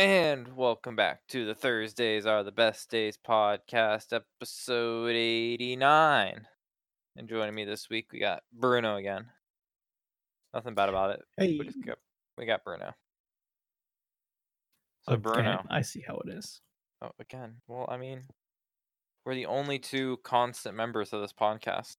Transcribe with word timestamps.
And 0.00 0.56
welcome 0.56 0.96
back 0.96 1.20
to 1.28 1.44
the 1.44 1.54
Thursdays 1.54 2.24
Are 2.24 2.42
the 2.42 2.50
Best 2.50 2.90
Days 2.90 3.18
podcast, 3.18 4.14
episode 4.14 5.10
89. 5.14 6.46
And 7.16 7.28
joining 7.28 7.54
me 7.54 7.66
this 7.66 7.90
week, 7.90 8.06
we 8.10 8.18
got 8.18 8.42
Bruno 8.50 8.96
again. 8.96 9.26
Nothing 10.54 10.74
bad 10.74 10.88
about 10.88 11.10
it. 11.10 11.20
Hey, 11.36 11.58
We, 11.60 11.66
got, 11.84 11.98
we 12.38 12.46
got 12.46 12.64
Bruno. 12.64 12.94
So, 15.02 15.12
okay, 15.12 15.20
Bruno. 15.20 15.64
I 15.68 15.82
see 15.82 16.02
how 16.08 16.16
it 16.26 16.30
is. 16.32 16.62
Oh, 17.02 17.10
again. 17.20 17.56
Well, 17.68 17.84
I 17.86 17.98
mean, 17.98 18.22
we're 19.26 19.34
the 19.34 19.44
only 19.44 19.78
two 19.78 20.18
constant 20.24 20.74
members 20.74 21.12
of 21.12 21.20
this 21.20 21.34
podcast. 21.34 21.96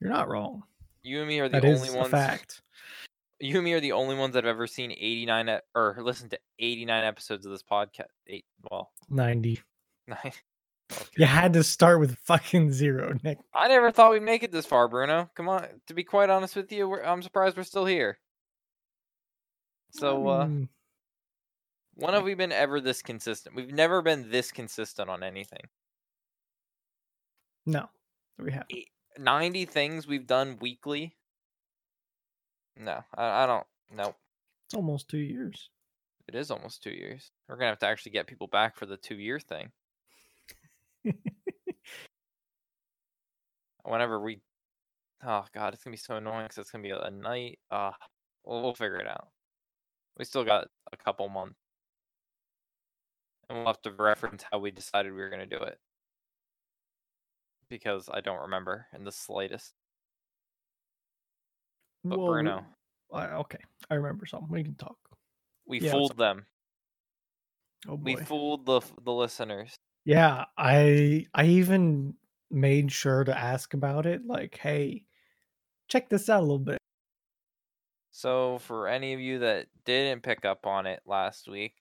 You're 0.00 0.08
not 0.08 0.30
wrong. 0.30 0.62
You 1.02 1.18
and 1.18 1.28
me 1.28 1.38
are 1.40 1.50
the 1.50 1.60
That 1.60 1.66
only 1.66 1.90
ones. 1.90 2.08
a 2.08 2.10
fact. 2.10 2.62
You 3.38 3.56
and 3.56 3.64
me 3.64 3.72
are 3.74 3.80
the 3.80 3.92
only 3.92 4.16
ones 4.16 4.34
that 4.34 4.44
have 4.44 4.54
ever 4.54 4.66
seen 4.66 4.90
89 4.92 5.48
e- 5.48 5.58
or 5.74 5.96
listened 6.00 6.30
to 6.30 6.38
89 6.58 7.04
episodes 7.04 7.44
of 7.44 7.52
this 7.52 7.62
podcast. 7.62 8.06
Eight, 8.26 8.46
well, 8.70 8.90
90. 9.10 9.60
nine. 10.08 10.32
You 11.16 11.26
had 11.26 11.52
to 11.54 11.64
start 11.64 11.98
with 12.00 12.16
fucking 12.20 12.72
zero, 12.72 13.12
Nick. 13.24 13.38
I 13.52 13.68
never 13.68 13.90
thought 13.90 14.12
we'd 14.12 14.22
make 14.22 14.42
it 14.44 14.52
this 14.52 14.64
far, 14.66 14.86
Bruno. 14.88 15.28
Come 15.34 15.48
on. 15.48 15.66
To 15.88 15.94
be 15.94 16.04
quite 16.04 16.30
honest 16.30 16.54
with 16.56 16.70
you, 16.72 16.88
we're, 16.88 17.02
I'm 17.02 17.22
surprised 17.22 17.56
we're 17.56 17.64
still 17.64 17.84
here. 17.86 18.18
So, 19.90 20.28
uh, 20.28 20.44
Mm, 20.46 20.68
when 21.94 22.14
have 22.14 22.22
we 22.24 22.34
been 22.34 22.52
ever 22.52 22.80
this 22.80 23.02
consistent? 23.02 23.56
We've 23.56 23.72
never 23.72 24.00
been 24.02 24.30
this 24.30 24.52
consistent 24.52 25.08
on 25.10 25.22
anything. 25.22 25.62
no, 27.66 27.88
we 28.38 28.52
have. 28.52 28.66
90 29.18 29.64
things 29.64 30.06
we've 30.06 30.26
done 30.26 30.58
weekly. 30.60 31.15
No, 32.76 33.02
I, 33.14 33.44
I 33.44 33.46
don't. 33.46 33.66
Nope. 33.94 34.16
It's 34.66 34.74
almost 34.74 35.08
two 35.08 35.18
years. 35.18 35.70
It 36.28 36.34
is 36.34 36.50
almost 36.50 36.82
two 36.82 36.90
years. 36.90 37.30
We're 37.48 37.56
gonna 37.56 37.68
have 37.68 37.78
to 37.80 37.86
actually 37.86 38.12
get 38.12 38.26
people 38.26 38.48
back 38.48 38.76
for 38.76 38.86
the 38.86 38.96
two 38.96 39.14
year 39.14 39.38
thing. 39.38 39.70
Whenever 43.84 44.20
we, 44.20 44.40
oh 45.24 45.44
god, 45.54 45.72
it's 45.72 45.84
gonna 45.84 45.94
be 45.94 45.98
so 45.98 46.16
annoying 46.16 46.44
because 46.44 46.58
it's 46.58 46.70
gonna 46.70 46.82
be 46.82 46.90
a, 46.90 47.00
a 47.00 47.10
night. 47.10 47.60
Uh, 47.70 47.92
we'll, 48.44 48.62
we'll 48.62 48.74
figure 48.74 48.98
it 48.98 49.06
out. 49.06 49.28
We 50.18 50.24
still 50.24 50.44
got 50.44 50.68
a 50.92 50.96
couple 50.96 51.28
months, 51.28 51.60
and 53.48 53.58
we'll 53.58 53.66
have 53.68 53.82
to 53.82 53.92
reference 53.92 54.44
how 54.50 54.58
we 54.58 54.72
decided 54.72 55.12
we 55.12 55.20
were 55.20 55.30
gonna 55.30 55.46
do 55.46 55.58
it 55.58 55.78
because 57.68 58.08
I 58.12 58.20
don't 58.20 58.42
remember 58.42 58.86
in 58.94 59.04
the 59.04 59.12
slightest. 59.12 59.74
But 62.08 62.18
Well, 62.18 62.28
Bruno, 62.28 62.64
I, 63.12 63.26
okay, 63.26 63.58
I 63.90 63.94
remember 63.94 64.26
something. 64.26 64.50
We 64.50 64.64
can 64.64 64.74
talk. 64.74 64.96
we 65.66 65.80
yeah, 65.80 65.92
fooled 65.92 66.16
them. 66.16 66.46
Oh 67.88 67.94
We 67.94 68.16
fooled 68.16 68.66
the 68.66 68.80
the 69.04 69.12
listeners. 69.12 69.74
yeah, 70.04 70.44
I 70.56 71.26
I 71.34 71.46
even 71.46 72.14
made 72.50 72.92
sure 72.92 73.24
to 73.24 73.36
ask 73.36 73.74
about 73.74 74.06
it. 74.06 74.26
Like, 74.26 74.58
hey, 74.58 75.04
check 75.88 76.08
this 76.08 76.28
out 76.28 76.40
a 76.40 76.42
little 76.42 76.58
bit. 76.58 76.78
So 78.12 78.58
for 78.60 78.88
any 78.88 79.12
of 79.12 79.20
you 79.20 79.40
that 79.40 79.66
didn't 79.84 80.22
pick 80.22 80.44
up 80.44 80.66
on 80.66 80.86
it 80.86 81.00
last 81.04 81.48
week, 81.48 81.74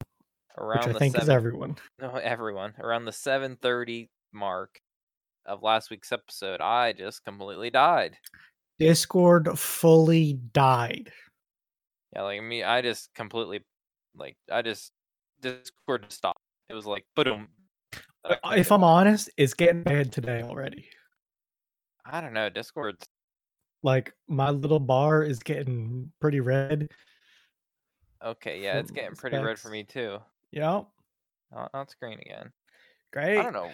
around 0.57 0.79
Which 0.79 0.87
I 0.87 0.93
the 0.93 0.99
think 0.99 1.15
is 1.15 1.21
seven, 1.21 1.35
everyone. 1.35 1.75
no, 2.01 2.15
everyone 2.15 2.73
around 2.79 3.05
the 3.05 3.13
seven 3.13 3.57
thirty 3.61 4.09
mark 4.33 4.81
of 5.45 5.63
last 5.63 5.89
week's 5.89 6.11
episode, 6.11 6.61
I 6.61 6.93
just 6.93 7.23
completely 7.23 7.69
died. 7.69 8.17
Discord 8.79 9.57
fully 9.57 10.33
died. 10.53 11.11
Yeah, 12.13 12.23
like 12.23 12.41
me, 12.43 12.63
I 12.63 12.81
just 12.81 13.13
completely, 13.13 13.61
like, 14.15 14.37
I 14.51 14.61
just 14.61 14.91
Discord 15.41 16.05
stopped. 16.11 16.39
It 16.69 16.73
was 16.73 16.85
like, 16.85 17.05
boom. 17.15 17.47
If 18.51 18.71
I'm 18.71 18.83
honest, 18.83 19.29
it's 19.37 19.53
getting 19.53 19.83
bad 19.83 20.11
today 20.11 20.41
already. 20.41 20.89
I 22.05 22.21
don't 22.21 22.33
know, 22.33 22.49
Discord's 22.49 23.05
Like 23.83 24.13
my 24.27 24.49
little 24.49 24.79
bar 24.79 25.23
is 25.23 25.39
getting 25.39 26.11
pretty 26.19 26.39
red. 26.39 26.89
okay. 28.23 28.61
Yeah, 28.61 28.79
it's 28.79 28.91
getting 28.91 29.15
pretty 29.15 29.37
red 29.37 29.59
for 29.59 29.69
me 29.69 29.83
too. 29.83 30.17
Yep. 30.51 30.87
Not, 31.53 31.69
not 31.73 31.91
screen 31.91 32.19
again. 32.19 32.51
Great. 33.13 33.37
I 33.37 33.43
don't 33.43 33.53
know. 33.53 33.69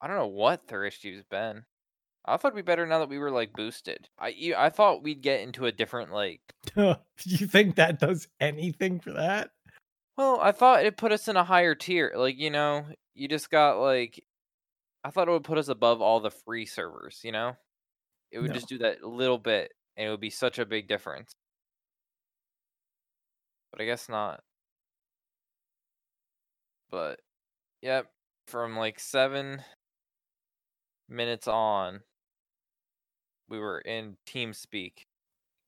I 0.00 0.06
don't 0.08 0.16
know 0.16 0.26
what 0.26 0.66
their 0.66 0.84
issue's 0.84 1.22
been. 1.30 1.62
I 2.24 2.36
thought 2.36 2.48
it'd 2.48 2.56
be 2.56 2.62
better 2.62 2.84
now 2.86 2.98
that 3.00 3.08
we 3.08 3.18
were 3.18 3.30
like 3.30 3.54
boosted. 3.54 4.08
I 4.18 4.54
I 4.56 4.70
thought 4.70 5.02
we'd 5.04 5.22
get 5.22 5.40
into 5.40 5.66
a 5.66 5.72
different 5.72 6.10
like. 6.12 6.54
you 6.76 7.46
think 7.46 7.76
that 7.76 7.98
does 7.98 8.28
anything 8.40 9.00
for 9.00 9.12
that? 9.12 9.50
Well, 10.16 10.40
I 10.40 10.52
thought 10.52 10.84
it 10.84 10.96
put 10.96 11.12
us 11.12 11.28
in 11.28 11.36
a 11.36 11.44
higher 11.44 11.74
tier. 11.74 12.12
Like 12.14 12.38
you 12.38 12.50
know, 12.50 12.86
you 13.14 13.28
just 13.28 13.50
got 13.50 13.78
like. 13.80 14.24
I 15.04 15.10
thought 15.10 15.28
it 15.28 15.32
would 15.32 15.44
put 15.44 15.58
us 15.58 15.68
above 15.68 16.02
all 16.02 16.20
the 16.20 16.30
free 16.30 16.66
servers. 16.66 17.20
You 17.24 17.32
know, 17.32 17.56
it 18.32 18.40
would 18.40 18.52
No. 18.52 18.54
just 18.54 18.68
do 18.68 18.78
that 18.80 19.04
little 19.04 19.38
bit, 19.38 19.72
and 19.96 20.08
it 20.08 20.10
would 20.10 20.20
be 20.20 20.30
such 20.30 20.58
a 20.60 20.66
big 20.66 20.88
difference. 20.88 21.32
But 23.70 23.80
I 23.82 23.84
guess 23.86 24.08
not. 24.08 24.44
But, 26.90 27.20
yep, 27.82 28.12
from 28.46 28.76
like 28.76 29.00
seven 29.00 29.64
minutes 31.08 31.46
on, 31.46 32.02
we 33.52 33.60
were 33.60 33.78
in 33.78 34.16
TeamSpeak. 34.26 35.06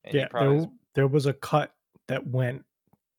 And 0.02 0.14
yeah, 0.14 0.26
probably 0.26 0.58
there, 0.58 0.70
there 0.94 1.06
was 1.06 1.26
a 1.26 1.32
cut 1.32 1.72
that 2.08 2.26
went 2.26 2.64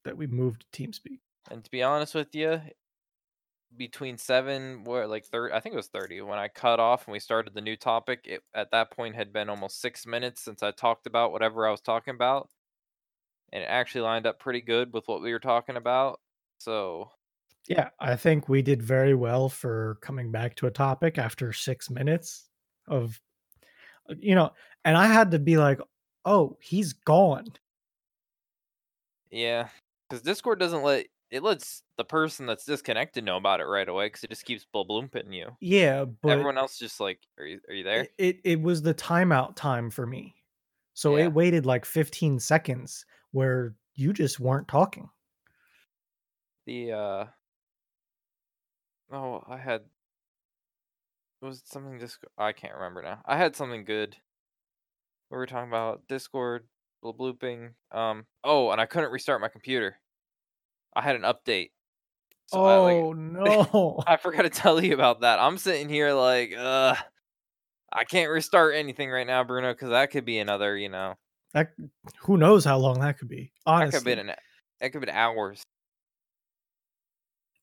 that 0.04 0.18
we 0.18 0.28
moved 0.28 0.66
to 0.72 0.84
TeamSpeak. 0.84 1.20
And 1.50 1.64
to 1.64 1.72
be 1.72 1.84
honest 1.84 2.14
with 2.14 2.36
you, 2.36 2.60
between 3.78 4.18
seven, 4.18 4.84
where 4.84 5.08
like 5.08 5.26
thirty, 5.26 5.54
I 5.54 5.60
think 5.60 5.74
it 5.74 5.78
was 5.78 5.88
thirty 5.88 6.22
when 6.22 6.40
I 6.40 6.48
cut 6.48 6.80
off 6.80 7.06
and 7.06 7.14
we 7.14 7.20
started 7.20 7.54
the 7.54 7.62
new 7.62 7.76
topic. 7.76 8.22
It 8.26 8.42
at 8.54 8.72
that 8.72 8.92
point 8.92 9.16
had 9.16 9.32
been 9.32 9.50
almost 9.50 9.80
six 9.80 10.06
minutes 10.06 10.42
since 10.42 10.64
I 10.64 10.72
talked 10.72 11.08
about 11.08 11.32
whatever 11.32 11.68
I 11.68 11.72
was 11.72 11.82
talking 11.82 12.14
about, 12.14 12.50
and 13.54 13.64
it 13.64 13.68
actually 13.68 14.02
lined 14.02 14.28
up 14.28 14.40
pretty 14.40 14.62
good 14.62 14.94
with 14.94 15.08
what 15.08 15.22
we 15.22 15.32
were 15.32 15.40
talking 15.40 15.78
about. 15.78 16.20
So 16.58 17.12
Yeah, 17.68 17.90
I 18.00 18.16
think 18.16 18.48
we 18.48 18.62
did 18.62 18.82
very 18.82 19.16
well 19.16 19.50
for 19.50 19.98
coming 20.02 20.32
back 20.32 20.56
to 20.58 20.68
a 20.68 20.72
topic 20.72 21.18
after 21.18 21.52
six 21.52 21.90
minutes 21.90 22.48
of, 22.88 23.20
you 24.20 24.36
know, 24.36 24.52
and 24.84 24.98
I 24.98 25.08
had 25.08 25.32
to 25.32 25.40
be 25.40 25.58
like, 25.58 25.80
oh, 26.26 26.58
he's 26.62 26.94
gone. 26.94 27.48
yeah, 29.32 29.70
because 30.10 30.22
Discord 30.22 30.60
doesn't 30.60 30.84
let 30.84 31.08
it 31.32 31.44
lets 31.44 31.82
the 31.98 32.06
person 32.06 32.46
that's 32.46 32.66
disconnected 32.66 33.24
know 33.24 33.38
about 33.38 33.60
it 33.60 33.66
right 33.66 33.90
away 33.90 34.06
because 34.08 34.24
it 34.24 34.30
just 34.30 34.46
keeps 34.46 34.66
blooping 34.74 35.34
you. 35.34 35.50
Yeah, 35.60 36.06
but 36.06 36.32
Everyone 36.32 36.58
else 36.58 36.78
just 36.78 37.00
like, 37.00 37.20
are 37.40 37.46
you 37.46 37.60
are 37.68 37.74
you 37.74 37.84
there? 37.84 38.08
it, 38.18 38.40
it, 38.44 38.62
was 38.62 38.82
the 38.82 38.94
timeout 38.94 39.56
time 39.56 39.90
for 39.90 40.06
me. 40.06 40.36
So 40.94 41.18
Yeah. 41.18 41.26
it 41.26 41.34
waited 41.34 41.66
like 41.66 41.84
15 41.86 42.40
seconds 42.40 43.06
where 43.32 43.76
you 43.96 44.14
just 44.14 44.40
weren't 44.40 44.68
talking. 44.68 45.10
the 46.66 46.92
uh 46.92 47.26
oh 49.12 49.44
i 49.48 49.58
had 49.58 49.84
was 51.46 51.62
something 51.66 52.00
just 52.00 52.20
i 52.38 52.52
can't 52.52 52.74
remember 52.74 53.02
now. 53.02 53.22
I 53.26 53.38
had 53.38 53.56
something 53.56 53.86
good. 53.86 54.16
We 55.32 55.38
were 55.38 55.46
talking 55.46 55.70
about 55.70 56.08
discord 56.08 56.68
blooping 57.04 57.70
um 57.92 58.26
oh 58.44 58.72
and 58.72 58.82
i 58.82 58.88
couldn't 58.88 59.12
restart 59.12 59.42
my 59.42 59.48
computer. 59.48 59.98
I 60.96 61.02
had 61.02 61.16
an 61.16 61.22
update. 61.22 61.72
So 62.48 62.64
I, 62.64 62.78
like, 62.78 62.96
oh 62.96 63.14
no. 63.14 64.04
I 64.08 64.18
forgot 64.18 64.44
to 64.44 64.50
tell 64.50 64.84
you 64.84 64.94
about 64.94 65.22
that. 65.22 65.40
I'm 65.40 65.58
sitting 65.58 65.90
here 65.90 66.14
like 66.14 66.54
uh 66.58 66.96
i 67.94 68.04
can't 68.04 68.32
restart 68.32 68.76
anything 68.76 69.10
right 69.10 69.28
now 69.28 69.44
bruno 69.44 69.72
because 69.72 69.90
that 69.90 70.12
could 70.12 70.26
be 70.26 70.40
another 70.40 70.76
you 70.76 70.90
know 70.90 71.16
that 71.56 71.72
who 72.20 72.36
knows 72.36 72.66
how 72.66 72.78
long 72.78 73.00
that 73.00 73.18
could 73.18 73.30
be. 73.30 73.50
Honestly, 73.66 73.86
that 73.86 73.92
could 73.92 73.96
have 73.96 74.18
been 74.18 74.30
an 74.30 74.36
that 74.82 74.92
could 74.92 74.96
have 74.96 75.02
been 75.08 75.16
hours. 75.16 75.64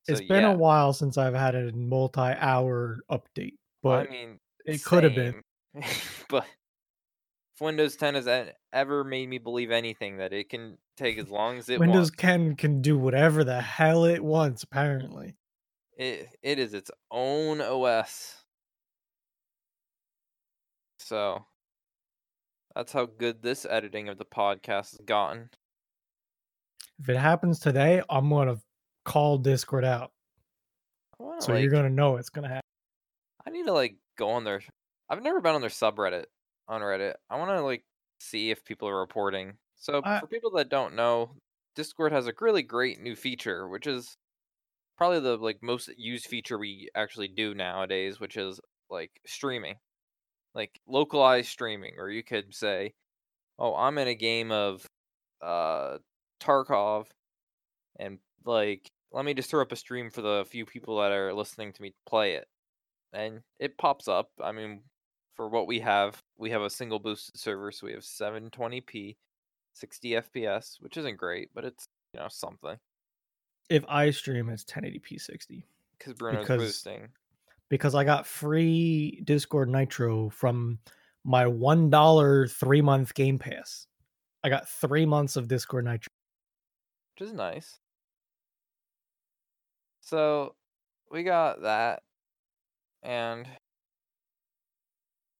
It's 0.08 0.20
been 0.22 0.42
yeah, 0.42 0.52
a 0.52 0.56
while 0.56 0.94
since 0.94 1.18
I've 1.18 1.34
had 1.34 1.54
a 1.54 1.70
multi-hour 1.72 3.00
update, 3.10 3.58
but 3.82 4.08
I 4.08 4.10
mean, 4.10 4.38
it 4.64 4.84
could 4.84 5.04
have 5.04 5.14
been. 5.14 5.42
but 6.28 6.46
if 7.54 7.60
Windows 7.60 7.96
10 7.96 8.14
has 8.14 8.28
ever 8.72 9.04
made 9.04 9.28
me 9.28 9.38
believe 9.38 9.70
anything, 9.70 10.18
that 10.18 10.32
it 10.32 10.48
can 10.48 10.78
take 10.96 11.18
as 11.18 11.30
long 11.30 11.58
as 11.58 11.68
it 11.68 11.80
Windows 11.80 12.10
wants. 12.10 12.22
10 12.22 12.56
can 12.56 12.80
do 12.82 12.96
whatever 12.96 13.44
the 13.44 13.60
hell 13.60 14.04
it 14.04 14.22
wants, 14.22 14.62
apparently. 14.62 15.36
It 15.96 16.28
it 16.42 16.58
is 16.58 16.72
its 16.72 16.90
own 17.10 17.60
OS. 17.60 18.42
So 20.98 21.44
that's 22.74 22.92
how 22.92 23.06
good 23.06 23.42
this 23.42 23.66
editing 23.68 24.08
of 24.08 24.16
the 24.16 24.24
podcast 24.24 24.92
has 24.92 25.00
gotten. 25.04 25.50
If 26.98 27.08
it 27.08 27.16
happens 27.16 27.58
today, 27.58 28.02
I'm 28.08 28.30
gonna 28.30 28.58
call 29.04 29.38
Discord 29.38 29.84
out. 29.84 30.12
So 31.40 31.52
like, 31.52 31.62
you're 31.62 31.70
gonna 31.70 31.90
know 31.90 32.16
it's 32.16 32.30
gonna 32.30 32.48
happen. 32.48 32.61
I 33.52 33.56
need 33.58 33.66
to 33.66 33.72
like 33.72 33.98
go 34.16 34.30
on 34.30 34.44
their. 34.44 34.62
I've 35.10 35.22
never 35.22 35.40
been 35.40 35.54
on 35.54 35.60
their 35.60 35.70
subreddit 35.70 36.26
on 36.68 36.80
Reddit. 36.80 37.16
I 37.30 37.38
want 37.38 37.50
to 37.50 37.62
like 37.62 37.84
see 38.20 38.50
if 38.50 38.64
people 38.64 38.88
are 38.88 38.98
reporting. 39.00 39.58
So 39.76 40.02
I- 40.02 40.20
for 40.20 40.26
people 40.26 40.52
that 40.52 40.68
don't 40.70 40.94
know, 40.94 41.36
Discord 41.74 42.12
has 42.12 42.26
a 42.26 42.34
really 42.40 42.62
great 42.62 43.00
new 43.00 43.16
feature, 43.16 43.68
which 43.68 43.86
is 43.86 44.16
probably 44.98 45.20
the 45.20 45.36
like 45.38 45.62
most 45.62 45.90
used 45.98 46.26
feature 46.26 46.58
we 46.58 46.90
actually 46.94 47.28
do 47.28 47.54
nowadays, 47.54 48.20
which 48.20 48.36
is 48.36 48.60
like 48.90 49.20
streaming, 49.26 49.78
like 50.54 50.80
localized 50.88 51.50
streaming, 51.50 51.94
or 51.98 52.10
you 52.10 52.24
could 52.24 52.54
say, 52.54 52.94
"Oh, 53.58 53.74
I'm 53.76 53.98
in 53.98 54.08
a 54.08 54.14
game 54.16 54.52
of 54.52 54.86
uh 55.42 55.98
Tarkov, 56.40 57.08
and 57.98 58.20
like 58.44 58.90
let 59.12 59.24
me 59.24 59.34
just 59.34 59.50
throw 59.50 59.62
up 59.62 59.72
a 59.72 59.76
stream 59.76 60.10
for 60.10 60.22
the 60.22 60.44
few 60.48 60.66
people 60.66 60.98
that 61.00 61.12
are 61.12 61.34
listening 61.34 61.72
to 61.74 61.82
me 61.82 61.94
play 62.06 62.34
it," 62.34 62.48
and 63.12 63.40
it 63.58 63.76
pops 63.78 64.08
up. 64.08 64.30
I 64.42 64.52
mean, 64.52 64.82
for 65.34 65.48
what 65.48 65.66
we 65.66 65.80
have, 65.80 66.22
we 66.36 66.50
have 66.50 66.62
a 66.62 66.70
single 66.70 66.98
boosted 66.98 67.38
server, 67.38 67.70
so 67.72 67.86
we 67.86 67.92
have 67.92 68.02
720p, 68.02 69.16
60 69.74 70.10
FPS, 70.10 70.76
which 70.80 70.96
isn't 70.96 71.16
great, 71.16 71.50
but 71.54 71.64
it's 71.64 71.86
you 72.14 72.20
know 72.20 72.28
something 72.28 72.76
If 73.70 73.84
I 73.88 74.10
stream, 74.10 74.48
it's 74.50 74.64
1080p 74.64 75.18
60 75.20 75.64
because 75.98 76.14
Bruno's 76.14 76.40
Because- 76.42 76.62
boosting. 76.62 77.08
because 77.70 77.94
I 77.94 78.04
got 78.04 78.26
free 78.26 79.20
Discord 79.24 79.68
Nitro 79.70 80.28
from 80.28 80.78
my 81.24 81.46
one 81.46 81.88
dollar 81.88 82.46
three 82.48 82.82
month 82.82 83.14
Game 83.14 83.38
Pass. 83.38 83.86
I 84.44 84.48
got 84.50 84.68
three 84.68 85.06
months 85.06 85.36
of 85.36 85.48
Discord 85.48 85.84
Nitro. 85.86 86.10
which 87.14 87.28
is 87.28 87.32
nice. 87.32 87.78
So 90.00 90.54
we 91.10 91.22
got 91.22 91.62
that, 91.62 92.02
and 93.02 93.46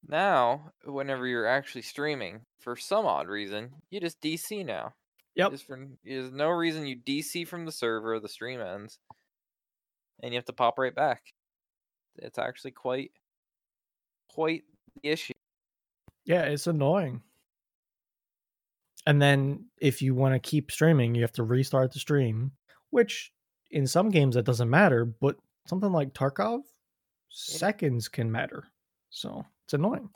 now 0.07 0.73
whenever 0.85 1.27
you're 1.27 1.47
actually 1.47 1.83
streaming, 1.83 2.41
for 2.61 2.77
some 2.77 3.07
odd 3.07 3.29
reason, 3.29 3.71
you 3.91 4.01
just 4.01 4.21
DC 4.21 4.65
now. 4.65 4.95
Yep. 5.35 5.51
Just 5.53 5.67
for 5.67 5.79
there's 6.05 6.33
no 6.33 6.49
reason 6.49 6.87
you 6.87 6.97
DC 6.97 7.47
from 7.47 7.65
the 7.65 7.73
server, 7.73 8.21
the 8.21 8.29
stream 8.29 8.61
ends, 8.61 8.99
and 10.23 10.33
you 10.33 10.39
have 10.39 10.45
to 10.47 10.53
pop 10.53 10.79
right 10.79 10.95
back. 10.95 11.23
It's 12.17 12.39
actually 12.39 12.73
quite, 12.73 13.13
quite 14.29 14.63
the 15.03 15.11
issue. 15.11 15.33
Yeah, 16.25 16.43
it's 16.43 16.67
annoying. 16.67 17.23
And 19.07 19.21
then 19.21 19.67
if 19.81 20.03
you 20.03 20.15
want 20.15 20.35
to 20.35 20.39
keep 20.39 20.71
streaming, 20.71 21.15
you 21.15 21.23
have 21.23 21.33
to 21.33 21.43
restart 21.43 21.93
the 21.93 21.99
stream, 21.99 22.53
which 22.91 23.33
in 23.71 23.87
some 23.87 24.11
games 24.11 24.35
that 24.35 24.45
doesn't 24.45 24.71
matter, 24.71 25.05
but 25.05 25.37
something 25.67 25.91
like 25.91 26.13
Tarkov, 26.13 26.61
seconds 27.33 28.09
can 28.09 28.31
matter. 28.31 28.65
So 29.11 29.45
it's 29.65 29.75
annoying. 29.75 30.09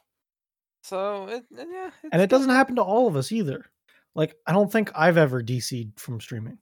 So 0.83 1.27
it, 1.29 1.45
yeah, 1.51 1.91
And 2.13 2.23
it 2.23 2.31
doesn't 2.31 2.51
happen 2.51 2.77
to 2.77 2.83
all 2.83 3.09
of 3.09 3.17
us 3.17 3.33
either. 3.33 3.67
Like, 4.15 4.37
I 4.47 4.53
don't 4.53 4.71
think 4.71 4.91
I've 4.95 5.17
ever 5.17 5.43
DC'd 5.43 5.99
from 5.99 6.21
streaming. 6.21 6.59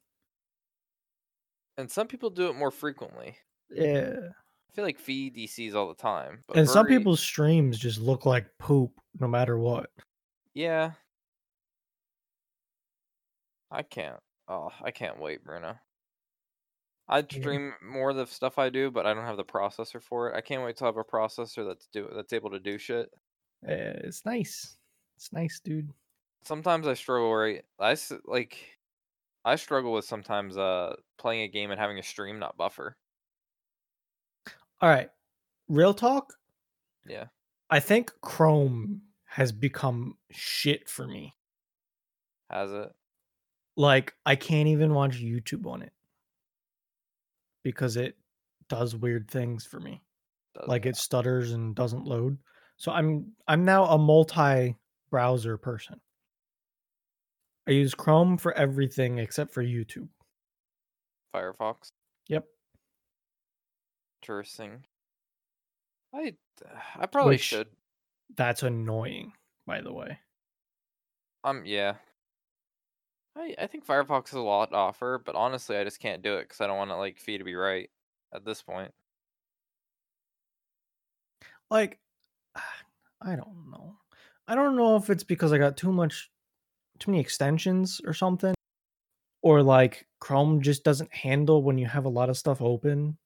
And 1.77 1.91
some 1.91 2.07
people 2.07 2.31
do 2.31 2.49
it 2.49 2.57
more 2.57 2.71
frequently. 2.71 3.37
Yeah. 3.71 4.15
I 4.17 4.75
feel 4.75 4.85
like 4.85 4.99
Fee 4.99 5.31
DCs 5.31 5.75
all 5.75 5.89
the 5.89 5.95
time. 5.95 6.41
And 6.55 6.69
some 6.69 6.87
people's 6.87 7.21
streams 7.21 7.79
just 7.79 8.01
look 8.01 8.27
like 8.27 8.47
poop 8.59 8.93
no 9.21 9.29
matter 9.29 9.59
what. 9.59 9.91
Yeah. 10.55 10.93
I 13.71 13.83
can't. 13.83 14.21
Oh, 14.49 14.73
I 14.83 14.91
can't 14.91 15.21
wait, 15.21 15.45
Bruno. 15.45 15.77
I'd 17.09 17.31
stream 17.31 17.75
more 17.83 18.11
of 18.11 18.17
the 18.17 18.27
stuff 18.27 18.59
I 18.59 18.71
do, 18.71 18.91
but 18.91 19.05
I 19.05 19.13
don't 19.13 19.25
have 19.25 19.37
the 19.37 19.45
processor 19.45 20.03
for 20.03 20.31
it. 20.31 20.37
I 20.37 20.41
can't 20.41 20.65
wait 20.65 20.77
to 20.79 20.87
have 20.87 20.97
a 20.97 21.05
processor 21.05 21.67
that's 21.67 21.87
do 21.89 22.09
that's 22.15 22.33
able 22.33 22.51
to 22.51 22.61
do 22.61 22.79
shit. 22.79 23.11
Eh, 23.67 23.93
it's 24.05 24.25
nice. 24.25 24.77
It's 25.17 25.33
nice, 25.33 25.61
dude. 25.61 25.91
Sometimes 26.45 26.87
I 26.87 26.95
struggle 26.95 27.35
right. 27.35 27.63
I 27.79 27.97
like 28.25 28.59
I 29.45 29.57
struggle 29.57 29.93
with 29.93 30.07
sometimes 30.07 30.57
uh 30.57 30.97
playing 31.19 31.43
a 31.43 31.49
game 31.49 31.71
and 31.71 31.81
having 31.81 31.99
a 31.99 32.03
stream 32.03 32.39
not 32.39 32.57
buffer. 32.57 32.97
All 34.81 34.89
right. 34.89 35.11
Real 35.69 35.95
talk. 35.95 36.33
Yeah. 37.07 37.27
I 37.69 37.81
think 37.81 38.13
Chrome 38.23 39.03
has 39.27 39.53
become 39.53 40.17
shit 40.31 40.89
for 40.89 41.07
me. 41.07 41.35
Has 42.51 42.73
it? 42.73 42.93
Like 43.77 44.15
I 44.25 44.37
can't 44.37 44.69
even 44.69 44.95
watch 44.95 45.21
YouTube 45.21 45.67
on 45.67 45.83
it 45.83 45.94
because 47.65 47.97
it 47.97 48.17
does 48.69 48.95
weird 48.95 49.29
things 49.29 49.65
for 49.67 49.81
me. 49.81 50.01
Does 50.55 50.69
Like 50.69 50.87
it? 50.87 50.91
it 50.91 50.97
stutters 50.97 51.51
and 51.53 51.75
doesn't 51.75 52.05
load. 52.05 52.39
So 52.77 52.93
I'm 52.93 53.33
I'm 53.49 53.65
now 53.65 53.87
a 53.87 53.99
multi-browser 53.99 55.57
person. 55.59 56.01
I 57.67 57.73
use 57.73 57.95
Chrome 57.95 58.37
for 58.39 58.53
everything 58.53 59.19
except 59.19 59.53
for 59.53 59.65
YouTube. 59.65 60.09
Firefox. 61.35 61.89
Yep. 62.29 62.45
Interesting. 64.23 64.85
I 66.15 66.35
I 66.97 67.07
probably 67.07 67.35
Which- 67.35 67.43
should. 67.43 67.69
That's 68.37 68.63
annoying, 68.63 69.33
by 69.67 69.81
the 69.83 69.93
way. 69.93 70.19
Um, 71.45 71.63
yeah. 71.67 71.97
I 73.37 73.55
I 73.59 73.67
think 73.67 73.87
Firefox 73.87 74.31
has 74.31 74.35
a 74.35 74.41
lot 74.41 74.71
to 74.71 74.77
offer, 74.77 75.21
but 75.25 75.35
honestly, 75.35 75.77
I 75.77 75.85
just 75.85 76.01
can't 76.01 76.23
do 76.23 76.37
it 76.37 76.43
because 76.45 76.61
I 76.61 76.67
don't 76.67 76.79
want 76.79 76.91
to 76.91 76.97
like 76.97 77.19
fee 77.19 77.39
to 77.39 77.45
be 77.45 77.55
right 77.55 77.91
at 78.35 78.45
this 78.45 78.63
point. 78.63 78.93
Like 81.71 81.99
I 83.23 83.37
don't 83.37 83.71
know. 83.71 83.97
I 84.47 84.55
don't 84.55 84.77
know 84.77 84.97
if 84.97 85.11
it's 85.11 85.25
because 85.25 85.53
I 85.53 85.59
got 85.59 85.77
too 85.77 85.93
much 85.93 86.31
too 86.99 87.11
many 87.11 87.21
extensions 87.21 88.01
or 88.05 88.15
something 88.15 88.55
or 89.45 89.63
like 89.63 90.07
Chrome 90.21 90.63
just 90.63 90.85
doesn't 90.85 91.15
handle 91.15 91.63
when 91.63 91.77
you 91.77 91.87
have 91.87 92.07
a 92.07 92.09
lot 92.09 92.31
of 92.31 92.39
stuff 92.39 92.63
open. 92.63 93.19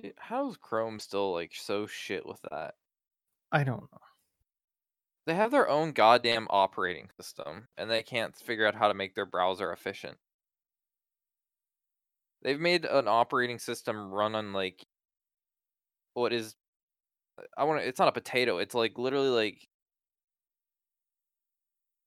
Dude, 0.00 0.14
how's 0.16 0.56
Chrome 0.56 0.98
still 0.98 1.34
like 1.34 1.52
so 1.54 1.86
shit 1.86 2.24
with 2.24 2.40
that? 2.50 2.74
I 3.52 3.62
don't 3.62 3.82
know. 3.82 4.07
They 5.28 5.34
have 5.34 5.50
their 5.50 5.68
own 5.68 5.92
goddamn 5.92 6.46
operating 6.48 7.10
system, 7.20 7.68
and 7.76 7.90
they 7.90 8.02
can't 8.02 8.34
figure 8.34 8.66
out 8.66 8.74
how 8.74 8.88
to 8.88 8.94
make 8.94 9.14
their 9.14 9.26
browser 9.26 9.70
efficient. 9.72 10.16
They've 12.40 12.58
made 12.58 12.86
an 12.86 13.06
operating 13.08 13.58
system 13.58 14.10
run 14.10 14.34
on 14.34 14.54
like 14.54 14.86
what 16.14 16.32
is 16.32 16.54
I 17.58 17.64
want 17.64 17.82
to. 17.82 17.86
It's 17.86 17.98
not 17.98 18.08
a 18.08 18.12
potato. 18.12 18.56
It's 18.56 18.74
like 18.74 18.96
literally 18.96 19.28
like 19.28 19.68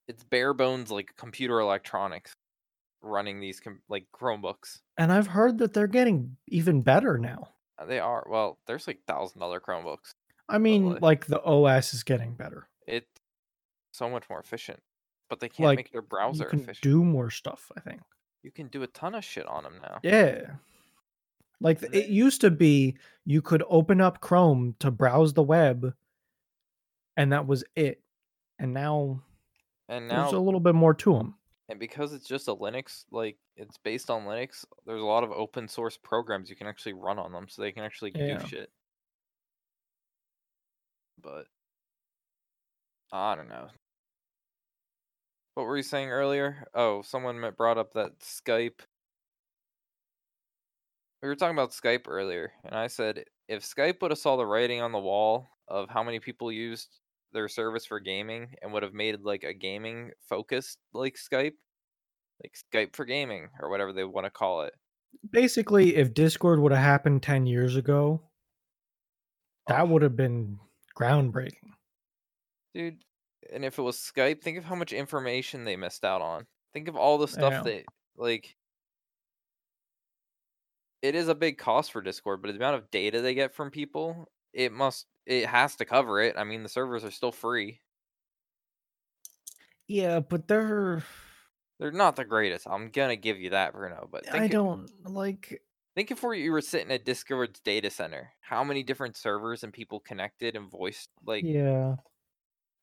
it's 0.07 0.24
bare 0.24 0.55
bones 0.55 0.89
like 0.89 1.12
computer 1.15 1.60
electronics 1.60 2.34
running 3.03 3.39
these 3.39 3.60
com- 3.60 3.84
like 3.88 4.07
Chromebooks. 4.19 4.79
And 4.98 5.12
I've 5.13 5.27
heard 5.27 5.60
that 5.60 5.74
they're 5.74 5.86
getting 5.86 6.38
even 6.48 6.81
better 6.81 7.19
now. 7.19 7.50
Uh, 7.77 7.86
They 7.86 8.00
are 8.00 8.25
well. 8.27 8.57
There's 8.65 8.88
like 8.88 9.01
thousand 9.05 9.41
dollar 9.41 9.60
Chromebooks. 9.60 10.10
I 10.50 10.57
mean, 10.57 10.89
like- 10.93 11.01
like 11.03 11.25
the 11.27 11.39
OS 11.43 11.93
is 11.93 12.01
getting 12.01 12.34
better. 12.34 12.67
It's 12.88 13.07
so 13.91 14.10
much 14.10 14.29
more 14.29 14.39
efficient, 14.39 14.79
but 15.29 15.39
they 15.39 15.50
can't 15.50 15.65
Like, 15.67 15.77
make 15.77 15.91
their 15.91 16.01
You 16.01 16.07
browser 16.07 16.45
can 16.45 16.60
efficient. 16.62 16.81
do 16.83 17.03
more 17.03 17.29
stuff, 17.29 17.71
I 17.77 17.79
think. 17.81 18.01
you 18.43 18.51
can 18.51 18.67
do 18.67 18.83
a 18.83 18.88
ton 18.88 19.15
of 19.15 19.24
shit 19.24 19.45
on 19.45 19.63
them 19.63 19.79
now. 19.81 20.00
Yeah. 20.03 20.55
Like 21.60 21.83
it 21.83 22.07
used 22.10 22.41
to 22.41 22.50
be 22.50 22.98
you 23.25 23.41
could 23.41 23.63
open 23.69 24.01
up 24.01 24.19
Chrome 24.21 24.75
to 24.79 24.89
browse 24.89 25.33
the 25.33 25.43
web 25.43 25.93
and 27.17 27.31
that 27.33 27.45
was 27.45 27.63
it. 27.75 28.01
And 28.57 28.74
now 28.74 29.21
And 29.88 30.07
now 30.07 30.24
there's 30.24 30.33
a 30.33 30.39
little 30.39 30.60
bit 30.60 30.74
more 30.74 30.93
to 30.95 31.13
them. 31.13 31.36
and 31.69 31.79
because 31.79 32.13
it's 32.13 32.27
just 32.27 32.48
a 32.48 32.55
Linux, 32.55 33.05
like 33.12 33.38
it's 33.57 33.77
based 33.77 34.10
on 34.10 34.24
Linux, 34.25 34.65
there's 34.88 35.01
a 35.01 35.05
lot 35.05 35.24
of 35.24 35.31
open 35.31 35.67
source 35.67 35.98
programs 35.98 36.50
you 36.50 36.55
can 36.55 36.65
actually 36.67 36.93
run 36.93 37.19
on 37.19 37.31
them, 37.31 37.48
so 37.48 37.62
they 37.62 37.71
can 37.71 37.83
actually 37.83 38.12
Yeah. 38.15 38.39
do 38.39 38.48
shit. 38.48 38.71
But 41.21 41.45
I 43.12 43.36
don't 43.36 43.50
know. 43.50 43.70
What 45.56 45.65
were 45.65 45.77
you 45.77 45.84
saying 45.84 46.10
earlier? 46.10 46.65
Oh, 46.74 47.01
someone 47.01 47.44
brought 47.58 47.77
up 47.77 47.94
that 47.94 48.20
Skype. 48.20 48.80
We 51.22 51.27
were 51.27 51.36
talking 51.36 51.56
about 51.56 51.72
Skype 51.72 52.08
earlier, 52.08 52.53
and 52.63 52.74
I 52.74 52.88
said 52.88 53.25
if 53.48 53.63
Skype 53.63 54.01
would 54.01 54.12
have 54.12 54.18
saw 54.18 54.38
the 54.38 54.46
writing 54.46 54.82
on 54.82 54.91
the 54.91 55.00
wall 55.00 55.50
of 55.68 55.89
how 55.89 56.03
many 56.03 56.20
people 56.20 56.51
used 56.51 57.00
their 57.34 57.48
service 57.48 57.86
for 57.86 58.00
gaming 58.00 58.56
and 58.62 58.74
would 58.74 58.84
have 58.84 58.94
made 58.94 59.22
like 59.22 59.44
a 59.44 59.53
gaming 59.53 60.12
focused 60.27 60.80
like 60.94 61.15
Skype, 61.15 61.56
like 62.44 62.56
Skype 62.74 62.96
for 62.96 63.06
gaming 63.06 63.50
or 63.62 63.70
whatever 63.70 63.94
they 63.94 64.03
want 64.03 64.25
to 64.25 64.32
call 64.32 64.62
it. 64.63 64.74
Basically, 65.30 65.96
if 65.96 66.13
Discord 66.13 66.60
would 66.60 66.72
have 66.72 66.84
happened 66.84 67.22
10 67.24 67.46
years 67.46 67.75
ago, 67.75 68.22
that 69.68 69.82
Oh. 69.82 69.86
would 69.88 70.01
have 70.01 70.15
been 70.15 70.60
groundbreaking. 70.98 71.74
Dude, 72.73 73.03
and 73.51 73.65
if 73.65 73.77
it 73.77 73.81
was 73.81 73.97
Skype, 73.97 74.41
think 74.41 74.57
of 74.57 74.63
how 74.65 74.75
much 74.75 74.93
information 74.93 75.63
they 75.63 75.75
missed 75.75 76.05
out 76.05 76.21
on. 76.21 76.45
Think 76.73 76.87
of 76.87 76.95
all 76.95 77.17
the 77.17 77.27
stuff 77.27 77.53
they 77.63 77.85
like 78.15 78.55
it 81.01 81.15
is 81.15 81.27
a 81.27 81.35
big 81.35 81.57
cost 81.57 81.91
for 81.91 82.01
Discord, 82.01 82.41
but 82.41 82.49
the 82.49 82.57
amount 82.57 82.75
of 82.75 82.91
data 82.91 83.21
they 83.21 83.33
get 83.33 83.53
from 83.53 83.71
people, 83.71 84.29
it 84.53 84.71
must 84.71 85.07
it 85.25 85.45
has 85.47 85.75
to 85.77 85.85
cover 85.85 86.19
it. 86.21 86.37
I 86.37 86.43
mean, 86.43 86.63
the 86.63 86.69
servers 86.69 87.03
are 87.03 87.11
still 87.11 87.31
free. 87.31 87.81
Yeah, 89.87 90.19
but 90.19 90.47
they're 90.47 91.03
They're 91.79 91.91
not 91.91 92.15
the 92.15 92.25
greatest. 92.25 92.67
I'm 92.67 92.89
gonna 92.91 93.15
give 93.15 93.39
you 93.39 93.49
that, 93.51 93.73
Bruno. 93.73 94.07
But 94.11 94.31
I 94.33 94.47
don't 94.47 94.89
like. 95.09 95.61
think 95.95 96.11
if 96.11 96.23
we- 96.23 96.41
you 96.43 96.51
were 96.51 96.61
sitting 96.61 96.91
at 96.91 97.05
Discord's 97.05 97.59
data 97.59 97.89
center, 97.89 98.31
how 98.41 98.63
many 98.63 98.83
different 98.83 99.17
servers 99.17 99.63
and 99.63 99.73
people 99.73 99.99
connected 99.99 100.55
and 100.55 100.69
voiced 100.69 101.09
like 101.25 101.43
Yeah. 101.43 101.95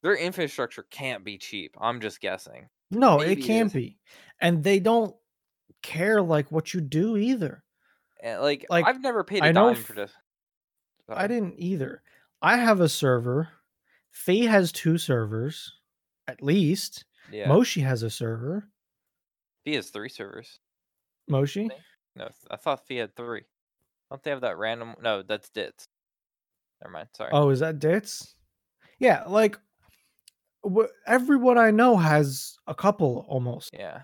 Their 0.03 0.17
infrastructure 0.17 0.85
can't 0.91 1.25
be 1.25 1.39
cheap. 1.39 1.75
I'm 1.81 2.01
just 2.01 2.21
guessing. 2.21 2.69
No, 2.91 3.19
Maybe 3.19 3.43
it 3.43 3.45
can't 3.45 3.73
be. 3.73 3.99
And 4.41 4.63
they 4.63 4.79
don't 4.81 5.15
care 5.83 6.23
like 6.23 6.51
what 6.51 6.73
you 6.73 6.81
do 6.81 7.17
either. 7.17 7.65
And 8.23 8.41
like, 8.41 8.67
Like, 8.71 8.87
I've 8.87 9.01
never 9.03 9.25
paid 9.25 9.43
a 9.43 9.47
I 9.47 9.53
dime 9.53 9.75
for 9.77 9.93
f- 9.93 9.97
this. 9.97 10.13
I 11.09 11.27
didn't 11.27 11.55
either. 11.59 12.03
I 12.43 12.57
have 12.57 12.81
a 12.81 12.89
server. 12.89 13.49
Faye 14.11 14.47
has 14.47 14.73
two 14.73 14.99
servers, 14.99 15.73
at 16.27 16.43
least. 16.43 17.05
Yeah, 17.31 17.49
Moshi 17.49 17.81
has 17.83 18.03
a 18.03 18.11
server. 18.11 18.69
Fee 19.65 19.75
has 19.75 19.91
three 19.91 20.09
servers. 20.09 20.61
Moshi? 21.29 21.69
No, 22.17 22.29
I 22.51 22.57
thought 22.57 22.87
Fee 22.87 22.97
had 22.97 23.15
three. 23.15 23.43
Don't 24.11 24.23
they 24.23 24.31
have 24.31 24.41
that 24.41 24.57
random? 24.57 24.95
No, 25.03 25.23
that's 25.23 25.51
Dits. 25.51 25.89
Never 26.83 26.93
mind. 26.93 27.09
Sorry. 27.15 27.31
Oh, 27.33 27.51
is 27.51 27.61
that 27.61 27.79
Dits? 27.79 28.35
Yeah, 28.99 29.25
like 29.27 29.59
everyone 31.07 31.59
I 31.59 31.71
know 31.71 31.97
has 31.97 32.57
a 32.67 32.75
couple 32.75 33.25
almost, 33.29 33.71
Yeah. 33.73 34.03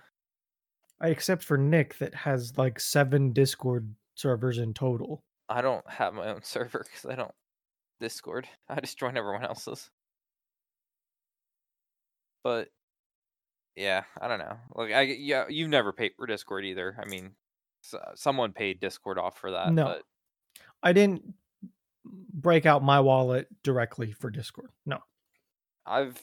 except 1.03 1.43
for 1.45 1.57
Nick 1.59 1.99
that 1.99 2.15
has 2.15 2.57
like 2.57 2.79
seven 2.81 3.33
Discord 3.33 3.95
servers 4.15 4.59
in 4.59 4.75
total. 4.75 5.23
I 5.49 5.61
don't 5.63 5.89
have 5.91 6.15
my 6.15 6.29
own 6.29 6.43
server 6.45 6.85
because 6.85 7.11
I 7.11 7.15
don't 7.17 7.35
Discord. 8.01 8.47
I 8.69 8.81
just 8.81 8.99
join 8.99 9.17
everyone 9.17 9.45
else's. 9.45 9.91
But 12.43 12.69
yeah, 13.77 14.05
I 14.21 14.29
don't 14.29 14.39
know. 14.39 14.57
Like 14.75 14.93
I 14.93 15.03
yeah, 15.03 15.45
you've 15.49 15.71
never 15.71 15.93
paid 15.93 16.13
for 16.17 16.27
Discord 16.27 16.65
either. 16.65 16.97
I 17.01 17.07
mean, 17.09 17.33
s- 17.85 17.95
uh, 17.95 18.13
someone 18.15 18.53
paid 18.53 18.81
Discord 18.81 19.19
off 19.19 19.39
for 19.39 19.51
that. 19.53 19.73
No. 19.73 19.85
but 19.85 20.03
I 20.83 20.93
didn't 20.93 21.35
break 22.05 22.67
out 22.67 22.83
my 22.83 23.01
wallet 23.01 23.49
directly 23.63 24.13
for 24.13 24.31
Discord. 24.31 24.71
No. 24.85 24.99
I've 25.87 26.21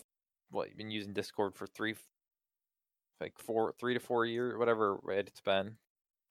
what 0.52 0.70
you've 0.70 0.78
been 0.78 0.92
using 0.92 1.14
Discord 1.14 1.56
for 1.56 1.66
three, 1.66 1.96
like 3.20 3.34
four, 3.40 3.74
three 3.80 3.94
to 3.94 4.00
four 4.00 4.26
years, 4.26 4.58
whatever 4.58 5.00
it's 5.10 5.42
been. 5.42 5.76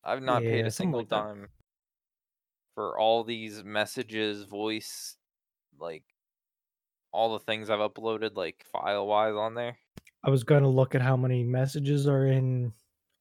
I've 0.05 0.23
not 0.23 0.43
paid 0.43 0.67
a 0.67 0.71
single 0.71 1.00
like 1.00 1.09
dime 1.09 1.49
for 2.75 2.99
all 2.99 3.25
these 3.25 3.65
messages, 3.65 4.45
voice, 4.45 5.17
like 5.79 6.05
all 7.12 7.33
the 7.33 7.45
things 7.45 7.69
I've 7.69 7.81
uploaded, 7.81 8.37
like 8.37 8.65
file 8.73 9.07
wise 9.07 9.35
on 9.35 9.55
there. 9.55 9.77
I 10.25 10.31
was 10.31 10.45
going 10.45 10.62
to 10.62 10.69
look 10.69 10.95
at 10.95 11.03
how 11.03 11.17
many 11.17 11.43
messages 11.43 12.07
are 12.07 12.27
in 12.27 12.73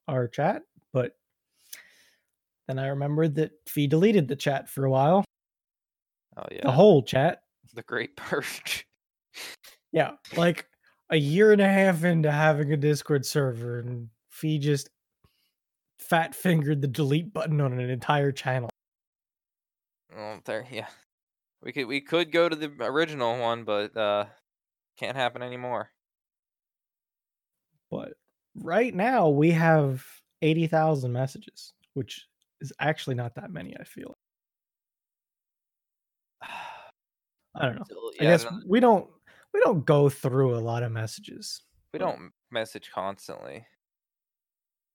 our 0.08 0.28
chat, 0.28 0.64
but 0.94 1.16
then 2.68 2.78
I 2.78 2.88
remembered 2.88 3.36
that 3.36 3.52
Fee 3.68 3.88
deleted 3.88 4.28
the 4.28 4.36
chat 4.36 4.70
for 4.70 4.86
a 4.86 4.92
while. 4.92 5.26
Oh 6.38 6.46
yeah, 6.52 6.62
The 6.64 6.72
whole 6.72 7.02
chat. 7.04 7.42
the 7.74 7.84
Great 7.84 8.16
Purge. 8.16 8.86
Yeah, 9.92 10.12
like 10.36 10.66
a 11.10 11.18
year 11.18 11.52
and 11.52 11.62
a 11.62 11.68
half 11.68 12.04
into 12.04 12.32
having 12.32 12.72
a 12.72 12.78
Discord 12.78 13.26
server, 13.26 13.80
and 13.80 14.10
Fee 14.30 14.60
just 14.60 14.90
fat 16.00 16.34
fingered 16.34 16.82
the 16.82 16.88
delete 16.88 17.34
button 17.34 17.62
on 17.62 17.74
an 17.74 17.90
entire 17.90 18.32
channel. 18.32 18.70
well, 20.16 20.40
there, 20.46 20.66
yeah. 20.72 20.88
We 21.62 21.72
could 21.74 21.88
we 21.88 22.02
could 22.02 22.32
go 22.32 22.48
to 22.48 22.56
the 22.56 22.72
original 22.80 23.38
one, 23.40 23.64
but 23.66 23.96
uh, 23.98 24.26
can't 24.98 25.18
happen 25.18 25.42
anymore. 25.42 25.92
But 27.92 28.14
right 28.56 28.94
now 28.94 29.30
we 29.30 29.52
have 29.52 30.06
80,000 30.42 31.12
messages, 31.12 31.74
which 31.96 32.28
is 32.62 32.72
actually 32.80 33.16
not 33.16 33.36
that 33.36 33.52
many, 33.52 33.76
I 33.78 33.84
feel. 33.84 34.18
I 37.56 37.66
don't 37.66 37.76
know. 37.76 37.84
Still, 37.84 38.12
I 38.20 38.24
yeah, 38.24 38.30
guess 38.32 38.44
no- 38.46 38.62
we 38.68 38.80
don't 38.80 39.10
we 39.54 39.60
don't 39.62 39.86
go 39.86 40.10
through 40.10 40.56
a 40.56 40.60
lot 40.60 40.84
of 40.84 40.92
messages. 40.92 41.64
we 41.94 42.00
don't 42.00 42.32
message 42.52 42.92
constantly. 42.94 43.66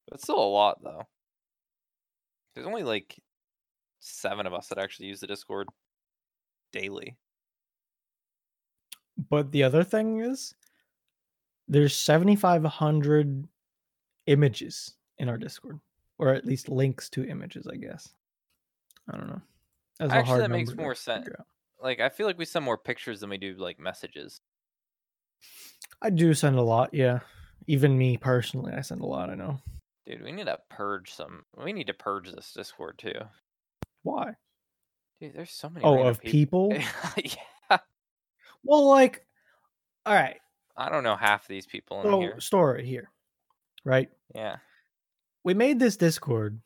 But 0.08 0.20
still 0.20 0.38
a 0.38 0.44
lot 0.46 0.82
though. 0.82 1.02
There's 2.54 2.66
only 2.66 2.82
like 2.84 3.20
seven 4.00 4.46
of 4.46 4.54
us 4.54 4.68
that 4.68 4.78
actually 4.78 5.08
use 5.08 5.20
the 5.20 5.26
Discord 5.26 5.68
daily. 6.72 7.16
But 9.30 9.50
the 9.52 9.62
other 9.62 9.84
thing 9.84 10.20
is 10.20 10.54
there's 11.68 11.96
7500 11.96 13.48
images 14.26 14.94
in 15.18 15.28
our 15.28 15.38
Discord 15.38 15.80
or 16.18 16.28
at 16.28 16.44
least 16.46 16.68
links 16.68 17.08
to 17.10 17.24
images, 17.24 17.66
I 17.66 17.76
guess. 17.76 18.12
I 19.12 19.16
don't 19.16 19.28
know. 19.28 19.42
That's 19.98 20.12
a 20.12 20.16
Actually, 20.16 20.40
that 20.40 20.50
makes 20.50 20.74
more 20.74 20.94
sense. 20.94 21.28
out. 21.28 21.46
Like 21.84 22.00
I 22.00 22.08
feel 22.08 22.26
like 22.26 22.38
we 22.38 22.46
send 22.46 22.64
more 22.64 22.78
pictures 22.78 23.20
than 23.20 23.28
we 23.30 23.36
do 23.36 23.54
like 23.58 23.78
messages. 23.78 24.40
I 26.00 26.08
do 26.10 26.32
send 26.34 26.56
a 26.56 26.62
lot, 26.62 26.94
yeah. 26.94 27.20
Even 27.66 27.96
me 27.96 28.16
personally, 28.16 28.72
I 28.72 28.80
send 28.80 29.02
a 29.02 29.06
lot, 29.06 29.28
I 29.30 29.34
know. 29.34 29.60
Dude, 30.06 30.22
we 30.22 30.32
need 30.32 30.46
to 30.46 30.58
purge 30.70 31.12
some. 31.12 31.44
We 31.56 31.72
need 31.74 31.86
to 31.86 31.94
purge 31.94 32.30
this 32.32 32.52
Discord 32.54 32.98
too. 32.98 33.12
Why? 34.02 34.34
Dude, 35.20 35.34
there's 35.34 35.50
so 35.50 35.68
many. 35.68 35.84
Oh, 35.84 36.02
of 36.06 36.20
people? 36.22 36.72
yeah, 36.72 37.78
Well, 38.64 38.88
like 38.88 39.26
all 40.06 40.14
right. 40.14 40.40
I 40.76 40.88
don't 40.88 41.04
know 41.04 41.16
half 41.16 41.42
of 41.42 41.48
these 41.48 41.66
people 41.66 42.00
in 42.00 42.06
So 42.08 42.20
here. 42.20 42.40
story 42.40 42.86
here. 42.86 43.10
Right? 43.84 44.08
Yeah, 44.34 44.56
we 45.44 45.52
made 45.52 45.78
this 45.78 45.98
Discord, 45.98 46.58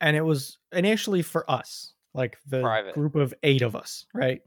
and 0.00 0.16
it 0.16 0.22
was 0.22 0.58
initially 0.72 1.20
for 1.22 1.48
us, 1.50 1.91
like 2.14 2.38
the 2.46 2.60
Private. 2.60 2.94
group 2.94 3.14
of 3.14 3.34
eight 3.42 3.62
of 3.62 3.76
us, 3.76 4.06
right? 4.14 4.40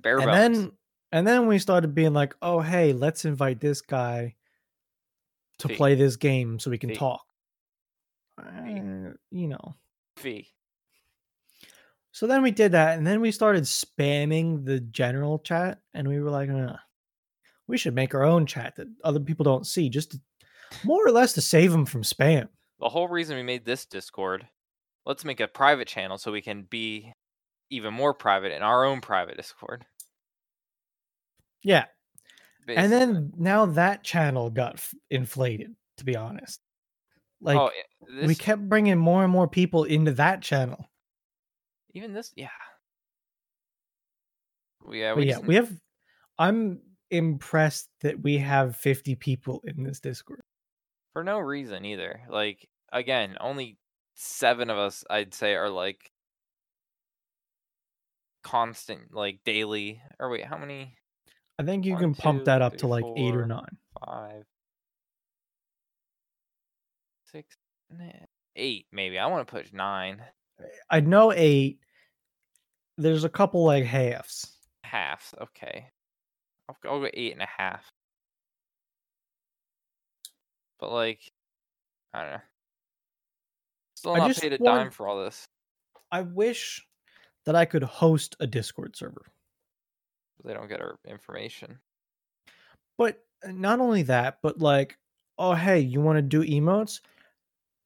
bare 0.00 0.18
and 0.18 0.26
bones. 0.26 0.58
then 0.58 0.72
and 1.12 1.26
then 1.26 1.46
we 1.46 1.58
started 1.58 1.94
being 1.94 2.12
like, 2.12 2.34
oh 2.42 2.60
hey, 2.60 2.92
let's 2.92 3.24
invite 3.24 3.60
this 3.60 3.80
guy 3.80 4.34
to 5.58 5.68
Fee. 5.68 5.76
play 5.76 5.94
this 5.94 6.16
game 6.16 6.58
so 6.58 6.70
we 6.70 6.78
can 6.78 6.90
Fee. 6.90 6.96
talk. 6.96 7.22
Uh, 8.38 9.12
you 9.30 9.48
know. 9.48 9.76
Fee. 10.16 10.48
So 12.12 12.26
then 12.26 12.42
we 12.42 12.50
did 12.52 12.72
that, 12.72 12.96
and 12.96 13.06
then 13.06 13.20
we 13.20 13.32
started 13.32 13.64
spamming 13.64 14.64
the 14.64 14.80
general 14.80 15.38
chat, 15.40 15.80
and 15.94 16.06
we 16.06 16.20
were 16.20 16.30
like, 16.30 16.48
"Uh, 16.48 16.76
we 17.66 17.76
should 17.76 17.94
make 17.94 18.14
our 18.14 18.24
own 18.24 18.46
chat 18.46 18.76
that 18.76 18.88
other 19.02 19.20
people 19.20 19.44
don't 19.44 19.66
see, 19.66 19.88
just 19.88 20.12
to, 20.12 20.20
more 20.84 21.04
or 21.06 21.10
less 21.10 21.32
to 21.32 21.40
save 21.40 21.72
them 21.72 21.86
from 21.86 22.02
spam. 22.02 22.48
The 22.80 22.88
whole 22.88 23.08
reason 23.08 23.36
we 23.36 23.42
made 23.42 23.64
this 23.64 23.86
Discord, 23.86 24.46
let's 25.06 25.24
make 25.24 25.40
a 25.40 25.48
private 25.48 25.88
channel 25.88 26.18
so 26.18 26.32
we 26.32 26.42
can 26.42 26.62
be 26.62 27.12
even 27.70 27.94
more 27.94 28.14
private 28.14 28.52
in 28.52 28.62
our 28.62 28.84
own 28.84 29.00
private 29.00 29.36
Discord. 29.36 29.84
Yeah, 31.62 31.86
and 32.68 32.92
then 32.92 33.32
now 33.36 33.66
that 33.66 34.04
channel 34.04 34.50
got 34.50 34.74
f- 34.74 34.94
inflated. 35.10 35.74
To 35.98 36.04
be 36.04 36.16
honest, 36.16 36.60
oh, 36.60 37.46
like 37.46 37.58
oh, 37.58 37.70
yeah, 38.10 38.26
we 38.26 38.34
kept 38.34 38.68
bringing 38.68 38.98
more 38.98 39.22
and 39.22 39.32
more 39.32 39.46
people 39.48 39.84
into 39.84 40.12
that 40.12 40.42
channel. 40.42 40.90
even 41.94 42.12
this, 42.12 42.32
yeah, 42.36 42.48
yeah, 44.90 45.14
we 45.14 45.26
yeah, 45.26 45.34
just- 45.34 45.44
we 45.44 45.54
have. 45.54 45.72
I'm 46.38 46.80
impressed 47.10 47.88
that 48.00 48.20
we 48.20 48.38
have 48.38 48.76
50 48.76 49.14
people 49.14 49.62
in 49.64 49.84
this 49.84 50.00
Discord. 50.00 50.40
for 51.12 51.22
no 51.22 51.38
reason 51.38 51.84
either. 51.84 52.22
Like 52.28 52.68
again, 52.92 53.36
only 53.40 53.78
seven 54.14 54.70
of 54.70 54.78
us 54.78 55.04
I'd 55.10 55.34
say 55.34 55.54
are 55.54 55.70
like 55.70 56.10
constant, 58.42 59.12
like 59.14 59.40
daily. 59.44 60.00
Or 60.18 60.30
wait, 60.30 60.44
how 60.44 60.58
many? 60.58 60.96
I 61.58 61.62
think 61.62 61.84
you 61.84 61.92
One, 61.92 62.00
can 62.00 62.14
pump 62.14 62.40
two, 62.40 62.44
that 62.46 62.62
up 62.62 62.72
three, 62.72 62.78
to 62.80 62.86
like 62.88 63.04
eight 63.16 63.34
or 63.34 63.40
four. 63.40 63.46
nine. 63.46 63.78
Five, 64.04 64.44
six, 67.32 67.56
eight, 68.56 68.86
maybe. 68.92 69.18
I 69.18 69.26
want 69.26 69.46
to 69.46 69.50
push 69.52 69.72
nine 69.72 70.22
I 70.90 71.00
know 71.00 71.32
eight. 71.32 71.78
There's 72.96 73.24
a 73.24 73.28
couple 73.28 73.64
like 73.64 73.84
halves. 73.84 74.56
halves. 74.84 75.34
Okay, 75.40 75.86
I'll, 76.68 76.76
I'll 76.84 77.00
go 77.00 77.08
eight 77.12 77.32
and 77.32 77.42
a 77.42 77.46
half. 77.46 77.90
But 80.78 80.92
like, 80.92 81.20
I 82.12 82.22
don't 82.22 82.30
know. 82.32 82.40
Still 84.04 84.16
I 84.16 84.18
not 84.18 84.28
just 84.28 84.42
paid 84.42 84.52
a 84.52 84.58
want- 84.60 84.80
dime 84.80 84.90
for 84.90 85.08
all 85.08 85.24
this. 85.24 85.48
I 86.12 86.20
wish 86.20 86.86
that 87.46 87.56
I 87.56 87.64
could 87.64 87.82
host 87.82 88.36
a 88.38 88.46
Discord 88.46 88.94
server. 88.94 89.24
They 90.44 90.52
don't 90.52 90.68
get 90.68 90.82
our 90.82 90.98
information. 91.06 91.78
But 92.98 93.24
uh, 93.42 93.52
not 93.52 93.80
only 93.80 94.02
that, 94.02 94.40
but 94.42 94.60
like, 94.60 94.98
oh 95.38 95.54
hey, 95.54 95.80
you 95.80 96.02
want 96.02 96.18
to 96.18 96.22
do 96.22 96.42
emotes? 96.42 97.00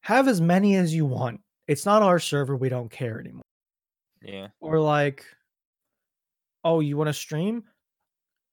Have 0.01 0.27
as 0.27 0.41
many 0.41 0.75
as 0.75 0.93
you 0.93 1.07
want. 1.07 1.41
It's 1.69 1.87
not 1.87 2.03
our 2.03 2.19
server. 2.19 2.57
We 2.57 2.69
don't 2.69 2.91
care 2.91 3.21
anymore. 3.21 3.43
Yeah. 4.21 4.49
Or 4.61 4.81
like, 4.81 5.25
oh, 6.65 6.81
you 6.81 6.97
want 6.97 7.07
to 7.09 7.15
stream? 7.15 7.63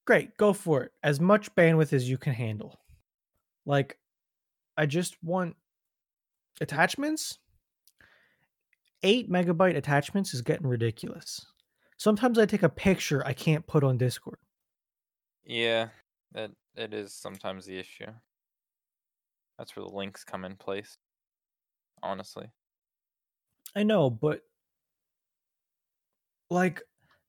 Great, 0.05 0.37
go 0.37 0.53
for 0.53 0.83
it. 0.83 0.91
As 1.01 1.19
much 1.19 1.53
bandwidth 1.55 1.93
as 1.93 2.07
you 2.07 2.19
can 2.19 2.33
handle. 2.33 2.79
Like, 3.65 3.97
I 4.77 4.85
just 4.85 5.15
want 5.23 5.55
attachments. 6.61 7.39
Eight 9.03 9.29
megabyte 9.29 9.75
attachments 9.75 10.33
is 10.33 10.41
getting 10.41 10.67
ridiculous. 10.67 11.45
Sometimes 11.97 12.39
I 12.39 12.45
take 12.45 12.63
a 12.63 12.69
picture 12.69 13.25
I 13.25 13.33
can't 13.33 13.65
put 13.67 13.83
on 13.83 13.97
Discord. 13.97 14.39
Yeah, 15.45 15.89
that 16.33 16.51
it 16.75 16.93
is 16.93 17.13
sometimes 17.13 17.65
the 17.65 17.77
issue. 17.77 18.07
That's 19.57 19.75
where 19.75 19.85
the 19.85 19.95
links 19.95 20.23
come 20.23 20.43
in 20.43 20.55
place. 20.55 20.97
Honestly. 22.03 22.47
I 23.75 23.83
know, 23.83 24.09
but 24.09 24.41
like 26.49 26.81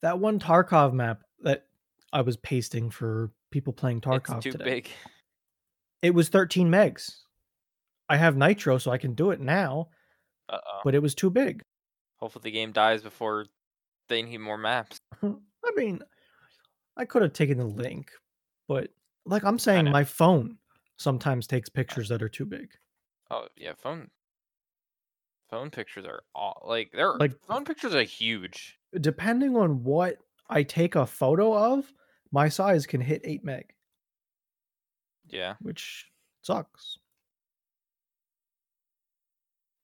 that 0.02 0.18
one 0.18 0.38
Tarkov 0.38 0.92
map 0.92 1.22
that 1.42 1.66
I 2.12 2.22
was 2.22 2.36
pasting 2.36 2.90
for 2.90 3.30
people 3.50 3.72
playing 3.72 4.00
Tarkov 4.00 4.36
it's 4.36 4.44
too 4.44 4.52
today. 4.52 4.64
big. 4.64 4.90
It 6.02 6.14
was 6.14 6.28
13 6.28 6.70
megs. 6.70 7.16
I 8.08 8.16
have 8.16 8.36
Nitro, 8.36 8.78
so 8.78 8.90
I 8.90 8.98
can 8.98 9.14
do 9.14 9.30
it 9.30 9.40
now, 9.40 9.88
Uh 10.48 10.58
oh. 10.64 10.80
but 10.84 10.94
it 10.94 11.02
was 11.02 11.14
too 11.14 11.30
big. 11.30 11.62
Hopefully 12.18 12.42
the 12.44 12.50
game 12.52 12.72
dies 12.72 13.02
before 13.02 13.46
they 14.08 14.22
need 14.22 14.38
more 14.38 14.56
maps. 14.58 14.98
I 15.22 15.34
mean, 15.76 16.00
I 16.96 17.04
could 17.04 17.22
have 17.22 17.32
taken 17.32 17.58
the 17.58 17.64
link, 17.66 18.10
but 18.68 18.90
like 19.24 19.42
I'm 19.44 19.58
saying, 19.58 19.90
my 19.90 20.04
phone 20.04 20.58
sometimes 20.98 21.46
takes 21.46 21.68
pictures 21.68 22.08
that 22.08 22.22
are 22.22 22.28
too 22.28 22.44
big. 22.46 22.68
Oh 23.30 23.48
yeah, 23.56 23.72
phone 23.76 24.08
phone 25.50 25.70
pictures 25.70 26.04
are 26.06 26.22
all 26.34 26.62
like 26.66 26.90
they're 26.92 27.14
Like- 27.14 27.38
phone 27.46 27.64
pictures 27.64 27.94
are 27.94 28.02
huge. 28.02 28.78
Depending 29.00 29.56
on 29.56 29.82
what 29.84 30.16
I 30.48 30.62
take 30.62 30.94
a 30.94 31.06
photo 31.06 31.52
of, 31.74 31.92
my 32.32 32.48
size 32.48 32.86
can 32.86 33.00
hit 33.00 33.20
8 33.24 33.44
meg, 33.44 33.74
Yeah. 35.28 35.54
which 35.60 36.06
sucks. 36.42 36.98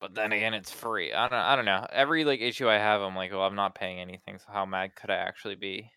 But 0.03 0.17
then 0.17 0.33
again, 0.33 0.53
it's 0.53 0.73
free. 0.73 1.13
I 1.13 1.29
don't. 1.29 1.39
I 1.39 1.55
don't 1.55 1.65
know. 1.65 1.87
Every 1.93 2.25
like 2.25 2.41
issue 2.41 2.69
I 2.69 2.75
have, 2.75 3.01
I'm 3.01 3.15
like, 3.15 3.31
well, 3.31 3.43
I'm 3.43 3.55
not 3.55 3.77
paying 3.77 4.01
anything. 4.01 4.37
So 4.39 4.47
how 4.53 4.67
mad 4.67 4.97
could 4.97 5.11
I 5.11 5.15
actually 5.15 5.55
be? 5.55 5.93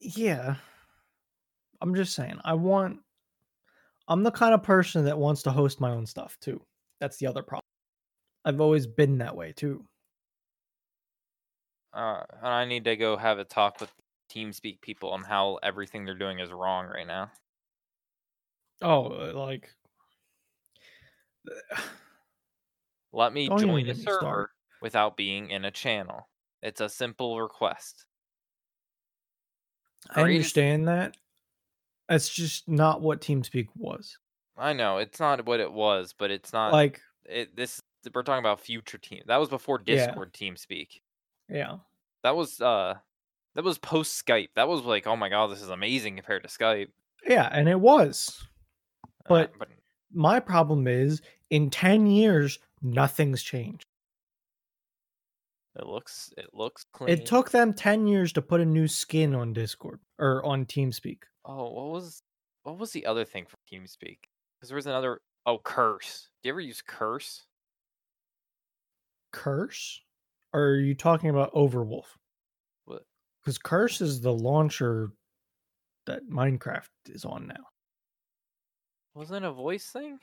Yeah. 0.00 0.56
I'm 1.82 1.94
just 1.94 2.14
saying, 2.14 2.38
I 2.42 2.54
want 2.54 3.00
I'm 4.08 4.22
the 4.22 4.30
kind 4.30 4.54
of 4.54 4.62
person 4.62 5.04
that 5.04 5.18
wants 5.18 5.42
to 5.42 5.50
host 5.50 5.78
my 5.78 5.90
own 5.90 6.06
stuff 6.06 6.38
too. 6.40 6.62
That's 7.00 7.18
the 7.18 7.26
other 7.26 7.42
problem. 7.42 7.66
I've 8.46 8.62
always 8.62 8.86
been 8.86 9.18
that 9.18 9.36
way 9.36 9.52
too. 9.52 9.84
Uh, 11.92 12.22
and 12.38 12.48
I 12.48 12.64
need 12.64 12.84
to 12.84 12.96
go 12.96 13.18
have 13.18 13.38
a 13.38 13.44
talk 13.44 13.78
with 13.78 13.92
TeamSpeak 14.34 14.80
people 14.80 15.10
on 15.10 15.22
how 15.22 15.58
everything 15.62 16.06
they're 16.06 16.14
doing 16.14 16.38
is 16.38 16.50
wrong 16.50 16.86
right 16.86 17.06
now. 17.06 17.30
Oh, 18.80 19.06
uh, 19.06 19.32
like 19.34 19.68
Let 23.12 23.32
me 23.32 23.48
join 23.48 23.88
a 23.88 23.94
server 23.94 24.18
started. 24.18 24.48
without 24.80 25.16
being 25.16 25.50
in 25.50 25.64
a 25.64 25.70
channel. 25.70 26.28
It's 26.62 26.80
a 26.80 26.88
simple 26.88 27.40
request. 27.40 28.04
I 30.10 30.22
understand 30.22 30.88
that. 30.88 31.16
That's 32.08 32.28
just 32.28 32.68
not 32.68 33.00
what 33.00 33.20
TeamSpeak 33.20 33.68
was. 33.76 34.18
I 34.56 34.72
know 34.72 34.98
it's 34.98 35.20
not 35.20 35.44
what 35.46 35.60
it 35.60 35.72
was, 35.72 36.14
but 36.16 36.30
it's 36.30 36.52
not 36.52 36.72
Like, 36.72 37.00
it. 37.24 37.56
This 37.56 37.80
we're 38.14 38.22
talking 38.22 38.40
about 38.44 38.60
future 38.60 38.98
team. 38.98 39.22
That 39.26 39.36
was 39.38 39.48
before 39.48 39.80
Yeah. 39.86 40.06
Discord 40.06 40.32
TeamSpeak. 40.32 41.00
yeah. 41.48 41.76
That 42.22 42.36
was 42.36 42.60
uh, 42.60 42.94
that 43.54 43.64
was 43.64 43.78
post 43.78 44.24
Skype. 44.24 44.50
That 44.54 44.68
was 44.68 44.82
like, 44.82 45.06
oh 45.06 45.16
my 45.16 45.28
god, 45.28 45.50
this 45.50 45.62
is 45.62 45.70
amazing 45.70 46.16
compared 46.16 46.42
to 46.44 46.48
Skype. 46.48 46.88
Yeah, 47.26 47.48
and 47.50 47.68
it 47.68 47.78
was. 47.80 48.46
Uh, 49.04 49.08
But- 49.28 49.58
but 49.58 49.68
My 50.14 50.40
problem 50.40 50.86
is 50.86 51.22
in 51.50 51.70
10 51.70 52.06
years 52.06 52.58
nothing's 52.82 53.42
changed. 53.42 53.84
it 55.76 55.86
looks 55.86 56.32
it 56.36 56.50
looks 56.52 56.84
clean. 56.92 57.10
It 57.10 57.26
took 57.26 57.50
them 57.50 57.72
10 57.72 58.06
years 58.06 58.32
to 58.34 58.42
put 58.42 58.60
a 58.60 58.64
new 58.66 58.88
skin 58.88 59.34
on 59.34 59.52
Discord 59.52 60.00
or 60.18 60.44
on 60.44 60.66
TeamSpeak. 60.66 61.18
Oh, 61.44 61.70
what 61.70 61.92
was 61.92 62.22
what 62.62 62.78
was 62.78 62.92
the 62.92 63.06
other 63.06 63.24
thing 63.24 63.46
for 63.46 63.56
TeamSpeak? 63.72 64.18
Because 64.58 64.68
there 64.68 64.76
was 64.76 64.86
another. 64.86 65.20
Oh, 65.46 65.58
Curse. 65.58 66.28
Do 66.42 66.48
you 66.48 66.52
ever 66.52 66.60
use 66.60 66.82
Curse? 66.86 67.44
Curse? 69.32 70.00
Or 70.52 70.60
are 70.60 70.76
you 70.76 70.94
talking 70.94 71.30
about 71.30 71.52
Overwolf? 71.54 72.04
What? 72.84 73.02
Because 73.42 73.58
Curse 73.58 74.00
is 74.00 74.20
the 74.20 74.32
launcher 74.32 75.10
that 76.06 76.28
Minecraft 76.28 76.88
is 77.06 77.24
on 77.24 77.46
now. 77.48 77.64
Wasn't 79.14 79.44
a 79.44 79.52
voice 79.52 79.86
thing? 79.90 80.18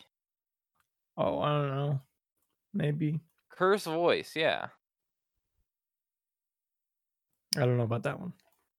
Oh, 1.18 1.40
I 1.40 1.50
don't 1.50 1.76
know. 1.76 2.02
Maybe. 2.74 3.20
Curse 3.50 3.86
voice, 3.86 4.34
yeah. 4.36 4.68
I 7.58 7.62
don't 7.66 7.78
know 7.78 7.84
about 7.84 8.04
that 8.04 8.20
one. 8.20 8.34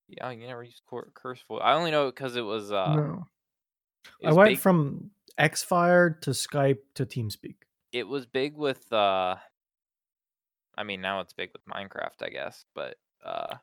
Yeah, 0.09 0.31
you 0.31 0.47
never 0.47 0.63
used 0.65 0.83
Curse 1.15 1.43
voice. 1.49 1.61
I 1.63 1.75
only 1.75 1.91
know 1.91 2.09
it 2.09 2.15
because 2.17 2.37
it 2.37 2.41
was. 2.43 2.73
uh 2.73 2.95
no. 2.95 3.27
it 4.21 4.29
I 4.29 4.33
went 4.33 4.51
big- 4.51 4.59
from 4.59 5.11
Xfire 5.39 6.21
to 6.23 6.31
Skype 6.31 6.79
to 6.95 7.07
TeamSpeak. 7.07 7.57
It 7.93 8.07
was 8.09 8.27
big 8.27 8.57
with. 8.57 8.93
uh 8.93 9.37
I 10.79 10.83
mean, 10.83 11.01
now 11.01 11.21
it's 11.21 11.33
big 11.33 11.51
with 11.53 11.65
Minecraft, 11.67 12.23
I 12.23 12.31
guess. 12.31 12.65
But 12.75 12.97
uh 13.25 13.57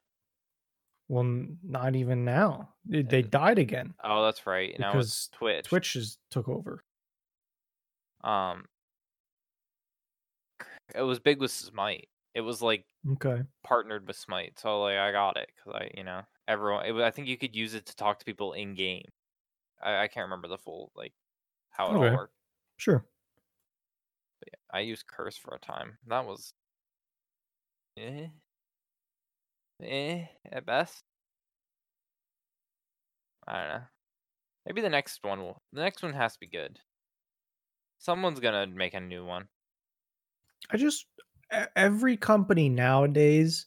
Well, 1.09 1.45
not 1.63 1.95
even 1.95 2.25
now. 2.25 2.73
They- 2.85 3.01
They 3.03 3.21
died 3.21 3.59
again. 3.59 3.93
oh, 4.03 4.23
that's 4.25 4.45
right. 4.45 4.77
Now 4.77 4.89
it's 4.99 5.27
Because 5.27 5.29
Twitch. 5.33 5.65
Twitch 5.65 5.95
is 5.95 6.17
took 6.31 6.49
over. 6.49 6.83
Um, 8.23 8.65
it 10.95 11.01
was 11.01 11.19
big 11.19 11.39
with 11.39 11.51
Smite. 11.51 12.09
It 12.33 12.41
was 12.41 12.61
like 12.61 12.85
Okay. 13.13 13.43
partnered 13.63 14.05
with 14.07 14.15
Smite, 14.17 14.59
so 14.59 14.81
like 14.81 14.97
I 14.97 15.11
got 15.11 15.37
it 15.37 15.49
because 15.55 15.81
I, 15.81 15.91
you 15.97 16.03
know, 16.03 16.21
everyone. 16.47 16.85
It, 16.85 16.95
I 16.95 17.11
think 17.11 17.27
you 17.27 17.37
could 17.37 17.55
use 17.55 17.73
it 17.73 17.85
to 17.87 17.95
talk 17.95 18.19
to 18.19 18.25
people 18.25 18.53
in 18.53 18.75
game. 18.75 19.05
I, 19.81 20.03
I 20.03 20.07
can't 20.07 20.25
remember 20.25 20.47
the 20.47 20.57
full 20.57 20.91
like 20.95 21.13
how 21.69 21.91
it 21.91 21.97
Okay. 21.97 22.09
all 22.09 22.15
worked. 22.17 22.33
Sure. 22.77 23.05
Yeah, 24.45 24.53
I 24.71 24.79
used 24.81 25.07
Curse 25.07 25.37
for 25.37 25.53
a 25.55 25.59
time. 25.59 25.97
That 26.07 26.25
was, 26.25 26.53
eh, 27.97 28.27
eh, 29.83 30.25
at 30.51 30.65
best. 30.65 31.03
I 33.47 33.53
don't 33.53 33.69
know. 33.69 33.81
Maybe 34.65 34.81
the 34.81 34.89
next 34.89 35.19
one 35.23 35.39
will. 35.39 35.61
The 35.71 35.81
next 35.81 36.03
one 36.03 36.13
has 36.13 36.33
to 36.33 36.39
be 36.39 36.47
good. 36.47 36.79
Someone's 37.99 38.39
gonna 38.39 38.67
make 38.67 38.93
a 38.93 38.99
new 38.99 39.25
one. 39.25 39.47
I 40.69 40.77
just 40.77 41.05
every 41.75 42.17
company 42.17 42.67
nowadays 42.67 43.65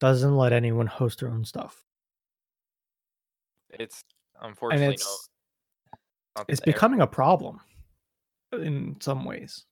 doesn't 0.00 0.36
let 0.36 0.52
anyone 0.52 0.86
host 0.86 1.20
their 1.20 1.30
own 1.30 1.44
stuff. 1.44 1.84
It's 3.70 4.02
unfortunately 4.40 4.86
no. 4.86 4.92
it's 4.92 5.28
not 6.36 6.46
it's 6.48 6.60
becoming 6.60 7.02
a 7.02 7.06
problem 7.06 7.60
in 8.52 8.96
some 9.00 9.24
ways. 9.24 9.64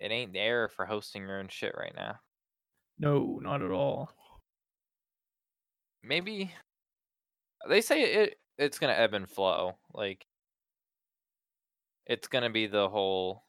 It 0.00 0.10
ain't 0.10 0.32
there 0.32 0.68
for 0.68 0.84
hosting 0.84 1.22
your 1.22 1.38
own 1.38 1.48
shit 1.48 1.74
right 1.78 1.94
now. 1.94 2.16
No, 2.98 3.38
not 3.42 3.62
at 3.62 3.70
all. 3.70 4.10
Maybe 6.04 6.52
they 7.68 7.80
say 7.80 8.02
it. 8.02 8.38
It's 8.58 8.78
gonna 8.78 8.92
ebb 8.92 9.14
and 9.14 9.28
flow. 9.28 9.76
Like 9.92 10.26
it's 12.06 12.28
gonna 12.28 12.50
be 12.50 12.66
the 12.66 12.88
whole 12.88 13.44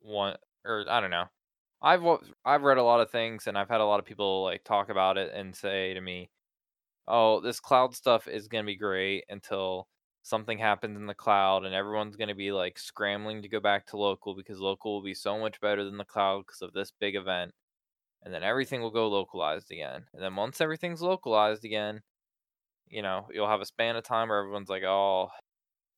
one, 0.00 0.36
or 0.66 0.84
I 0.88 1.00
don't 1.00 1.10
know. 1.10 1.26
I've 1.82 2.02
I've 2.44 2.62
read 2.62 2.78
a 2.78 2.82
lot 2.84 3.00
of 3.00 3.10
things, 3.10 3.46
and 3.46 3.58
I've 3.58 3.68
had 3.70 3.80
a 3.82 3.86
lot 3.86 4.00
of 4.00 4.06
people 4.06 4.44
like 4.44 4.64
talk 4.64 4.90
about 4.90 5.18
it 5.18 5.32
and 5.34 5.56
say 5.56 5.94
to 5.94 6.02
me, 6.02 6.30
"Oh, 7.08 7.40
this 7.40 7.60
cloud 7.60 7.94
stuff 7.96 8.28
is 8.28 8.48
gonna 8.48 8.64
be 8.66 8.76
great 8.76 9.24
until 9.30 9.88
something 10.22 10.58
happens 10.58 10.98
in 10.98 11.06
the 11.06 11.14
cloud, 11.14 11.64
and 11.66 11.74
everyone's 11.74 12.16
gonna 12.16 12.34
be 12.36 12.52
like 12.52 12.78
scrambling 12.78 13.42
to 13.42 13.48
go 13.50 13.60
back 13.60 13.86
to 13.88 13.98
local 13.98 14.34
because 14.36 14.60
local 14.60 14.94
will 14.96 15.04
be 15.04 15.14
so 15.14 15.38
much 15.40 15.60
better 15.60 15.84
than 15.84 15.98
the 15.98 16.04
cloud 16.06 16.44
because 16.46 16.62
of 16.62 16.72
this 16.74 16.92
big 16.92 17.16
event." 17.16 17.54
And 18.22 18.32
then 18.34 18.42
everything 18.44 18.80
will 18.82 18.90
go 18.90 19.08
localized 19.08 19.70
again. 19.72 20.06
And 20.12 20.22
then 20.22 20.36
once 20.36 20.60
everything's 20.60 21.02
localized 21.02 21.64
again, 21.64 22.02
you 22.88 23.02
know, 23.02 23.28
you'll 23.32 23.48
have 23.48 23.60
a 23.62 23.66
span 23.66 23.96
of 23.96 24.04
time 24.04 24.28
where 24.28 24.40
everyone's 24.40 24.68
like, 24.70 24.84
"Oh, 24.84 25.30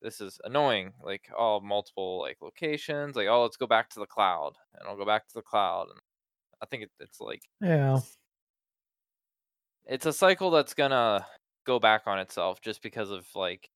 this 0.03 0.21
is 0.21 0.41
annoying." 0.45 0.95
Like, 1.03 1.31
oh, 1.37 1.61
multiple 1.61 2.21
like 2.21 2.43
locations. 2.43 3.17
Like, 3.17 3.29
oh, 3.29 3.43
let's 3.45 3.57
go 3.59 3.67
back 3.69 3.91
to 3.91 4.01
the 4.01 4.07
cloud, 4.07 4.59
and 4.75 4.89
I'll 4.89 4.97
go 4.99 5.07
back 5.07 5.29
to 5.29 5.35
the 5.35 5.43
cloud. 5.43 5.89
And 5.91 6.01
I 6.63 6.67
think 6.67 6.85
it, 6.85 6.93
it's 7.01 7.21
like 7.21 7.43
Yeah. 7.61 8.01
it's 9.85 10.07
a 10.07 10.13
cycle 10.13 10.51
that's 10.51 10.75
gonna 10.75 11.27
go 11.65 11.79
back 11.79 12.07
on 12.07 12.19
itself 12.19 12.61
just 12.61 12.83
because 12.83 13.11
of 13.11 13.27
like 13.35 13.71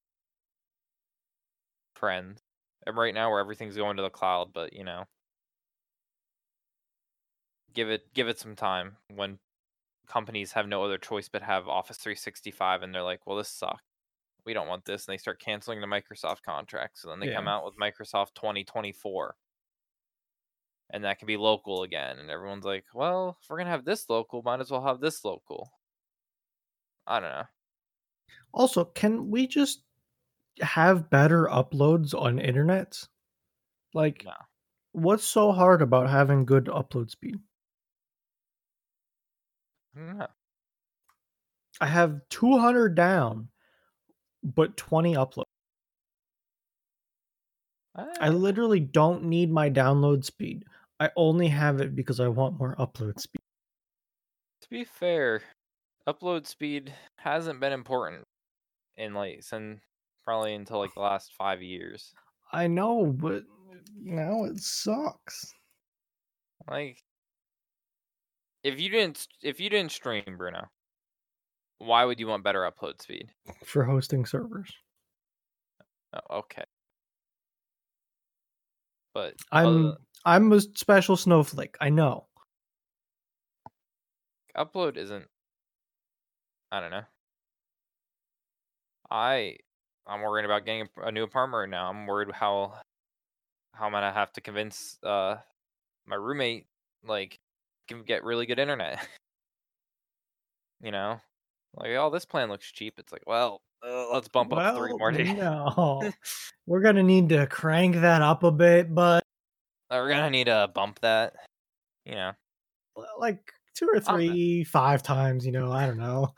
trends. 1.94 2.42
And 2.86 2.96
right 2.96 3.12
now, 3.14 3.30
where 3.30 3.40
everything's 3.40 3.76
going 3.76 3.96
to 3.96 4.02
the 4.02 4.10
cloud, 4.10 4.52
but 4.52 4.72
you 4.72 4.84
know, 4.84 5.04
give 7.78 7.90
it 7.90 8.12
give 8.14 8.28
it 8.28 8.38
some 8.40 8.56
time 8.56 8.96
when 9.14 9.38
companies 10.08 10.52
have 10.52 10.68
no 10.68 10.84
other 10.84 10.98
choice 10.98 11.28
but 11.28 11.42
have 11.42 11.68
Office 11.68 11.98
365, 11.98 12.82
and 12.82 12.94
they're 12.94 13.02
like, 13.02 13.26
"Well, 13.26 13.36
this 13.38 13.50
sucks." 13.50 13.82
we 14.46 14.54
don't 14.54 14.68
want 14.68 14.84
this, 14.86 15.06
and 15.06 15.12
they 15.12 15.18
start 15.18 15.40
canceling 15.40 15.80
the 15.80 15.86
Microsoft 15.86 16.42
contract. 16.42 16.98
So 16.98 17.08
then 17.08 17.20
they 17.20 17.28
come 17.28 17.48
out 17.48 17.64
with 17.64 17.76
Microsoft 17.78 18.34
2024, 18.34 19.36
and 20.90 21.04
that 21.04 21.18
can 21.18 21.26
be 21.26 21.36
local 21.36 21.82
again. 21.82 22.18
And 22.18 22.30
everyone's 22.30 22.64
like, 22.64 22.86
well, 22.94 23.38
if 23.42 23.50
we're 23.50 23.58
gonna 23.58 23.70
have 23.70 23.84
this 23.84 24.08
local, 24.08 24.42
might 24.42 24.60
as 24.60 24.70
well 24.70 24.84
have 24.84 25.00
this 25.00 25.24
local. 25.24 25.70
I 27.06 27.20
don't 27.20 27.30
know. 27.30 27.44
Also, 28.52 28.84
can 28.84 29.30
we 29.30 29.46
just 29.46 29.82
have 30.60 31.10
better 31.10 31.46
uploads 31.46 32.14
on 32.18 32.38
internet? 32.38 33.06
Like, 33.94 34.24
No. 34.24 34.32
what's 34.92 35.24
so 35.24 35.52
hard 35.52 35.82
about 35.82 36.08
having 36.10 36.46
good 36.46 36.66
upload 36.66 37.10
speed? 37.10 37.40
I. 39.98 40.28
I 41.80 41.86
have 41.86 42.28
200 42.28 42.94
down, 42.94 43.50
but 44.42 44.76
20 44.76 45.14
upload. 45.14 45.44
I 48.20 48.28
Eh, 48.28 48.30
literally 48.30 48.78
don't 48.78 49.24
need 49.24 49.50
my 49.50 49.68
download 49.70 50.24
speed. 50.24 50.64
I 51.00 51.10
only 51.16 51.48
have 51.48 51.80
it 51.80 51.96
because 51.96 52.20
I 52.20 52.28
want 52.28 52.56
more 52.58 52.76
upload 52.76 53.18
speed. 53.18 53.40
to 54.60 54.68
be 54.68 54.84
fair, 54.84 55.42
upload 56.06 56.46
speed 56.46 56.94
hasn't 57.18 57.60
been 57.60 57.72
important 57.72 58.26
in 58.96 59.14
like 59.14 59.42
since 59.44 59.82
probably 60.24 60.54
until 60.54 60.78
like 60.80 60.94
the 60.94 61.00
last 61.00 61.34
five 61.34 61.62
years. 61.62 62.14
I 62.52 62.66
know, 62.66 63.06
but 63.06 63.44
now 63.94 64.44
it 64.44 64.58
sucks. 64.58 65.54
Like, 66.68 67.02
if 68.68 68.80
you 68.80 68.90
didn't 68.90 69.26
if 69.42 69.60
you 69.60 69.70
didn't 69.70 69.92
stream, 69.92 70.22
Bruno, 70.36 70.68
why 71.78 72.04
would 72.04 72.20
you 72.20 72.26
want 72.26 72.44
better 72.44 72.60
upload 72.70 73.00
speed? 73.00 73.30
For 73.64 73.84
hosting 73.84 74.26
servers. 74.26 74.72
Oh, 76.12 76.38
okay. 76.38 76.64
But 79.14 79.34
I'm 79.52 79.66
other- 79.86 79.96
I'm 80.24 80.52
a 80.52 80.60
special 80.60 81.16
snowflake. 81.16 81.76
I 81.80 81.90
know. 81.90 82.26
upload 84.56 84.96
isn't. 84.96 85.26
I 86.72 86.80
don't 86.80 86.90
know. 86.90 87.04
I 89.10 89.56
I'm 90.06 90.22
worried 90.22 90.44
about 90.44 90.64
getting 90.66 90.88
a, 91.02 91.12
new 91.12 91.22
apartment 91.22 91.60
right 91.60 91.70
now. 91.70 91.88
I'm 91.88 92.06
worried 92.06 92.30
how 92.32 92.74
how 93.72 93.86
am 93.86 93.94
I'm 93.94 94.02
gonna 94.02 94.12
have 94.12 94.32
to 94.32 94.40
convince 94.40 94.98
uh 95.02 95.36
my 96.06 96.16
roommate 96.16 96.66
like 97.06 97.38
can 97.88 98.02
get 98.02 98.24
really 98.24 98.46
good 98.46 98.58
internet. 98.58 99.06
you 100.82 100.90
know, 100.90 101.20
like 101.74 101.90
oh 101.90 102.10
this 102.10 102.24
plan 102.24 102.48
looks 102.48 102.70
cheap. 102.70 102.94
It's 102.98 103.12
like 103.12 103.24
well 103.26 103.60
uh, 103.86 104.12
let's 104.12 104.28
bump 104.28 104.52
up 104.52 104.76
three 104.76 104.92
more 104.92 105.10
days. 105.10 105.36
No. 105.36 106.10
We're 106.66 106.80
gonna 106.80 107.02
need 107.02 107.28
to 107.30 107.46
crank 107.46 107.96
that 107.96 108.22
up 108.22 108.42
a 108.42 108.50
bit, 108.50 108.94
but 108.94 109.22
We're 109.90 110.08
gonna 110.08 110.30
need 110.30 110.44
to 110.44 110.70
bump 110.74 111.00
that. 111.00 111.34
You 112.04 112.14
know, 112.14 112.32
like 113.18 113.52
two 113.74 113.88
or 113.92 114.00
three, 114.00 114.64
five 114.64 115.02
times, 115.02 115.46
you 115.46 115.52
know, 115.52 115.70
I 115.70 115.86
don't 115.86 115.98
know. 115.98 116.34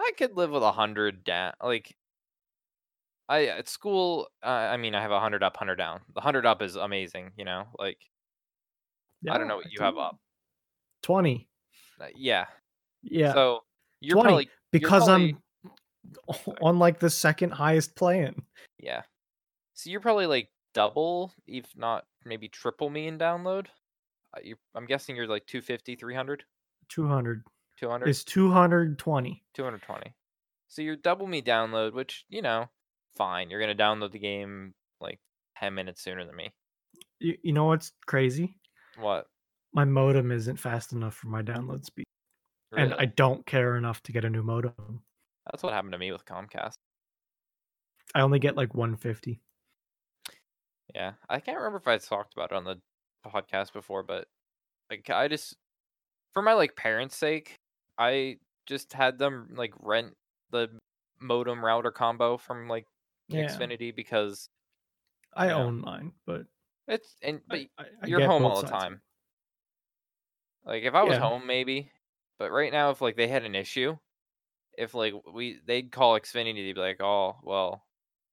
I 0.00 0.10
could 0.16 0.36
live 0.36 0.50
with 0.50 0.62
a 0.62 0.72
hundred 0.72 1.24
down. 1.24 1.52
Like, 1.62 1.94
I 3.28 3.46
at 3.46 3.68
school, 3.68 4.28
uh, 4.42 4.48
I 4.48 4.76
mean, 4.76 4.94
I 4.94 5.02
have 5.02 5.10
a 5.10 5.20
hundred 5.20 5.42
up, 5.42 5.56
hundred 5.56 5.76
down. 5.76 6.00
The 6.14 6.20
hundred 6.20 6.46
up 6.46 6.62
is 6.62 6.76
amazing. 6.76 7.32
You 7.36 7.44
know, 7.44 7.64
like 7.78 7.98
I 9.30 9.38
don't 9.38 9.48
know 9.48 9.56
what 9.56 9.72
you 9.72 9.82
have 9.82 9.98
up. 9.98 10.18
20. 11.06 11.48
Uh, 12.00 12.06
yeah. 12.16 12.46
Yeah. 13.04 13.32
So 13.32 13.60
you're 14.00 14.14
20, 14.14 14.26
probably 14.26 14.48
because 14.72 15.04
probably- 15.04 15.36
I'm 16.48 16.54
on 16.60 16.78
like 16.80 16.98
the 16.98 17.10
second 17.10 17.52
highest 17.52 17.94
plan. 17.94 18.34
yeah. 18.80 19.02
So 19.74 19.90
you're 19.90 20.00
probably 20.00 20.26
like 20.26 20.48
double, 20.74 21.32
if 21.46 21.66
not 21.76 22.06
maybe 22.24 22.48
triple 22.48 22.90
me 22.90 23.06
in 23.06 23.18
download. 23.18 23.66
Uh, 24.36 24.40
I'm 24.74 24.86
guessing 24.86 25.14
you're 25.14 25.28
like 25.28 25.46
250, 25.46 25.94
300, 25.94 26.44
200. 26.88 27.44
200, 27.78 28.08
It's 28.08 28.24
220. 28.24 29.44
220. 29.54 30.14
So 30.68 30.82
you're 30.82 30.96
double 30.96 31.26
me 31.28 31.40
download, 31.40 31.92
which 31.92 32.24
you 32.28 32.42
know, 32.42 32.68
fine. 33.16 33.48
You're 33.48 33.60
gonna 33.60 33.74
download 33.76 34.10
the 34.10 34.18
game 34.18 34.74
like 35.00 35.20
10 35.60 35.72
minutes 35.74 36.02
sooner 36.02 36.24
than 36.24 36.34
me. 36.34 36.50
You, 37.20 37.36
you 37.44 37.52
know 37.52 37.66
what's 37.66 37.92
crazy? 38.06 38.56
What? 38.98 39.26
My 39.76 39.84
modem 39.84 40.32
isn't 40.32 40.56
fast 40.56 40.92
enough 40.92 41.14
for 41.14 41.28
my 41.28 41.42
download 41.42 41.84
speed. 41.84 42.06
And 42.74 42.94
I 42.94 43.04
don't 43.04 43.44
care 43.44 43.76
enough 43.76 44.02
to 44.04 44.12
get 44.12 44.24
a 44.24 44.30
new 44.30 44.42
modem. 44.42 45.02
That's 45.50 45.62
what 45.62 45.74
happened 45.74 45.92
to 45.92 45.98
me 45.98 46.10
with 46.12 46.24
Comcast. 46.24 46.76
I 48.14 48.22
only 48.22 48.38
get 48.38 48.56
like 48.56 48.74
150. 48.74 49.38
Yeah, 50.94 51.12
I 51.28 51.40
can't 51.40 51.58
remember 51.58 51.76
if 51.76 51.86
I 51.86 51.98
talked 51.98 52.32
about 52.32 52.52
it 52.52 52.54
on 52.54 52.64
the 52.64 52.80
podcast 53.26 53.74
before, 53.74 54.02
but 54.02 54.28
like 54.90 55.10
I 55.10 55.28
just, 55.28 55.56
for 56.32 56.40
my 56.40 56.54
like 56.54 56.74
parents' 56.74 57.16
sake, 57.16 57.56
I 57.98 58.38
just 58.64 58.94
had 58.94 59.18
them 59.18 59.50
like 59.56 59.74
rent 59.78 60.14
the 60.52 60.70
modem 61.20 61.62
router 61.62 61.90
combo 61.90 62.38
from 62.38 62.66
like 62.66 62.86
Yeah. 63.28 63.46
Xfinity 63.46 63.94
because 63.94 64.48
I 65.34 65.50
own 65.50 65.82
mine, 65.82 66.12
but 66.24 66.46
it's 66.88 67.14
and 67.20 67.42
but 67.46 67.58
I, 67.58 67.68
I, 67.78 67.84
I 68.02 68.06
you're 68.06 68.26
home 68.26 68.46
all 68.46 68.62
the 68.62 68.68
sides 68.68 68.82
time. 68.84 69.00
Like 70.66 70.82
if 70.84 70.94
I 70.94 71.04
was 71.04 71.16
Yeah. 71.16 71.18
home, 71.18 71.46
maybe, 71.46 71.92
but 72.38 72.50
right 72.50 72.72
now, 72.72 72.90
if 72.90 73.00
like 73.00 73.16
they 73.16 73.28
had 73.28 73.44
an 73.44 73.54
issue, 73.54 73.96
if 74.78 74.94
like 74.94 75.14
we 75.32 75.60
they'd 75.66 75.92
call 75.92 76.18
Xfinity, 76.20 76.56
they'd 76.56 76.74
be 76.74 76.80
like, 76.80 77.00
oh 77.02 77.38
well, 77.44 77.86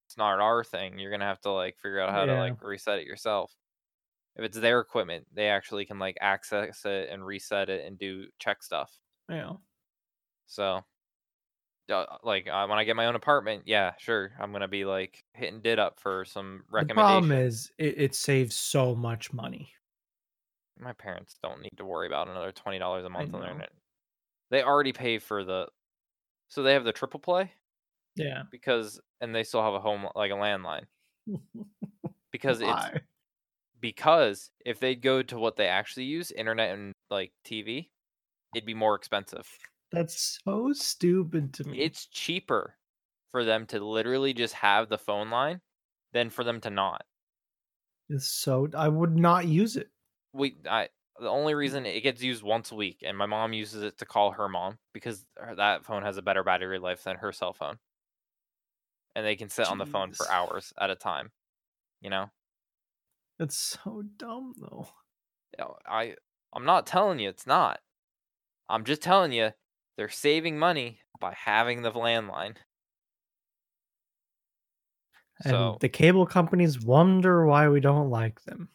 it's 0.07 0.17
not 0.17 0.39
our 0.41 0.63
thing. 0.63 0.99
You're 0.99 1.11
gonna 1.11 1.25
have 1.25 1.41
to 1.41 1.51
like 1.51 1.77
figure 1.79 1.99
out 2.01 2.11
how 2.13 2.25
to 2.27 2.35
like 2.37 2.61
reset 2.61 2.99
it 2.99 3.07
yourself. 3.07 3.53
If 4.35 4.45
it's 4.45 4.59
their 4.59 4.79
equipment, 4.81 5.27
they 5.33 5.49
actually 5.49 5.85
can 5.85 5.99
like 5.99 6.17
access 6.21 6.85
it 6.85 7.09
and 7.09 7.25
reset 7.25 7.69
it 7.69 7.85
and 7.87 7.97
do 7.99 8.27
check 8.39 8.63
stuff. 8.63 8.99
Yeah. 9.29 9.57
So, 10.45 10.85
uh, 11.89 12.17
like 12.23 12.47
uh, 12.47 12.65
when 12.67 12.79
I 12.79 12.83
get 12.83 12.95
my 12.95 13.05
own 13.07 13.15
apartment, 13.15 13.63
yeah, 13.67 13.93
sure, 13.97 14.33
I'm 14.39 14.51
gonna 14.51 14.67
be 14.67 14.85
like 14.85 15.23
hitting 15.33 15.61
did 15.61 15.79
up 15.79 15.99
for 15.99 16.25
some 16.25 16.63
recommendations. 16.69 16.77
The 16.77 16.85
problem 16.85 17.31
is 17.31 17.71
it, 17.79 17.97
it 17.99 18.15
saves 18.15 18.55
so 18.55 18.93
much 18.95 19.33
money. 19.33 19.73
My 20.83 20.93
parents 20.93 21.35
don't 21.41 21.61
need 21.61 21.77
to 21.77 21.85
worry 21.85 22.07
about 22.07 22.27
another 22.29 22.51
twenty 22.51 22.79
dollars 22.79 23.05
a 23.05 23.09
month 23.09 23.33
on 23.33 23.41
their 23.41 23.51
internet. 23.51 23.73
They 24.51 24.63
already 24.63 24.93
pay 24.93 25.19
for 25.19 25.43
the, 25.45 25.69
so 26.49 26.63
they 26.63 26.73
have 26.73 26.85
the 26.85 26.93
triple 26.93 27.19
play 27.21 27.53
Yeah. 28.15 28.43
because, 28.51 29.01
and 29.21 29.35
they 29.35 29.43
still 29.43 29.63
have 29.63 29.73
a 29.75 29.81
home 29.81 30.09
like 30.15 30.31
a 30.31 30.35
landline 30.35 30.87
because 32.31 32.61
it's 32.61 32.91
Why? 32.91 33.01
because 33.79 34.51
if 34.65 34.79
they 34.79 34.95
go 34.95 35.23
to 35.23 35.37
what 35.39 35.55
they 35.57 35.67
actually 35.67 36.05
use, 36.05 36.31
internet 36.31 36.73
and 36.77 36.93
like 37.09 37.33
TV, 37.43 37.91
it'd 38.53 38.65
be 38.67 38.73
more 38.75 38.95
expensive. 38.95 39.47
That's 39.91 40.39
so 40.43 40.73
stupid 40.73 41.53
to 41.55 41.63
me. 41.63 41.77
It's 41.77 42.05
cheaper 42.07 42.79
for 43.31 43.43
them 43.43 43.65
to 43.67 43.83
literally 43.85 44.33
just 44.33 44.53
have 44.55 44.89
the 44.89 44.97
phone 44.97 45.29
line 45.29 45.61
than 46.13 46.29
for 46.29 46.43
them 46.45 46.61
to 46.61 46.69
not. 46.69 47.05
It's 48.07 48.27
so 48.27 48.69
I 48.77 48.87
would 48.87 49.17
not 49.17 49.45
use 49.47 49.75
it. 49.75 49.91
We 50.33 50.57
I 50.69 50.89
the 51.19 51.29
only 51.29 51.53
mm. 51.53 51.57
reason 51.57 51.85
it 51.85 52.01
gets 52.01 52.21
used 52.21 52.43
once 52.43 52.71
a 52.71 52.75
week 52.75 53.03
and 53.05 53.17
my 53.17 53.25
mom 53.25 53.53
uses 53.53 53.83
it 53.83 53.97
to 53.99 54.05
call 54.05 54.31
her 54.31 54.49
mom 54.49 54.79
because 54.93 55.25
her- 55.37 55.55
that 55.55 55.85
phone 55.85 56.03
has 56.03 56.17
a 56.17 56.21
better 56.21 56.43
battery 56.43 56.79
life 56.79 57.03
than 57.03 57.17
her 57.17 57.31
cell 57.31 57.53
phone. 57.53 57.77
And 59.15 59.25
they 59.25 59.35
can 59.35 59.49
sit 59.49 59.67
on 59.67 59.77
the 59.77 59.85
phone 59.85 60.11
for 60.13 60.29
hours 60.31 60.73
at 60.79 60.89
a 60.89 60.95
time. 60.95 61.31
You 62.01 62.09
know? 62.09 62.31
It's 63.39 63.77
so 63.83 64.03
dumb 64.17 64.53
though. 64.57 64.87
I 65.87 66.15
I'm 66.51 66.65
not 66.65 66.87
telling 66.87 67.19
you 67.19 67.29
it's 67.29 67.47
not. 67.47 67.79
I'm 68.69 68.83
just 68.83 69.01
telling 69.01 69.31
you 69.31 69.51
they're 69.97 70.09
saving 70.09 70.57
money 70.57 70.99
by 71.19 71.35
having 71.37 71.83
the 71.83 71.91
landline. 71.91 72.55
And 75.43 75.51
So 75.51 75.77
the 75.79 75.89
cable 75.89 76.25
companies 76.25 76.79
wonder 76.79 77.45
why 77.45 77.69
we 77.69 77.79
don't 77.79 78.09
like 78.09 78.43
them. 78.43 78.69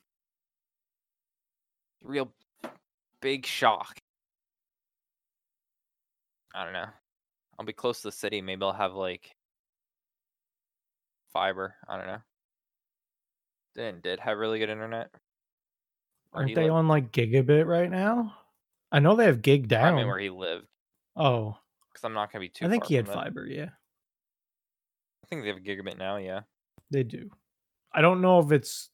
Real 2.09 2.33
big 3.21 3.47
shock. 3.47 3.99
I 6.55 6.65
don't 6.65 6.73
know. 6.73 6.87
I'll 7.59 7.67
be 7.67 7.73
close 7.73 7.99
to 8.03 8.09
the 8.09 8.13
city. 8.13 8.41
Maybe 8.41 8.63
I'll 8.65 8.73
have 8.73 8.95
like 8.95 9.37
fiber. 11.33 11.75
I 11.89 11.97
don't 11.99 12.07
know. 12.07 12.19
Didn't 13.77 14.03
did 14.03 14.19
have 14.21 14.39
really 14.39 14.59
good 14.59 14.71
internet. 14.71 15.11
Where 16.31 16.43
Aren't 16.43 16.55
they 16.55 16.63
lived. 16.63 16.75
on 16.75 16.89
like 16.89 17.13
gigabit 17.13 17.67
right 17.67 17.91
now? 17.91 18.35
I 18.91 18.99
know 19.01 19.15
they 19.15 19.27
have 19.27 19.43
gig 19.43 19.65
I 19.65 19.67
down. 19.67 19.97
mean, 19.97 20.07
where 20.07 20.19
he 20.19 20.31
lived, 20.31 20.67
oh, 21.17 21.57
because 21.93 22.05
I'm 22.05 22.15
not 22.15 22.33
gonna 22.33 22.41
be 22.41 22.49
too. 22.49 22.65
I 22.65 22.69
think 22.69 22.87
he 22.87 22.95
had 22.95 23.07
fiber. 23.07 23.47
Yeah, 23.47 23.69
I 25.23 25.27
think 25.29 25.43
they 25.43 25.49
have 25.49 25.59
a 25.59 25.61
gigabit 25.61 25.99
now. 25.99 26.17
Yeah. 26.17 26.41
they 26.91 27.03
do. 27.03 27.31
I 27.93 28.01
don't 28.01 28.21
know 28.23 28.41
if 28.41 28.51
it's 28.51 28.89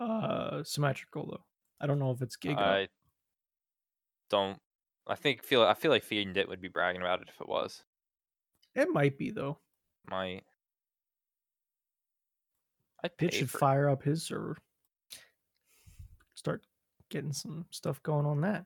uh 0.00 0.62
symmetrical 0.62 1.26
though. 1.26 1.44
I 1.80 1.86
don't 1.86 1.98
know 1.98 2.10
if 2.10 2.22
it's 2.22 2.36
gig. 2.36 2.56
I 2.56 2.88
don't. 4.30 4.58
I 5.06 5.16
think 5.16 5.42
feel. 5.42 5.62
I 5.62 5.74
feel 5.74 5.90
like 5.90 6.02
Fiend 6.02 6.36
It 6.36 6.48
would 6.48 6.60
be 6.60 6.68
bragging 6.68 7.02
about 7.02 7.20
it 7.20 7.28
if 7.28 7.40
it 7.40 7.48
was. 7.48 7.82
It 8.74 8.88
might 8.88 9.18
be 9.18 9.30
though. 9.30 9.58
Might. 10.08 10.44
Pitch 13.18 13.32
pay 13.32 13.38
should 13.38 13.50
fire 13.50 13.88
up 13.88 14.02
his 14.02 14.22
server. 14.24 14.56
Start 16.34 16.62
getting 17.10 17.32
some 17.32 17.66
stuff 17.70 18.02
going 18.02 18.24
on 18.24 18.40
that. 18.40 18.64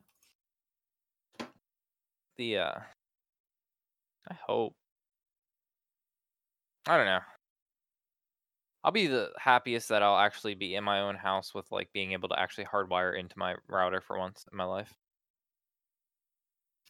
the 2.37 2.59
uh 2.59 2.79
I 4.31 4.35
hope. 4.47 4.75
I 6.87 6.97
don't 6.97 7.07
know. 7.07 7.21
I'll 8.85 8.93
be 8.93 9.07
the 9.09 9.31
happiest 9.39 9.89
that 9.89 10.03
I'll 10.03 10.19
actually 10.19 10.55
be 10.55 10.75
in 10.75 10.85
my 10.85 11.01
own 11.01 11.17
house 11.17 11.53
with 11.55 11.67
like 11.73 11.91
being 11.93 12.13
able 12.13 12.29
to 12.31 12.39
actually 12.39 12.67
hardwire 12.67 13.19
into 13.19 13.39
my 13.39 13.57
router 13.69 14.01
for 14.01 14.19
once 14.19 14.45
in 14.51 14.57
my 14.57 14.65
life. 14.65 14.93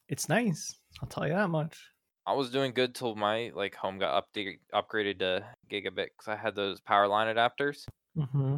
It's 0.08 0.28
nice. 0.28 0.74
I'll 1.02 1.08
tell 1.08 1.26
you 1.26 1.34
that 1.34 1.50
much. 1.50 1.78
I 2.26 2.32
was 2.34 2.50
doing 2.50 2.72
good 2.72 2.94
till 2.94 3.14
my 3.14 3.52
like 3.54 3.74
home 3.74 3.98
got 3.98 4.22
updated 4.22 4.58
upgraded 4.74 5.18
to 5.20 5.44
gigabit 5.70 6.08
because 6.16 6.28
I 6.28 6.36
had 6.36 6.54
those 6.54 6.80
power 6.80 7.08
line 7.08 7.34
adapters, 7.34 7.84
Mm-hmm. 8.16 8.56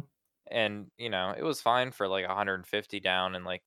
and 0.49 0.87
you 0.97 1.09
know 1.09 1.33
it 1.37 1.43
was 1.43 1.61
fine 1.61 1.91
for 1.91 2.07
like 2.07 2.27
150 2.27 2.99
down 2.99 3.35
and 3.35 3.45
like 3.45 3.61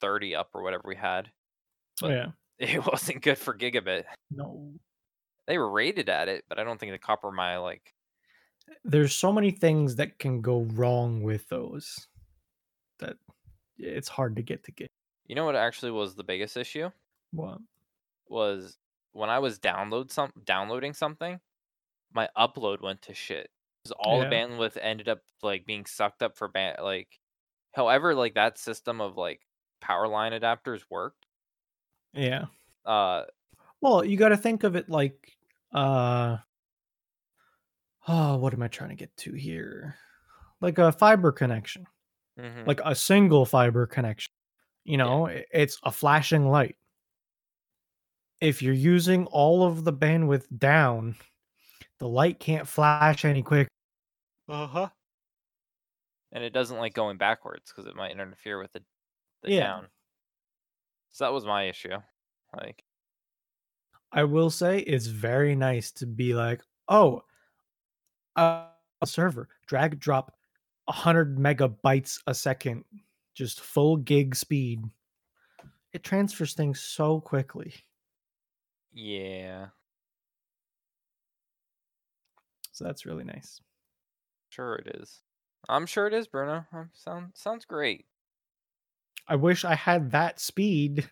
30 0.00 0.34
up 0.34 0.48
or 0.54 0.62
whatever 0.62 0.84
we 0.86 0.96
had. 0.96 1.30
But- 2.00 2.10
yeah. 2.10 2.26
It 2.60 2.84
wasn't 2.84 3.22
good 3.22 3.38
for 3.38 3.54
gigabit. 3.56 4.04
No. 4.30 4.72
They 5.46 5.56
were 5.56 5.70
rated 5.70 6.10
at 6.10 6.28
it, 6.28 6.44
but 6.46 6.58
I 6.58 6.64
don't 6.64 6.78
think 6.78 6.92
the 6.92 6.98
copper 6.98 7.30
my 7.32 7.56
like 7.56 7.94
There's 8.84 9.14
so 9.14 9.32
many 9.32 9.50
things 9.50 9.96
that 9.96 10.18
can 10.18 10.40
go 10.40 10.62
wrong 10.62 11.22
with 11.22 11.48
those 11.48 12.08
that 12.98 13.16
it's 13.78 14.08
hard 14.08 14.36
to 14.36 14.42
get 14.42 14.64
to 14.64 14.72
get. 14.72 14.88
You 15.26 15.34
know 15.34 15.44
what 15.44 15.56
actually 15.56 15.92
was 15.92 16.14
the 16.14 16.24
biggest 16.24 16.56
issue? 16.56 16.90
What? 17.32 17.60
Was 18.28 18.78
when 19.12 19.28
I 19.30 19.38
was 19.40 19.58
download 19.58 20.10
some 20.10 20.32
downloading 20.44 20.92
something, 20.94 21.40
my 22.12 22.28
upload 22.36 22.82
went 22.82 23.02
to 23.02 23.14
shit. 23.14 23.50
'Cause 23.84 23.92
all 23.98 24.20
the 24.20 24.26
bandwidth 24.26 24.78
ended 24.80 25.08
up 25.08 25.22
like 25.42 25.66
being 25.66 25.86
sucked 25.86 26.22
up 26.22 26.36
for 26.36 26.48
ban 26.48 26.76
like 26.80 27.20
however 27.72 28.14
like 28.14 28.34
that 28.34 28.58
system 28.58 29.00
of 29.00 29.16
like 29.16 29.46
power 29.80 30.08
line 30.08 30.32
adapters 30.32 30.84
worked. 30.90 31.26
Yeah. 32.14 32.46
Uh 32.84 33.24
Well, 33.80 34.04
you 34.04 34.16
got 34.16 34.28
to 34.30 34.36
think 34.36 34.62
of 34.64 34.76
it 34.76 34.88
like, 34.88 35.38
uh, 35.72 36.38
oh, 38.08 38.36
what 38.36 38.54
am 38.54 38.62
I 38.62 38.68
trying 38.68 38.90
to 38.90 38.96
get 38.96 39.16
to 39.18 39.32
here? 39.32 39.96
Like 40.60 40.78
a 40.78 40.92
fiber 40.92 41.32
connection, 41.32 41.86
mhm, 42.36 42.66
like 42.66 42.80
a 42.84 42.94
single 42.94 43.46
fiber 43.46 43.86
connection. 43.86 44.32
You 44.84 44.98
know, 44.98 45.28
i- 45.28 45.46
it's 45.52 45.78
a 45.84 45.92
flashing 45.92 46.48
light. 46.50 46.76
If 48.40 48.60
you're 48.62 48.74
using 48.74 49.26
all 49.26 49.62
of 49.66 49.84
the 49.84 49.92
bandwidth 49.92 50.46
down, 50.58 51.16
the 51.98 52.08
light 52.08 52.40
can't 52.40 52.68
flash 52.68 53.24
any 53.24 53.42
quicker. 53.42 53.68
uh-huh. 54.48 54.90
And 56.32 56.42
it 56.42 56.50
doesn't 56.50 56.76
like 56.78 56.92
going 56.94 57.18
backwards 57.18 57.70
because 57.70 57.86
it 57.86 57.94
might 57.96 58.10
interfere 58.12 58.58
with 58.58 58.72
the, 58.72 58.84
the 59.42 59.50
Yeah. 59.50 59.60
down. 59.60 59.90
So 61.10 61.24
that 61.24 61.32
was 61.32 61.44
my 61.44 61.64
issue. 61.68 61.98
Like 62.52 62.84
I 64.12 64.22
will 64.24 64.50
say 64.50 64.78
it's 64.80 65.06
very 65.06 65.54
nice 65.56 65.90
to 65.92 66.06
be 66.06 66.32
like, 66.34 66.62
oh, 66.88 67.24
a 68.36 68.68
server 69.04 69.48
drag 69.66 69.98
drop 70.00 70.36
100 70.86 71.38
megabytes 71.38 72.20
a 72.26 72.34
second, 72.34 72.84
just 73.34 73.60
full 73.60 73.96
gig 73.96 74.34
speed. 74.34 74.84
It 75.92 76.02
transfers 76.02 76.54
things 76.54 76.80
so 76.80 77.20
quickly. 77.20 77.72
yeah, 78.92 79.70
So 82.72 82.84
that's 82.84 83.06
really 83.06 83.24
nice. 83.24 83.60
sure 84.50 84.74
it 84.76 84.86
is. 85.00 85.22
I'm 85.68 85.86
sure 85.86 86.06
it 86.06 86.12
is, 86.14 86.26
Bruno. 86.26 86.66
Sound 86.94 87.36
sounds 87.36 87.64
great. 87.64 88.06
I 89.26 89.36
wish 89.36 89.64
I 89.64 89.76
had 89.76 90.10
that 90.10 90.38
speed 90.40 91.10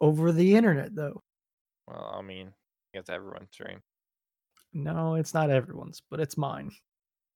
over 0.00 0.32
the 0.32 0.56
internet 0.56 0.94
though. 0.94 1.24
Well, 1.86 2.10
I 2.14 2.22
mean, 2.22 2.54
it's 2.92 3.08
everyone's 3.10 3.50
dream. 3.56 3.82
No, 4.74 5.14
it's 5.14 5.32
not 5.32 5.50
everyone's, 5.50 6.02
but 6.10 6.20
it's 6.20 6.36
mine. 6.36 6.72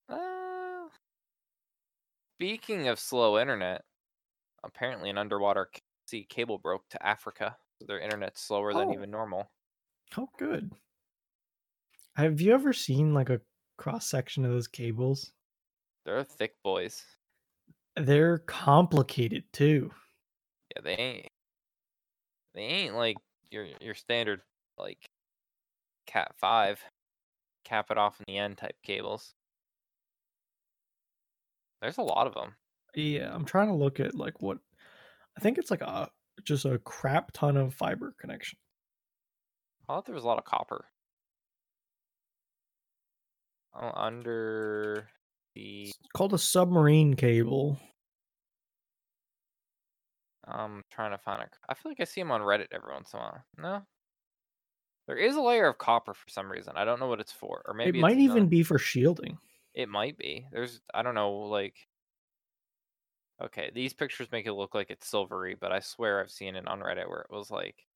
Uh, 0.08 0.88
speaking 2.36 2.88
of 2.88 2.98
slow 2.98 3.38
internet, 3.38 3.84
apparently 4.64 5.08
an 5.08 5.18
underwater 5.18 5.70
sea 6.06 6.24
cable 6.28 6.58
broke 6.58 6.88
to 6.90 7.06
Africa. 7.06 7.56
So 7.80 7.86
their 7.86 8.00
internet's 8.00 8.42
slower 8.42 8.74
than 8.74 8.88
Oh. 8.88 8.92
even 8.92 9.10
normal. 9.10 9.50
Oh, 10.16 10.28
good. 10.38 10.72
Have 12.16 12.40
you 12.40 12.52
ever 12.52 12.72
seen 12.72 13.14
like 13.14 13.30
a 13.30 13.40
cross 13.76 14.06
section 14.10 14.44
of 14.44 14.50
those 14.50 14.66
cables? 14.66 15.32
They're 16.04 16.24
thick 16.24 16.54
boys. 16.64 17.04
They're 17.94 18.38
complicated 18.38 19.44
too. 19.52 19.92
Yeah, 20.74 20.82
they 20.82 20.94
ain't. 20.96 21.28
They 22.54 22.62
ain't 22.62 22.94
like 22.96 23.16
your 23.50 23.68
your 23.80 23.94
standard 23.94 24.40
like 24.76 25.08
Cat 26.06 26.32
five, 26.38 26.80
cap 27.68 27.90
it 27.90 27.98
off 27.98 28.18
in 28.20 28.24
the 28.26 28.38
end 28.38 28.58
type 28.58 28.76
cables. 28.82 29.34
There's 31.80 31.98
a 31.98 32.02
lot 32.02 32.26
of 32.26 32.34
them. 32.34 32.54
Yeah, 32.94 33.32
I'm 33.32 33.44
trying 33.44 33.68
to 33.68 33.74
look 33.74 34.00
at 34.00 34.14
like 34.14 34.40
what 34.40 34.58
I 35.36 35.40
think 35.40 35.58
it's 35.58 35.70
like 35.70 35.82
a 35.82 36.08
just 36.44 36.64
a 36.64 36.78
crap 36.78 37.32
ton 37.32 37.56
of 37.56 37.74
fiber 37.74 38.14
connection. 38.20 38.58
I 39.82 39.94
thought 39.94 40.06
there 40.06 40.14
was 40.14 40.24
a 40.24 40.26
lot 40.26 40.38
of 40.38 40.44
copper. 40.44 40.86
Oh, 43.74 43.92
under 43.94 45.08
the 45.54 45.84
It's 45.84 45.98
called 46.16 46.34
a 46.34 46.38
submarine 46.38 47.14
cable. 47.14 47.78
I'm 50.46 50.82
trying 50.90 51.10
to 51.10 51.18
find 51.18 51.42
a. 51.42 51.48
I 51.68 51.74
feel 51.74 51.92
like 51.92 52.00
I 52.00 52.04
see 52.04 52.20
them 52.20 52.30
on 52.30 52.40
Reddit 52.40 52.68
every 52.72 52.92
once 52.92 53.12
in 53.12 53.20
a 53.20 53.22
while. 53.22 53.44
No, 53.58 53.82
there 55.08 55.16
is 55.16 55.34
a 55.36 55.40
layer 55.40 55.66
of 55.66 55.78
copper 55.78 56.12
for 56.14 56.28
some 56.28 56.52
reason. 56.52 56.74
I 56.76 56.84
don't 56.84 57.00
know 57.00 57.08
what 57.08 57.18
it's 57.18 57.32
for, 57.32 57.62
or 57.66 57.74
maybe 57.74 57.98
it 57.98 58.02
might 58.02 58.18
even 58.18 58.46
be 58.46 58.62
for 58.62 58.78
shielding. 58.78 59.38
It 59.74 59.88
might 59.88 60.18
be. 60.18 60.46
There's. 60.52 60.80
I 60.94 61.02
don't 61.02 61.14
know. 61.14 61.32
Like. 61.32 61.74
Okay, 63.42 63.70
these 63.74 63.94
pictures 63.94 64.28
make 64.30 64.46
it 64.46 64.52
look 64.52 64.74
like 64.74 64.90
it's 64.90 65.08
silvery, 65.08 65.56
but 65.58 65.72
I 65.72 65.80
swear 65.80 66.20
I've 66.20 66.30
seen 66.30 66.56
it 66.56 66.68
on 66.68 66.80
Reddit 66.80 67.08
where 67.08 67.20
it 67.20 67.30
was 67.30 67.50
like. 67.50 67.86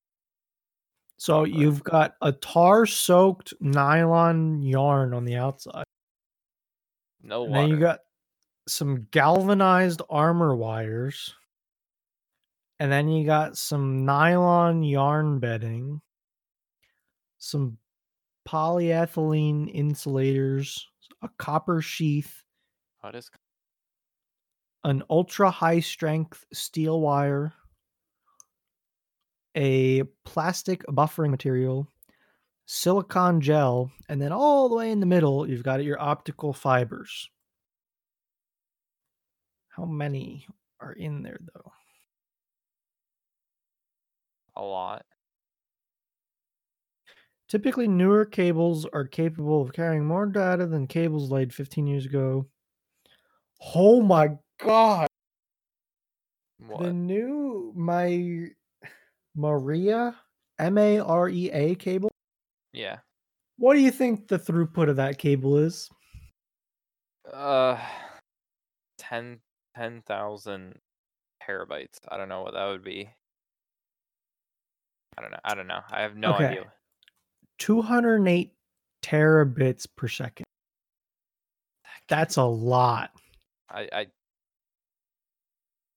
So 1.19 1.41
oh, 1.41 1.45
Copper. 1.45 1.59
you've 1.59 1.85
got 1.85 2.15
a 2.23 2.33
tar 2.33 2.87
soaked 2.87 3.53
nylon 3.61 4.63
yarn 4.63 5.13
on 5.13 5.25
the 5.25 5.37
outside. 5.37 5.85
No 7.23 7.45
And 7.45 7.53
water. 7.53 7.63
then 7.63 7.71
you 7.71 7.79
got 7.79 8.01
some 8.67 9.07
galvanized 9.11 10.01
armor 10.09 10.57
wires. 10.57 11.35
And 12.81 12.91
then 12.91 13.09
you 13.09 13.25
got 13.27 13.57
some 13.57 14.05
nylon 14.05 14.83
yarn 14.83 15.39
bedding, 15.39 16.01
some 17.43 17.77
polyethylene 18.49 19.69
insulators, 19.73 20.89
a 21.23 21.29
copper 21.39 21.83
sheath, 21.83 22.45
is? 23.15 23.31
an 24.85 25.03
ultra 25.11 25.51
high 25.51 25.81
strength 25.81 26.45
steel 26.53 27.01
wire, 27.01 27.53
a 29.57 30.05
plastic 30.25 30.85
buffering 30.87 31.31
material, 31.31 31.89
silicon 32.67 33.41
gel, 33.41 33.91
and 34.09 34.23
then 34.23 34.31
all 34.31 34.69
the 34.69 34.77
way 34.77 34.93
in 34.93 35.01
the 35.01 35.07
middle, 35.07 35.49
you've 35.49 35.65
got 35.65 35.83
your 35.83 36.01
optical 36.01 36.53
fibers. 36.53 37.29
How 39.69 39.85
many 39.85 40.47
are 40.81 40.93
in 40.93 41.23
there 41.23 41.41
though? 41.55 41.73
A 44.55 44.63
lot. 44.63 45.05
Typically, 47.49 47.87
newer 47.87 48.25
cables 48.25 48.87
are 48.93 49.05
capable 49.07 49.61
of 49.61 49.73
carrying 49.73 50.05
more 50.07 50.27
data 50.27 50.67
than 50.67 50.87
cables 50.87 51.31
laid 51.31 51.53
15 51.53 51.87
years 51.87 52.07
ago. 52.07 52.47
Oh 53.75 54.01
my 54.03 54.31
god! 54.59 55.09
What? 56.59 56.81
The 56.85 56.93
new 56.93 57.73
my 57.77 58.49
Maria 59.35 60.17
M 60.59 60.79
A 60.79 60.99
R 61.01 61.29
E 61.29 61.51
A 61.51 61.75
cable. 61.75 62.11
yeah. 62.73 62.99
What 63.59 63.75
do 63.75 63.81
you 63.81 63.91
think 63.93 64.27
the 64.29 64.39
throughput 64.39 64.89
of 64.89 64.97
that 64.97 65.19
cable 65.19 65.59
is? 65.59 65.89
Uh, 67.33 67.79
10 68.99 69.39
10,000 69.77 70.79
terabytes. 71.49 71.99
I 72.09 72.17
don't 72.17 72.29
know 72.29 72.43
what 72.43 72.55
that 72.55 72.67
would 72.67 72.83
be. 72.83 73.09
I 75.17 75.23
don't 75.23 75.31
know. 75.31 75.39
I 75.45 75.55
don't 75.55 75.67
know. 75.67 75.81
I 75.91 76.03
have 76.03 76.17
no 76.17 76.35
Okay. 76.35 76.47
idea. 76.49 76.73
208 77.63 78.53
terabits 79.05 79.87
per 79.97 80.09
second. 80.09 80.45
That's 82.09 82.37
a 82.37 82.43
lot. 82.43 83.11
I 83.71 83.89
I 83.93 84.07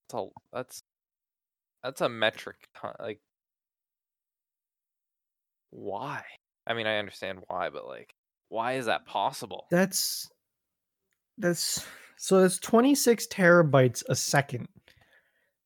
that's 0.08 0.14
a, 0.14 0.26
that's 0.52 0.82
that's 1.82 2.00
a 2.02 2.08
metric 2.08 2.68
ton, 2.80 2.94
like 3.00 3.18
why? 5.70 6.22
I 6.68 6.74
mean, 6.74 6.86
I 6.86 6.98
understand 6.98 7.40
why, 7.48 7.68
but 7.70 7.84
like 7.84 8.14
Why 8.48 8.74
is 8.74 8.86
that 8.86 9.04
possible? 9.04 9.66
That's 9.68 10.30
that's 11.36 11.84
so 12.16 12.42
that's 12.42 12.60
26 12.60 13.26
terabytes 13.26 14.04
a 14.08 14.14
second. 14.14 14.68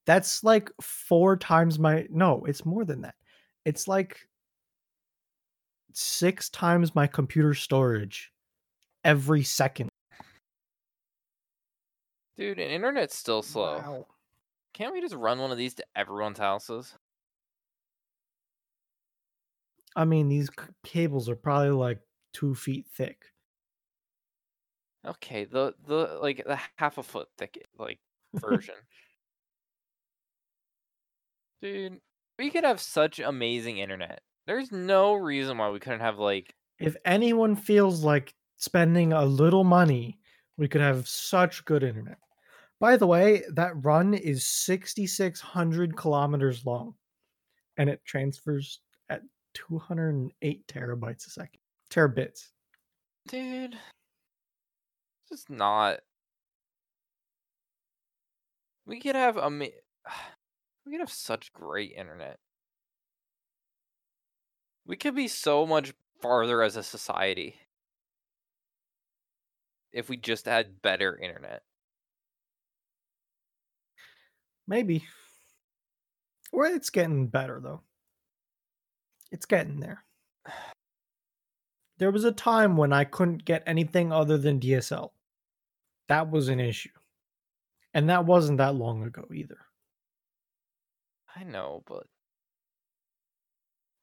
That's 0.07 0.43
like 0.43 0.71
four 0.81 1.37
times 1.37 1.79
my 1.79 2.07
no, 2.09 2.43
it's 2.47 2.65
more 2.65 2.87
than 2.87 3.03
that. 3.03 3.17
It's 3.67 3.87
like 3.87 4.19
six 5.97 6.49
times 6.49 6.95
my 6.95 7.07
computer 7.07 7.55
storage 7.55 8.33
every 9.05 9.43
second. 9.43 9.89
Dude, 12.37 12.59
and 12.59 12.73
internet's 12.73 13.17
still 13.17 13.43
slow. 13.43 13.79
Wow. 13.79 14.07
Can't 14.73 14.93
we 14.93 15.01
just 15.01 15.15
run 15.15 15.39
one 15.39 15.51
of 15.51 15.59
these 15.59 15.75
to 15.75 15.85
everyone's 15.95 16.39
houses? 16.39 16.95
I 19.97 20.05
mean, 20.05 20.29
these 20.29 20.49
c- 20.49 20.67
cables 20.85 21.29
are 21.29 21.37
probably 21.37 21.71
like 21.71 22.01
two 22.33 22.55
feet 22.55 22.87
thick. 22.89 23.25
Okay, 25.05 25.45
the 25.45 25.75
the 25.87 26.19
like 26.21 26.45
the 26.47 26.59
half 26.77 26.99
a 26.99 27.03
foot 27.03 27.29
thick 27.37 27.67
like 27.79 27.99
version. 28.35 28.75
Dude, 31.61 32.01
we 32.39 32.51
could 32.51 32.65
have 32.65 32.81
such 32.81 33.19
amazing 33.19 33.79
internet. 33.79 34.23
There's 34.51 34.73
no 34.73 35.15
reason 35.15 35.59
why 35.59 35.71
we 35.71 35.79
couldn't 35.79 36.01
have 36.01 36.19
like 36.19 36.57
If 36.81 36.97
anyone 37.05 37.55
feels 37.55 38.03
like 38.03 38.35
spending 38.57 39.13
a 39.13 39.25
little 39.25 39.63
money, 39.63 40.19
we 40.57 40.67
could 40.67 40.81
have 40.81 41.07
such 41.07 41.65
good 41.65 41.85
internet. 41.85 42.19
By 42.81 42.97
the 42.97 43.07
way, 43.07 43.45
that 43.53 43.85
run 43.85 44.13
is 44.13 44.45
6,600 44.45 45.97
kilometers 45.97 46.67
long 46.67 46.95
and 47.77 47.89
it 47.89 48.05
transfers 48.05 48.81
at 49.09 49.23
208 49.55 50.67
terabytes 50.67 51.29
a 51.29 51.31
second. 51.31 51.61
Terabits. 51.89 52.49
dude 53.29 53.79
just 55.29 55.49
not 55.49 56.01
we 58.85 58.99
could 58.99 59.15
have 59.15 59.39
ama- 59.39 59.67
we 60.85 60.91
could 60.91 61.01
have 61.01 61.13
such 61.13 61.53
great 61.53 61.93
internet. 61.93 62.41
We 64.91 64.97
could 64.97 65.15
be 65.15 65.29
so 65.29 65.67
much 65.67 65.93
farther 66.21 66.65
as 66.65 66.75
a 66.75 66.83
society 66.83 67.55
if 69.93 70.09
we 70.09 70.17
just 70.17 70.47
had 70.47 70.83
better 70.83 71.17
internet. 71.17 71.63
Maybe. 74.67 75.05
Or 76.51 76.67
it's 76.67 76.91
getting 76.91 77.29
better 77.29 77.61
though. 77.63 77.83
It's 79.31 79.47
getting 79.47 79.79
there. 79.79 80.03
There 81.99 82.11
was 82.11 82.25
a 82.25 82.33
time 82.33 82.77
when 82.77 82.93
I 82.93 83.05
couldn't 83.05 83.45
get 83.45 83.63
anything 83.67 84.13
other 84.13 84.39
than 84.39 84.59
DSL. 84.59 85.11
That 86.09 86.33
was 86.33 86.49
an 86.49 86.59
issue. 86.59 86.89
And 87.95 88.11
that 88.11 88.27
wasn't 88.27 88.59
that 88.59 88.75
long 88.75 89.05
ago 89.05 89.29
either. 89.33 89.59
I 91.37 91.45
know, 91.45 91.85
but 91.87 92.09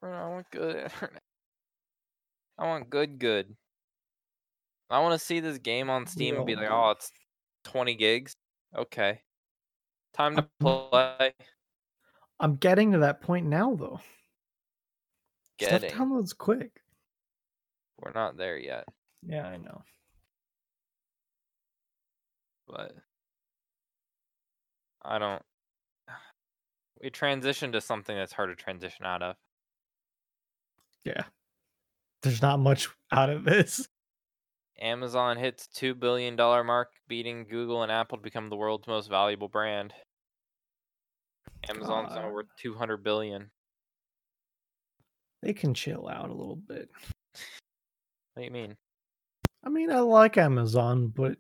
I 0.03 0.27
want 0.27 0.49
good 0.51 0.75
internet. 0.75 1.21
I 2.60 2.65
want 2.65 2.89
good, 2.89 3.19
good. 3.19 3.55
I 4.89 4.99
want 4.99 5.19
to 5.19 5.25
see 5.25 5.39
this 5.39 5.57
game 5.57 5.89
on 5.89 6.07
Steam 6.07 6.38
and 6.38 6.45
be 6.45 6.55
like, 6.55 6.69
oh, 6.71 6.91
it's 6.91 7.12
20 7.65 7.95
gigs. 7.95 8.33
Okay. 8.75 9.21
Time 10.13 10.36
to 10.38 10.47
play. 10.60 11.33
I'm 12.39 12.55
getting 12.55 12.93
to 12.93 12.99
that 12.99 13.21
point 13.21 13.47
now 13.47 13.75
though. 13.75 13.99
Getting. 15.60 15.89
Stuff 15.89 15.99
downloads 15.99 16.38
quick. 16.38 16.81
We're 17.99 18.12
not 18.13 18.38
there 18.38 18.57
yet, 18.57 18.86
Yeah, 19.27 19.47
I 19.47 19.57
know. 19.57 19.81
but 22.67 22.93
I 25.03 25.17
don't. 25.19 25.41
We 27.01 27.12
transitioned 27.12 27.73
to 27.73 27.81
something 27.81 28.15
that's 28.17 28.33
hard 28.33 28.49
to 28.49 28.55
transition 28.55 29.05
out 29.05 29.21
of. 29.21 29.36
Yeah. 31.03 31.23
There's 32.23 32.41
not 32.41 32.60
much 32.60 32.89
out 33.12 33.29
of 33.29 33.43
this. 33.43 33.88
Amazon 34.79 35.38
hits 35.38 35.67
two 35.67 35.95
billion 35.95 36.36
dollar 36.36 36.63
mark, 36.63 36.89
beating 37.07 37.45
Google 37.49 37.83
and 37.83 37.91
Apple 37.91 38.17
to 38.17 38.23
become 38.23 38.49
the 38.49 38.55
world's 38.55 38.88
most 38.88 39.10
valuable 39.10 39.47
brand. 39.47 39.93
Amazon's 41.69 42.13
now 42.13 42.29
worth 42.29 42.47
two 42.60 42.73
hundred 42.75 43.03
billion. 43.03 43.49
They 45.41 45.53
can 45.53 45.73
chill 45.73 46.07
out 46.07 46.29
a 46.29 46.33
little 46.33 46.55
bit. 46.55 46.89
What 48.33 48.41
do 48.41 48.43
you 48.43 48.51
mean? 48.51 48.75
I 49.63 49.69
mean, 49.69 49.91
I 49.91 49.99
like 49.99 50.38
Amazon, 50.38 51.07
but 51.07 51.38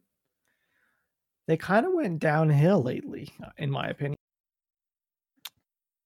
they 1.47 1.57
kind 1.57 1.85
of 1.85 1.93
went 1.93 2.19
downhill 2.19 2.81
lately, 2.81 3.29
uh, 3.43 3.49
in 3.57 3.69
my 3.71 3.87
opinion. 3.87 4.17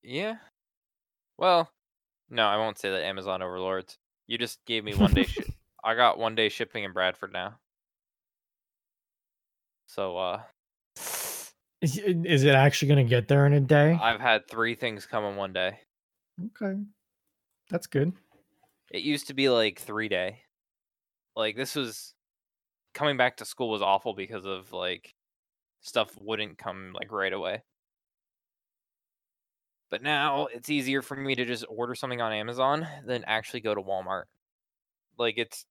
Yeah. 0.03 0.35
Well, 1.37 1.69
no, 2.31 2.47
I 2.47 2.57
won't 2.57 2.79
say 2.79 2.89
that 2.89 3.03
Amazon 3.03 3.43
overlords. 3.43 3.99
You 4.25 4.37
just 4.37 4.63
gave 4.65 4.83
me 4.83 4.95
one 4.95 5.13
day. 5.13 5.23
shi- 5.23 5.43
I 5.83 5.93
got 5.95 6.17
one 6.17 6.35
day 6.35 6.49
shipping 6.49 6.83
in 6.83 6.93
Bradford 6.93 7.33
now. 7.33 7.59
So 9.87 10.17
uh, 10.17 10.41
Is, 11.81 11.97
is 11.97 12.43
it 12.43 12.55
actually 12.55 12.87
going 12.89 13.05
to 13.05 13.09
get 13.09 13.27
there 13.27 13.45
in 13.45 13.53
a 13.53 13.59
day? 13.59 13.99
I've 14.01 14.21
had 14.21 14.47
three 14.47 14.75
things 14.75 15.05
come 15.05 15.25
in 15.25 15.35
one 15.35 15.51
day. 15.51 15.79
Okay. 16.45 16.79
That's 17.69 17.87
good. 17.87 18.13
It 18.91 19.01
used 19.01 19.27
to 19.27 19.33
be 19.33 19.49
like 19.49 19.79
three 19.79 20.07
day. 20.07 20.39
Like 21.35 21.55
this 21.55 21.75
was 21.75 22.13
coming 22.93 23.17
back 23.17 23.37
to 23.37 23.45
school 23.45 23.69
was 23.69 23.81
awful 23.81 24.13
because 24.13 24.45
of 24.45 24.71
like 24.71 25.13
stuff 25.81 26.11
wouldn't 26.19 26.57
come 26.57 26.93
like 26.93 27.11
right 27.11 27.33
away. 27.33 27.63
But 29.91 30.01
now 30.01 30.47
it's 30.47 30.69
easier 30.69 31.01
for 31.03 31.15
me 31.17 31.35
to 31.35 31.45
just 31.45 31.65
order 31.69 31.95
something 31.95 32.21
on 32.21 32.33
Amazon 32.33 32.87
than 33.05 33.23
actually 33.25 33.61
go 33.61 33.75
to 33.75 33.81
Walmart. 33.81 34.23
Like 35.17 35.37
it's 35.37 35.65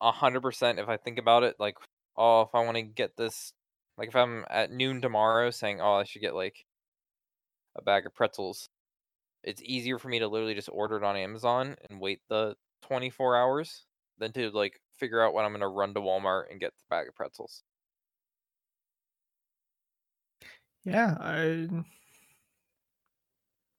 a 0.00 0.12
hundred 0.12 0.42
percent 0.42 0.78
if 0.78 0.88
I 0.88 0.96
think 0.96 1.18
about 1.18 1.44
it, 1.44 1.56
like 1.60 1.76
oh 2.16 2.42
if 2.42 2.54
I 2.54 2.64
want 2.64 2.76
to 2.78 2.82
get 2.82 3.16
this 3.16 3.52
like 3.98 4.08
if 4.08 4.16
I'm 4.16 4.44
at 4.50 4.72
noon 4.72 5.00
tomorrow 5.02 5.50
saying, 5.50 5.80
Oh, 5.80 5.94
I 5.94 6.04
should 6.04 6.22
get 6.22 6.34
like 6.34 6.66
a 7.76 7.82
bag 7.82 8.06
of 8.06 8.14
pretzels, 8.14 8.68
it's 9.44 9.62
easier 9.64 9.98
for 9.98 10.08
me 10.08 10.18
to 10.20 10.28
literally 10.28 10.54
just 10.54 10.70
order 10.72 10.96
it 10.96 11.04
on 11.04 11.16
Amazon 11.16 11.76
and 11.90 12.00
wait 12.00 12.20
the 12.28 12.56
24 12.82 13.36
hours 13.36 13.86
than 14.18 14.32
to 14.32 14.50
like 14.50 14.80
figure 14.98 15.22
out 15.22 15.34
when 15.34 15.44
I'm 15.44 15.52
gonna 15.52 15.68
run 15.68 15.94
to 15.94 16.00
Walmart 16.00 16.50
and 16.50 16.60
get 16.60 16.72
the 16.72 16.84
bag 16.90 17.08
of 17.08 17.14
pretzels. 17.16 17.62
Yeah, 20.84 21.16
I 21.20 21.68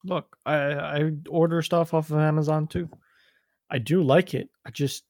look, 0.04 0.36
I 0.46 0.56
I 0.56 1.10
order 1.28 1.62
stuff 1.62 1.94
off 1.94 2.10
of 2.10 2.18
Amazon 2.18 2.66
too. 2.66 2.88
I 3.70 3.78
do 3.78 4.02
like 4.02 4.34
it. 4.34 4.48
I 4.66 4.70
just 4.70 5.04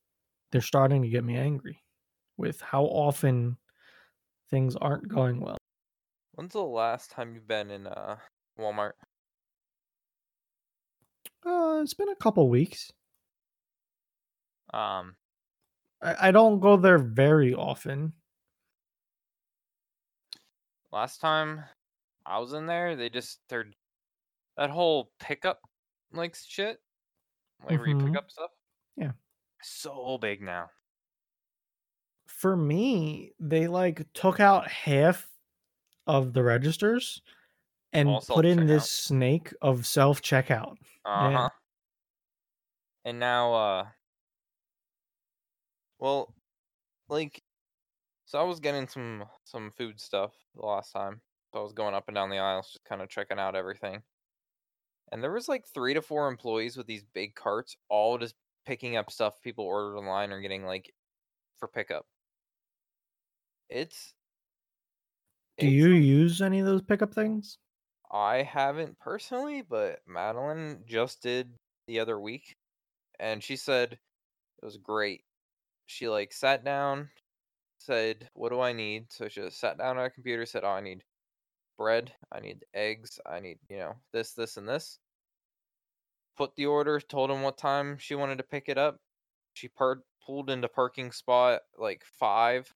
they're 0.50 0.60
starting 0.60 1.02
to 1.02 1.08
get 1.08 1.24
me 1.24 1.36
angry 1.36 1.82
with 2.36 2.60
how 2.60 2.84
often 2.84 3.56
things 4.50 4.76
aren't 4.76 5.08
going 5.08 5.40
well. 5.40 5.58
When's 6.34 6.52
the 6.52 6.60
last 6.60 7.10
time 7.10 7.34
you've 7.34 7.48
been 7.48 7.70
in 7.70 7.86
uh 7.86 8.16
Walmart? 8.58 8.92
Uh, 11.46 11.80
it's 11.82 11.94
been 11.94 12.08
a 12.08 12.16
couple 12.16 12.48
weeks. 12.48 12.92
Um, 14.74 15.14
I, 16.02 16.28
I 16.28 16.30
don't 16.30 16.60
go 16.60 16.76
there 16.76 16.98
very 16.98 17.54
often. 17.54 18.12
last 20.92 21.20
time 21.20 21.64
I 22.26 22.38
was 22.38 22.52
in 22.52 22.66
there, 22.66 22.96
they 22.96 23.08
just 23.08 23.40
they're 23.48 23.66
that 24.58 24.70
whole 24.70 25.12
pickup 25.20 25.62
like 26.12 26.36
shit, 26.36 26.82
like 27.62 27.78
where 27.78 27.88
you 27.88 27.96
pick 27.96 28.14
Mhm. 28.14 28.18
up 28.18 28.30
stuff. 28.30 28.52
Yeah. 28.96 29.12
so 29.62 30.18
big 30.18 30.42
now. 30.42 30.70
For 32.26 32.56
me, 32.56 33.32
they 33.40 33.66
like 33.66 34.12
took 34.12 34.38
out 34.38 34.68
half 34.68 35.28
of 36.06 36.32
the 36.34 36.42
registers 36.44 37.22
and 37.92 38.08
All 38.08 38.22
put 38.28 38.46
in 38.46 38.66
this 38.66 38.90
snake 38.90 39.54
of 39.62 39.86
self 39.86 40.22
checkout. 40.22 40.78
Uh 41.04 41.30
huh. 41.32 41.48
Yeah. 41.48 41.50
And 43.04 43.18
now, 43.18 43.54
uh, 43.54 43.90
well, 45.98 46.34
like, 47.08 47.42
so 48.26 48.40
I 48.40 48.44
was 48.44 48.60
getting 48.60 48.88
some 48.88 49.26
some 49.44 49.70
food 49.72 50.00
stuff 50.00 50.34
the 50.54 50.62
last 50.66 50.92
time. 50.92 51.22
So 51.52 51.60
I 51.60 51.62
was 51.62 51.72
going 51.74 51.94
up 51.94 52.08
and 52.08 52.16
down 52.16 52.30
the 52.30 52.38
aisles, 52.38 52.72
just 52.72 52.84
kind 52.84 53.02
of 53.02 53.08
checking 53.10 53.38
out 53.40 53.56
everything. 53.56 54.02
And 55.12 55.22
there 55.22 55.32
was 55.32 55.48
like 55.48 55.66
three 55.66 55.94
to 55.94 56.02
four 56.02 56.28
employees 56.28 56.76
with 56.76 56.86
these 56.86 57.04
big 57.04 57.34
carts, 57.34 57.76
all 57.88 58.18
just 58.18 58.34
picking 58.66 58.96
up 58.96 59.10
stuff 59.10 59.40
people 59.42 59.64
ordered 59.64 59.96
online 59.98 60.32
or 60.32 60.40
getting 60.40 60.64
like 60.64 60.92
for 61.58 61.68
pickup. 61.68 62.06
It's. 63.70 64.14
Do 65.60 65.68
it's 65.68 65.70
you 65.70 65.90
use 65.90 66.42
any 66.42 66.58
of 66.58 66.66
those 66.66 66.82
pickup 66.82 67.14
things? 67.14 67.58
I 68.12 68.42
haven't 68.42 68.98
personally, 68.98 69.62
but 69.62 70.06
Madeline 70.06 70.84
just 70.86 71.22
did 71.22 71.56
the 71.86 72.00
other 72.00 72.20
week, 72.20 72.56
and 73.20 73.42
she 73.42 73.56
said 73.56 73.94
it 73.94 74.64
was 74.64 74.78
great. 74.78 75.24
she 75.86 76.08
like 76.08 76.32
sat 76.32 76.64
down, 76.64 77.10
said, 77.78 78.30
"What 78.34 78.50
do 78.50 78.60
I 78.60 78.72
need?" 78.74 79.12
So 79.12 79.28
she 79.28 79.42
just 79.42 79.60
sat 79.60 79.78
down 79.78 79.98
on 79.98 80.06
a 80.06 80.10
computer, 80.10 80.46
said, 80.46 80.64
"Oh, 80.64 80.70
I 80.70 80.80
need 80.82 81.04
bread, 81.78 82.16
I 82.32 82.40
need 82.40 82.66
eggs, 82.74 83.20
I 83.26 83.40
need 83.40 83.60
you 83.70 83.78
know 83.78 84.02
this, 84.12 84.34
this, 84.34 84.58
and 84.58 84.68
this." 84.68 85.00
Put 86.36 86.54
the 86.56 86.64
order, 86.64 87.00
told 87.00 87.30
him 87.30 87.42
what 87.42 87.58
time 87.58 87.98
she 87.98 88.14
wanted 88.14 88.38
to 88.38 88.42
pick 88.44 88.66
it 88.70 88.78
up. 88.78 89.02
She 89.52 89.68
par- 89.68 90.04
pulled 90.22 90.48
into 90.48 90.66
parking 90.66 91.12
spot 91.12 91.62
like 91.76 92.02
five. 92.02 92.74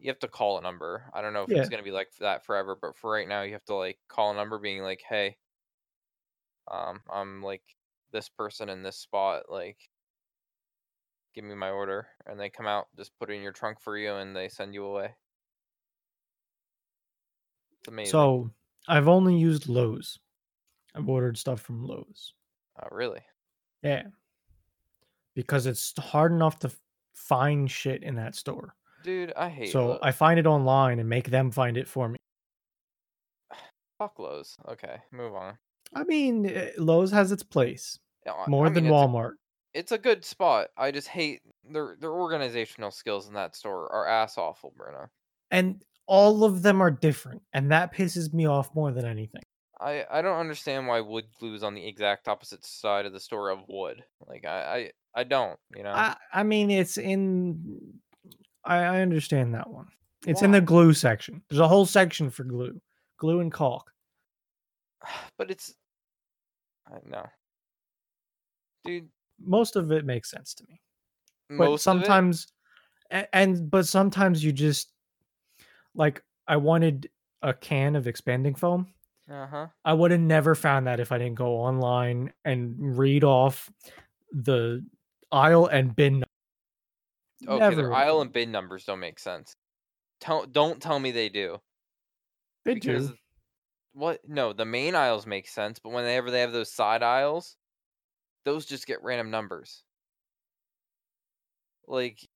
You 0.00 0.08
have 0.10 0.20
to 0.20 0.28
call 0.28 0.56
a 0.58 0.62
number. 0.62 1.10
I 1.12 1.20
don't 1.20 1.32
know 1.32 1.42
if 1.42 1.54
Yeah. 1.54 1.56
it's 1.56 1.68
gonna 1.68 1.82
be 1.82 1.90
like 1.90 2.14
that 2.20 2.44
forever, 2.44 2.76
but 2.76 2.96
for 2.96 3.10
right 3.10 3.26
now, 3.26 3.42
you 3.42 3.54
have 3.54 3.64
to 3.66 3.74
like 3.74 4.00
call 4.08 4.30
a 4.30 4.34
number, 4.34 4.58
being 4.60 4.82
like, 4.82 5.02
"Hey, 5.02 5.38
um, 6.70 7.02
I'm 7.10 7.42
like 7.42 7.76
this 8.10 8.28
person 8.28 8.68
in 8.68 8.82
this 8.82 8.98
spot, 8.98 9.50
like." 9.50 9.90
Give 11.34 11.44
me 11.44 11.54
my 11.54 11.70
order, 11.70 12.08
and 12.24 12.40
they 12.40 12.48
come 12.48 12.66
out, 12.66 12.88
just 12.96 13.14
put 13.18 13.28
it 13.28 13.34
in 13.34 13.42
your 13.42 13.52
trunk 13.52 13.78
for 13.78 13.98
you, 13.98 14.14
and 14.14 14.34
they 14.34 14.48
send 14.48 14.72
you 14.72 14.86
away. 14.86 15.16
It's 17.84 17.88
amazing. 17.88 18.10
So 18.12 18.50
I've 18.88 19.08
only 19.08 19.36
used 19.36 19.68
Lowe's. 19.68 20.18
I've 20.94 21.06
ordered 21.08 21.36
stuff 21.36 21.60
from 21.60 21.84
Lowe's. 21.86 22.32
oh, 22.82 22.88
really? 22.90 23.20
Yeah. 23.82 24.04
Because 25.34 25.66
it's 25.66 25.92
hard 25.98 26.32
enough 26.32 26.58
to 26.60 26.70
find 27.14 27.70
shit 27.70 28.02
in 28.02 28.14
that 28.16 28.34
store. 28.34 28.74
Dude, 29.02 29.34
I 29.36 29.50
hate 29.50 29.70
So 29.70 29.88
Lowe's. 29.88 29.98
I 30.02 30.12
find 30.12 30.38
it 30.40 30.46
online 30.46 30.98
and 30.98 31.08
make 31.08 31.28
them 31.28 31.50
find 31.50 31.76
it 31.76 31.86
for 31.86 32.08
me. 32.08 32.16
Fuck 33.98 34.18
Lowe's. 34.18 34.56
Okay, 34.68 34.96
move 35.12 35.34
on. 35.34 35.58
I 35.94 36.04
mean, 36.04 36.46
eh, 36.46 36.70
Lowe's 36.78 37.10
has 37.10 37.32
its 37.32 37.42
place 37.42 37.98
more 38.48 38.64
I 38.66 38.68
mean, 38.70 38.74
than 38.74 38.86
it's 38.86 38.90
a- 38.92 38.94
Walmart. 38.94 39.32
it's 39.74 39.92
a 39.92 39.98
good 39.98 40.24
spot. 40.24 40.68
I 40.78 40.90
just 40.90 41.08
hate 41.08 41.42
their 41.70 41.96
their 42.00 42.12
organizational 42.12 42.90
skills 42.90 43.28
in 43.28 43.34
that 43.34 43.54
store 43.54 43.92
are 43.92 44.08
ass 44.08 44.38
awful, 44.38 44.72
Bruno. 44.76 45.08
And 45.50 45.84
all 46.06 46.44
of 46.44 46.62
them 46.62 46.80
are 46.80 46.90
different. 46.90 47.42
And 47.52 47.70
that 47.72 47.94
pisses 47.94 48.32
me 48.32 48.46
off 48.46 48.74
more 48.74 48.92
than 48.92 49.04
anything. 49.04 49.42
I 49.80 50.04
I 50.10 50.22
don't 50.22 50.38
understand 50.38 50.86
why 50.86 51.00
wood 51.00 51.26
glue 51.38 51.54
is 51.54 51.62
on 51.62 51.74
the 51.74 51.86
exact 51.86 52.28
opposite 52.28 52.64
side 52.64 53.06
of 53.06 53.12
the 53.12 53.20
store 53.20 53.50
of 53.50 53.60
wood. 53.68 54.04
Like 54.26 54.44
I 54.44 54.90
I, 55.14 55.20
I 55.20 55.24
don't, 55.24 55.58
you 55.76 55.82
know. 55.82 55.90
I, 55.90 56.16
I 56.32 56.42
mean, 56.42 56.70
it's 56.70 56.96
in. 56.96 58.00
I, 58.64 58.76
I 58.78 59.00
understand 59.00 59.54
that 59.54 59.68
one. 59.68 59.88
It's 60.26 60.42
in 60.42 60.52
the 60.52 60.60
glue 60.60 60.94
section. 60.94 61.42
There's 61.48 61.60
a 61.60 61.68
whole 61.68 61.84
section 61.84 62.30
for 62.30 62.44
glue, 62.44 62.80
glue 63.18 63.40
and 63.40 63.52
caulk. 63.52 63.90
but 65.36 65.50
it's 65.50 65.74
I 66.86 66.98
know. 67.04 67.26
Dude, 68.84 69.08
Most 69.38 69.76
of 69.76 69.90
it 69.92 70.04
makes 70.04 70.30
sense 70.30 70.54
to 70.54 70.64
me. 70.68 70.80
But 71.48 71.56
most 71.58 71.86
of 71.86 71.96
it- 71.96 72.06
sometimes, 72.06 72.46
and 73.10 73.70
but 73.70 73.86
sometimes 73.86 74.42
you 74.42 74.52
just 74.52 74.93
like 75.94 76.22
I 76.46 76.56
wanted 76.56 77.10
a 77.42 77.54
can 77.54 77.96
of 77.96 78.06
expanding 78.06 78.54
foam. 78.54 78.88
uh-huh. 79.30 79.68
I 79.84 79.92
would 79.92 80.10
have 80.10 80.20
never 80.20 80.54
found 80.54 80.86
that 80.86 81.00
if 81.00 81.12
I 81.12 81.18
didn't 81.18 81.36
go 81.36 81.56
online 81.56 82.32
and 82.44 82.98
read 82.98 83.24
off 83.24 83.70
the 84.32 84.84
aisle 85.30 85.66
and 85.66 85.94
bin. 85.94 86.24
Okay, 87.46 87.58
Never 87.58 87.76
their 87.76 87.92
aisle 87.92 88.22
and 88.22 88.32
bin 88.32 88.50
numbers 88.50 88.84
don't 88.84 89.00
make 89.00 89.18
sense. 89.18 89.56
Tell 90.20 90.46
don't 90.46 90.80
tell 90.80 90.98
me 90.98 91.10
they 91.10 91.28
do. 91.28 91.58
They 92.64 92.74
because 92.74 93.08
do. 93.08 93.16
what 93.92 94.20
no, 94.26 94.52
the 94.52 94.64
main 94.64 94.94
aisles 94.94 95.26
make 95.26 95.48
sense, 95.48 95.78
but 95.78 95.92
whenever 95.92 96.30
they 96.30 96.40
have 96.40 96.52
those 96.52 96.72
side 96.72 97.02
aisles, 97.02 97.56
those 98.44 98.64
just 98.64 98.86
get 98.86 99.02
random 99.02 99.30
numbers. 99.30 99.82
Like 101.86 102.26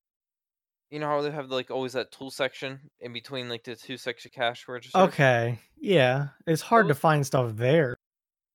you 0.90 0.98
know 0.98 1.06
how 1.06 1.20
they 1.22 1.30
have 1.30 1.50
like 1.50 1.70
always 1.70 1.92
that 1.92 2.12
tool 2.12 2.30
section 2.30 2.90
in 3.00 3.12
between 3.12 3.48
like 3.48 3.64
the 3.64 3.76
two 3.76 3.96
section 3.96 4.30
cash 4.34 4.66
registers? 4.68 5.00
Okay. 5.00 5.58
Yeah. 5.76 6.28
It's 6.46 6.62
hard 6.62 6.88
to 6.88 6.94
find 6.94 7.26
stuff 7.26 7.56
there. 7.56 7.96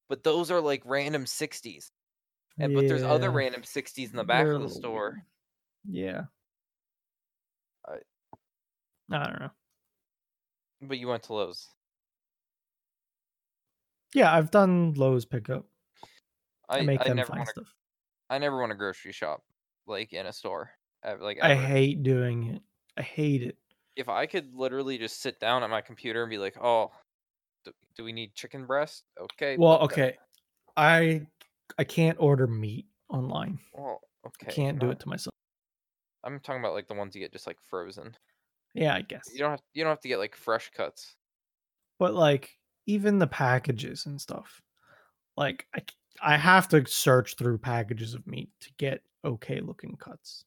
But 0.09 0.23
those 0.23 0.51
are 0.51 0.61
like 0.61 0.81
random 0.85 1.25
60s. 1.25 1.91
And 2.59 2.73
but 2.75 2.87
there's 2.87 3.03
other 3.03 3.31
random 3.31 3.61
60s 3.63 4.11
in 4.11 4.15
the 4.15 4.23
back 4.23 4.45
they're 4.45 4.53
of 4.53 4.61
the 4.61 4.69
store. 4.69 5.23
Yeah. 5.89 6.23
I- 7.87 7.97
I 9.11 9.23
don't 9.25 9.39
know. 9.39 9.51
But 10.81 10.97
you 10.97 11.07
went 11.07 11.23
to 11.23 11.33
Lowe's. 11.33 11.69
Yeah, 14.13 14.33
I've 14.33 14.51
done 14.51 14.93
Lowe's 14.93 15.25
pickup. 15.25 15.65
I, 16.69 16.79
I, 16.79 16.81
make 16.81 17.01
I 17.01 17.05
them 17.05 17.17
never 17.17 17.27
find 17.27 17.39
want 17.39 17.49
to 17.49 17.61
stuff. 17.61 17.73
I 18.29 18.37
never 18.37 18.59
want 18.59 18.71
to 18.71 18.75
grocery 18.77 19.11
shop 19.11 19.43
like 19.87 20.13
in 20.13 20.25
a 20.25 20.33
store. 20.33 20.71
Like 21.19 21.39
I 21.41 21.55
hate 21.55 22.03
doing 22.03 22.47
it. 22.55 22.61
I 22.97 23.01
hate 23.01 23.43
it. 23.43 23.57
if 23.95 24.09
I 24.09 24.25
could 24.25 24.53
literally 24.55 24.97
just 24.97 25.21
sit 25.21 25.39
down 25.39 25.63
at 25.63 25.69
my 25.69 25.81
computer 25.81 26.23
and 26.23 26.29
be 26.29 26.37
like, 26.37 26.57
"Oh, 26.61 26.91
do, 27.65 27.71
do 27.95 28.03
we 28.03 28.13
need 28.13 28.33
chicken 28.35 28.65
breast?" 28.65 29.03
Okay. 29.19 29.57
Well, 29.57 29.79
okay. 29.79 30.17
I 30.77 31.27
I 31.77 31.83
can't 31.83 32.17
order 32.19 32.47
meat 32.47 32.87
online. 33.09 33.59
Well, 33.73 33.99
okay. 34.25 34.47
I 34.47 34.53
can't 34.53 34.79
do 34.79 34.87
no, 34.87 34.91
it 34.91 34.99
to 35.01 35.09
myself. 35.09 35.33
I'm 36.23 36.39
talking 36.39 36.61
about 36.61 36.73
like 36.73 36.87
the 36.87 36.93
ones 36.93 37.15
you 37.15 37.21
get 37.21 37.33
just 37.33 37.47
like 37.47 37.57
frozen. 37.69 38.15
Yeah, 38.73 38.95
I 38.95 39.01
guess. 39.01 39.29
You 39.31 39.39
don't 39.39 39.51
have 39.51 39.61
you 39.73 39.83
don't 39.83 39.91
have 39.91 40.01
to 40.01 40.07
get 40.07 40.19
like 40.19 40.35
fresh 40.35 40.71
cuts. 40.75 41.15
But 41.99 42.13
like 42.13 42.57
even 42.85 43.19
the 43.19 43.27
packages 43.27 44.05
and 44.05 44.19
stuff. 44.19 44.61
Like 45.35 45.67
I 45.75 45.81
I 46.21 46.37
have 46.37 46.67
to 46.69 46.85
search 46.85 47.35
through 47.35 47.57
packages 47.57 48.13
of 48.13 48.25
meat 48.25 48.49
to 48.61 48.69
get 48.77 49.01
okay 49.25 49.59
looking 49.61 49.95
cuts 49.97 50.45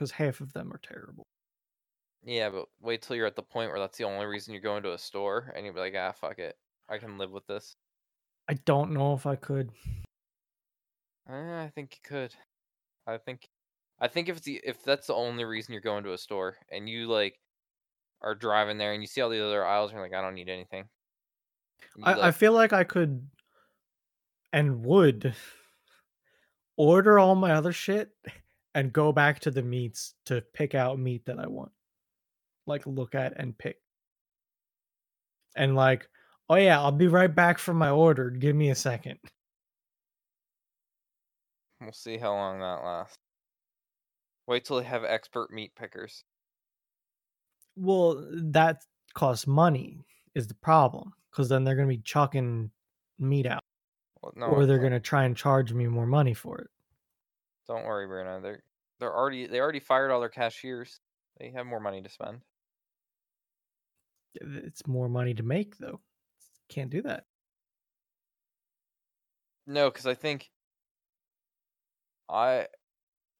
cuz 0.00 0.12
half 0.12 0.40
of 0.40 0.54
them 0.54 0.72
are 0.72 0.78
terrible. 0.78 1.26
Yeah, 2.22 2.48
but 2.48 2.68
wait 2.80 3.02
till 3.02 3.16
you're 3.16 3.26
at 3.26 3.36
the 3.36 3.42
point 3.42 3.70
where 3.70 3.78
that's 3.78 3.98
the 3.98 4.04
only 4.04 4.24
reason 4.24 4.54
you're 4.54 4.62
going 4.62 4.82
to 4.84 4.94
a 4.94 4.98
store, 4.98 5.52
and 5.54 5.64
you'll 5.64 5.74
be 5.74 5.80
like, 5.80 5.94
"Ah, 5.94 6.12
fuck 6.12 6.38
it, 6.38 6.58
I 6.88 6.96
can 6.98 7.18
live 7.18 7.30
with 7.30 7.46
this." 7.46 7.76
I 8.48 8.54
don't 8.54 8.92
know 8.92 9.12
if 9.12 9.26
I 9.26 9.36
could. 9.36 9.72
Eh, 11.28 11.62
I 11.62 11.68
think 11.74 11.96
you 11.96 12.00
could. 12.02 12.34
I 13.06 13.18
think, 13.18 13.48
I 14.00 14.08
think 14.08 14.28
if 14.28 14.38
it's 14.38 14.46
the 14.46 14.60
if 14.64 14.82
that's 14.82 15.06
the 15.06 15.14
only 15.14 15.44
reason 15.44 15.72
you're 15.72 15.82
going 15.82 16.04
to 16.04 16.14
a 16.14 16.18
store, 16.18 16.56
and 16.70 16.88
you 16.88 17.06
like 17.06 17.38
are 18.22 18.34
driving 18.34 18.78
there 18.78 18.92
and 18.92 19.02
you 19.02 19.06
see 19.06 19.20
all 19.20 19.30
the 19.30 19.44
other 19.44 19.64
aisles, 19.64 19.90
and 19.90 19.98
you're 19.98 20.04
like, 20.08 20.14
"I 20.14 20.22
don't 20.22 20.34
need 20.34 20.48
anything." 20.48 20.88
I, 22.02 22.28
I 22.28 22.30
feel 22.30 22.52
like 22.52 22.72
I 22.72 22.84
could 22.84 23.28
and 24.52 24.84
would 24.84 25.34
order 26.76 27.18
all 27.18 27.34
my 27.34 27.52
other 27.52 27.72
shit 27.72 28.10
and 28.74 28.92
go 28.92 29.12
back 29.12 29.40
to 29.40 29.50
the 29.50 29.62
meats 29.62 30.14
to 30.26 30.40
pick 30.54 30.74
out 30.74 30.98
meat 30.98 31.24
that 31.26 31.38
I 31.38 31.46
want. 31.46 31.72
Like 32.66 32.86
look 32.86 33.14
at 33.14 33.38
and 33.38 33.56
pick. 33.56 33.76
And 35.56 35.74
like, 35.74 36.08
oh 36.48 36.54
yeah, 36.56 36.78
I'll 36.80 36.92
be 36.92 37.08
right 37.08 37.34
back 37.34 37.58
for 37.58 37.74
my 37.74 37.90
order. 37.90 38.30
Give 38.30 38.54
me 38.54 38.70
a 38.70 38.74
second. 38.74 39.18
We'll 41.80 41.92
see 41.92 42.18
how 42.18 42.32
long 42.32 42.60
that 42.60 42.84
lasts. 42.84 43.16
Wait 44.46 44.64
till 44.64 44.78
they 44.78 44.84
have 44.84 45.04
expert 45.04 45.50
meat 45.50 45.74
pickers. 45.74 46.24
Well, 47.76 48.26
that 48.32 48.82
costs 49.14 49.46
money 49.46 50.04
is 50.34 50.46
the 50.46 50.54
problem 50.54 51.12
because 51.30 51.48
then 51.48 51.64
they're 51.64 51.76
gonna 51.76 51.88
be 51.88 51.98
chucking 51.98 52.70
meat 53.18 53.46
out, 53.46 53.62
Well, 54.22 54.32
no, 54.36 54.46
or 54.46 54.66
they're 54.66 54.78
not. 54.78 54.82
gonna 54.82 55.00
try 55.00 55.24
and 55.24 55.36
charge 55.36 55.72
me 55.72 55.86
more 55.86 56.06
money 56.06 56.34
for 56.34 56.58
it. 56.58 56.70
Don't 57.70 57.84
worry, 57.84 58.08
Bruno. 58.08 58.40
They're 58.40 58.64
they're 58.98 59.16
already 59.16 59.46
they 59.46 59.60
already 59.60 59.78
fired 59.78 60.10
all 60.10 60.18
their 60.18 60.28
cashiers. 60.28 60.98
They 61.38 61.52
have 61.52 61.66
more 61.66 61.78
money 61.78 62.02
to 62.02 62.08
spend. 62.08 62.40
It's 64.34 64.88
more 64.88 65.08
money 65.08 65.34
to 65.34 65.44
make 65.44 65.78
though. 65.78 66.00
Can't 66.68 66.90
do 66.90 67.00
that. 67.02 67.26
No, 69.66 69.88
because 69.88 70.04
I 70.04 70.14
think 70.14 70.50
I 72.28 72.66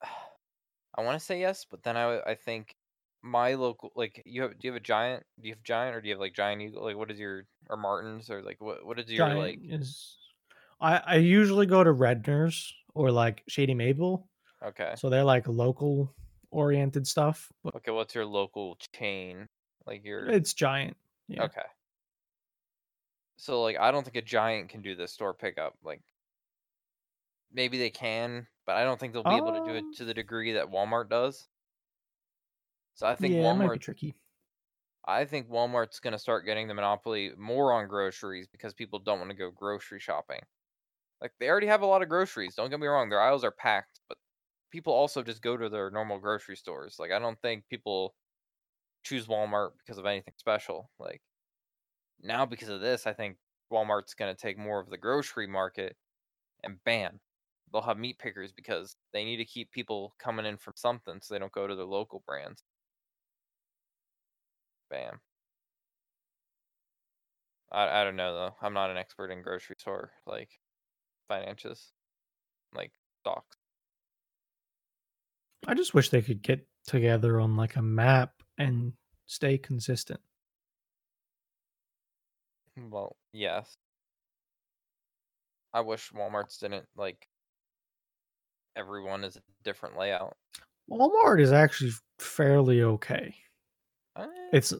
I 0.96 1.02
want 1.02 1.18
to 1.18 1.24
say 1.24 1.40
yes, 1.40 1.64
but 1.68 1.82
then 1.82 1.96
I 1.96 2.20
I 2.20 2.34
think 2.36 2.76
my 3.22 3.54
local 3.54 3.90
like 3.96 4.22
you 4.24 4.42
have 4.42 4.52
do 4.52 4.68
you 4.68 4.72
have 4.72 4.80
a 4.80 4.84
giant? 4.84 5.24
Do 5.40 5.48
you 5.48 5.54
have 5.54 5.64
giant 5.64 5.96
or 5.96 6.00
do 6.00 6.06
you 6.06 6.14
have 6.14 6.20
like 6.20 6.34
giant 6.34 6.62
eagle? 6.62 6.84
Like 6.84 6.96
what 6.96 7.10
is 7.10 7.18
your 7.18 7.46
or 7.68 7.76
Martins 7.76 8.30
or 8.30 8.42
like 8.42 8.60
what 8.60 8.86
what 8.86 9.00
is 9.00 9.10
your 9.10 9.26
Giant 9.26 9.40
like? 9.40 9.60
is 9.64 10.18
I 10.80 10.96
I 10.98 11.14
usually 11.16 11.66
go 11.66 11.82
to 11.82 11.92
Redner's 11.92 12.74
or 12.94 13.10
like 13.10 13.42
Shady 13.48 13.74
Maple, 13.74 14.28
Okay, 14.62 14.94
so 14.96 15.08
they're 15.08 15.24
like 15.24 15.46
local 15.48 16.14
oriented 16.50 17.06
stuff. 17.06 17.52
Okay. 17.74 17.90
What's 17.90 18.14
your 18.14 18.26
local 18.26 18.76
chain? 18.94 19.48
Like 19.86 20.04
your 20.04 20.26
it's 20.26 20.54
giant. 20.54 20.96
Yeah. 21.28 21.44
Okay. 21.44 21.62
So 23.36 23.62
like 23.62 23.76
I 23.78 23.90
don't 23.90 24.04
think 24.04 24.16
a 24.16 24.22
giant 24.22 24.68
can 24.68 24.82
do 24.82 24.94
the 24.94 25.08
store 25.08 25.34
pickup. 25.34 25.76
Like 25.82 26.02
maybe 27.52 27.78
they 27.78 27.90
can, 27.90 28.46
but 28.66 28.76
I 28.76 28.84
don't 28.84 28.98
think 28.98 29.12
they'll 29.12 29.22
be 29.24 29.36
able 29.36 29.52
to 29.52 29.60
do 29.60 29.74
it 29.74 29.84
Um, 29.84 29.92
to 29.94 30.04
the 30.04 30.14
degree 30.14 30.52
that 30.52 30.68
Walmart 30.68 31.08
does. 31.08 31.48
So 32.94 33.06
I 33.06 33.16
think 33.16 33.34
yeah, 33.34 33.50
it 33.50 33.54
might 33.54 33.72
be 33.72 33.78
Walmart 33.78 33.80
tricky. 33.80 34.14
I 35.06 35.26
think 35.26 35.48
Walmart's 35.48 36.00
going 36.00 36.12
to 36.12 36.18
start 36.18 36.46
getting 36.46 36.66
the 36.68 36.72
monopoly 36.74 37.32
more 37.36 37.72
on 37.74 37.86
groceries 37.88 38.46
because 38.48 38.72
people 38.74 38.98
don't 38.98 39.18
want 39.18 39.30
to 39.30 39.36
go 39.36 39.50
grocery 39.50 40.00
shopping. 40.00 40.40
Like 41.22 41.32
they 41.38 41.48
already 41.48 41.66
have 41.66 41.82
a 41.82 41.86
lot 41.86 42.02
of 42.02 42.08
groceries, 42.08 42.54
don't 42.54 42.70
get 42.70 42.80
me 42.80 42.86
wrong, 42.86 43.08
their 43.08 43.20
aisles 43.20 43.44
are 43.44 43.50
packed, 43.50 44.00
but 44.08 44.18
people 44.70 44.92
also 44.92 45.22
just 45.22 45.42
go 45.42 45.56
to 45.56 45.68
their 45.68 45.90
normal 45.90 46.18
grocery 46.18 46.56
stores. 46.56 46.98
Like 46.98 47.12
I 47.12 47.18
don't 47.18 47.40
think 47.42 47.68
people 47.68 48.14
choose 49.04 49.26
Walmart 49.28 49.72
because 49.78 49.98
of 49.98 50.06
anything 50.06 50.34
special. 50.38 50.90
Like 50.98 51.22
now 52.22 52.46
because 52.46 52.68
of 52.68 52.80
this, 52.80 53.06
I 53.06 53.12
think 53.12 53.36
Walmart's 53.72 54.14
going 54.14 54.34
to 54.34 54.40
take 54.40 54.58
more 54.58 54.80
of 54.80 54.90
the 54.90 54.98
grocery 54.98 55.46
market 55.46 55.96
and 56.64 56.82
bam, 56.84 57.20
they'll 57.72 57.82
have 57.82 57.98
meat 57.98 58.18
pickers 58.18 58.52
because 58.52 58.96
they 59.12 59.24
need 59.24 59.38
to 59.38 59.44
keep 59.44 59.70
people 59.72 60.14
coming 60.18 60.46
in 60.46 60.56
from 60.58 60.74
something 60.76 61.20
so 61.22 61.34
they 61.34 61.40
don't 61.40 61.52
go 61.52 61.66
to 61.66 61.76
their 61.76 61.86
local 61.86 62.22
brands. 62.26 62.64
Bam. 64.90 65.20
I 67.72 68.00
I 68.00 68.04
don't 68.04 68.14
know 68.14 68.32
though. 68.32 68.56
I'm 68.62 68.74
not 68.74 68.90
an 68.90 68.96
expert 68.96 69.32
in 69.32 69.42
grocery 69.42 69.74
store 69.78 70.12
like 70.24 70.60
finances, 71.30 71.92
like 72.74 72.90
stocks. 73.22 73.56
I 75.68 75.74
just 75.74 75.94
wish 75.94 76.08
they 76.08 76.22
could 76.22 76.42
get 76.42 76.66
together 76.86 77.38
on 77.38 77.56
like 77.56 77.76
a 77.76 77.82
map 77.82 78.32
and 78.58 78.92
stay 79.26 79.56
consistent. 79.56 80.20
Well, 82.76 83.16
yes. 83.32 83.76
I 85.72 85.82
wish 85.82 86.10
Walmart's 86.10 86.58
didn't 86.58 86.86
like 86.96 87.28
everyone 88.74 89.22
is 89.22 89.36
a 89.36 89.40
different 89.62 89.96
layout. 89.96 90.36
Walmart 90.90 91.40
is 91.40 91.52
actually 91.52 91.92
fairly 92.18 92.82
okay. 92.82 93.32
Eh, 94.16 94.26
It's 94.52 94.74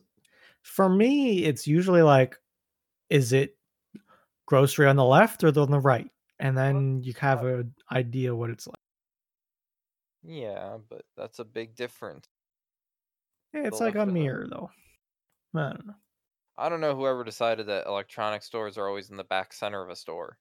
for 0.62 0.88
me, 0.88 1.44
it's 1.44 1.66
usually 1.68 2.02
like, 2.02 2.36
is 3.08 3.32
it 3.32 3.56
grocery 4.46 4.86
on 4.86 4.96
the 4.96 5.04
left 5.04 5.44
or 5.44 5.48
on 5.60 5.70
the 5.70 5.78
right? 5.78 6.10
And 6.40 6.56
then 6.56 7.02
you 7.02 7.14
have 7.18 7.44
uh 7.44 7.58
an 7.58 7.74
idea 7.92 8.34
what 8.34 8.50
it's 8.50 8.66
like. 8.66 8.76
yeah, 10.22 10.78
but 10.88 11.04
that's 11.16 11.38
a 11.38 11.44
big 11.44 11.74
difference. 11.74 12.26
Yeah, 13.52 13.66
it's 13.66 13.78
The 13.78 13.84
like 13.84 13.94
a 13.94 14.06
mirror 14.06 14.46
though. 14.48 14.70
I 15.54 15.72
don't 15.72 15.86
know. 15.86 15.94
I 16.56 16.68
don't 16.68 16.80
know 16.80 16.94
whoever 16.94 17.24
decided 17.24 17.66
that 17.66 17.88
electronic 17.88 18.44
stores 18.44 18.78
are 18.78 18.86
always 18.86 19.10
in 19.10 19.16
the 19.16 19.24
back 19.24 19.52
center 19.52 19.82
of 19.82 19.90
a 19.90 19.96
store. 19.96 20.38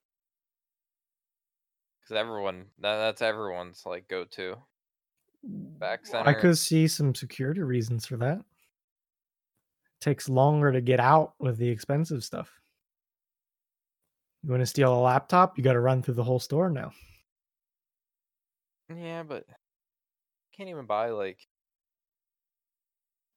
Because 2.01 2.17
everyone, 2.17 2.71
that, 2.79 2.97
that's 2.97 3.21
everyone's 3.21 3.85
like 3.85 4.07
go 4.09 4.25
to. 4.25 4.57
Back 5.43 6.05
center. 6.05 6.29
I 6.29 6.33
could 6.33 6.57
see 6.57 6.87
some 6.87 7.15
security 7.15 7.61
reasons 7.61 8.05
for 8.05 8.17
that. 8.17 8.43
Takes 10.01 10.27
longer 10.27 10.71
to 10.73 10.81
get 10.81 10.99
out 10.99 11.35
with 11.39 11.57
the 11.57 11.69
expensive 11.69 12.23
stuff. 12.23 12.58
You 14.43 14.49
want 14.51 14.61
to 14.61 14.65
steal 14.65 14.93
a 14.93 14.99
laptop? 14.99 15.57
You 15.57 15.63
got 15.63 15.73
to 15.73 15.79
run 15.79 16.01
through 16.01 16.15
the 16.15 16.23
whole 16.23 16.39
store 16.39 16.69
now. 16.69 16.91
Yeah, 18.89 19.23
but 19.23 19.45
can't 20.51 20.69
even 20.69 20.85
buy 20.85 21.09
like. 21.09 21.47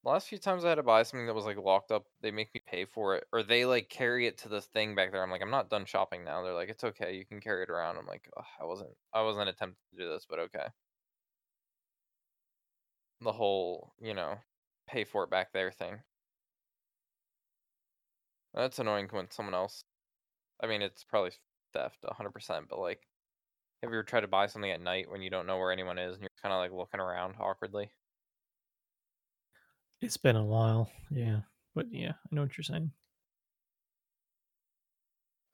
Last 0.04 0.28
few 0.28 0.38
times 0.38 0.64
I 0.64 0.68
had 0.68 0.76
to 0.76 0.82
buy 0.84 1.02
something 1.02 1.26
that 1.26 1.34
was 1.34 1.44
like 1.44 1.56
locked 1.56 1.90
up, 1.92 2.06
they 2.20 2.30
make 2.32 2.52
me 2.54 2.60
pay 2.66 2.84
for 2.84 3.16
it, 3.16 3.26
or 3.32 3.42
they 3.42 3.64
like 3.64 3.88
carry 3.88 4.26
it 4.26 4.38
to 4.38 4.48
the 4.48 4.60
thing 4.60 4.94
back 4.94 5.10
there. 5.12 5.22
I'm 5.22 5.30
like, 5.30 5.42
I'm 5.42 5.50
not 5.50 5.70
done 5.70 5.84
shopping 5.86 6.24
now. 6.24 6.42
They're 6.42 6.54
like, 6.54 6.68
it's 6.68 6.84
okay, 6.84 7.14
you 7.16 7.24
can 7.26 7.40
carry 7.40 7.62
it 7.64 7.70
around. 7.70 7.96
I'm 7.98 8.06
like, 8.06 8.28
"Ugh, 8.36 8.44
I 8.60 8.64
wasn't, 8.64 8.90
I 9.12 9.22
wasn't 9.22 9.48
attempting 9.48 9.78
to 9.92 9.96
do 10.04 10.08
this, 10.08 10.26
but 10.28 10.38
okay. 10.40 10.66
The 13.22 13.32
whole, 13.32 13.94
you 13.98 14.12
know, 14.12 14.42
pay 14.86 15.04
for 15.04 15.24
it 15.24 15.30
back 15.30 15.52
there 15.54 15.72
thing. 15.72 16.02
That's 18.54 18.78
annoying 18.78 19.08
when 19.10 19.30
someone 19.30 19.54
else. 19.54 19.84
I 20.62 20.66
mean, 20.66 20.80
it's 20.80 21.04
probably 21.04 21.32
theft, 21.72 21.98
100%, 22.04 22.68
but 22.70 22.78
like, 22.78 23.00
have 23.82 23.90
you 23.90 23.98
ever 23.98 24.04
tried 24.04 24.20
to 24.20 24.28
buy 24.28 24.46
something 24.46 24.70
at 24.70 24.80
night 24.80 25.10
when 25.10 25.22
you 25.22 25.30
don't 25.30 25.46
know 25.46 25.58
where 25.58 25.72
anyone 25.72 25.98
is 25.98 26.14
and 26.14 26.22
you're 26.22 26.30
kind 26.40 26.52
of 26.52 26.60
like 26.60 26.72
looking 26.72 27.00
around 27.00 27.34
awkwardly? 27.40 27.90
It's 30.00 30.16
been 30.16 30.36
a 30.36 30.44
while. 30.44 30.90
Yeah. 31.10 31.40
But 31.74 31.86
yeah, 31.90 32.12
I 32.12 32.34
know 32.34 32.42
what 32.42 32.56
you're 32.56 32.64
saying. 32.64 32.92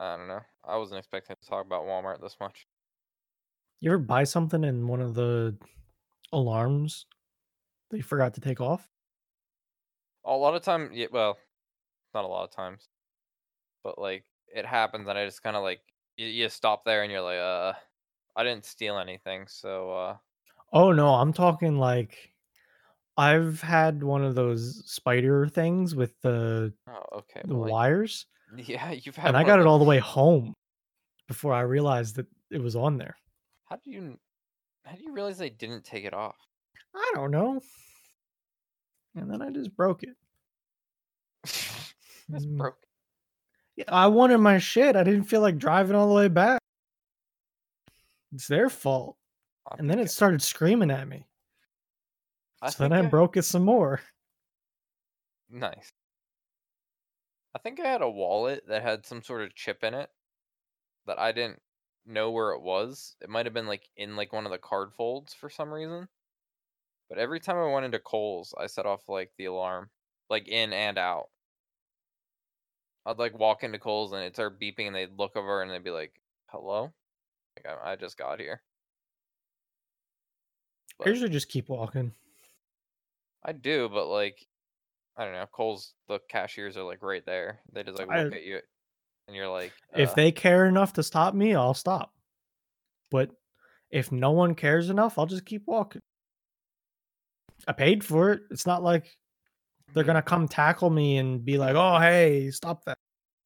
I 0.00 0.16
don't 0.16 0.28
know. 0.28 0.40
I 0.64 0.76
wasn't 0.76 0.98
expecting 0.98 1.36
to 1.40 1.48
talk 1.48 1.64
about 1.64 1.84
Walmart 1.84 2.20
this 2.20 2.36
much. 2.40 2.66
You 3.80 3.90
ever 3.90 3.98
buy 3.98 4.24
something 4.24 4.64
and 4.64 4.88
one 4.88 5.00
of 5.00 5.14
the 5.14 5.56
alarms 6.32 7.06
they 7.90 8.00
forgot 8.00 8.34
to 8.34 8.40
take 8.40 8.60
off? 8.60 8.88
A 10.24 10.32
lot 10.32 10.54
of 10.54 10.62
time, 10.62 10.90
yeah, 10.92 11.06
well, 11.10 11.38
not 12.14 12.24
a 12.24 12.28
lot 12.28 12.44
of 12.44 12.50
times, 12.50 12.88
but 13.82 13.98
like 13.98 14.24
it 14.54 14.66
happens, 14.66 15.08
and 15.08 15.18
I 15.18 15.24
just 15.24 15.42
kind 15.42 15.56
of 15.56 15.62
like 15.62 15.80
you, 16.16 16.26
you 16.26 16.48
stop 16.48 16.84
there 16.84 17.02
and 17.02 17.12
you're 17.12 17.22
like, 17.22 17.38
uh, 17.38 17.72
I 18.36 18.44
didn't 18.44 18.64
steal 18.64 18.98
anything, 18.98 19.46
so 19.48 19.92
uh, 19.92 20.16
Oh 20.72 20.92
no, 20.92 21.14
I'm 21.14 21.32
talking 21.32 21.78
like 21.78 22.32
I've 23.16 23.60
had 23.60 24.02
one 24.02 24.24
of 24.24 24.34
those 24.34 24.90
spider 24.90 25.48
things 25.48 25.94
with 25.94 26.20
the 26.20 26.72
oh, 26.88 27.18
okay, 27.18 27.42
the 27.44 27.54
well, 27.54 27.62
like, 27.62 27.70
wires, 27.72 28.26
yeah, 28.56 28.92
you've 28.92 29.16
had. 29.16 29.28
and 29.28 29.36
I 29.36 29.44
got 29.44 29.60
it 29.60 29.66
all 29.66 29.78
the 29.78 29.84
way 29.84 29.98
home 29.98 30.54
before 31.26 31.52
I 31.52 31.60
realized 31.60 32.16
that 32.16 32.26
it 32.50 32.62
was 32.62 32.76
on 32.76 32.96
there. 32.96 33.16
How 33.66 33.76
do 33.76 33.90
you, 33.90 34.18
how 34.84 34.96
do 34.96 35.02
you 35.02 35.12
realize 35.12 35.38
they 35.38 35.50
didn't 35.50 35.84
take 35.84 36.04
it 36.04 36.14
off? 36.14 36.36
I 36.94 37.12
don't 37.14 37.30
know. 37.30 37.60
And 39.14 39.30
then 39.30 39.42
I 39.42 39.50
just 39.50 39.76
broke 39.76 40.02
it. 40.02 40.16
It's 42.30 42.44
Mm. 42.44 42.58
broke. 42.58 42.87
Yeah, 43.78 43.84
I 43.86 44.08
wanted 44.08 44.38
my 44.38 44.58
shit. 44.58 44.96
I 44.96 45.04
didn't 45.04 45.24
feel 45.24 45.40
like 45.40 45.56
driving 45.56 45.94
all 45.94 46.08
the 46.08 46.14
way 46.16 46.26
back. 46.26 46.60
It's 48.32 48.48
their 48.48 48.68
fault. 48.68 49.16
I 49.70 49.76
And 49.78 49.88
then 49.88 50.00
it 50.00 50.10
started 50.10 50.42
screaming 50.42 50.90
at 50.90 51.06
me. 51.06 51.26
I 52.60 52.70
so 52.70 52.82
then 52.82 52.92
I 52.92 53.06
I- 53.06 53.08
broke 53.08 53.36
it 53.36 53.44
some 53.44 53.62
more. 53.64 54.00
Nice. 55.48 55.92
I 57.54 57.60
think 57.60 57.78
I 57.80 57.88
had 57.88 58.02
a 58.02 58.10
wallet 58.10 58.64
that 58.68 58.82
had 58.82 59.06
some 59.06 59.22
sort 59.22 59.42
of 59.42 59.54
chip 59.54 59.82
in 59.84 59.94
it 59.94 60.10
that 61.06 61.18
I 61.20 61.30
didn't 61.30 61.62
know 62.04 62.30
where 62.32 62.50
it 62.50 62.60
was. 62.62 63.14
It 63.20 63.30
might 63.30 63.46
have 63.46 63.54
been 63.54 63.66
like 63.68 63.88
in 63.96 64.16
like 64.16 64.32
one 64.32 64.44
of 64.44 64.50
the 64.52 64.58
card 64.58 64.92
folds 64.96 65.34
for 65.34 65.48
some 65.48 65.72
reason. 65.72 66.08
But 67.08 67.18
every 67.18 67.38
time 67.40 67.56
I 67.56 67.72
went 67.72 67.86
into 67.86 68.00
Kohl's, 68.00 68.52
I 68.58 68.66
set 68.66 68.86
off 68.86 69.08
like 69.08 69.30
the 69.38 69.44
alarm, 69.46 69.88
like 70.28 70.48
in 70.48 70.72
and 70.72 70.98
out. 70.98 71.28
I'd 73.08 73.18
like 73.18 73.38
walk 73.38 73.64
into 73.64 73.78
Kohl's 73.78 74.12
and 74.12 74.20
it'd 74.20 74.34
start 74.34 74.60
beeping 74.60 74.86
and 74.86 74.94
they'd 74.94 75.18
look 75.18 75.34
over 75.34 75.62
and 75.62 75.70
they'd 75.70 75.82
be 75.82 75.90
like, 75.90 76.12
"Hello," 76.46 76.92
like 77.56 77.66
I, 77.66 77.92
I 77.92 77.96
just 77.96 78.18
got 78.18 78.38
here. 78.38 78.60
I 81.04 81.08
usually 81.08 81.30
just 81.30 81.48
keep 81.48 81.70
walking. 81.70 82.12
I 83.42 83.52
do, 83.52 83.88
but 83.88 84.08
like, 84.08 84.46
I 85.16 85.24
don't 85.24 85.32
know. 85.32 85.46
Kohl's 85.50 85.94
the 86.08 86.20
cashiers 86.28 86.76
are 86.76 86.82
like 86.82 87.02
right 87.02 87.24
there. 87.24 87.60
They 87.72 87.82
just 87.82 87.98
like 87.98 88.10
I- 88.10 88.24
look 88.24 88.34
at 88.34 88.44
you, 88.44 88.60
and 89.26 89.34
you're 89.34 89.48
like, 89.48 89.72
If 89.96 90.10
uh, 90.10 90.14
they 90.14 90.30
care 90.30 90.66
enough 90.66 90.92
to 90.94 91.02
stop 91.02 91.34
me, 91.34 91.54
I'll 91.54 91.72
stop. 91.72 92.12
But 93.10 93.30
if 93.90 94.12
no 94.12 94.32
one 94.32 94.54
cares 94.54 94.90
enough, 94.90 95.18
I'll 95.18 95.24
just 95.24 95.46
keep 95.46 95.62
walking. 95.66 96.02
I 97.66 97.72
paid 97.72 98.04
for 98.04 98.32
it. 98.32 98.42
It's 98.50 98.66
not 98.66 98.82
like 98.82 99.16
they're 99.94 100.04
gonna 100.04 100.22
come 100.22 100.48
tackle 100.48 100.90
me 100.90 101.18
and 101.18 101.44
be 101.44 101.58
like, 101.58 101.74
"Oh, 101.74 101.98
hey, 101.98 102.50
stop 102.50 102.84
that." 102.84 102.98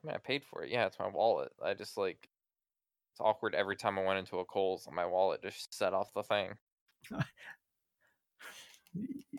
I 0.04 0.06
mean, 0.06 0.14
I 0.16 0.18
paid 0.18 0.44
for 0.44 0.62
it. 0.64 0.70
Yeah, 0.70 0.86
it's 0.86 0.98
my 0.98 1.08
wallet. 1.08 1.52
I 1.62 1.74
just 1.74 1.96
like 1.96 2.28
it's 3.12 3.20
awkward 3.20 3.54
every 3.54 3.76
time 3.76 3.98
I 3.98 4.04
went 4.04 4.20
into 4.20 4.38
a 4.40 4.44
Kohl's 4.46 4.86
and 4.86 4.96
my 4.96 5.06
wallet 5.06 5.42
just 5.42 5.74
set 5.74 5.94
off 5.94 6.12
the 6.14 6.24
thing. 6.24 6.58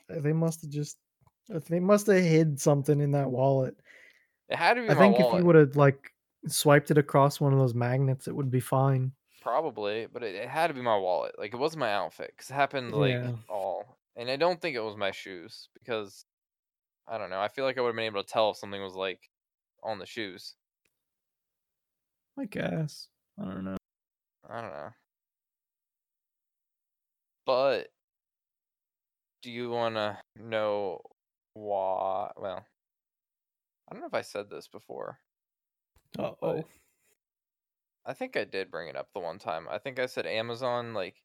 They 0.10 0.34
must 0.34 0.62
have 0.62 0.72
just 0.72 0.97
uh, 1.54 1.60
they 1.68 1.80
must 1.80 2.08
have 2.08 2.24
hid 2.24 2.60
something 2.60 2.99
in 2.99 3.12
that 3.12 3.32
wallet. 3.32 3.80
It 4.49 4.56
had 4.58 4.76
to 4.76 4.82
be 4.82 4.89
I 4.89 4.95
think 4.95 5.18
wallet, 5.18 5.28
if 5.28 5.34
you 5.34 5.45
would 5.45 5.56
have 5.56 5.76
like 5.76 6.14
swiped 6.47 6.91
it 6.91 6.97
across 6.97 7.39
one 7.39 7.54
of 7.54 7.60
those 7.60 7.74
magnets, 7.74 8.28
it 8.28 8.36
would 8.36 8.51
be 8.51 8.60
fine. 8.60 9.14
probably, 9.41 10.08
but 10.08 10.24
it, 10.24 10.36
it 10.36 10.49
had 10.49 10.68
to 10.68 10.74
be 10.74 10.82
my 10.82 10.97
wallet. 10.97 11.38
Like 11.38 11.54
it 11.54 11.58
wasn't 11.58 11.82
my 11.82 11.93
outfit 11.93 12.32
because 12.36 12.49
it 12.49 12.54
happened 12.54 12.93
like 12.93 13.22
Yeah. 13.22 13.36
all, 13.49 13.97
and 14.16 14.30
I 14.30 14.36
don't 14.36 14.62
think 14.62 14.76
it 14.76 14.84
was 14.84 14.95
my 14.97 15.12
shoes 15.12 15.70
because 15.74 16.26
I 17.08 17.18
don't 17.18 17.30
know. 17.30 17.39
I 17.39 17.47
feel 17.49 17.66
like 17.66 17.78
I 17.78 17.82
would 17.82 17.89
have 17.89 17.95
been 17.95 18.06
able 18.06 18.24
to 18.24 18.30
tell 18.30 18.51
if 18.51 18.58
something 18.58 18.82
was 18.82 18.95
like 18.95 19.30
on 19.84 19.99
the 19.99 20.06
shoes. 20.06 20.56
I 22.39 22.45
guess. 22.45 23.10
I 23.39 23.45
don't 23.45 23.66
know. 23.66 23.78
I 24.49 24.62
don't 24.62 24.72
know. 24.72 24.89
But 27.45 27.88
do 29.41 29.51
you 29.51 29.70
want 29.70 29.95
to 29.95 30.18
know 30.39 31.01
why? 31.54 32.32
Well, 32.38 32.66
I 33.88 33.93
don't 33.93 34.01
know 34.01 34.08
if 34.08 34.14
I 34.14 34.22
said 34.22 34.49
this 34.49 34.68
before. 34.68 35.20
Uh 36.18 36.32
oh. 36.41 36.64
I 38.06 38.14
think 38.14 38.36
I 38.36 38.43
did 38.43 38.72
bring 38.72 38.89
it 38.89 38.95
up 38.95 39.10
the 39.14 39.20
one 39.20 39.39
time. 39.39 39.68
I 39.70 39.78
think 39.78 39.99
I 39.99 40.06
said 40.06 40.26
Amazon 40.26 40.93
like 40.93 41.16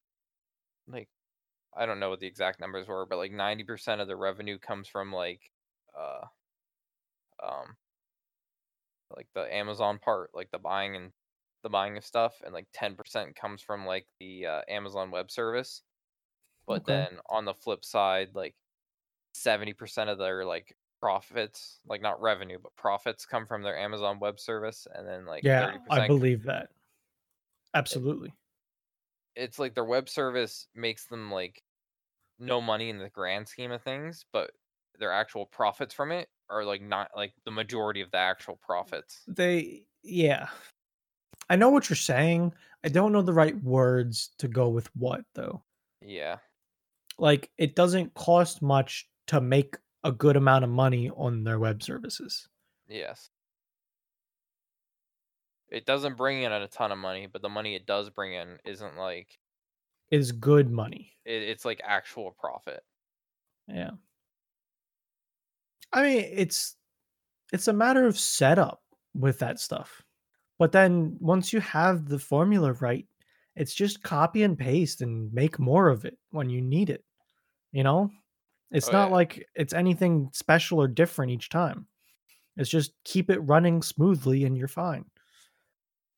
like 0.87 1.09
I 1.77 1.87
don't 1.87 2.01
know 2.01 2.11
what 2.11 2.21
the 2.21 2.27
exact 2.27 2.61
numbers 2.61 2.89
were, 2.89 3.07
but 3.07 3.19
like 3.19 3.33
90% 3.33 4.01
of 4.01 4.09
the 4.09 4.17
revenue 4.17 4.59
comes 4.59 4.89
from 4.89 5.13
like 5.13 5.41
uh 5.97 6.27
um 7.43 7.77
like 9.17 9.29
the 9.35 9.53
Amazon 9.55 9.99
part, 9.99 10.31
like 10.35 10.51
the 10.51 10.59
buying 10.59 10.97
and 10.97 11.13
the 11.63 11.69
buying 11.71 11.97
of 11.97 12.05
stuff 12.05 12.41
and 12.45 12.53
like 12.55 12.69
10% 12.73 13.35
comes 13.37 13.63
from 13.63 13.87
like 13.87 14.07
the 14.21 14.47
uh, 14.47 14.63
Amazon 14.69 15.11
web 15.11 15.31
service. 15.31 15.83
But 16.67 16.87
Okay. 16.87 16.87
then 16.87 17.21
on 17.29 17.45
the 17.47 17.55
flip 17.55 17.85
side, 17.85 18.35
like 18.35 18.57
70% 19.35 20.11
of 20.11 20.19
their 20.19 20.45
like 20.47 20.77
profits, 21.01 21.81
like 21.87 22.03
not 22.03 22.21
revenue, 22.23 22.59
but 22.61 22.77
profits 22.77 23.27
come 23.27 23.47
from 23.47 23.63
their 23.63 23.79
Amazon 23.79 24.21
Web 24.21 24.41
Service, 24.41 24.87
and 24.93 25.07
then 25.09 25.27
like 25.27 25.49
Yeah, 25.51 25.61
30% 25.61 25.89
I 25.91 26.01
believe 26.01 26.45
that. 26.45 26.71
Absolutely. 27.73 28.35
it's 29.35 29.59
like 29.59 29.75
their 29.75 29.85
web 29.85 30.09
service 30.09 30.67
makes 30.75 31.07
them 31.07 31.31
like 31.31 31.63
no 32.39 32.61
money 32.63 32.91
in 32.91 32.99
the 32.99 33.11
grand 33.11 33.49
scheme 33.49 33.73
of 33.73 33.83
things, 33.83 34.27
but 34.33 34.53
their 34.99 35.13
actual 35.13 35.47
profits 35.47 35.95
from 35.95 36.13
it 36.13 36.29
are 36.51 36.65
like 36.65 36.83
not 36.83 37.11
like 37.17 37.33
the 37.45 37.51
majority 37.51 38.01
of 38.01 38.11
the 38.11 38.19
actual 38.19 38.55
mm, 38.55 38.61
profits. 38.63 39.23
They 39.27 39.85
yeah. 40.03 40.49
I 41.51 41.57
know 41.57 41.71
what 41.71 41.89
you're 41.89 41.97
saying. 41.97 42.53
I 42.85 42.89
don't 42.89 43.13
know 43.13 43.23
the 43.23 43.33
right 43.33 43.61
words 43.63 44.31
to 44.39 44.49
go 44.49 44.69
with 44.69 44.89
what 44.95 45.23
though. 45.35 45.63
Yeah. 46.03 46.37
Like 47.19 47.51
it 47.59 47.75
doesn't 47.75 48.15
cost 48.15 48.63
much 48.63 49.09
to 49.29 49.41
make 49.41 49.77
a 50.05 50.13
good 50.13 50.37
amount 50.37 50.65
of 50.65 50.71
money 50.71 51.11
on 51.11 51.45
their 51.45 51.59
web 51.59 51.83
services. 51.83 52.49
Yes. 52.89 53.31
It 55.71 55.85
doesn't 55.85 56.17
bring 56.17 56.43
in 56.43 56.53
a 56.53 56.67
ton 56.69 56.93
of 56.93 56.99
money, 56.99 57.27
but 57.31 57.43
the 57.43 57.49
money 57.49 57.75
it 57.75 57.85
does 57.85 58.09
bring 58.09 58.33
in 58.33 58.59
isn't 58.65 58.97
like 58.97 59.39
Is 60.11 60.33
good 60.33 60.71
money. 60.71 61.13
it, 61.27 61.43
it's 61.43 61.65
like 61.65 61.81
actual 61.85 62.35
profit. 62.39 62.83
Yeah. 63.67 63.91
I 65.93 66.03
mean, 66.03 66.25
it's 66.33 66.77
it's 67.53 67.69
a 67.69 67.73
matter 67.73 68.07
of 68.07 68.19
setup 68.19 68.83
with 69.15 69.39
that 69.41 69.59
stuff. 69.61 70.03
But 70.59 70.73
then 70.73 71.17
once 71.21 71.53
you 71.53 71.61
have 71.61 72.09
the 72.09 72.19
formula 72.19 72.73
right, 72.75 73.07
it's 73.57 73.75
just 73.75 74.03
copy 74.03 74.43
and 74.43 74.59
paste 74.59 75.01
and 75.03 75.33
make 75.33 75.59
more 75.59 75.89
of 75.89 76.05
it 76.05 76.19
when 76.31 76.51
you 76.51 76.61
need 76.61 76.91
it. 76.91 77.05
You 77.73 77.85
know? 77.85 78.11
It's 78.71 78.89
Oh, 78.89 78.93
not 78.93 79.09
yeah. 79.09 79.15
like 79.15 79.49
it's 79.55 79.73
anything 79.73 80.31
special 80.33 80.81
or 80.81 80.89
different 80.89 81.33
each 81.33 81.49
time. 81.49 81.87
It's 82.57 82.69
just 82.71 82.93
keep 83.05 83.31
it 83.31 83.39
running 83.41 83.83
smoothly 83.83 84.45
and 84.45 84.57
you're 84.59 84.69
fine. 84.69 85.07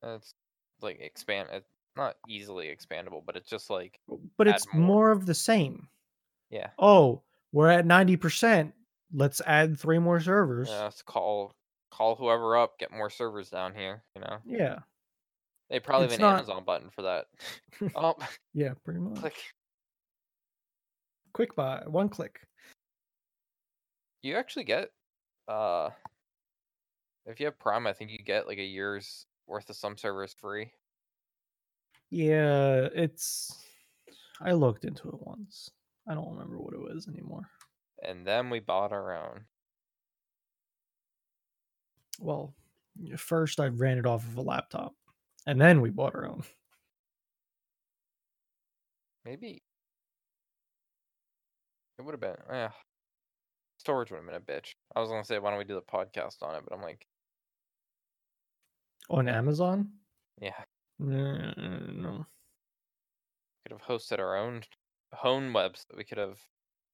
It's 0.03 0.35
like 0.81 1.01
expand 1.01 1.49
it's 1.53 1.69
not 1.97 2.17
easily 2.29 2.75
expandable, 2.75 3.25
but 3.25 3.37
it's 3.37 3.49
just 3.51 3.69
like 3.71 4.01
But 4.37 4.49
it's 4.49 4.67
more. 4.73 4.83
more 4.83 5.11
of 5.11 5.27
the 5.27 5.35
same. 5.35 5.89
yeah. 6.51 6.71
Oh, 6.79 7.23
we're 7.53 7.69
at 7.69 7.85
90%. 7.85 8.73
Let's 9.13 9.41
add 9.47 9.79
three 9.79 9.99
more 9.99 10.21
servers. 10.21 10.69
Yeah, 10.69 10.85
let's 10.85 11.03
call 11.03 11.53
call 11.91 12.15
whoever 12.15 12.57
up, 12.57 12.79
get 12.79 12.93
more 12.93 13.11
servers 13.11 13.51
down 13.51 13.75
here, 13.75 14.03
you 14.15 14.23
know. 14.23 14.39
Yeah. 14.47 14.79
They 15.69 15.81
probably 15.81 16.07
It's 16.07 16.15
have 16.15 16.21
an 16.21 16.27
not- 16.27 16.39
Amazon 16.41 16.65
button 16.65 16.91
for 16.91 17.03
that. 17.03 17.27
oh, 17.97 18.15
Yeah, 18.55 18.75
pretty 18.85 19.01
much. 19.01 19.19
click. 19.19 19.35
Quick 21.33 21.55
buy, 21.57 21.83
one 21.87 22.09
click. 22.09 22.41
You 24.23 24.37
actually 24.37 24.65
get 24.65 24.91
uh 25.49 25.91
if 27.27 27.39
you 27.41 27.47
have 27.47 27.59
Prime, 27.59 27.87
I 27.87 27.93
think 27.93 28.11
you 28.11 28.19
get 28.19 28.47
like 28.47 28.59
a 28.59 28.63
year's 28.65 29.27
worth 29.47 29.69
of 29.71 29.77
some 29.77 29.97
servers 29.97 30.35
free. 30.39 30.73
Yeah, 32.11 32.89
it's. 32.95 33.57
I 34.41 34.53
looked 34.53 34.85
into 34.85 35.09
it 35.09 35.21
once. 35.21 35.71
I 36.09 36.15
don't 36.15 36.31
remember 36.33 36.59
what 36.59 36.75
it 36.75 36.81
was 36.81 37.07
anymore. 37.07 37.43
And 38.03 38.27
then 38.27 38.51
we 38.51 38.61
bought 38.61 38.93
our 38.93 39.15
own. 39.15 39.45
Well, 42.19 42.55
first 43.17 43.61
I 43.61 43.67
ran 43.67 43.99
it 43.99 44.07
off 44.07 44.27
of 44.27 44.37
a 44.37 44.43
laptop, 44.43 44.95
and 45.47 45.61
then 45.61 45.81
we 45.81 45.91
bought 45.91 46.15
our 46.15 46.27
own. 46.27 46.43
Maybe 49.25 49.63
it 51.99 52.03
would 52.03 52.13
have 52.13 52.21
been 52.21 52.37
yeah. 52.51 52.71
Storage 53.79 54.11
would 54.11 54.19
have 54.19 54.27
been 54.27 54.35
a 54.35 54.41
bitch. 54.41 54.73
I 54.97 55.01
was 55.01 55.11
gonna 55.11 55.25
say 55.25 55.39
why 55.39 55.51
don't 55.51 55.59
we 55.59 55.65
do 55.65 55.75
the 55.75 55.83
podcast 55.83 56.43
on 56.43 56.55
it, 56.57 56.63
but 56.67 56.75
I'm 56.75 56.83
like, 56.83 57.07
On 59.11 59.29
Amazon? 59.29 59.91
yeah, 60.41 60.63
No, 60.99 62.27
could 63.63 63.73
have 63.73 63.83
hosted 63.83 64.19
our 64.19 64.37
own 64.37 64.63
home 65.13 65.53
webs 65.53 65.85
that 65.89 65.97
we 65.97 66.05
could 66.05 66.19
have 66.19 66.39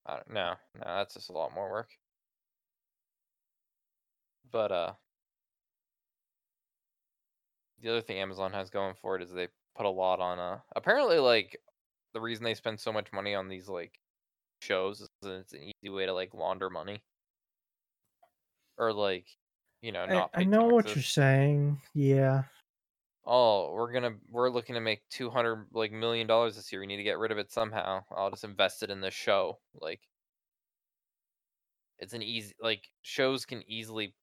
I 0.07 0.15
don't 0.15 0.33
no, 0.33 0.55
no, 0.75 0.85
that's 0.85 1.15
just 1.15 1.31
a 1.31 1.33
lot 1.33 1.55
more 1.55 1.71
work. 1.71 1.91
But 4.51 4.73
uh 4.73 4.93
the 7.83 7.91
other 7.91 8.01
thing 8.01 8.19
Amazon 8.19 8.53
has 8.53 8.71
going 8.71 8.95
for 9.01 9.17
it 9.17 9.23
is 9.23 9.33
they 9.33 9.49
put 9.77 9.87
a 9.87 9.91
lot 9.91 10.21
on 10.21 10.39
uh 10.39 10.59
apparently 10.75 11.19
like 11.19 11.61
the 12.15 12.21
reason 12.21 12.45
they 12.45 12.55
spend 12.55 12.81
so 12.81 12.93
much 12.93 13.13
money 13.13 13.35
on 13.35 13.49
these 13.49 13.69
like 13.69 14.01
shows 14.61 15.01
is 15.01 15.09
that 15.23 15.31
it's 15.41 15.53
an 15.53 15.61
easy 15.63 15.91
way 15.91 16.07
to 16.07 16.13
like 16.13 16.35
launder 16.35 16.71
money. 16.71 17.03
Or 18.79 18.93
like, 18.93 19.27
you 19.81 19.93
know, 19.93 20.03
I, 20.03 20.07
not 20.07 20.31
I 20.35 20.39
pay 20.41 20.45
know 20.47 20.67
what 20.67 20.95
you're 20.95 21.03
saying. 21.03 21.81
Yeah. 21.95 22.45
Oh, 23.27 23.73
we're 23.73 23.93
gonna 23.93 24.15
we're 24.31 24.51
looking 24.51 24.75
to 24.77 24.81
make 24.81 25.03
two 25.11 25.31
hundred 25.31 25.67
like 25.73 25.91
million 25.93 26.27
dollars 26.27 26.57
this 26.57 26.73
year. 26.73 26.81
We 26.81 26.87
need 26.87 26.99
to 26.99 27.03
get 27.03 27.19
rid 27.19 27.33
of 27.33 27.39
it 27.39 27.51
somehow. 27.51 28.05
I'll 28.17 28.31
just 28.31 28.45
invest 28.45 28.83
it 28.83 28.91
in 28.91 29.01
this 29.01 29.15
show. 29.15 29.59
Like 29.81 30.01
it's 31.99 32.13
an 32.15 32.23
easy 32.23 32.55
like 32.61 32.91
shows 33.03 33.45
can 33.45 33.63
easily 33.69 34.15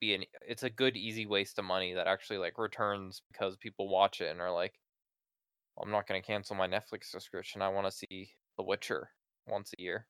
be 0.00 0.14
an 0.14 0.24
it's 0.46 0.62
a 0.62 0.70
good 0.70 0.96
easy 0.96 1.26
waste 1.26 1.58
of 1.58 1.64
money 1.64 1.94
that 1.94 2.06
actually 2.06 2.38
like 2.38 2.58
returns 2.58 3.22
because 3.32 3.56
people 3.56 3.88
watch 3.88 4.20
it 4.20 4.30
and 4.30 4.40
are 4.40 4.52
like 4.52 4.74
I'm 5.82 5.90
not 5.90 6.06
gonna 6.06 6.22
cancel 6.22 6.56
my 6.56 6.68
Netflix 6.68 7.04
subscription. 7.06 7.62
I 7.62 7.68
wanna 7.68 7.90
see 7.90 8.34
The 8.58 8.64
Witcher 8.64 9.10
once 9.46 9.72
a 9.78 9.82
year. 9.82 10.06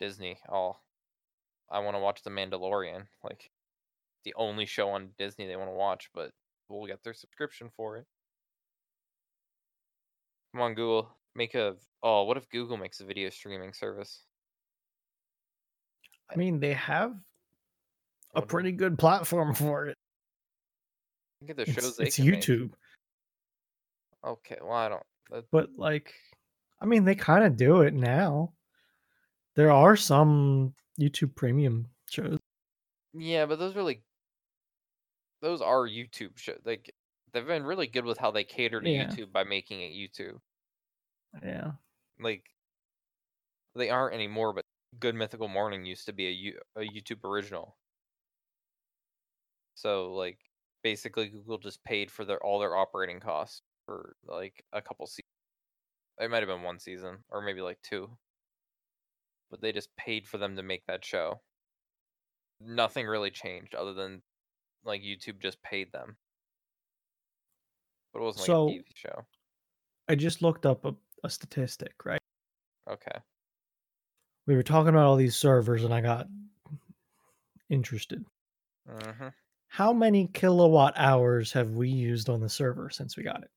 Disney, 0.00 0.38
oh 0.50 0.76
I 1.70 1.80
wanna 1.80 2.00
watch 2.00 2.22
The 2.22 2.30
Mandalorian. 2.30 3.06
Like 3.22 3.50
the 4.24 4.34
only 4.36 4.66
show 4.66 4.88
on 4.90 5.10
Disney 5.18 5.46
they 5.46 5.56
want 5.56 5.68
to 5.70 5.74
watch, 5.74 6.10
but 6.14 6.30
we'll 6.68 6.86
get 6.86 7.02
their 7.02 7.14
subscription 7.14 7.70
for 7.76 7.96
it. 7.98 8.06
Come 10.52 10.62
on, 10.62 10.74
Google, 10.74 11.08
make 11.34 11.54
a. 11.54 11.76
Oh, 12.02 12.24
what 12.24 12.36
if 12.36 12.48
Google 12.48 12.76
makes 12.76 13.00
a 13.00 13.04
video 13.04 13.30
streaming 13.30 13.72
service? 13.72 14.22
I 16.30 16.36
mean, 16.36 16.60
they 16.60 16.72
have 16.74 17.14
a 18.34 18.42
pretty 18.42 18.72
good 18.72 18.98
platform 18.98 19.54
for 19.54 19.86
it. 19.86 19.96
Think 21.40 21.50
of 21.50 21.56
the 21.56 21.62
It's, 21.64 21.72
shows 21.72 21.96
they 21.96 22.04
it's 22.06 22.16
can 22.16 22.30
make. 22.30 22.40
YouTube. 22.40 22.70
Okay, 24.24 24.56
well 24.62 24.72
I 24.72 24.88
don't. 24.88 25.02
that- 25.30 25.44
But, 25.50 25.70
like, 25.76 26.14
I 26.80 26.86
mean, 26.86 27.04
they 27.04 27.14
kind 27.14 27.44
of 27.44 27.56
do 27.56 27.82
it 27.82 27.92
now. 27.94 28.52
There 29.56 29.70
are 29.70 29.96
some 29.96 30.74
YouTube 31.00 31.34
premium 31.34 31.88
shows. 32.10 32.38
Yeah, 33.12 33.46
but 33.46 33.58
those 33.58 33.76
are 33.76 33.82
like. 33.82 34.02
Those 35.44 35.60
are 35.60 35.86
YouTube 35.86 36.38
shows. 36.38 36.60
Like 36.64 36.90
they've 37.34 37.46
been 37.46 37.64
really 37.64 37.86
good 37.86 38.06
with 38.06 38.16
how 38.16 38.30
they 38.30 38.44
cater 38.44 38.80
to 38.80 38.88
Yeah. 38.88 39.08
YouTube 39.08 39.30
by 39.30 39.44
making 39.44 39.82
it 39.82 39.92
YouTube. 39.92 40.40
Yeah. 41.42 41.72
Like 42.18 42.46
they 43.74 43.90
aren't 43.90 44.14
anymore, 44.14 44.54
but 44.54 44.64
Good 44.98 45.14
Mythical 45.14 45.48
Morning 45.48 45.84
used 45.84 46.06
to 46.06 46.14
be 46.14 46.28
a, 46.28 46.30
U- 46.30 46.60
a 46.76 46.80
YouTube 46.80 47.22
original. 47.24 47.76
So 49.74 50.14
like 50.14 50.38
basically 50.82 51.28
Google 51.28 51.58
just 51.58 51.84
paid 51.84 52.10
for 52.10 52.24
their 52.24 52.42
all 52.42 52.58
their 52.58 52.74
operating 52.74 53.20
costs 53.20 53.60
for 53.84 54.16
like 54.24 54.64
a 54.72 54.80
couple 54.80 55.06
seasons. 55.06 55.28
It 56.18 56.30
might 56.30 56.38
have 56.42 56.48
been 56.48 56.62
one 56.62 56.78
season 56.78 57.18
or 57.28 57.42
maybe 57.42 57.60
like 57.60 57.82
two. 57.82 58.16
But 59.50 59.60
they 59.60 59.72
just 59.72 59.94
paid 59.96 60.26
for 60.26 60.38
them 60.38 60.56
to 60.56 60.62
make 60.62 60.86
that 60.86 61.04
show. 61.04 61.42
Nothing 62.60 63.06
really 63.06 63.30
changed 63.30 63.74
other 63.74 63.92
than 63.92 64.22
like 64.84 65.02
YouTube 65.02 65.40
just 65.40 65.62
paid 65.62 65.90
them. 65.92 66.16
But 68.12 68.20
it 68.20 68.22
wasn't 68.24 68.40
like 68.42 68.46
So- 68.46 68.68
a 68.68 68.72
TV 68.72 68.84
show. 68.94 69.24
I 70.08 70.14
just 70.14 70.42
looked 70.42 70.66
up 70.66 70.84
a, 70.84 70.94
a 71.24 71.30
statistic, 71.30 72.04
right? 72.04 72.20
Okay. 72.90 73.18
We 74.46 74.54
were 74.54 74.62
talking 74.62 74.90
about 74.90 75.06
all 75.06 75.16
these 75.16 75.34
servers 75.36 75.82
and 75.84 75.94
I 75.94 76.02
got 76.02 76.26
interested. 77.70 78.24
hmm 78.86 79.28
How 79.68 79.92
many 79.94 80.26
kilowatt 80.28 80.92
hours 80.96 81.50
have 81.52 81.70
we 81.70 81.88
used 81.88 82.28
on 82.28 82.40
the 82.40 82.48
server 82.50 82.90
since 82.90 83.16
we 83.16 83.22
got 83.22 83.42
it? 83.42 83.50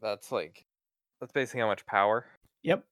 That's 0.00 0.30
like 0.30 0.64
that's 1.20 1.32
basically 1.32 1.60
how 1.62 1.66
much 1.66 1.84
power. 1.86 2.24
Yep. 2.62 2.84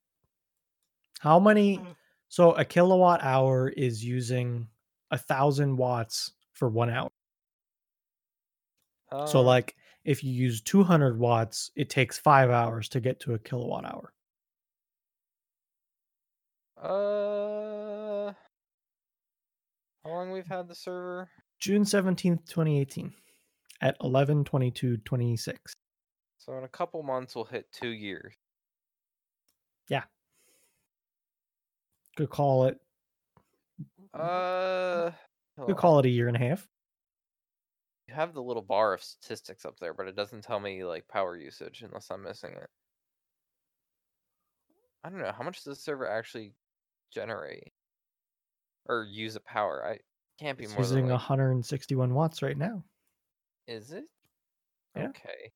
How 1.21 1.39
many? 1.39 1.81
So 2.29 2.53
a 2.53 2.65
kilowatt 2.65 3.23
hour 3.23 3.69
is 3.69 4.05
using 4.05 4.67
a 5.13 5.17
thousand 5.19 5.77
watts 5.77 6.33
for 6.53 6.69
one 6.69 6.91
hour. 6.91 7.09
So 9.11 9.39
oh. 9.39 9.43
like 9.43 9.75
if 10.05 10.23
you 10.23 10.33
use 10.33 10.61
200 10.63 11.19
watts, 11.19 11.71
it 11.77 11.91
takes 11.91 12.19
five 12.19 12.51
hours 12.51 12.89
to 12.91 13.01
get 13.01 13.21
to 13.21 13.35
a 13.35 13.39
kilowatt 13.39 13.85
hour. 13.85 14.13
Uh, 16.81 18.33
how 20.05 20.11
long 20.11 20.31
we've 20.31 20.47
had 20.47 20.69
the 20.69 20.75
server? 20.75 21.29
June 21.59 21.83
17th, 21.83 22.47
2018 22.47 23.13
at 23.81 23.97
11 24.03 24.45
22 24.45 24.99
26. 24.99 25.75
So 26.39 26.57
in 26.57 26.65
a 26.65 26.69
couple 26.69 27.03
months, 27.03 27.35
we'll 27.35 27.45
hit 27.45 27.67
two 27.73 27.89
years. 27.89 28.35
Yeah. 29.89 30.05
Could 32.17 32.31
call 32.31 32.67
it. 32.67 32.79
Uh. 34.15 35.11
Could 35.67 35.77
call 35.77 35.99
it 35.99 36.07
a 36.07 36.11
year 36.11 36.29
and 36.29 36.37
a 36.37 36.41
half. 36.41 36.67
You 38.09 38.15
have 38.15 38.33
the 38.33 38.43
little 38.43 38.63
bar 38.63 38.95
of 38.95 39.03
statistics 39.03 39.67
up 39.67 39.79
there, 39.79 39.93
but 39.93 40.09
it 40.09 40.17
doesn't 40.17 40.43
tell 40.43 40.59
me 40.59 40.83
like 40.83 41.07
power 41.09 41.37
usage 41.37 41.83
unless 41.83 42.11
I'm 42.11 42.23
missing 42.23 42.53
it. 42.53 42.71
I 45.05 45.11
don't 45.11 45.21
know 45.21 45.31
how 45.31 45.45
much 45.45 45.57
does 45.57 45.77
the 45.77 45.83
server 45.83 46.09
actually 46.09 46.55
generate 47.13 47.73
or 48.87 49.05
use 49.05 49.37
of 49.37 49.45
power. 49.45 49.85
I 49.87 49.99
can't 50.43 50.57
be 50.57 50.65
It's 50.65 50.73
more 50.73 50.81
using 50.81 51.03
than 51.03 51.11
like, 51.11 51.21
161 51.21 52.15
watts 52.15 52.41
right 52.41 52.57
now. 52.57 52.83
is 53.67 53.93
it? 53.93 54.05
Yeah. 54.97 55.09
Okay. 55.09 55.53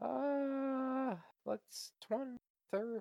Uh, 0.00 1.16
let's 1.46 1.92
20, 2.06 2.36
30, 2.70 3.00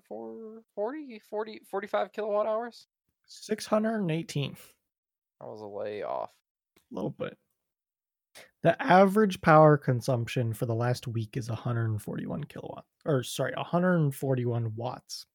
40, 0.75 1.19
40, 1.29 1.61
45 1.69 2.11
kilowatt 2.13 2.47
hours. 2.47 2.87
618. 3.27 4.55
I 5.41 5.45
was 5.45 5.61
a 5.61 5.67
way 5.67 6.03
off. 6.03 6.31
A 6.91 6.95
little 6.95 7.09
bit. 7.09 7.37
The 8.63 8.79
average 8.81 9.41
power 9.41 9.75
consumption 9.77 10.53
for 10.53 10.65
the 10.67 10.75
last 10.75 11.07
week 11.07 11.35
is 11.35 11.49
141 11.49 12.43
kilowatt, 12.43 12.85
or 13.05 13.23
sorry, 13.23 13.53
141 13.55 14.75
watts. 14.75 15.25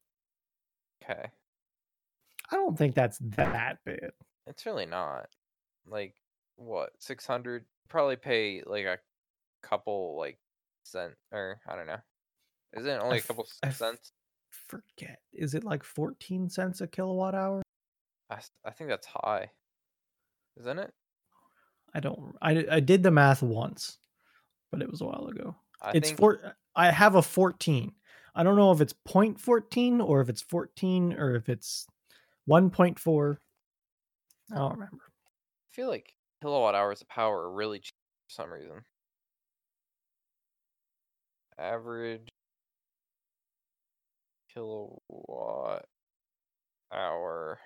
Okay. 1.02 1.28
I 2.52 2.56
don't 2.56 2.78
think 2.78 2.94
that's 2.94 3.18
that 3.18 3.78
bad. 3.84 4.10
It's 4.46 4.64
really 4.64 4.86
not. 4.86 5.26
Like 5.86 6.14
what? 6.56 6.90
600 7.00 7.64
probably 7.88 8.16
pay 8.16 8.62
like 8.66 8.84
a 8.84 8.98
couple 9.62 10.16
like 10.16 10.38
cent 10.84 11.14
or 11.32 11.60
I 11.68 11.74
don't 11.76 11.86
know. 11.86 11.98
Isn't 12.76 12.90
it 12.90 13.02
only 13.02 13.16
a 13.16 13.20
f- 13.20 13.26
couple 13.26 13.46
I 13.64 13.68
f- 13.68 13.76
cents? 13.76 14.12
Forget. 14.50 15.20
Is 15.32 15.54
it 15.54 15.64
like 15.64 15.82
14 15.82 16.48
cents 16.48 16.80
a 16.80 16.86
kilowatt 16.86 17.34
hour? 17.34 17.62
I, 18.30 18.38
I 18.64 18.70
think 18.70 18.90
that's 18.90 19.06
high. 19.06 19.50
Isn't 20.60 20.78
it? 20.78 20.92
I 21.97 22.01
don't. 22.01 22.36
I 22.42 22.66
I 22.70 22.80
did 22.80 23.03
the 23.03 23.11
math 23.11 23.42
once, 23.42 23.97
but 24.70 24.82
it 24.82 24.90
was 24.90 25.01
a 25.01 25.07
while 25.07 25.28
ago. 25.28 25.57
I 25.80 25.92
it's 25.94 26.09
think 26.09 26.18
four. 26.18 26.57
I 26.74 26.90
have 26.90 27.14
a 27.14 27.22
14. 27.22 27.90
I 28.34 28.42
don't 28.42 28.57
know 28.57 28.70
if 28.70 28.82
it's 28.82 28.92
0.14 29.09 30.07
or 30.07 30.20
if 30.20 30.28
it's 30.28 30.42
14 30.42 31.14
or 31.14 31.36
if 31.36 31.49
it's 31.49 31.86
1.4. 32.51 33.38
I 34.53 34.55
don't 34.55 34.72
remember. 34.72 35.05
I 35.07 35.72
feel 35.72 35.88
like 35.88 36.12
kilowatt 36.42 36.74
hours 36.74 37.01
of 37.01 37.09
power 37.09 37.44
are 37.44 37.51
really 37.51 37.78
cheap 37.78 37.94
for 38.28 38.34
some 38.34 38.53
reason. 38.53 38.82
Average 41.59 42.28
kilowatt 44.53 45.86
hour 46.92 47.59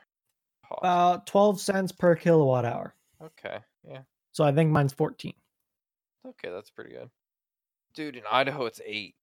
cost. 0.68 0.78
About 0.78 1.26
12 1.26 1.60
cents 1.60 1.90
per 1.90 2.14
kilowatt 2.14 2.64
hour. 2.64 2.94
okay, 3.20 3.58
yeah. 3.82 4.02
So 4.32 4.44
I 4.44 4.52
think 4.52 4.70
mine's 4.70 4.92
14. 4.92 5.32
Okay, 6.26 6.50
that's 6.50 6.70
pretty 6.70 6.90
good. 6.90 7.10
Dude, 7.94 8.16
in 8.16 8.22
Idaho 8.30 8.66
it's 8.66 8.80
eight. 8.84 9.14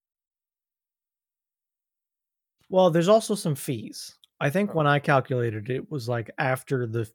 Well, 2.70 2.90
there's 2.92 3.08
also 3.08 3.36
some 3.36 3.56
fees. 3.56 4.16
I 4.40 4.50
think 4.50 4.72
Oh. 4.72 4.74
when 4.74 4.88
I 4.88 5.00
calculated 5.00 5.70
it, 5.70 5.76
it 5.76 5.92
was 5.92 6.10
like 6.10 6.30
after 6.38 6.86
the 6.86 7.10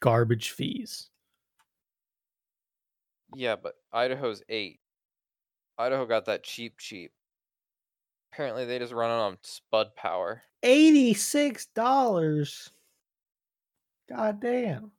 garbage 0.00 0.50
fees. 0.50 1.08
Yeah, 3.34 3.56
but 3.56 3.74
Idaho's 3.92 4.42
eight. 4.48 4.80
Idaho 5.78 6.06
got 6.06 6.26
that 6.26 6.44
cheap, 6.44 6.78
cheap. 6.78 7.12
Apparently, 8.32 8.64
they 8.64 8.78
just 8.78 8.92
run 8.92 9.10
it 9.10 9.14
on 9.14 9.38
Spud 9.42 9.96
power. 9.96 10.42
$86. 10.62 12.70
God 14.08 14.40
damn. 14.40 14.92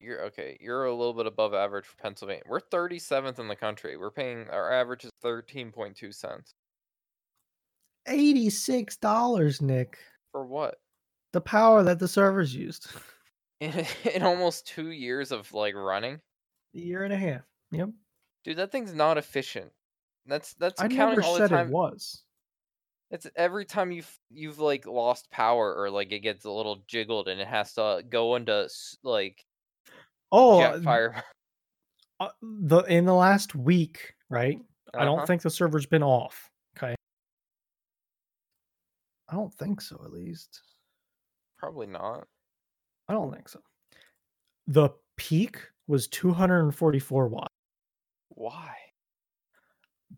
You're 0.00 0.24
okay. 0.26 0.56
You're 0.60 0.84
a 0.84 0.94
little 0.94 1.14
bit 1.14 1.26
above 1.26 1.54
average 1.54 1.86
for 1.86 1.96
Pennsylvania. 1.96 2.42
We're 2.46 2.60
37th 2.60 3.38
in 3.38 3.48
the 3.48 3.56
country. 3.56 3.96
We're 3.96 4.10
paying 4.10 4.48
our 4.50 4.72
average 4.72 5.04
is 5.04 5.10
13.2 5.24 6.14
cents 6.14 6.54
$86, 8.08 9.60
Nick. 9.62 9.98
for 10.32 10.44
what? 10.44 10.76
The 11.32 11.40
power 11.40 11.82
that 11.82 11.98
the 11.98 12.08
servers 12.08 12.54
used. 12.54 12.88
In, 13.58 13.86
in 14.14 14.22
almost 14.22 14.66
two 14.66 14.90
years 14.90 15.32
of 15.32 15.50
like 15.54 15.74
running, 15.74 16.20
A 16.74 16.78
year 16.78 17.04
and 17.04 17.12
a 17.14 17.16
half. 17.16 17.40
Yep. 17.70 17.88
dude. 18.44 18.58
That 18.58 18.70
thing's 18.70 18.92
not 18.92 19.16
efficient. 19.16 19.72
That's 20.26 20.52
that's 20.54 20.78
I 20.78 20.88
counting 20.88 21.20
never 21.20 21.22
all 21.22 21.32
the 21.32 21.38
said 21.38 21.48
time. 21.56 21.68
it 21.68 21.72
was. 21.72 22.22
It's 23.10 23.26
every 23.34 23.64
time 23.64 23.92
you've 23.92 24.14
you've 24.28 24.58
like 24.58 24.84
lost 24.86 25.30
power 25.30 25.74
or 25.74 25.88
like 25.88 26.12
it 26.12 26.18
gets 26.18 26.44
a 26.44 26.50
little 26.50 26.82
jiggled 26.86 27.28
and 27.28 27.40
it 27.40 27.48
has 27.48 27.72
to 27.72 28.04
go 28.06 28.36
into 28.36 28.68
like 29.02 29.42
Oh, 30.32 30.60
uh, 30.60 30.80
fire. 30.80 31.22
uh, 32.20 32.28
the 32.42 32.82
in 32.82 33.04
the 33.04 33.14
last 33.14 33.54
week, 33.54 34.14
right? 34.28 34.58
I 34.94 35.04
don't 35.04 35.18
Uh-huh. 35.18 35.26
think 35.26 35.42
the 35.42 35.50
server's 35.50 35.86
been 35.86 36.02
off. 36.02 36.50
Okay. 36.76 36.94
I 39.28 39.34
don't 39.34 39.52
think 39.54 39.80
so, 39.80 40.00
at 40.04 40.12
least. 40.12 40.62
Probably 41.58 41.86
not. 41.86 42.26
I 43.08 43.12
don't 43.12 43.32
think 43.32 43.48
so. 43.48 43.60
The 44.68 44.90
peak 45.16 45.58
was 45.86 46.08
244 46.08 47.28
watts 47.28 47.48
Why? 48.28 48.74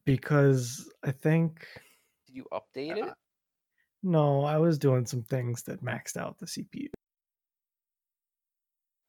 because 0.05 0.91
I 1.03 1.11
think 1.13 1.67
Did 2.27 2.37
you 2.37 2.47
update 2.53 2.97
it? 2.97 3.05
Uh, 3.09 3.15
no, 4.03 4.45
I 4.45 4.59
was 4.59 4.79
doing 4.79 5.07
some 5.07 5.23
things 5.23 5.63
that 5.65 5.83
maxed 5.83 6.17
out 6.17 6.39
the 6.39 6.47
CPU. 6.47 6.89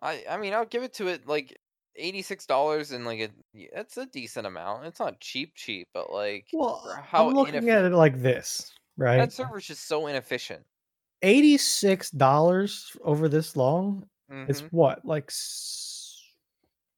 I 0.01 0.25
I 0.29 0.37
mean, 0.37 0.53
I'll 0.53 0.65
give 0.65 0.83
it 0.83 0.93
to 0.95 1.07
it 1.07 1.27
like 1.27 1.57
eighty 1.95 2.21
six 2.21 2.45
dollars 2.45 2.91
and 2.91 3.05
like 3.05 3.19
it. 3.19 3.33
It's 3.53 3.97
a 3.97 4.05
decent 4.05 4.47
amount. 4.47 4.85
It's 4.85 4.99
not 4.99 5.19
cheap, 5.21 5.55
cheap, 5.55 5.89
but 5.93 6.11
like 6.11 6.47
Well, 6.51 7.03
how 7.03 7.29
I'm 7.29 7.33
looking 7.33 7.69
at 7.69 7.85
it 7.85 7.91
like 7.93 8.21
this, 8.21 8.73
right? 8.97 9.17
that 9.17 9.31
server's 9.33 9.67
just 9.67 9.85
so 9.87 10.07
inefficient. 10.07 10.65
$86 11.23 12.95
over 13.01 13.27
this 13.27 13.55
long 13.55 14.07
is 14.45 14.61
Mhm, 14.61 14.69
what, 14.71 15.03
like 15.05 15.31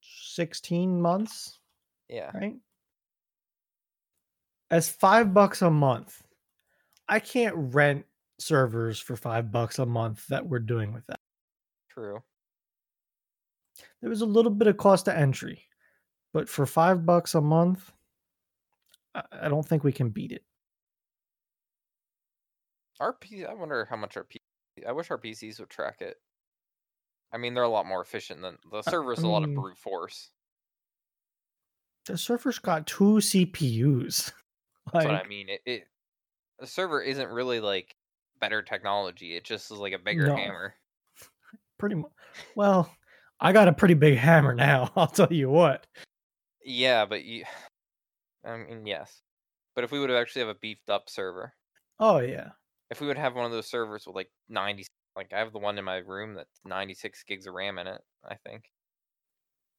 16 0.02 1.02
months, 1.02 1.60
Yeah, 2.10 2.34
right? 2.34 2.58
As 4.72 4.90
five 4.90 5.34
bucks 5.36 5.62
a 5.62 5.70
month. 5.70 6.24
I 7.10 7.20
can't 7.20 7.56
rent 7.76 8.08
servers 8.40 9.00
for 9.00 9.16
five 9.18 9.52
bucks 9.52 9.80
a 9.80 9.86
month 9.88 10.28
that 10.28 10.48
we're 10.48 10.60
doing 10.60 10.94
with 10.94 11.08
that. 11.08 11.22
true. 11.90 12.24
There 14.02 14.10
was 14.10 14.22
a 14.22 14.26
little 14.26 14.52
bit 14.52 14.68
of 14.68 14.78
cost 14.78 15.06
to 15.06 15.18
entry, 15.18 15.64
but 16.34 16.50
for 16.50 16.66
five 16.66 17.06
bucks 17.06 17.36
a 17.36 17.42
month, 17.42 17.92
I, 19.14 19.24
I 19.44 19.50
don't 19.50 19.66
think 19.68 19.84
we 19.84 19.92
can 19.92 20.10
beat 20.10 20.32
it. 20.32 20.44
Our 23.00 23.14
P. 23.14 23.46
I 23.46 23.54
wonder 23.54 23.86
how 23.90 23.96
much 23.96 24.18
our 24.18 24.24
P. 24.24 24.40
I 24.88 24.92
wish 24.92 25.12
our 25.12 25.18
PCs 25.18 25.60
would 25.60 25.70
track 25.70 26.02
it. 26.02 26.18
I 27.34 27.38
mean, 27.38 27.54
they're 27.54 27.64
a 27.64 27.70
lot 27.70 27.86
more 27.86 28.02
efficient 28.02 28.42
than 28.42 28.58
the 28.72 28.82
server's 28.82 29.20
a 29.20 29.28
lot 29.28 29.44
of 29.44 29.54
brute 29.54 29.78
force. 29.78 30.32
The 32.06 32.18
server's 32.18 32.60
got 32.60 32.88
two 32.88 33.16
CPUs. 33.20 34.32
That's 34.94 35.06
what 35.06 35.16
I 35.16 35.28
mean. 35.28 35.48
It, 35.50 35.62
it 35.66 35.88
the 36.60 36.68
server 36.68 37.02
isn't 37.02 37.30
really 37.30 37.60
like 37.60 37.96
better 38.40 38.62
technology. 38.62 39.36
It 39.36 39.44
just 39.44 39.72
is 39.72 39.78
like 39.78 39.94
a 39.94 40.00
bigger 40.00 40.28
No. 40.28 40.36
hammer. 40.36 40.76
pretty 41.78 41.96
much. 41.96 42.12
Well, 42.56 42.92
I 43.42 43.52
got 43.52 43.68
a 43.68 43.74
pretty 43.74 43.96
big 43.96 44.18
hammer 44.18 44.54
now. 44.54 44.92
I'll 44.96 45.08
tell 45.08 45.32
you 45.32 45.50
what. 45.50 45.88
Yeah, 46.64 47.06
but 47.06 47.24
you. 47.24 47.44
I 48.46 48.58
mean, 48.58 48.86
yes, 48.88 49.22
but 49.76 49.84
if 49.84 49.92
we 49.92 50.00
would 50.00 50.10
have 50.10 50.20
actually 50.20 50.42
have 50.42 50.50
a 50.56 50.60
beefed 50.60 50.90
up 50.90 51.10
server, 51.10 51.54
Oh 52.00 52.20
yeah. 52.20 52.50
if 52.90 53.00
we 53.02 53.06
would 53.08 53.18
have 53.18 53.36
one 53.36 53.46
of 53.46 53.52
those 53.52 53.70
servers 53.70 54.06
with 54.08 54.16
like 54.16 54.32
ninety, 54.50 54.86
like 55.16 55.32
I 55.34 55.38
have 55.40 55.54
the 55.54 55.60
one 55.60 55.78
in 55.78 55.86
my 55.86 55.98
room 55.98 56.34
that's 56.34 56.60
ninety 56.66 56.96
six 56.96 57.24
gigs 57.24 57.46
of 57.46 57.54
RAM 57.54 57.78
in 57.78 57.86
it. 57.88 58.02
I 58.28 58.36
think. 58.48 58.64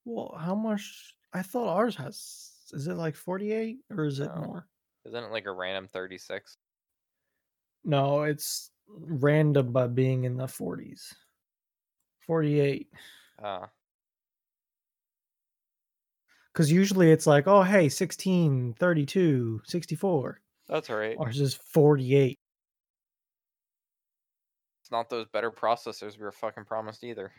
Well, 0.05 0.37
how 0.39 0.55
much? 0.55 1.15
I 1.33 1.43
thought 1.43 1.75
ours 1.77 1.97
has. 1.97 2.51
Is 2.73 2.87
it 2.87 2.95
like 2.95 3.17
forty-eight 3.17 3.79
or 3.91 4.05
is 4.05 4.21
it 4.21 4.31
No. 4.35 4.43
more? 4.43 4.67
Isn't 5.07 5.25
it 5.25 5.33
like 5.33 5.47
a 5.47 5.53
random 5.53 5.89
thirty 5.93 6.19
six? 6.19 6.55
No, 7.85 8.23
it's 8.23 8.71
random 8.89 9.73
by 9.73 9.89
being 9.89 10.23
in 10.25 10.37
the 10.37 10.47
forties. 10.47 11.13
Forty-eight. 12.21 12.89
Uh, 13.43 13.67
Because 16.53 16.71
usually 16.71 17.11
it's 17.11 17.27
like, 17.27 17.47
oh 17.47 17.63
hey, 17.63 17.89
16, 17.89 18.75
32, 18.79 19.63
64. 19.65 20.41
that's 20.69 20.91
all 20.91 20.97
right. 20.97 21.17
Ours 21.19 21.41
is 21.41 21.55
forty-eight. 21.55 22.39
It's 24.83 24.91
not 24.91 25.09
those 25.09 25.27
better 25.33 25.51
processors 25.51 26.19
we 26.19 26.25
were 26.25 26.33
fucking 26.33 26.65
promised 26.65 27.05
either. 27.05 27.33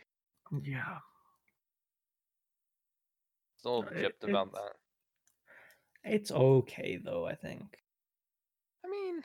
Yeah. 0.63 0.97
It's 3.55 3.65
a 3.65 3.69
little 3.69 3.85
Uh, 3.85 3.91
it- 3.99 4.19
gypped 4.21 4.29
about 4.29 4.47
it's- 4.47 4.61
that. 4.63 4.75
It's 6.05 6.31
okay 6.31 6.97
though. 6.97 7.25
I 7.25 7.35
think 7.35 7.79
I 8.83 8.89
mean, 8.89 9.23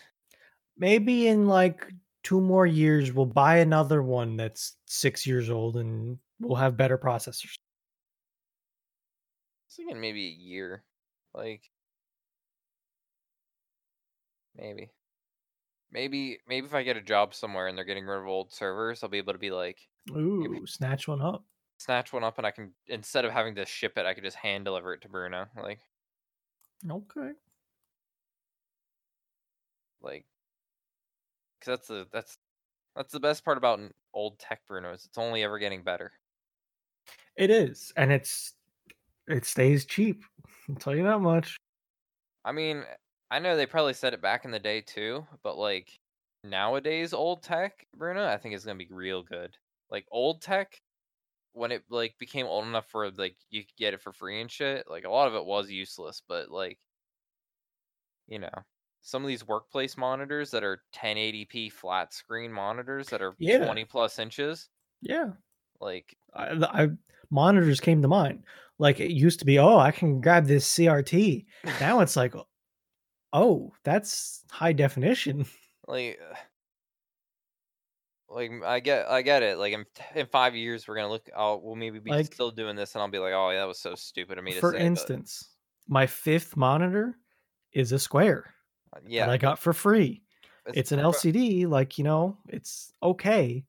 maybe 0.76 1.26
in 1.26 1.47
like 1.49 1.93
two 2.22 2.41
more 2.41 2.66
years, 2.66 3.12
we'll 3.12 3.26
buy 3.26 3.57
another 3.59 4.01
one 4.03 4.37
that's 4.37 4.76
six 4.87 5.26
years 5.26 5.51
old, 5.51 5.76
and 5.76 6.20
we'll 6.41 6.57
have 6.57 6.76
better 6.76 6.99
processors. 6.99 7.55
I 7.57 7.62
was 9.68 9.76
thinking 9.76 10.01
maybe 10.01 10.26
a 10.26 10.30
year, 10.30 10.84
like 11.32 11.70
maybe, 14.55 14.93
maybe, 15.91 16.41
maybe 16.47 16.66
if 16.66 16.74
I 16.74 16.82
get 16.82 16.97
a 16.97 17.03
job 17.03 17.34
somewhere 17.34 17.66
and 17.68 17.76
they're 17.76 17.84
getting 17.84 18.07
rid 18.07 18.20
of 18.20 18.26
old 18.26 18.53
servers, 18.53 19.03
I'll 19.03 19.09
be 19.11 19.18
able 19.18 19.32
to 19.34 19.39
be 19.39 19.51
like 19.51 19.89
Ooh, 20.11 20.66
snatch 20.66 21.09
one 21.09 21.22
up. 21.22 21.47
snatch 21.78 22.12
one 22.12 22.24
up 22.24 22.39
and 22.39 22.47
I 22.47 22.51
can 22.51 22.74
instead 22.86 23.24
of 23.24 23.32
having 23.32 23.55
to 23.57 23.66
ship 23.66 23.97
it, 23.99 24.07
I 24.07 24.14
could 24.14 24.24
just 24.24 24.36
hand 24.36 24.64
deliver 24.64 24.95
it 24.95 25.03
to 25.03 25.09
Bruno, 25.09 25.47
like 25.57 25.80
Okay. 26.91 27.34
like 30.01 30.26
because 31.59 31.78
that's 31.78 31.89
the 31.89 32.09
that's 32.12 32.39
that's 32.97 33.12
the 33.12 33.20
best 33.20 33.45
part 33.45 33.59
about 33.59 33.78
an 33.78 33.93
old 34.14 34.39
tech 34.39 34.66
Bruno 34.66 34.93
is 34.93 35.05
it's 35.07 35.18
only 35.18 35.43
ever 35.45 35.59
getting 35.59 35.82
better. 35.84 36.12
It 37.39 37.51
is, 37.51 37.93
and 37.97 38.12
it's 38.12 38.55
it 39.28 39.45
stays 39.47 39.86
cheap. 39.86 40.24
I'll 40.68 40.76
tell 40.76 40.97
you 40.97 41.05
that 41.05 41.20
much. 41.20 41.59
I 42.45 42.51
mean, 42.53 42.84
I 43.30 43.39
know 43.39 43.57
they 43.57 43.66
probably 43.66 43.93
said 43.95 44.14
it 44.14 44.20
back 44.20 44.45
in 44.45 44.51
the 44.51 44.59
day 44.59 44.80
too, 44.80 45.26
but 45.43 45.57
like 45.57 46.01
nowadays 46.43 47.12
old 47.12 47.43
tech 47.45 47.86
Bruno, 47.95 48.26
I 48.26 48.39
think 48.39 48.55
is 48.55 48.64
gonna 48.64 48.78
be 48.78 48.89
real 48.91 49.22
good. 49.22 49.57
Like 49.91 50.07
old 50.11 50.43
tech, 50.43 50.82
when 51.53 51.72
it 51.72 51.84
like 51.91 52.18
became 52.18 52.47
old 52.47 52.66
enough 52.66 52.89
for 52.91 53.11
like 53.12 53.39
you 53.51 53.64
could 53.66 53.76
get 53.76 53.95
it 53.95 54.03
for 54.03 54.12
free 54.14 54.41
and 54.41 54.51
shit, 54.53 54.89
like 54.89 55.05
a 55.05 55.11
lot 55.11 55.28
of 55.28 55.34
it 55.36 55.47
was 55.47 55.70
useless, 55.70 56.22
but 56.28 56.51
like 56.51 56.80
you 58.26 58.39
know, 58.39 58.51
some 59.01 59.22
of 59.22 59.28
these 59.28 59.47
workplace 59.47 59.97
monitors 59.97 60.51
that 60.51 60.64
are 60.64 60.82
1080p 60.93 61.68
flat 61.70 62.12
screen 62.12 62.53
monitors 62.53 63.09
that 63.11 63.22
are 63.22 63.36
Yeah. 63.39 63.59
20 63.61 63.84
plus 63.84 64.18
inches, 64.18 64.70
Yeah, 65.01 65.34
like 65.81 66.16
I, 66.35 66.51
I 66.62 66.89
monitors 67.31 67.81
came 67.81 68.03
to 68.03 68.09
mind. 68.09 68.45
Like 68.79 69.01
it 69.01 69.11
used 69.11 69.41
to 69.41 69.45
be, 69.45 69.59
oh, 69.59 69.79
I 69.79 69.91
can 69.91 70.20
grab 70.20 70.47
this 70.47 70.72
CRT. 70.72 71.45
Now 71.81 72.01
it's 72.01 72.16
like, 72.16 72.35
oh, 73.33 73.72
that's 73.85 74.45
high 74.51 74.72
definition. 74.72 75.47
like 75.89 76.18
uh, 76.31 76.35
like 78.31 78.51
I 78.64 78.81
get 78.81 79.09
I 79.09 79.22
get 79.22 79.43
it. 79.43 79.59
Like 79.59 79.72
in 79.72 79.85
in 80.14 80.26
five 80.26 80.55
years 80.55 80.87
we're 80.87 80.97
gonna 80.97 81.09
look. 81.11 81.29
I'll 81.37 81.61
we'll 81.61 81.74
maybe 81.76 81.99
be 81.99 82.11
Like- 82.11 82.26
still 82.26 82.51
doing 82.51 82.76
this, 82.76 82.95
and 82.95 83.03
I'll 83.03 83.09
be 83.09 83.18
like, 83.18 83.33
oh 83.33 83.51
yeah, 83.51 83.61
that 83.61 83.68
was 83.68 83.79
so 83.79 83.95
stupid 83.95 84.39
of 84.39 84.45
me 84.45 84.53
to 84.53 84.61
For 84.61 84.72
say. 84.72 84.79
but, 84.79 84.85
instance, 84.85 85.49
my 85.89 86.07
fifth 86.07 86.57
monitor 86.57 87.16
is 87.72 87.93
a 87.93 87.99
square 87.99 88.55
uh, 88.95 89.01
yeah, 89.07 89.26
that 89.26 89.33
I 89.33 89.37
got 89.39 89.59
for 89.59 89.72
free. 89.72 90.22
It's 90.74 90.93
an 90.93 91.01
pro- 91.01 91.12
LCD, 91.12 91.66
like 91.66 91.97
you 91.99 92.05
know, 92.05 92.37
it's 92.49 92.93
okay, 93.03 93.64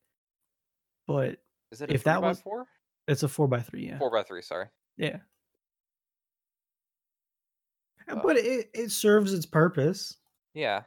but 1.07 1.37
Is 1.71 1.81
it 1.81 1.89
a 1.91 1.93
if 1.93 2.03
that 2.03 2.21
was- 2.21 2.41
four? 2.41 2.65
it's 3.07 3.23
a 3.23 3.27
four 3.27 3.47
by 3.47 3.59
three. 3.61 3.87
Yeah, 3.87 3.97
Four 3.99 4.11
by 4.11 4.23
three. 4.23 4.41
Sorry. 4.41 4.67
yeah. 4.97 5.17
Uh, 8.07 8.15
but 8.23 8.37
it, 8.37 8.69
it 8.73 8.91
serves 8.91 9.33
its 9.33 9.45
purpose. 9.45 10.17
Yeah. 10.53 10.81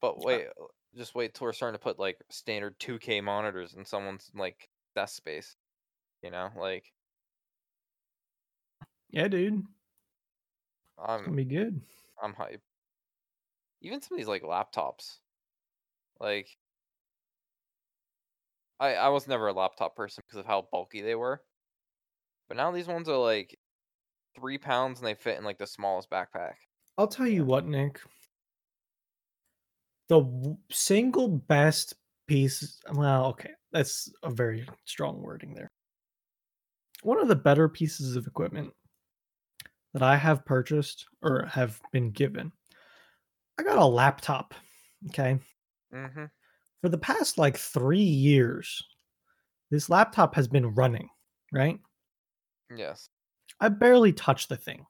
But 0.00 0.24
wait, 0.24 0.46
uh, 0.46 0.64
just 0.96 1.14
wait 1.14 1.34
till 1.34 1.46
we're 1.46 1.52
starting 1.52 1.78
to 1.78 1.82
put 1.82 1.98
like 1.98 2.18
standard 2.30 2.78
2K 2.78 3.22
monitors 3.22 3.74
in 3.74 3.84
someone's 3.84 4.30
like 4.34 4.68
desk 4.94 5.16
space. 5.16 5.56
You 6.22 6.30
know, 6.30 6.50
like 6.56 6.84
Yeah, 9.10 9.26
dude, 9.28 9.64
I'm, 11.04 11.18
it's 11.18 11.24
gonna 11.26 11.36
be 11.36 11.44
good. 11.44 11.80
I'm 12.22 12.34
hype. 12.34 12.62
Even 13.80 14.00
some 14.00 14.14
of 14.14 14.18
these 14.18 14.28
like 14.28 14.42
laptops, 14.42 15.16
like 16.20 16.46
I 18.82 18.94
I 18.94 19.08
was 19.10 19.28
never 19.28 19.46
a 19.46 19.52
laptop 19.52 19.94
person 19.94 20.24
because 20.26 20.40
of 20.40 20.46
how 20.46 20.66
bulky 20.72 21.02
they 21.02 21.14
were, 21.14 21.40
but 22.48 22.56
now 22.56 22.72
these 22.72 22.88
ones 22.88 23.08
are 23.08 23.16
like 23.16 23.56
three 24.34 24.58
pounds 24.58 24.98
and 24.98 25.06
they 25.06 25.14
fit 25.14 25.38
in 25.38 25.44
like 25.44 25.58
the 25.58 25.66
smallest 25.66 26.10
backpack. 26.10 26.54
I'll 26.98 27.06
tell 27.06 27.28
you 27.28 27.44
what, 27.44 27.64
Nick. 27.64 28.00
The 30.08 30.56
single 30.70 31.28
best 31.28 31.94
piece, 32.26 32.80
well, 32.92 33.26
okay, 33.26 33.52
that's 33.70 34.12
a 34.24 34.30
very 34.30 34.68
strong 34.84 35.22
wording 35.22 35.54
there. 35.54 35.70
One 37.02 37.20
of 37.20 37.28
the 37.28 37.36
better 37.36 37.68
pieces 37.68 38.16
of 38.16 38.26
equipment 38.26 38.72
that 39.94 40.02
I 40.02 40.16
have 40.16 40.44
purchased 40.44 41.06
or 41.22 41.46
have 41.46 41.80
been 41.92 42.10
given, 42.10 42.52
I 43.58 43.62
got 43.62 43.78
a 43.78 43.86
laptop. 43.86 44.54
Okay. 45.08 45.38
Mm-hmm. 45.94 46.24
For 46.82 46.88
the 46.88 46.98
past 46.98 47.38
like 47.38 47.56
three 47.56 47.98
years, 47.98 48.82
this 49.70 49.88
laptop 49.88 50.34
has 50.34 50.48
been 50.48 50.74
running, 50.74 51.08
right? 51.52 51.78
Yes. 52.76 53.08
I 53.60 53.68
barely 53.68 54.12
touch 54.12 54.48
the 54.48 54.56
thing. 54.56 54.84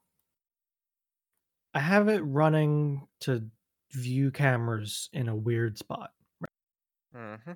I 1.74 1.80
have 1.80 2.09
it 2.09 2.20
running 2.20 3.07
to 3.20 3.45
view 3.93 4.30
cameras 4.30 5.11
in 5.12 5.28
a 5.28 5.36
weird 5.36 5.76
spot. 5.76 6.12
Right? 6.40 7.22
Mm-hmm. 7.22 7.53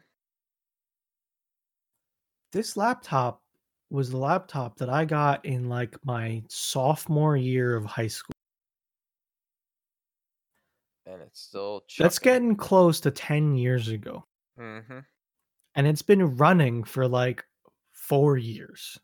This 2.52 2.76
laptop 2.76 3.42
was 3.88 4.10
the 4.10 4.18
laptop 4.18 4.76
that 4.76 4.90
I 4.90 5.06
got 5.06 5.44
in 5.46 5.70
like 5.70 5.96
my 6.04 6.42
sophomore 6.48 7.36
year 7.38 7.74
of 7.74 7.86
high 7.86 8.08
school. 8.08 8.35
And 11.06 11.22
it's 11.22 11.40
still 11.40 11.84
That's 11.98 12.18
getting 12.18 12.56
close 12.56 13.00
to 13.00 13.10
10 13.10 13.54
years 13.54 13.88
ago. 13.88 14.24
Mm-hmm. 14.58 14.98
And 15.76 15.86
it's 15.86 16.02
been 16.02 16.36
running 16.36 16.82
for 16.82 17.06
like 17.06 17.44
four 17.92 18.36
years. 18.36 18.98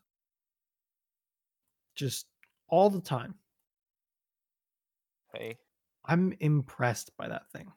Just 1.95 2.25
all 2.67 2.89
the 2.89 3.01
time. 3.01 3.35
Hey, 5.33 5.57
I'm 6.05 6.33
impressed 6.39 7.15
by 7.17 7.27
that 7.27 7.49
thing. 7.51 7.71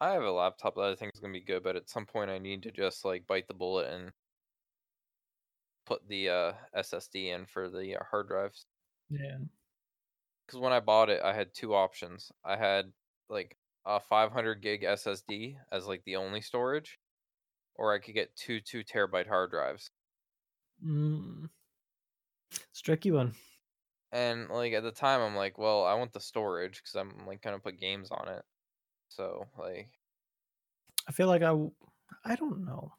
I 0.00 0.10
have 0.10 0.22
a 0.22 0.30
laptop 0.30 0.76
that 0.76 0.84
I 0.84 0.94
think 0.94 1.12
is 1.14 1.20
gonna 1.20 1.32
be 1.32 1.40
good, 1.40 1.62
but 1.62 1.76
at 1.76 1.90
some 1.90 2.06
point 2.06 2.30
I 2.30 2.38
need 2.38 2.62
to 2.62 2.70
just 2.70 3.04
like 3.04 3.26
bite 3.26 3.48
the 3.48 3.54
bullet 3.54 3.92
and 3.92 4.10
put 5.86 6.06
the 6.08 6.28
uh, 6.28 6.52
SSD 6.76 7.34
in 7.34 7.46
for 7.46 7.68
the 7.68 7.96
uh, 7.96 8.04
hard 8.10 8.28
drives. 8.28 8.66
Yeah. 9.10 9.38
Because 10.50 10.62
when 10.62 10.72
I 10.72 10.80
bought 10.80 11.10
it, 11.10 11.22
I 11.22 11.32
had 11.32 11.54
two 11.54 11.76
options. 11.76 12.32
I 12.44 12.56
had 12.56 12.86
like 13.28 13.56
a 13.86 14.00
500 14.00 14.60
gig 14.60 14.82
SSD 14.82 15.54
as 15.70 15.86
like 15.86 16.02
the 16.04 16.16
only 16.16 16.40
storage, 16.40 16.98
or 17.76 17.94
I 17.94 18.00
could 18.00 18.14
get 18.14 18.34
two 18.34 18.60
two 18.60 18.82
terabyte 18.82 19.28
hard 19.28 19.52
drives. 19.52 19.92
Mm. 20.84 21.50
It's 22.52 22.80
tricky 22.80 23.12
one. 23.12 23.34
And 24.10 24.48
like 24.48 24.72
at 24.72 24.82
the 24.82 24.90
time, 24.90 25.20
I'm 25.20 25.36
like, 25.36 25.56
well, 25.56 25.84
I 25.84 25.94
want 25.94 26.12
the 26.12 26.20
storage 26.20 26.82
because 26.82 26.96
I'm 26.96 27.28
like 27.28 27.42
gonna 27.42 27.60
put 27.60 27.78
games 27.78 28.10
on 28.10 28.26
it. 28.26 28.42
So 29.08 29.46
like, 29.56 29.88
I 31.08 31.12
feel 31.12 31.28
like 31.28 31.42
I, 31.42 31.54
I 32.24 32.34
don't 32.34 32.64
know. 32.64 32.92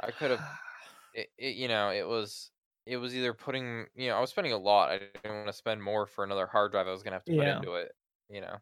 I 0.00 0.10
could 0.10 0.32
have 0.32 0.44
it, 1.14 1.28
it 1.38 1.54
you 1.54 1.68
know 1.68 1.90
it 1.90 2.08
was 2.08 2.50
it 2.86 2.96
was 2.96 3.14
either 3.14 3.32
putting 3.32 3.86
you 3.94 4.08
know 4.08 4.16
i 4.16 4.20
was 4.20 4.30
spending 4.30 4.52
a 4.52 4.56
lot 4.58 4.90
i 4.90 4.98
didn't 4.98 5.34
want 5.36 5.46
to 5.46 5.52
spend 5.52 5.82
more 5.82 6.06
for 6.06 6.24
another 6.24 6.46
hard 6.46 6.72
drive 6.72 6.88
i 6.88 6.90
was 6.90 7.02
gonna 7.02 7.16
have 7.16 7.24
to 7.24 7.32
put 7.36 7.46
Yeah. 7.46 7.56
into 7.56 7.74
it 7.74 7.92
you 8.28 8.40
know 8.40 8.56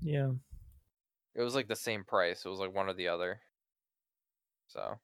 Yeah. 0.00 0.30
it 1.34 1.42
was 1.42 1.54
like 1.54 1.68
the 1.68 1.76
same 1.76 2.04
price 2.04 2.44
it 2.44 2.48
was 2.48 2.58
like 2.58 2.74
one 2.74 2.88
or 2.88 2.94
the 2.94 3.08
other 3.08 3.40
so 4.68 4.98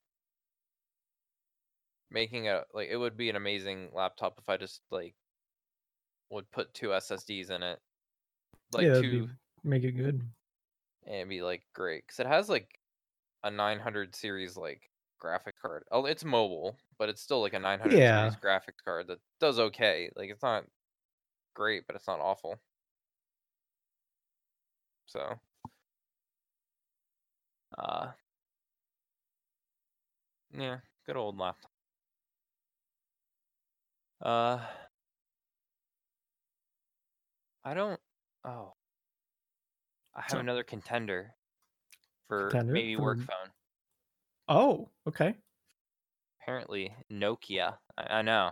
making 2.10 2.48
a 2.48 2.64
like 2.74 2.88
it 2.90 2.96
would 2.96 3.16
be 3.16 3.30
an 3.30 3.36
amazing 3.36 3.90
laptop 3.94 4.38
if 4.38 4.48
i 4.48 4.56
just 4.56 4.82
like 4.90 5.14
would 6.30 6.50
put 6.50 6.72
two 6.74 6.88
ssds 6.88 7.50
in 7.50 7.62
it 7.62 7.78
like 8.72 8.84
yeah, 8.84 8.94
that'd 8.94 9.02
two 9.02 9.26
be, 9.26 9.32
make 9.64 9.84
it 9.84 9.92
good. 9.92 10.22
and 11.06 11.14
it'd 11.14 11.28
be 11.28 11.42
like 11.42 11.62
great 11.74 12.04
because 12.06 12.20
it 12.20 12.26
has 12.26 12.48
like 12.48 12.78
a 13.44 13.50
900 13.50 14.14
series 14.14 14.56
like 14.56 14.89
graphic 15.20 15.54
card. 15.60 15.84
Oh 15.92 16.06
it's 16.06 16.24
mobile 16.24 16.76
but 16.98 17.08
it's 17.08 17.22
still 17.22 17.40
like 17.40 17.52
a 17.54 17.58
900 17.60 17.96
Yeah. 17.96 18.28
series 18.30 18.36
graphics 18.42 18.82
card 18.84 19.06
that 19.08 19.18
does 19.38 19.58
okay 19.58 20.10
like 20.16 20.30
it's 20.30 20.42
not 20.42 20.64
great 21.54 21.86
but 21.86 21.94
it's 21.96 22.08
not 22.08 22.18
awful. 22.20 22.58
So. 25.06 25.38
Uh. 27.78 28.08
Yeah 30.56 30.78
good 31.06 31.16
old 31.16 31.38
laptop 31.38 31.70
uh. 34.22 34.58
I 37.64 37.74
don't 37.74 38.00
oh. 38.44 38.72
I 40.14 40.22
have 40.22 40.30
So- 40.30 40.38
another 40.38 40.62
contender 40.64 41.34
for 42.26 42.48
Contender 42.50 42.72
maybe 42.72 42.96
work 42.96 43.18
phone 43.18 43.50
Oh, 44.50 44.90
okay. 45.06 45.36
apparently 46.42 46.92
Nokia, 47.10 47.76
I, 47.96 48.18
I 48.18 48.22
know, 48.22 48.50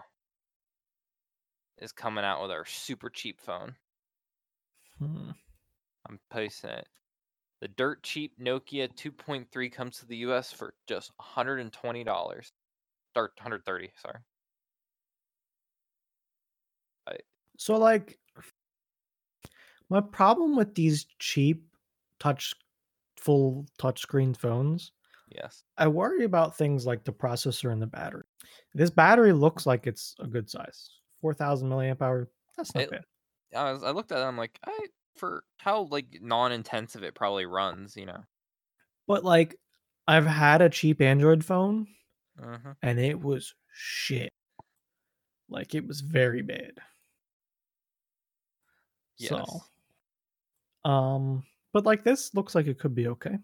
is 1.79 1.93
coming 1.93 2.25
out 2.25 2.41
with 2.41 2.51
our 2.51 2.65
super 2.65 3.11
cheap 3.11 3.41
phone. 3.41 3.75
Hmm. 4.99 5.31
I'm 6.09 6.21
posting 6.31 6.71
it. 6.71 6.89
The 7.61 7.69
dirt 7.69 8.03
cheap 8.05 8.39
Nokia 8.41 8.89
2.3 8.95 9.73
comes 9.73 9.99
to 9.99 10.07
the 10.07 10.19
US 10.19 10.53
for 10.53 10.73
just 10.87 11.11
$120. 11.21 11.73
Start 13.11 13.33
130, 13.37 13.91
sorry. 14.01 14.21
So 17.59 17.77
like 17.77 18.19
my 19.91 20.01
problem 20.01 20.57
with 20.57 20.77
these 20.77 21.07
cheap 21.19 21.65
touch 22.21 22.55
full 23.17 23.67
touchscreen 23.81 24.37
phones, 24.37 24.93
Yes. 25.31 25.65
I 25.77 25.89
worry 25.89 26.25
about 26.25 26.57
things 26.57 26.87
like 26.87 27.05
the 27.05 27.13
processor 27.13 27.73
and 27.73 27.81
the 27.83 27.87
battery. 27.87 28.25
This 28.75 28.91
battery 28.91 29.33
looks 29.33 29.67
like 29.67 29.87
it's 29.87 30.15
a 30.21 30.27
good 30.27 30.49
size. 30.49 30.91
4000 31.21 31.69
milliamp 31.69 32.01
hour. 32.03 32.29
That's 32.57 32.75
not 32.75 32.85
It- 32.85 32.91
bad. 32.91 33.05
I, 33.57 33.73
was, 33.73 33.83
I 33.83 33.91
looked 33.91 34.13
at 34.13 34.19
it, 34.19 34.25
I'm 34.25 34.37
like, 34.37 34.59
I 34.67 34.79
for 35.17 35.43
how 35.57 35.83
like 35.91 36.19
non-intensive 36.21 37.03
it 37.03 37.15
probably 37.15 37.47
runs, 37.47 37.97
you 37.97 38.07
know. 38.07 38.23
But 39.07 39.25
like 39.25 39.57
I've 40.07 40.27
had 40.27 40.61
a 40.63 40.69
cheap 40.69 41.01
Android 41.01 41.45
phone 41.45 41.87
hmm 42.39 42.73
and 42.83 42.99
it 43.01 43.21
was 43.21 43.55
shit. 43.73 44.33
Like 45.49 45.75
it 45.75 45.87
was 45.87 46.03
very 46.03 46.43
bad. 46.43 46.73
Yes. 49.17 49.31
So, 50.85 50.89
um, 50.91 51.43
but 51.73 51.85
like 51.87 52.05
this 52.05 52.35
looks 52.35 52.55
like 52.55 52.67
it 52.67 52.79
could 52.79 52.95
be 52.95 53.09
okay. 53.09 53.39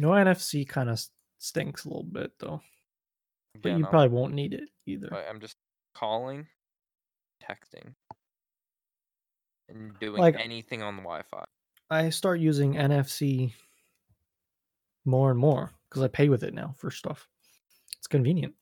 No 0.00 0.10
NFC 0.12 0.66
kind 0.66 0.88
of 0.88 0.98
stinks 1.38 1.84
a 1.84 1.88
little 1.88 2.02
bit 2.04 2.32
though, 2.38 2.62
but 3.54 3.58
Again, 3.68 3.78
you 3.80 3.84
I'll- 3.84 3.90
probably 3.90 4.08
won't 4.08 4.32
need 4.34 4.54
it 4.54 4.70
either. 4.86 5.14
I'm 5.14 5.40
just 5.40 5.56
calling, 5.94 6.48
texting, 7.42 7.94
and 9.68 9.98
doing 10.00 10.20
Like- 10.20 10.36
anything 10.36 10.82
on 10.82 10.96
the 10.96 11.02
Wi-Fi. 11.02 11.44
I 11.90 12.08
start 12.10 12.40
using 12.40 12.74
NFC 12.78 13.52
more 15.04 15.30
and 15.30 15.38
more 15.38 15.74
because 15.88 16.02
I 16.02 16.08
pay 16.08 16.28
with 16.30 16.44
it 16.44 16.54
now 16.54 16.72
for 16.78 16.90
stuff. 16.90 17.28
It's 17.98 18.06
convenient. 18.06 18.54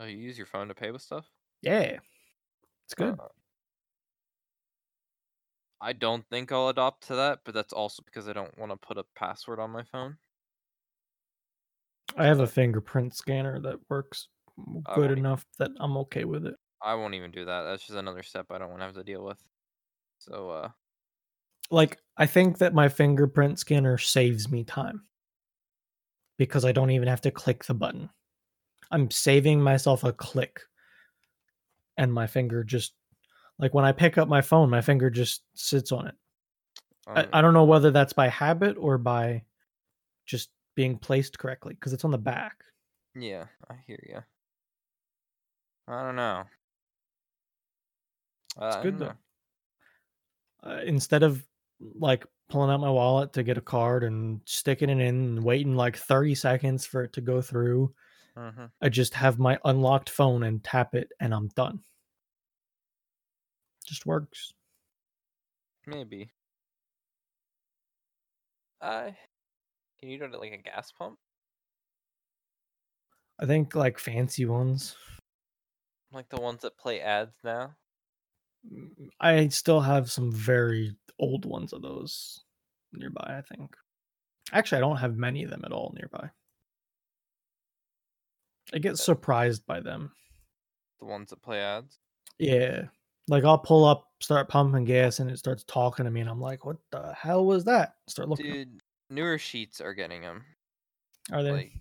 Oh, 0.00 0.04
you 0.06 0.16
use 0.16 0.38
your 0.38 0.46
phone 0.46 0.68
to 0.68 0.74
pay 0.74 0.90
with 0.92 1.02
stuff? 1.02 1.30
Yeah, 1.60 1.98
it's 2.84 2.94
good. 2.94 3.18
Uh, 3.20 3.28
I 5.80 5.92
don't 5.92 6.26
think 6.30 6.50
I'll 6.52 6.68
adopt 6.70 7.06
to 7.08 7.16
that, 7.16 7.40
but 7.44 7.52
that's 7.52 7.72
also 7.72 8.02
because 8.02 8.28
I 8.28 8.32
don't 8.32 8.56
want 8.56 8.72
to 8.72 8.76
put 8.78 8.96
a 8.96 9.04
password 9.14 9.58
on 9.60 9.70
my 9.70 9.82
phone. 9.82 10.16
I 12.16 12.26
have 12.26 12.40
a 12.40 12.46
fingerprint 12.46 13.14
scanner 13.14 13.60
that 13.60 13.78
works 13.88 14.28
I 14.86 14.94
good 14.94 15.06
won't 15.06 15.18
e 15.18 15.20
enough 15.20 15.44
that 15.58 15.70
I'm 15.80 15.96
okay 15.98 16.24
with 16.24 16.46
it. 16.46 16.54
I 16.82 16.94
won't 16.94 17.14
even 17.14 17.30
do 17.30 17.44
that. 17.44 17.62
That's 17.62 17.86
just 17.86 17.98
another 17.98 18.22
step 18.22 18.46
I 18.50 18.58
don't 18.58 18.68
want 18.68 18.80
to 18.80 18.86
have 18.86 18.94
to 18.94 19.04
deal 19.04 19.24
with. 19.24 19.42
So, 20.18 20.50
uh, 20.50 20.68
like 21.70 21.98
I 22.16 22.26
think 22.26 22.58
that 22.58 22.74
my 22.74 22.88
fingerprint 22.88 23.58
scanner 23.58 23.98
saves 23.98 24.50
me 24.50 24.64
time 24.64 25.04
because 26.36 26.64
I 26.64 26.72
don't 26.72 26.90
even 26.90 27.08
have 27.08 27.22
to 27.22 27.30
click 27.30 27.64
the 27.64 27.74
button. 27.74 28.10
I'm 28.90 29.10
saving 29.10 29.60
myself 29.60 30.04
a 30.04 30.12
click 30.12 30.60
and 31.96 32.12
my 32.12 32.26
finger 32.26 32.64
just 32.64 32.94
like 33.58 33.72
when 33.72 33.84
I 33.84 33.92
pick 33.92 34.18
up 34.18 34.28
my 34.28 34.40
phone, 34.40 34.68
my 34.68 34.80
finger 34.80 35.10
just 35.10 35.42
sits 35.54 35.92
on 35.92 36.08
it. 36.08 36.14
I, 37.06 37.20
um, 37.22 37.28
I 37.32 37.40
don't 37.42 37.54
know 37.54 37.64
whether 37.64 37.90
that's 37.90 38.12
by 38.12 38.28
habit 38.28 38.76
or 38.78 38.98
by 38.98 39.44
just 40.26 40.50
being 40.74 40.98
placed 40.98 41.38
correctly 41.38 41.74
because 41.74 41.92
it's 41.92 42.04
on 42.04 42.10
the 42.10 42.18
back. 42.18 42.64
yeah, 43.14 43.46
I 43.70 43.74
hear 43.86 43.98
you. 44.08 44.22
I 45.86 46.02
don't 46.02 46.16
know. 46.16 46.44
Uh, 48.58 48.66
It's 48.66 48.76
good 48.76 48.98
though. 48.98 49.12
Uh, 50.62 50.80
instead 50.86 51.22
of 51.22 51.44
like 51.80 52.24
pulling 52.48 52.70
out 52.70 52.80
my 52.80 52.90
wallet 52.90 53.32
to 53.34 53.42
get 53.42 53.58
a 53.58 53.62
card 53.62 54.02
and 54.04 54.40
sticking 54.46 54.88
it 54.88 54.98
in 54.98 55.00
and 55.02 55.44
waiting 55.44 55.74
like 55.76 55.96
30 55.96 56.34
seconds 56.34 56.86
for 56.86 57.02
it 57.04 57.12
to 57.14 57.20
go 57.20 57.42
through, 57.42 57.94
hmm 58.36 58.66
I 58.80 58.88
just 58.88 59.14
have 59.14 59.38
my 59.38 59.58
unlocked 59.64 60.10
phone 60.10 60.42
and 60.42 60.62
tap 60.62 60.94
it 60.94 61.12
and 61.20 61.34
I'm 61.34 61.48
done. 61.48 61.82
Just 63.86 64.06
works. 64.06 64.52
Maybe. 65.86 66.30
Uh, 68.80 69.10
can 70.04 70.10
you 70.10 70.18
do 70.18 70.26
it 70.26 70.38
like 70.38 70.52
a 70.52 70.58
gas 70.58 70.92
pump? 70.92 71.16
I 73.40 73.46
think 73.46 73.74
like 73.74 73.98
fancy 73.98 74.44
ones. 74.44 74.96
Like 76.12 76.28
the 76.28 76.40
ones 76.40 76.60
that 76.60 76.76
play 76.76 77.00
ads 77.00 77.34
now? 77.42 77.74
Mm, 78.70 79.08
I 79.18 79.48
still 79.48 79.80
have 79.80 80.10
some 80.10 80.30
very 80.30 80.94
old 81.18 81.46
ones 81.46 81.72
of 81.72 81.80
those 81.80 82.44
nearby, 82.92 83.24
I 83.38 83.54
think. 83.54 83.74
Actually, 84.52 84.78
I 84.78 84.80
don't 84.82 84.98
have 84.98 85.16
many 85.16 85.42
of 85.42 85.48
them 85.48 85.62
at 85.64 85.72
all 85.72 85.94
nearby. 85.96 86.28
I 88.74 88.78
get 88.78 88.98
surprised 88.98 89.64
by 89.64 89.80
them. 89.80 90.12
The 91.00 91.06
ones 91.06 91.30
that 91.30 91.40
play 91.40 91.60
ads? 91.60 91.98
Yeah. 92.38 92.82
Like 93.26 93.44
I'll 93.44 93.56
pull 93.56 93.86
up, 93.86 94.10
start 94.20 94.50
pumping 94.50 94.84
gas, 94.84 95.18
and 95.20 95.30
it 95.30 95.38
starts 95.38 95.64
talking 95.64 96.04
to 96.04 96.10
me, 96.10 96.20
and 96.20 96.28
I'm 96.28 96.42
like, 96.42 96.66
what 96.66 96.76
the 96.92 97.14
hell 97.18 97.46
was 97.46 97.64
that? 97.64 97.94
Start 98.06 98.28
looking. 98.28 98.52
Dude, 98.52 98.82
newer 99.10 99.38
Sheetz 99.38 99.80
are 99.80 99.94
getting 99.94 100.22
them. 100.22 100.44
Are 101.32 101.42
they? 101.42 101.52
Like, 101.52 101.72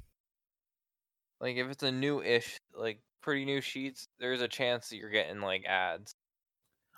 like 1.41 1.55
if 1.57 1.69
it's 1.69 1.83
a 1.83 1.91
new-ish, 1.91 2.57
like 2.75 2.99
pretty 3.21 3.45
new 3.45 3.59
Sheetz, 3.59 4.07
there's 4.19 4.41
a 4.41 4.47
chance 4.47 4.89
that 4.89 4.97
you're 4.97 5.09
getting 5.09 5.41
like 5.41 5.65
ads. 5.65 6.15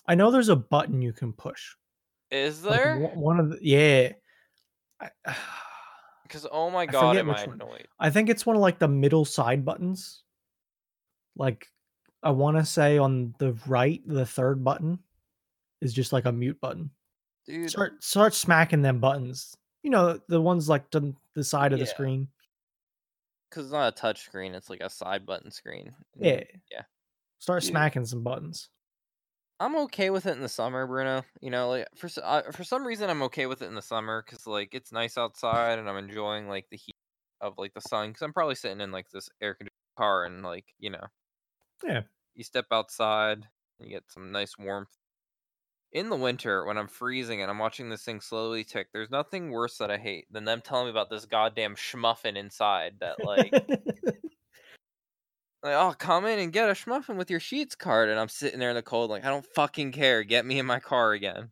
I 0.08 0.16
know 0.16 0.32
there's 0.32 0.50
a 0.50 0.56
button 0.56 1.02
you 1.02 1.14
can 1.14 1.34
push. 1.34 1.76
Is 2.32 2.62
there? 2.62 3.00
one- 3.00 3.20
one 3.20 3.40
of 3.40 3.50
the 3.50 3.60
yeah. 3.62 4.12
Because 6.24 6.48
oh 6.52 6.72
my 6.72 6.88
god, 6.88 7.12
forget 7.12 7.20
am 7.20 7.30
I 7.30 7.46
which 7.46 7.60
one. 7.60 7.80
I 8.00 8.10
think 8.10 8.30
it's 8.30 8.48
one 8.48 8.56
of 8.56 8.62
like 8.62 8.80
the 8.80 8.88
middle 8.88 9.26
side 9.26 9.64
buttons. 9.64 10.24
Like 11.38 11.68
I 12.24 12.32
want 12.32 12.58
to 12.58 12.66
say 12.66 12.98
on 12.98 13.36
the 13.38 13.56
right, 13.68 14.02
the 14.08 14.26
third 14.26 14.64
button 14.64 14.98
is 15.82 15.94
just 15.94 16.12
like 16.12 16.26
a 16.26 16.32
mute 16.32 16.60
button. 16.60 16.90
Dude, 17.46 17.70
Start 17.70 18.04
start 18.04 18.34
smacking 18.34 18.82
them 18.82 19.00
buttons. 19.00 19.56
You 19.86 19.92
know 19.92 20.20
the 20.28 20.42
ones 20.42 20.68
like 20.68 20.90
to 20.90 21.14
the 21.36 21.44
side 21.44 21.72
of 21.72 21.78
the 21.78 21.86
screen. 21.86 22.28
because 23.48 23.66
it's 23.66 23.72
not 23.72 23.94
a 23.94 23.96
touch 23.96 24.22
screen, 24.22 24.56
it's 24.56 24.68
like 24.68 24.82
a 24.82 24.90
side 24.90 25.28
button 25.28 25.52
screen. 25.52 25.94
Yeah, 26.18 26.42
yeah. 26.72 26.82
Start 27.38 27.62
Dude. 27.62 27.70
smacking 27.70 28.04
some 28.08 28.24
buttons. 28.24 28.70
I'm 29.60 29.76
okay 29.84 30.10
with 30.10 30.26
it 30.26 30.32
in 30.32 30.42
the 30.42 30.50
summer, 30.50 30.88
Bruno. 30.88 31.24
You 31.40 31.52
know, 31.52 31.70
like 31.70 31.88
for 31.96 32.10
uh, 32.24 32.52
for 32.52 32.64
some 32.64 32.84
reason, 32.84 33.12
I'm 33.12 33.22
okay 33.30 33.46
with 33.46 33.62
it 33.62 33.68
in 33.68 33.76
the 33.76 33.82
summer 33.84 34.24
because 34.26 34.48
like 34.48 34.74
it's 34.74 34.92
nice 34.92 35.20
outside 35.20 35.78
and 35.78 35.88
I'm 35.88 35.98
enjoying 35.98 36.50
like 36.50 36.66
the 36.72 36.78
heat 36.78 36.96
of 37.40 37.54
like 37.60 37.76
the 37.76 37.82
sun. 37.82 38.08
Because 38.10 38.24
I'm 38.24 38.34
probably 38.34 38.56
sitting 38.56 38.82
in 38.82 38.92
like 38.92 39.12
this 39.12 39.30
air 39.40 39.54
conditioned 39.54 39.70
car 40.00 40.26
and 40.26 40.42
like 40.42 40.66
you 40.80 40.90
know, 40.90 41.06
Yeah. 41.84 42.02
you 42.34 42.44
step 42.44 42.66
outside, 42.72 43.48
and 43.80 43.88
you 43.88 43.96
get 43.96 44.10
some 44.10 44.32
nice 44.32 44.58
warmth. 44.58 44.98
In 45.92 46.10
the 46.10 46.16
winter, 46.16 46.64
when 46.66 46.78
I'm 46.78 46.88
freezing 46.88 47.42
and 47.42 47.50
I'm 47.50 47.58
watching 47.58 47.90
this 47.90 48.04
thing 48.04 48.22
slowly 48.22 48.64
tick, 48.64 48.92
there's 48.92 49.10
nothing 49.10 49.50
worse 49.50 49.78
that 49.80 49.90
I 49.90 49.98
hate 49.98 50.32
than 50.32 50.44
them 50.46 50.62
telling 50.62 50.86
me 50.86 50.92
about 50.92 51.10
this 51.10 51.26
goddamn 51.26 51.76
schmuffin 51.76 52.36
inside 52.38 53.00
that 53.00 53.24
like 53.24 53.56
like, 55.64 55.74
oh, 55.74 55.96
come 55.98 56.26
in 56.26 56.40
and 56.40 56.54
get 56.54 56.70
a 56.70 56.74
schmuffin 56.74 57.18
with 57.18 57.30
your 57.32 57.40
Sheetz 57.40 57.78
card. 57.78 58.10
And 58.10 58.20
I'm 58.20 58.30
sitting 58.30 58.60
there 58.60 58.70
in 58.70 58.76
the 58.76 58.82
cold, 58.84 59.10
like, 59.10 59.26
I 59.26 59.30
don't 59.30 59.46
fucking 59.56 59.92
care. 59.92 60.24
Get 60.24 60.46
me 60.46 60.60
in 60.60 60.66
my 60.66 60.80
car 60.80 61.14
again. 61.14 61.52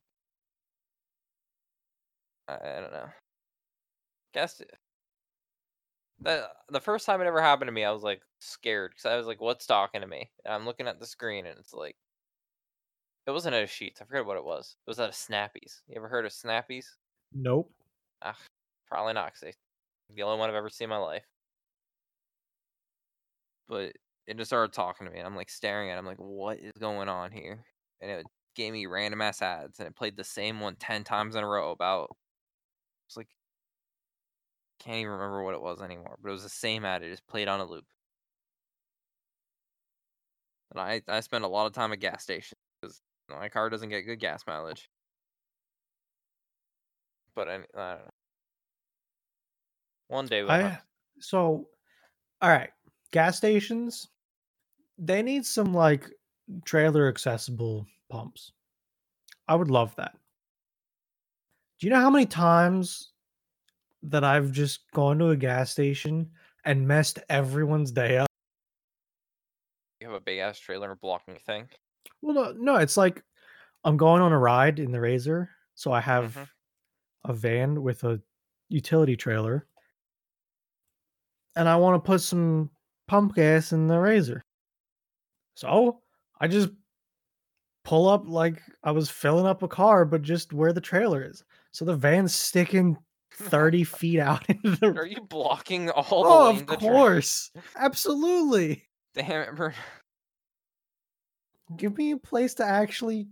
I, 2.48 2.54
I 2.56 2.80
don't 2.82 2.92
know. 2.92 3.10
Guess 4.34 4.62
it- 4.62 4.78
the 6.20 6.50
the 6.70 6.80
first 6.82 7.06
time 7.06 7.22
it 7.22 7.26
ever 7.28 7.42
happened 7.42 7.68
to 7.68 7.72
me, 7.72 7.84
I 7.84 7.92
was 7.92 8.04
like 8.04 8.22
scared 8.40 8.92
because 8.92 9.06
I 9.06 9.18
was 9.18 9.28
like, 9.28 9.42
"What's 9.42 9.66
talking 9.66 10.02
to 10.02 10.08
me?" 10.08 10.32
And 10.46 10.54
I'm 10.54 10.66
looking 10.66 10.88
at 10.88 11.00
the 11.00 11.06
screen, 11.06 11.46
and 11.46 11.60
it's 11.60 11.74
like, 11.74 11.98
it 13.26 13.32
wasn't 13.32 13.56
at 13.56 13.64
a 13.64 13.68
Sheetz. 13.68 14.02
I 14.02 14.06
forget 14.06 14.26
what 14.26 14.38
it 14.38 14.44
was. 14.44 14.76
It 14.86 14.90
was 14.90 15.00
at 15.00 15.10
a 15.10 15.14
Snappies. 15.14 15.82
You 15.88 15.96
ever 15.96 16.08
heard 16.08 16.26
of 16.26 16.32
Snappies? 16.32 16.86
nope. 17.34 17.72
Ah, 18.22 18.38
probably 18.88 19.14
not, 19.14 19.34
because 19.34 19.56
the 20.10 20.24
only 20.24 20.40
one 20.40 20.50
I've 20.50 20.56
ever 20.56 20.70
seen 20.70 20.86
in 20.86 20.90
my 20.90 20.98
life. 20.98 21.26
But 23.68 23.94
it 24.28 24.38
just 24.38 24.50
started 24.50 24.74
talking 24.74 25.08
to 25.08 25.12
me, 25.12 25.20
and 25.20 25.28
I'm 25.28 25.36
like 25.36 25.50
staring 25.50 25.90
at. 25.90 25.96
it. 25.96 26.00
I'm 26.00 26.06
like, 26.06 26.18
what 26.18 26.60
is 26.60 26.72
going 26.80 27.10
on 27.10 27.32
here? 27.32 27.66
And 28.02 28.12
it 28.12 28.26
gave 28.56 28.74
me 28.74 28.86
random 28.86 29.22
ass 29.22 29.42
ads, 29.42 29.80
and 29.80 29.88
it 29.88 29.96
played 29.96 30.18
the 30.18 30.24
same 30.24 30.60
one 30.60 30.76
ten 30.76 31.04
times 31.04 31.36
in 31.36 31.44
a 31.44 31.48
row. 31.48 31.72
About 31.72 32.16
it's 33.08 33.18
like 33.18 33.30
can't 34.80 34.98
even 34.98 35.12
remember 35.14 35.44
what 35.44 35.54
it 35.56 35.62
was 35.62 35.82
anymore, 35.82 36.18
but 36.22 36.30
it 36.30 36.34
was 36.34 36.44
the 36.44 36.50
same 36.50 36.84
ad. 36.86 37.04
It 37.04 37.12
just 37.12 37.28
played 37.28 37.48
on 37.48 37.62
a 37.62 37.66
loop. 37.66 37.86
And 40.72 40.80
I 40.80 41.02
I 41.08 41.22
spend 41.22 41.46
a 41.46 41.48
lot 41.48 41.68
of 41.68 41.74
time 41.74 41.94
at 41.94 42.00
gas 42.00 42.24
stations 42.24 42.60
my 43.30 43.50
car 43.50 43.70
doesn't 43.70 43.90
get 43.90 44.02
good 44.02 44.20
gas 44.20 44.44
mileage. 44.48 44.90
But 47.36 47.48
I, 47.48 47.54
I 47.54 47.58
don't 47.58 47.76
know. 47.76 47.98
One 50.08 50.26
day 50.28 50.44
I 50.48 50.80
so 51.20 51.68
all 52.42 52.50
right. 52.50 52.70
Gas 53.12 53.38
stations, 53.38 54.10
they 54.98 55.22
need 55.22 55.46
some 55.46 55.74
like 55.74 56.10
trailer 56.66 57.08
accessible 57.08 57.88
pumps. 58.10 58.52
I 59.48 59.56
would 59.56 59.72
love 59.72 59.96
that. 59.96 60.14
Do 61.80 61.88
you 61.88 61.94
know 61.94 62.00
how 62.00 62.10
many 62.10 62.26
times 62.26 63.12
that 64.04 64.24
I've 64.24 64.52
just 64.52 64.92
gone 64.92 65.20
to 65.20 65.30
a 65.30 65.38
gas 65.38 65.72
station 65.72 66.30
and 66.66 66.88
messed 66.88 67.20
everyone's 67.30 67.92
day 67.92 68.18
up? 68.18 68.28
You 70.00 70.08
have 70.08 70.16
a 70.16 70.22
big 70.22 70.40
ass 70.40 70.60
trailer 70.60 70.96
blocking 70.96 71.38
thing. 71.46 71.70
Well, 72.24 72.34
no, 72.36 72.52
no, 72.54 72.76
it's 72.78 72.96
like 72.98 73.22
I'm 73.84 73.98
going 73.98 74.22
on 74.22 74.32
a 74.32 74.40
ride 74.40 74.80
in 74.80 74.92
the 74.92 75.02
Razor, 75.02 75.50
so 75.76 75.92
I 75.92 76.00
have 76.00 76.36
Mhm. 76.36 76.50
a 77.26 77.34
van 77.34 77.84
with 77.84 78.04
a 78.06 78.22
utility 78.70 79.18
trailer, 79.18 79.68
and 81.56 81.68
I 81.68 81.76
want 81.76 82.02
to 82.02 82.08
put 82.08 82.22
some 82.22 82.72
pump 83.08 83.36
gas 83.36 83.74
in 83.74 83.88
the 83.88 84.00
Razor. 84.00 84.42
So 85.56 86.02
I 86.40 86.48
just 86.48 86.70
pull 87.84 88.08
up 88.08 88.24
like 88.28 88.62
I 88.84 88.92
was 88.92 89.10
filling 89.10 89.46
up 89.46 89.62
a 89.64 89.68
car, 89.68 90.06
but 90.06 90.22
just 90.22 90.54
where 90.54 90.74
the 90.74 90.82
trailer 90.82 91.24
is. 91.24 91.44
So 91.72 91.86
the 91.86 91.96
van's 91.96 92.34
sticking 92.34 92.98
30 93.34 93.84
feet 93.84 94.20
out 94.20 94.46
into 94.50 94.72
the. 94.78 94.88
Are 94.96 95.06
you 95.06 95.22
blocking 95.22 95.90
all 95.90 96.24
the 96.24 96.30
Oh, 96.30 96.50
of 96.74 96.80
course. 96.80 97.52
Absolutely. 97.76 98.88
Damn 99.14 99.42
it, 99.50 99.56
Bruno. 99.56 99.76
Give 101.78 101.98
me 101.98 102.12
a 102.12 102.18
place 102.18 102.54
to 102.56 102.66
actually 102.66 103.28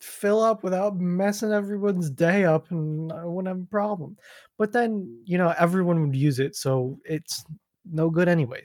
fill 0.00 0.42
up 0.42 0.62
without 0.62 0.96
messing 0.96 1.52
everyone's 1.52 2.10
day 2.10 2.44
up 2.44 2.70
and 2.70 3.12
I 3.12 3.24
wouldn't 3.24 3.48
have 3.48 3.64
a 3.64 3.70
problem. 3.70 4.16
But 4.58 4.72
then, 4.72 5.22
you 5.24 5.38
know, 5.38 5.54
everyone 5.58 6.02
would 6.02 6.16
use 6.16 6.38
it, 6.38 6.56
so 6.56 6.98
it's 7.04 7.44
no 7.90 8.10
good 8.10 8.28
anyway. 8.28 8.64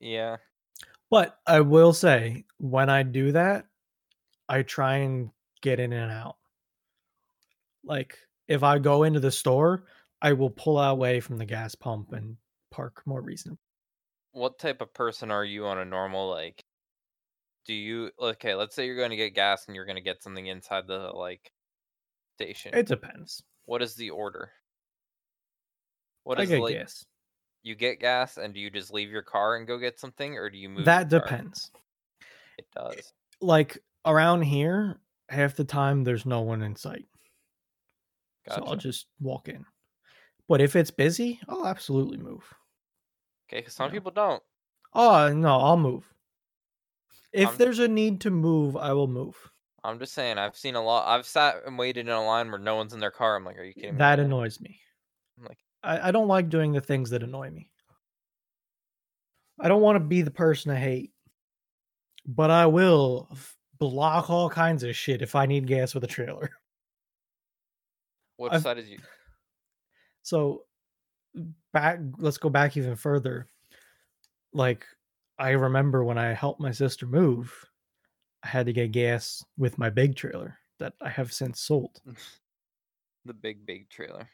Yeah. 0.00 0.36
But 1.10 1.38
I 1.46 1.60
will 1.60 1.92
say, 1.92 2.44
when 2.58 2.90
I 2.90 3.02
do 3.02 3.32
that, 3.32 3.66
I 4.48 4.62
try 4.62 4.96
and 4.98 5.30
get 5.62 5.80
in 5.80 5.92
and 5.92 6.10
out. 6.10 6.36
Like, 7.84 8.18
if 8.48 8.62
I 8.62 8.78
go 8.78 9.04
into 9.04 9.20
the 9.20 9.30
store, 9.30 9.84
I 10.20 10.32
will 10.32 10.50
pull 10.50 10.78
away 10.78 11.20
from 11.20 11.38
the 11.38 11.44
gas 11.44 11.74
pump 11.74 12.12
and 12.12 12.36
park 12.70 13.02
more 13.06 13.22
reasonable. 13.22 13.60
What 14.32 14.58
type 14.58 14.80
of 14.80 14.92
person 14.92 15.30
are 15.30 15.44
you 15.44 15.66
on 15.66 15.78
a 15.78 15.84
normal 15.84 16.28
like? 16.28 16.64
Do 17.66 17.74
you 17.74 18.10
okay? 18.20 18.54
Let's 18.54 18.74
say 18.76 18.86
you're 18.86 18.96
going 18.96 19.10
to 19.10 19.16
get 19.16 19.34
gas 19.34 19.66
and 19.66 19.74
you're 19.74 19.84
going 19.86 19.96
to 19.96 20.02
get 20.02 20.22
something 20.22 20.46
inside 20.46 20.86
the 20.86 21.10
like 21.12 21.50
station. 22.36 22.74
It 22.74 22.86
depends. 22.86 23.42
what 23.64 23.82
is 23.82 23.94
the 23.94 24.10
order? 24.10 24.50
What 26.24 26.38
I 26.38 26.42
is 26.44 26.50
get 26.50 26.60
like? 26.60 26.74
gas. 26.74 27.04
You 27.62 27.74
get 27.74 27.98
gas 27.98 28.36
and 28.36 28.54
do 28.54 28.60
you 28.60 28.70
just 28.70 28.92
leave 28.92 29.10
your 29.10 29.22
car 29.22 29.56
and 29.56 29.66
go 29.66 29.78
get 29.78 29.98
something, 29.98 30.36
or 30.36 30.48
do 30.50 30.58
you 30.58 30.68
move? 30.68 30.84
That 30.84 31.08
depends. 31.08 31.70
It 32.58 32.66
does. 32.74 33.12
Like 33.40 33.78
around 34.04 34.42
here, 34.42 35.00
half 35.28 35.56
the 35.56 35.64
time 35.64 36.04
there's 36.04 36.24
no 36.26 36.42
one 36.42 36.62
in 36.62 36.76
sight. 36.76 37.06
So 38.48 38.62
I'll 38.64 38.76
just 38.76 39.06
walk 39.20 39.48
in. 39.48 39.64
But 40.48 40.60
if 40.60 40.76
it's 40.76 40.92
busy, 40.92 41.40
I'll 41.48 41.66
absolutely 41.66 42.18
move. 42.18 42.44
Okay, 43.48 43.60
because 43.60 43.74
some 43.74 43.88
Yeah. 43.88 43.94
people 43.94 44.12
don't. 44.12 44.42
Oh 44.94 45.32
no, 45.32 45.58
I'll 45.58 45.76
move. 45.76 46.04
If 47.32 47.48
I'm- 47.48 47.58
there's 47.58 47.78
a 47.78 47.88
need 47.88 48.20
to 48.22 48.30
move, 48.30 48.76
I 48.76 48.92
will 48.92 49.08
move. 49.08 49.36
I'm 49.84 49.98
just 49.98 50.14
saying. 50.14 50.38
I've 50.38 50.56
seen 50.56 50.74
a 50.74 50.82
lot. 50.82 51.06
I've 51.06 51.26
sat 51.26 51.56
and 51.64 51.78
waited 51.78 52.06
in 52.06 52.12
a 52.12 52.24
line 52.24 52.50
where 52.50 52.58
no 52.58 52.74
one's 52.76 52.92
in 52.92 52.98
their 53.00 53.10
car. 53.12 53.36
I'm 53.36 53.44
like, 53.44 53.56
are 53.58 53.62
you 53.64 53.72
kidding 53.74 53.94
me? 53.94 53.98
That 53.98 54.18
now?" 54.18 54.24
annoys 54.24 54.60
me. 54.60 54.80
I'm 55.38 55.44
like, 55.44 55.58
I, 55.82 56.08
I 56.08 56.10
don't 56.10 56.26
like 56.28 56.48
doing 56.48 56.72
the 56.72 56.80
things 56.80 57.10
that 57.10 57.22
annoy 57.22 57.50
me. 57.50 57.70
I 59.60 59.68
don't 59.68 59.80
want 59.82 59.96
to 59.96 60.00
be 60.04 60.22
the 60.22 60.30
person 60.30 60.70
I 60.72 60.76
hate, 60.78 61.12
but 62.26 62.50
I 62.50 62.66
will 62.66 63.28
f- 63.30 63.56
block 63.78 64.28
all 64.28 64.50
kinds 64.50 64.82
of 64.82 64.96
shit 64.96 65.22
if 65.22 65.34
I 65.34 65.46
need 65.46 65.66
gas 65.66 65.94
with 65.94 66.04
a 66.04 66.08
trailer. 66.08 66.50
what 68.36 68.52
I've- 68.52 68.62
side 68.62 68.78
is 68.78 68.88
you? 68.88 68.98
So 70.22 70.64
back 71.72 72.00
let's 72.18 72.38
go 72.38 72.48
back 72.50 72.76
even 72.76 72.96
further. 72.96 73.46
Like 74.52 74.84
I 75.38 75.50
remember 75.50 76.04
when 76.04 76.18
I 76.18 76.32
helped 76.32 76.60
my 76.60 76.70
sister 76.72 77.06
move, 77.06 77.64
I 78.42 78.48
had 78.48 78.66
to 78.66 78.72
get 78.72 78.92
gas 78.92 79.44
with 79.56 79.78
my 79.78 79.90
big 79.90 80.16
trailer 80.16 80.58
that 80.78 80.94
I 81.00 81.08
have 81.08 81.32
since 81.32 81.60
sold. 81.60 82.00
The 83.24 83.34
big 83.34 83.66
big 83.66 83.88
trailer. 83.90 84.30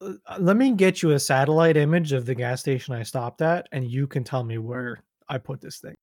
Uh, 0.00 0.14
Let 0.38 0.56
me 0.56 0.72
get 0.72 1.02
you 1.02 1.12
a 1.12 1.18
satellite 1.18 1.76
image 1.76 2.12
of 2.12 2.26
the 2.26 2.34
gas 2.34 2.60
station 2.60 2.94
I 2.94 3.02
stopped 3.02 3.42
at 3.42 3.68
and 3.72 3.84
you 3.84 4.06
can 4.06 4.24
tell 4.24 4.44
me 4.44 4.58
where 4.58 5.02
I 5.28 5.38
put 5.38 5.60
this 5.60 5.78
thing. 5.78 5.94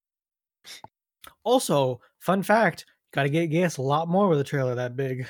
Also, 1.44 2.00
fun 2.20 2.44
fact, 2.44 2.86
you 2.88 2.96
got 3.12 3.24
to 3.24 3.30
get 3.30 3.48
gas 3.48 3.78
a 3.78 3.82
lot 3.82 4.08
more 4.08 4.28
with 4.30 4.40
a 4.40 4.44
trailer 4.44 4.76
that 4.76 4.96
big 4.96 5.28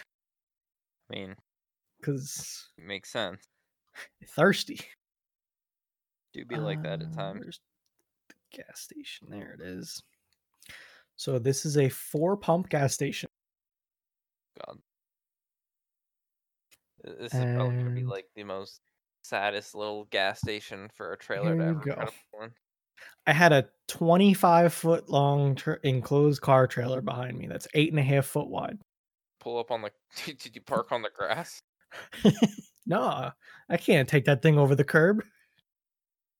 I 1.12 1.16
mean, 1.16 1.36
it 2.78 2.86
makes 2.86 3.12
sense. 3.12 3.43
thirsty. 4.28 4.80
Do 6.34 6.45
be 6.45 6.57
like 6.57 6.84
that 6.84 7.01
at 7.01 7.07
Uh, 7.07 7.16
times. 7.16 7.60
Gas 8.52 8.80
station? 8.82 9.28
There 9.30 9.52
it 9.60 9.62
is. 9.62 10.02
So 11.16 11.38
this 11.39 11.66
is 11.66 11.78
a 11.78 11.89
four 11.89 12.38
pump 12.38 12.70
gas 12.70 12.93
station. 12.93 13.30
God. 14.66 14.78
Th- 17.06 17.18
This 17.20 17.34
is 17.34 17.39
probably 17.56 17.78
gonna 17.78 17.89
be 17.91 18.02
And- 18.02 18.10
like 18.10 18.28
the 18.36 18.43
most 18.43 18.82
saddest 19.22 19.76
little 19.76 20.06
gas 20.06 20.39
station 20.39 20.89
for 20.95 21.14
a 21.14 21.18
trailer 21.18 21.56
to 21.56 21.62
Here 21.64 21.70
ever 21.72 21.80
go. 21.80 22.43
in. 22.43 22.54
I 23.28 23.34
had 23.34 23.52
a 23.54 23.70
25 23.88 24.74
foot 24.74 25.10
long 25.10 25.58
enclosed 25.84 26.41
car 26.41 26.68
trailer 26.68 27.02
behind 27.02 27.38
me. 27.38 27.47
That's 27.47 27.68
eight 27.74 27.89
and 27.91 28.00
a 28.00 28.04
half 28.04 28.26
foot 28.26 28.47
wide. 28.50 28.78
Pull 29.39 29.58
up 29.60 29.72
on 29.72 29.82
the. 29.82 29.91
Did 30.26 30.56
you 30.56 30.62
park 30.62 30.91
on 30.91 31.02
the 31.02 31.10
grass? 31.14 31.62
nah, 32.86 33.32
I 33.70 33.78
can't 33.78 34.08
take 34.10 34.26
that 34.26 34.41
thing 34.41 34.58
over 34.58 34.76
the 34.76 34.84
curb. 34.84 35.24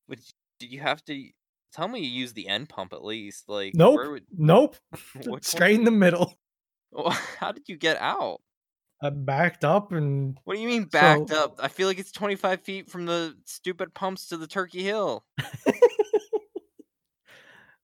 Would 0.10 0.20
you, 0.20 0.34
did 0.60 0.72
you 0.72 0.80
have 0.82 1.04
to 1.06 1.30
tell 1.74 1.88
me 1.88 2.00
you 2.02 2.10
use 2.22 2.34
the 2.34 2.48
end 2.48 2.70
pump 2.70 2.94
at 2.94 3.04
least? 3.04 3.48
Like 3.50 3.74
Nope. 3.76 4.00
Would, 4.10 4.24
Nope. 4.38 4.76
one 5.26 5.42
Straight 5.42 5.76
in 5.76 5.84
the 5.86 5.92
middle. 5.92 6.34
How 7.40 7.52
did 7.52 7.68
you 7.70 7.78
get 7.78 7.98
out? 8.02 8.42
I 9.02 9.10
backed 9.12 9.64
up 9.64 9.92
and 9.94 10.38
What 10.44 10.56
do 10.56 10.62
you 10.62 10.68
mean 10.68 10.84
backed 10.86 11.30
So- 11.30 11.44
up? 11.46 11.56
I 11.60 11.68
feel 11.70 11.88
like 11.88 12.00
it's 12.00 12.12
25 12.12 12.62
feet 12.62 12.90
from 12.90 13.06
the 13.06 13.36
stupid 13.46 13.94
pumps 13.94 14.28
to 14.28 14.38
the 14.38 14.48
Turkey 14.48 14.84
Hill. 14.84 15.24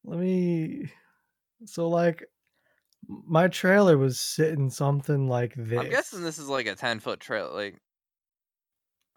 let 0.03 0.20
me. 0.20 0.91
So, 1.66 1.88
like, 1.90 2.24
my 3.07 3.48
trailer 3.48 3.98
was 3.98 4.20
sitting 4.20 4.70
something 4.70 5.28
like 5.28 5.53
this. 5.57 5.80
I'm 5.80 5.90
guessing 5.90 6.22
this 6.24 6.38
is 6.38 6.48
like 6.49 6.68
a 6.68 6.76
10 6.76 6.99
foot 6.99 7.20
trail, 7.20 7.52
like, 7.53 7.80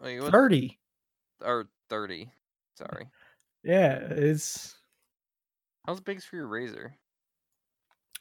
like 0.01 0.21
30. 0.31 0.79
or 1.45 1.67
30. 1.91 2.31
Sorry. 2.77 3.07
Yeah, 3.69 3.99
it's. 3.99 4.77
How's 5.87 6.01
big's 6.01 6.25
for 6.25 6.37
your 6.37 6.47
razor? 6.47 6.95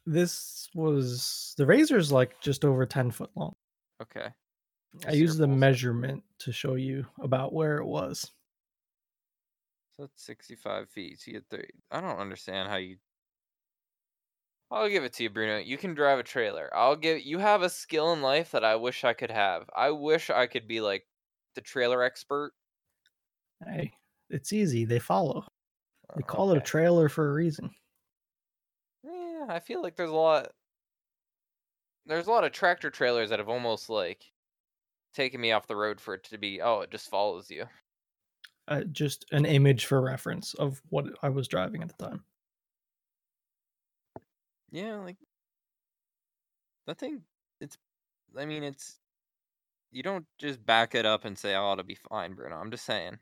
This 0.05 0.67
was. 0.75 1.53
The 1.57 1.65
razor's 1.65 2.11
like 2.11 2.41
just 2.41 2.65
over 2.65 2.85
10 2.85 3.11
foot 3.11 3.29
long. 3.33 3.53
Okay. 4.01 4.27
I 5.07 5.13
used 5.13 5.37
the 5.37 5.47
measurement 5.47 6.23
to 6.39 6.51
show 6.51 6.75
you 6.75 7.05
about 7.21 7.53
where 7.53 7.77
it 7.77 7.85
was. 7.85 8.29
So 9.95 10.03
that's 10.03 10.21
65 10.25 10.89
feet. 10.89 11.21
So 11.21 11.31
you 11.31 11.33
get 11.35 11.45
30. 11.49 11.69
I 11.91 12.01
don't 12.01 12.19
understand 12.19 12.67
how 12.67 12.75
you. 12.75 12.97
I'll 14.69 14.89
give 14.89 15.05
it 15.05 15.13
to 15.13 15.23
you, 15.23 15.29
Bruno. 15.29 15.59
You 15.59 15.77
can 15.77 15.93
drive 15.93 16.19
a 16.19 16.23
trailer. 16.23 16.69
I'll 16.75 16.97
give 16.97 17.21
you 17.21 17.37
have 17.37 17.61
a 17.61 17.69
skill 17.69 18.11
in 18.11 18.21
life 18.21 18.51
that 18.51 18.65
I 18.65 18.75
wish 18.75 19.05
I 19.05 19.13
could 19.13 19.31
have. 19.31 19.69
I 19.73 19.91
wish 19.91 20.29
I 20.29 20.47
could 20.47 20.67
be 20.67 20.81
like 20.81 21.05
the 21.55 21.61
trailer 21.61 22.03
expert. 22.03 22.51
Hey, 23.65 23.93
it's 24.29 24.53
easy. 24.53 24.85
They 24.85 24.99
follow. 24.99 25.47
They 26.15 26.23
Uh, 26.23 26.25
call 26.25 26.51
it 26.51 26.57
a 26.57 26.61
trailer 26.61 27.09
for 27.09 27.29
a 27.29 27.33
reason. 27.33 27.75
Yeah, 29.03 29.47
I 29.49 29.59
feel 29.59 29.81
like 29.81 29.95
there's 29.95 30.09
a 30.09 30.15
lot. 30.15 30.53
There's 32.07 32.25
a 32.25 32.31
lot 32.31 32.43
of 32.43 32.51
tractor 32.53 32.89
trailers 32.89 33.29
that 33.29 33.37
have 33.37 33.49
almost 33.49 33.87
like 33.87 34.33
taken 35.13 35.41
me 35.41 35.51
off 35.51 35.67
the 35.67 35.75
road 35.75 36.01
for 36.01 36.15
it 36.15 36.23
to 36.25 36.37
be. 36.37 36.61
Oh, 36.61 36.81
it 36.81 36.91
just 36.91 37.09
follows 37.09 37.51
you. 37.51 37.67
Uh, 38.67 38.83
just 38.85 39.25
an 39.31 39.45
image 39.45 39.85
for 39.85 40.01
reference 40.01 40.53
of 40.55 40.81
what 40.89 41.05
I 41.23 41.29
was 41.29 41.47
driving 41.47 41.81
at 41.81 41.89
the 41.97 42.05
time. 42.05 42.25
Yeah, 44.71 44.95
like 44.99 45.17
that 46.85 46.97
thing. 46.97 47.23
It's. 47.61 47.77
I 48.37 48.45
mean, 48.45 48.63
it's. 48.63 48.99
You 49.91 50.03
don't 50.03 50.27
just 50.37 50.65
back 50.65 50.95
it 50.95 51.05
up 51.05 51.25
and 51.25 51.37
say, 51.37 51.55
"Oh, 51.55 51.73
it'll 51.73 51.83
be 51.85 51.95
fine, 52.09 52.33
Bruno." 52.35 52.57
I'm 52.57 52.71
just 52.71 52.85
saying. 52.85 53.19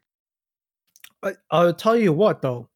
I, 1.26 1.34
I'll 1.52 1.73
tell 1.73 1.97
you 1.97 2.14
what, 2.14 2.41
though. 2.41 2.69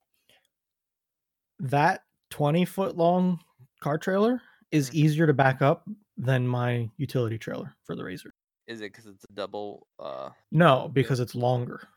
That 1.60 2.04
20 2.32 2.66
foot 2.66 2.98
long 2.98 3.40
car 3.82 3.98
trailer 3.98 4.42
is 4.72 4.90
Mhm. 4.90 4.94
easier 4.96 5.28
to 5.28 5.34
back 5.34 5.62
up 5.62 5.88
than 6.18 6.48
my 6.48 6.90
utility 6.98 7.38
trailer 7.38 7.76
for 7.84 7.96
the 7.96 8.04
Razor. 8.04 8.32
Is 8.68 8.82
it 8.82 8.92
because 8.92 9.08
it's 9.08 9.26
a 9.30 9.34
double? 9.34 9.88
Uh, 9.98 10.30
No, 10.52 10.88
because 10.90 11.20
it's 11.20 11.36
longer. 11.36 11.88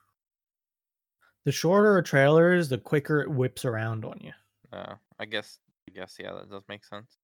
The 1.45 1.53
shorter 1.53 1.99
a 1.99 2.03
trailer 2.05 2.55
is, 2.55 2.69
the 2.69 2.79
quicker 2.79 3.21
it 3.21 3.31
whips 3.31 3.65
around 3.65 4.05
on 4.05 4.19
you. 4.21 4.33
uh 4.73 4.97
I 5.19 5.27
guess. 5.27 5.59
I 5.89 5.93
guess 5.93 6.17
yeah, 6.19 6.33
that 6.33 6.49
does 6.51 6.63
make 6.69 6.85
sense. 6.85 7.19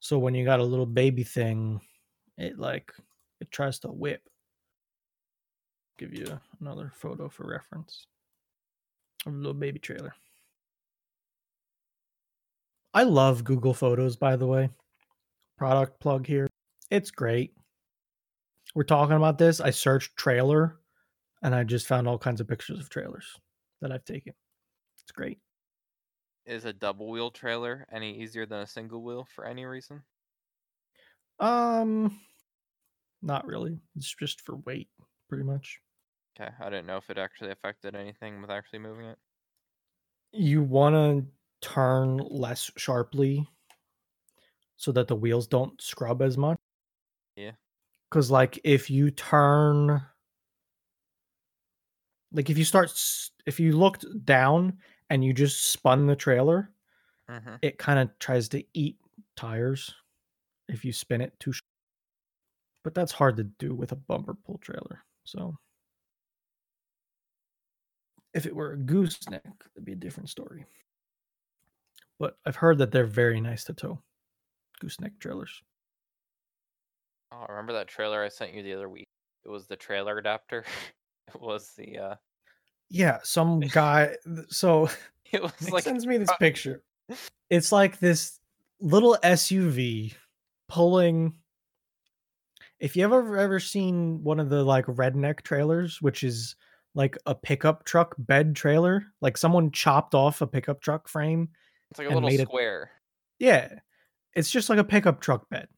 So 0.00 0.18
when 0.18 0.34
you 0.34 0.44
got 0.44 0.60
a 0.60 0.64
little 0.64 0.86
baby 0.86 1.24
thing 1.24 1.80
it 2.36 2.58
like 2.58 2.92
it 3.40 3.50
tries 3.50 3.78
to 3.80 3.88
whip. 3.88 4.22
Give 5.98 6.12
you 6.12 6.38
another 6.60 6.92
photo 6.94 7.28
for 7.28 7.46
reference 7.46 8.06
of 9.24 9.32
a 9.32 9.36
little 9.36 9.54
baby 9.54 9.78
trailer. 9.78 10.14
I 12.92 13.02
love 13.02 13.44
Google 13.44 13.74
Photos, 13.74 14.16
by 14.16 14.36
the 14.36 14.46
way. 14.46 14.70
Product 15.58 15.98
plug 16.00 16.26
here. 16.26 16.48
It's 16.90 17.10
great. 17.10 17.54
We're 18.74 18.84
talking 18.84 19.16
about 19.16 19.38
this. 19.38 19.60
I 19.60 19.70
searched 19.70 20.16
trailer 20.16 20.78
and 21.42 21.54
I 21.54 21.64
just 21.64 21.86
found 21.86 22.08
all 22.08 22.18
kinds 22.18 22.40
of 22.40 22.48
pictures 22.48 22.78
of 22.78 22.90
trailers 22.90 23.26
that 23.80 23.92
I've 23.92 24.04
taken. 24.04 24.34
It's 25.02 25.12
great. 25.12 25.38
Is 26.44 26.64
a 26.64 26.72
double 26.72 27.10
wheel 27.10 27.30
trailer 27.30 27.86
any 27.92 28.18
easier 28.18 28.46
than 28.46 28.60
a 28.60 28.66
single 28.66 29.02
wheel 29.02 29.26
for 29.34 29.46
any 29.46 29.64
reason? 29.64 30.02
Um, 31.40 32.20
not 33.22 33.46
really. 33.46 33.78
It's 33.96 34.14
just 34.14 34.40
for 34.40 34.56
weight, 34.56 34.88
pretty 35.28 35.44
much. 35.44 35.80
Okay, 36.38 36.50
I 36.60 36.64
didn't 36.64 36.86
know 36.86 36.98
if 36.98 37.08
it 37.08 37.16
actually 37.16 37.50
affected 37.50 37.94
anything 37.94 38.42
with 38.42 38.50
actually 38.50 38.80
moving 38.80 39.06
it. 39.06 39.18
You 40.32 40.62
want 40.62 40.94
to 40.94 41.26
turn 41.66 42.18
less 42.18 42.70
sharply 42.76 43.48
so 44.76 44.92
that 44.92 45.08
the 45.08 45.16
wheels 45.16 45.46
don't 45.46 45.80
scrub 45.80 46.20
as 46.20 46.36
much. 46.36 46.58
Yeah. 47.36 47.52
Because, 48.10 48.30
like, 48.30 48.60
if 48.64 48.90
you 48.90 49.10
turn, 49.10 50.02
like, 52.32 52.50
if 52.50 52.58
you 52.58 52.64
start, 52.64 52.92
if 53.46 53.58
you 53.58 53.76
looked 53.76 54.04
down 54.26 54.78
and 55.08 55.24
you 55.24 55.32
just 55.32 55.70
spun 55.72 56.06
the 56.06 56.16
trailer, 56.16 56.70
Mm-hmm. 57.28 57.56
it 57.60 57.76
kind 57.76 57.98
of 57.98 58.16
tries 58.20 58.48
to 58.50 58.62
eat 58.72 58.98
tires 59.34 59.92
if 60.68 60.84
you 60.84 60.92
spin 60.92 61.20
it 61.20 61.32
too. 61.40 61.52
Sh- 61.52 61.60
but 62.84 62.94
that's 62.94 63.10
hard 63.10 63.36
to 63.38 63.44
do 63.44 63.74
with 63.74 63.90
a 63.90 63.96
bumper 63.96 64.34
pull 64.34 64.58
trailer. 64.58 65.02
So, 65.24 65.56
if 68.36 68.44
it 68.44 68.54
were 68.54 68.72
a 68.72 68.76
gooseneck, 68.76 69.64
it'd 69.74 69.84
be 69.86 69.94
a 69.94 69.96
different 69.96 70.28
story. 70.28 70.66
But 72.20 72.36
I've 72.44 72.56
heard 72.56 72.78
that 72.78 72.92
they're 72.92 73.06
very 73.06 73.40
nice 73.40 73.64
to 73.64 73.72
tow. 73.72 74.02
Gooseneck 74.78 75.18
trailers. 75.18 75.62
Oh, 77.32 77.46
remember 77.48 77.72
that 77.72 77.88
trailer 77.88 78.22
I 78.22 78.28
sent 78.28 78.52
you 78.52 78.62
the 78.62 78.74
other 78.74 78.90
week? 78.90 79.08
It 79.44 79.48
was 79.48 79.66
the 79.66 79.76
trailer 79.76 80.18
adapter. 80.18 80.64
it 81.34 81.40
was 81.40 81.72
the 81.78 81.98
uh 81.98 82.14
Yeah, 82.90 83.18
some 83.22 83.60
guy. 83.72 84.16
So 84.48 84.90
it 85.32 85.42
was 85.42 85.70
like 85.70 85.84
sends 85.84 86.06
me 86.06 86.18
this 86.18 86.30
picture. 86.38 86.82
It's 87.48 87.72
like 87.72 87.98
this 87.98 88.38
little 88.80 89.16
SUV 89.24 90.14
pulling. 90.68 91.32
If 92.78 92.96
you 92.96 93.04
ever 93.04 93.38
ever 93.38 93.60
seen 93.60 94.22
one 94.22 94.40
of 94.40 94.50
the 94.50 94.62
like 94.62 94.84
redneck 94.86 95.40
trailers, 95.40 96.02
which 96.02 96.22
is 96.22 96.54
like 96.96 97.18
a 97.26 97.34
pickup 97.34 97.84
truck 97.84 98.14
bed 98.18 98.56
trailer, 98.56 99.04
like 99.20 99.36
someone 99.36 99.70
chopped 99.70 100.14
off 100.14 100.40
a 100.40 100.46
pickup 100.46 100.80
truck 100.80 101.08
frame. 101.08 101.50
it's 101.90 101.98
like 101.98 102.10
a 102.10 102.14
little 102.14 102.30
square. 102.46 102.90
Yeah, 103.38 103.68
it's 104.34 104.50
just 104.50 104.70
like 104.70 104.78
a 104.78 104.84
pickup 104.84 105.20
truck 105.20 105.48
bed. 105.50 105.68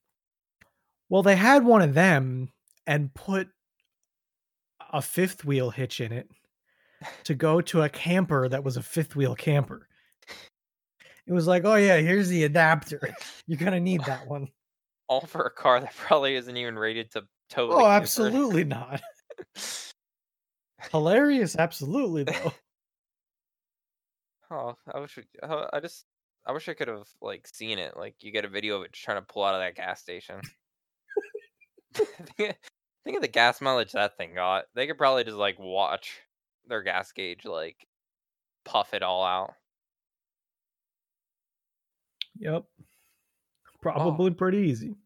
Well, 1.09 1.25
they 1.25 1.35
had 1.35 1.65
one 1.65 1.83
of 1.83 1.93
them 1.93 2.51
and 2.87 3.13
put 3.13 3.49
a 4.93 5.03
fifth 5.03 5.45
wheel 5.45 5.71
hitch 5.71 6.01
in 6.01 6.13
it 6.13 6.31
to 7.25 7.35
go 7.35 7.61
to 7.63 7.83
a 7.83 7.89
camper 7.89 8.49
that 8.49 8.63
was 8.63 8.77
a 8.77 8.83
fifth 8.83 9.17
wheel 9.17 9.35
camper. 9.35 9.89
It 11.27 11.33
was 11.33 11.49
like, 11.49 11.65
oh 11.65 11.75
yeah, 11.75 11.97
here's 11.97 12.29
the 12.29 12.45
adapter. 12.45 13.01
You're 13.49 13.59
gonna 13.59 13.81
need 13.81 14.05
that 14.05 14.29
one. 14.29 14.49
All 15.09 15.23
for 15.23 15.43
a 15.43 15.51
car 15.51 15.81
that 15.81 15.97
probably 15.97 16.37
isn't 16.37 16.57
even 16.57 16.79
rated 16.79 17.11
to 17.13 17.25
tow. 17.51 17.73
Oh, 17.73 17.87
absolutely 17.87 18.63
not. 18.63 19.03
Hilarious, 20.91 21.57
absolutely 21.57 22.25
though. 22.25 22.53
Oh, 24.51 24.77
I 24.91 25.01
wish 25.01 25.15
we, 25.19 25.25
I 25.43 25.79
just 25.81 26.07
I 26.47 26.53
wish 26.53 26.71
I 26.71 26.73
could 26.73 26.89
have 26.89 27.07
like 27.21 27.47
seen 27.47 27.79
it. 27.79 27.99
Like 27.99 28.15
you 28.21 28.33
get 28.33 28.47
a 28.47 28.49
video 28.49 28.79
of 28.79 28.85
it 28.85 28.95
trying 28.95 29.19
to 29.19 29.27
pull 29.27 29.45
out 29.45 29.55
of 29.55 29.61
that 29.61 29.75
gas 29.75 30.01
station. 30.01 30.41
think, 31.95 32.57
of- 33.17 33.21
the 33.21 33.29
gas 33.29 33.61
mileage 33.61 33.93
that 33.93 34.17
thing 34.17 34.35
got. 34.35 34.65
They 34.75 34.87
could 34.87 34.97
probably 34.97 35.25
just 35.25 35.37
like 35.37 35.59
watch 35.59 36.21
their 36.67 36.83
gas 36.83 37.13
gauge 37.13 37.45
like 37.45 37.87
puff 38.65 38.95
it 38.95 39.03
all 39.03 39.23
out. 39.23 39.53
Yep. 42.39 42.65
Probably 43.83 44.31
pretty 44.31 44.59
easy. 44.59 44.97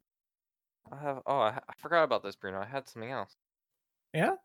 I 0.93 0.97
have 0.97 1.23
oh 1.27 1.39
I, 1.39 1.59
I 1.69 1.73
forgot 1.78 2.05
about 2.05 2.23
this 2.23 2.36
Bruno. 2.36 2.61
I 2.61 2.66
had 2.66 2.89
something 2.89 3.11
else. 3.11 3.35
Yeah. 4.15 4.36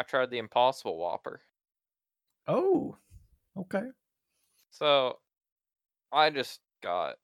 I 0.00 0.02
tried 0.02 0.30
the 0.30 0.38
Impossible 0.38 0.98
Whopper. 0.98 1.42
Oh. 2.46 2.98
Okay. 3.56 3.92
So 4.70 5.20
I 6.12 6.30
just 6.30 6.60
got 6.82 7.18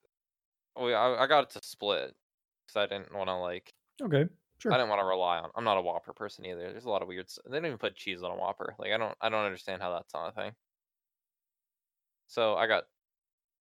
we 0.81 0.95
I, 0.95 1.25
I 1.25 1.29
got 1.29 1.45
it 1.45 1.51
to 1.61 1.67
split 1.67 2.17
because 2.67 2.77
I 2.77 2.87
didn't 2.87 3.15
want 3.15 3.29
to 3.29 3.37
like 3.37 3.75
Okay. 4.03 4.29
Sure. 4.59 4.73
I 4.73 4.79
didn't 4.79 4.91
want 4.91 5.01
to 5.01 5.07
rely 5.07 5.39
on. 5.39 5.51
I'm 5.57 5.65
not 5.65 5.79
a 5.79 5.83
Whopper 5.83 6.13
person 6.15 6.47
either. 6.47 6.73
There's 6.73 6.87
a 6.87 6.91
lot 6.91 7.03
of 7.03 7.09
weird. 7.09 7.29
They 7.47 7.59
don't 7.59 7.67
even 7.67 7.79
put 7.79 7.97
cheese 7.97 8.23
on 8.23 8.33
a 8.33 8.37
Whopper. 8.37 8.77
Like 8.79 8.93
I 8.93 8.99
don't. 8.99 9.17
I 9.21 9.29
don't 9.31 9.45
understand 9.47 9.83
how 9.83 9.93
that's 9.93 10.15
not 10.15 10.29
a 10.31 10.33
thing. 10.33 10.57
So 12.29 12.55
I 12.57 12.67
got 12.69 12.85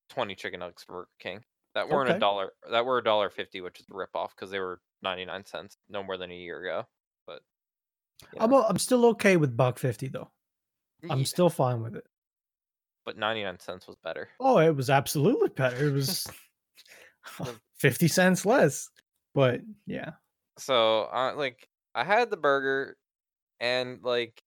20 0.10 0.36
chicken 0.36 0.60
nuggets 0.60 0.84
from 0.84 0.96
Burger 0.96 1.10
King 1.20 1.46
that 1.74 1.90
weren't 1.90 2.10
Okay. 2.10 2.16
a 2.16 2.20
dollar. 2.20 2.54
That 2.70 2.86
were 2.86 3.00
a 3.00 3.04
dollar 3.04 3.30
fifty, 3.32 3.62
which 3.62 3.80
is 3.80 3.88
a 3.90 3.94
ripoff 3.94 4.30
because 4.32 4.52
they 4.52 4.60
were 4.60 4.82
99 5.02 5.46
cents, 5.46 5.78
no 5.90 6.04
more 6.04 6.18
than 6.18 6.32
a 6.32 6.36
year 6.36 6.62
ago. 6.62 6.88
You 8.32 8.40
I'm 8.40 8.54
know, 8.54 8.54
I'm 8.54 8.78
still 8.78 9.06
okay 9.08 9.38
with 9.38 9.56
buck 9.58 9.80
fifty 9.80 10.08
though. 10.08 10.32
I'm 11.10 11.26
yeah, 11.26 11.26
still 11.26 11.50
fine 11.52 11.82
with 11.84 11.96
it. 11.96 12.08
but 13.06 13.16
99 13.16 13.60
cents 13.60 13.86
was 13.86 13.96
better. 13.98 14.32
Oh, 14.40 14.58
it 14.60 14.72
was 14.76 14.90
absolutely 14.90 15.50
better. 15.50 15.88
It 15.88 15.92
was 15.94 16.32
50 17.78 18.08
cents 18.08 18.46
less. 18.46 18.90
But 19.34 19.62
yeah. 19.86 20.14
So 20.58 21.04
I 21.04 21.32
like 21.32 21.70
I 21.94 22.04
had 22.04 22.30
the 22.30 22.38
burger, 22.38 22.98
and 23.62 24.04
like 24.04 24.44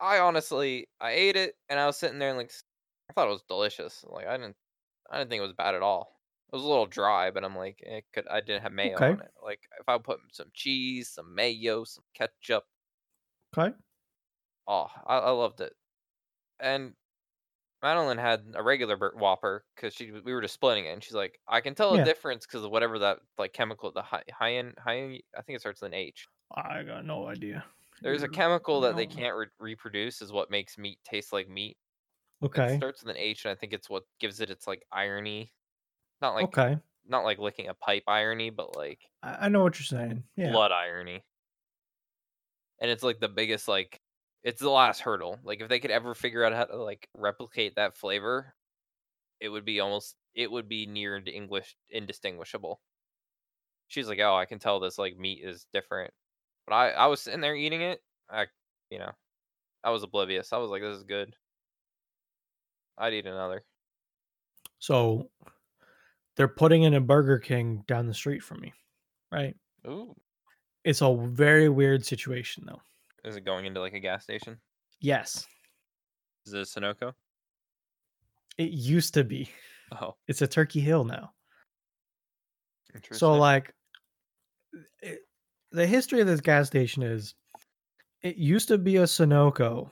I 0.00 0.20
honestly 0.20 0.88
I 1.00 1.12
ate 1.12 1.36
it, 1.36 1.56
and 1.70 1.80
I 1.80 1.86
was 1.86 1.98
sitting 1.98 2.18
there 2.20 2.30
and 2.30 2.38
like 2.38 2.52
I 3.10 3.14
thought 3.14 3.28
it 3.28 3.32
was 3.32 3.44
delicious. 3.44 4.04
Like 4.04 4.26
I 4.28 4.36
didn't 4.38 4.56
I 5.10 5.18
didn't 5.18 5.30
think 5.30 5.40
it 5.40 5.44
was 5.44 5.54
bad 5.54 5.74
at 5.76 5.82
all. 5.82 6.20
It 6.52 6.56
was 6.56 6.64
a 6.64 6.68
little 6.68 6.86
dry, 6.86 7.30
but 7.32 7.44
I'm 7.44 7.56
like 7.56 7.80
it 7.82 8.06
could 8.14 8.28
I 8.28 8.40
didn't 8.42 8.62
have 8.64 8.72
mayo 8.72 9.00
Okay. 9.00 9.16
on 9.16 9.22
it. 9.22 9.32
Like 9.42 9.68
if 9.80 9.88
I 9.88 9.98
put 9.98 10.20
some 10.32 10.50
cheese, 10.54 11.10
some 11.10 11.34
mayo, 11.34 11.84
some 11.84 12.04
ketchup, 12.14 12.66
Okay. 13.56 13.74
oh 14.66 14.88
I, 15.06 15.18
I 15.18 15.30
loved 15.30 15.60
it. 15.60 15.74
And 16.60 16.94
Madeline 17.82 18.18
had 18.18 18.44
a 18.54 18.62
regular 18.62 18.96
Whopper 19.16 19.64
because 19.76 19.94
she 19.94 20.12
we 20.12 20.34
were 20.34 20.42
just 20.42 20.54
splitting 20.54 20.86
it, 20.86 20.90
and 20.92 21.04
she's 21.04 21.14
like, 21.14 21.40
I 21.48 21.60
can 21.60 21.74
tell 21.74 21.96
Yeah. 21.96 22.02
a 22.02 22.04
difference 22.04 22.46
because 22.46 22.64
of 22.64 22.70
whatever 22.70 22.98
that 23.00 23.20
like 23.38 23.52
chemical 23.52 23.92
the 23.92 24.02
high 24.02 24.24
high 24.32 24.54
end 24.56 24.74
high 24.78 25.20
I 25.36 25.42
think 25.42 25.56
it 25.56 25.60
starts 25.60 25.82
with 25.82 25.88
an 25.92 25.94
H. 25.94 26.28
I 26.54 26.82
got 26.84 27.04
no 27.04 27.26
idea. 27.28 27.64
There's 28.02 28.22
a 28.22 28.28
chemical 28.28 28.80
that 28.82 28.96
they 28.96 29.06
can't 29.06 29.36
re- 29.36 29.46
reproduce 29.60 30.22
is 30.22 30.32
what 30.32 30.50
makes 30.50 30.76
meat 30.78 30.98
taste 31.04 31.32
like 31.32 31.48
meat. 31.48 31.76
Okay. 32.42 32.74
It 32.74 32.76
starts 32.78 33.02
with 33.02 33.10
an 33.16 33.22
H, 33.22 33.44
and 33.44 33.52
I 33.52 33.54
think 33.54 33.72
it's 33.72 33.88
what 33.90 34.04
gives 34.20 34.40
it 34.40 34.50
its 34.50 34.66
like 34.66 34.84
irony. 34.92 35.52
Not 36.20 36.34
like 36.34 36.46
okay. 36.56 36.78
not 37.06 37.24
like 37.24 37.38
licking 37.38 37.68
a 37.68 37.74
pipe 37.74 38.04
irony, 38.08 38.50
but 38.50 38.76
like 38.76 39.00
I, 39.22 39.46
I 39.46 39.48
know 39.48 39.62
what 39.62 39.78
you're 39.78 39.86
saying. 39.86 40.24
Yeah. 40.36 40.52
blood 40.52 40.72
irony. 40.72 41.24
And 42.82 42.90
it's 42.90 43.04
like 43.04 43.20
the 43.20 43.30
biggest 43.30 43.68
like 43.68 44.02
it's 44.44 44.60
the 44.60 44.70
last 44.70 45.00
hurdle. 45.00 45.40
Like 45.44 45.62
if 45.62 45.70
they 45.70 45.80
could 45.80 45.90
ever 45.92 46.14
figure 46.14 46.44
out 46.44 46.52
how 46.52 46.66
to 46.66 46.76
like 46.76 47.08
replicate 47.16 47.76
that 47.76 47.96
flavor, 47.96 48.54
it 49.40 49.48
would 49.50 49.64
be 49.64 49.80
almost 49.80 50.16
it 50.34 50.50
would 50.50 50.68
be 50.68 50.86
near 50.86 51.20
to 51.20 51.32
English 51.32 51.76
indistinguishable. 51.90 52.80
She's 53.86 54.08
like, 54.08 54.18
"Oh, 54.18 54.34
I 54.34 54.46
can 54.46 54.58
tell 54.58 54.80
this 54.80 54.98
like 54.98 55.16
meat 55.16 55.44
is 55.44 55.66
different." 55.72 56.12
But 56.66 56.74
I 56.74 56.90
I 56.92 57.06
was 57.06 57.22
sitting 57.22 57.40
there 57.40 57.54
eating 57.56 57.82
it. 57.82 58.02
I 58.30 58.46
you 58.90 58.98
know, 58.98 59.12
I 59.84 59.90
was 59.90 60.02
oblivious. 60.04 60.52
I 60.52 60.58
was 60.58 60.70
like, 60.70 60.82
"This 60.82 60.98
is 60.98 61.04
good." 61.04 61.36
I'd 62.98 63.12
eat 63.14 63.26
another. 63.26 63.64
So 64.78 65.30
they're 66.36 66.48
putting 66.48 66.82
in 66.82 66.94
a 66.94 67.00
Burger 67.00 67.38
King 67.38 67.84
down 67.86 68.06
the 68.06 68.14
street 68.14 68.42
from 68.42 68.60
me. 68.60 68.72
Right. 69.30 69.56
Ooh, 69.86 70.14
It's 70.84 71.00
a 71.02 71.14
very 71.16 71.68
weird 71.68 72.04
situation 72.04 72.64
though. 72.66 72.80
is 73.24 73.36
it 73.36 73.44
going 73.44 73.66
into 73.66 73.80
like 73.80 73.94
a 73.94 74.00
gas 74.00 74.22
station? 74.24 74.58
Yes. 75.00 75.46
Is 76.46 76.52
it 76.54 76.58
a 76.60 76.62
Sunoco? 76.80 77.12
It 78.58 78.70
used 78.72 79.14
to 79.14 79.24
be. 79.24 79.48
Oh, 80.00 80.14
It's 80.26 80.42
a 80.42 80.46
Turkey 80.46 80.80
Hill 80.80 81.04
now. 81.04 81.32
interesting. 82.94 83.18
So 83.18 83.34
like 83.34 83.72
it, 85.02 85.20
the 85.70 85.86
history 85.86 86.20
of 86.20 86.26
this 86.26 86.40
gas 86.40 86.66
station 86.66 87.02
is 87.02 87.34
it 88.22 88.36
used 88.36 88.68
to 88.68 88.78
be 88.78 88.96
a 88.96 89.02
Sunoco 89.04 89.90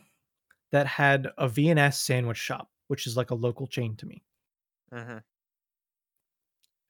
that 0.72 0.86
had 0.86 1.28
a 1.38 1.48
V&S 1.48 2.00
sandwich 2.00 2.36
shop, 2.38 2.70
which 2.88 3.06
is 3.06 3.16
like 3.16 3.30
a 3.30 3.34
local 3.34 3.66
chain 3.66 3.96
to 3.96 4.06
me. 4.06 4.22
hmm 4.92 5.18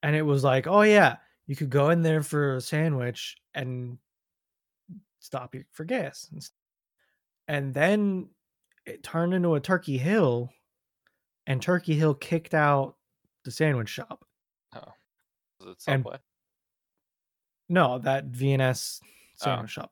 And 0.03 0.15
it 0.15 0.21
was 0.21 0.43
like, 0.43 0.67
"Oh 0.67 0.81
yeah, 0.83 1.17
you 1.51 1.55
could 1.57 1.69
go 1.69 1.89
in 1.89 2.01
there 2.01 2.23
for 2.23 2.55
a 2.55 2.61
sandwich 2.61 3.35
and 3.53 3.97
stop 5.19 5.53
you 5.53 5.65
for 5.73 5.83
gas. 5.83 6.31
And, 7.49 7.73
then 7.73 8.29
it 8.85 9.03
turned 9.03 9.33
into 9.33 9.55
a 9.55 9.59
Turkey 9.59 9.97
Hill, 9.97 10.49
and 11.45 11.61
Turkey 11.61 11.95
Hill 11.95 12.13
kicked 12.13 12.53
out 12.53 12.95
the 13.43 13.51
sandwich 13.51 13.89
shop. 13.89 14.23
Was 15.59 15.75
it 15.85 15.91
And- 15.91 16.07
No, 17.67 17.99
that 17.99 18.27
V&S 18.27 19.01
Oh. 19.03 19.07
sandwich 19.35 19.71
shop. 19.71 19.91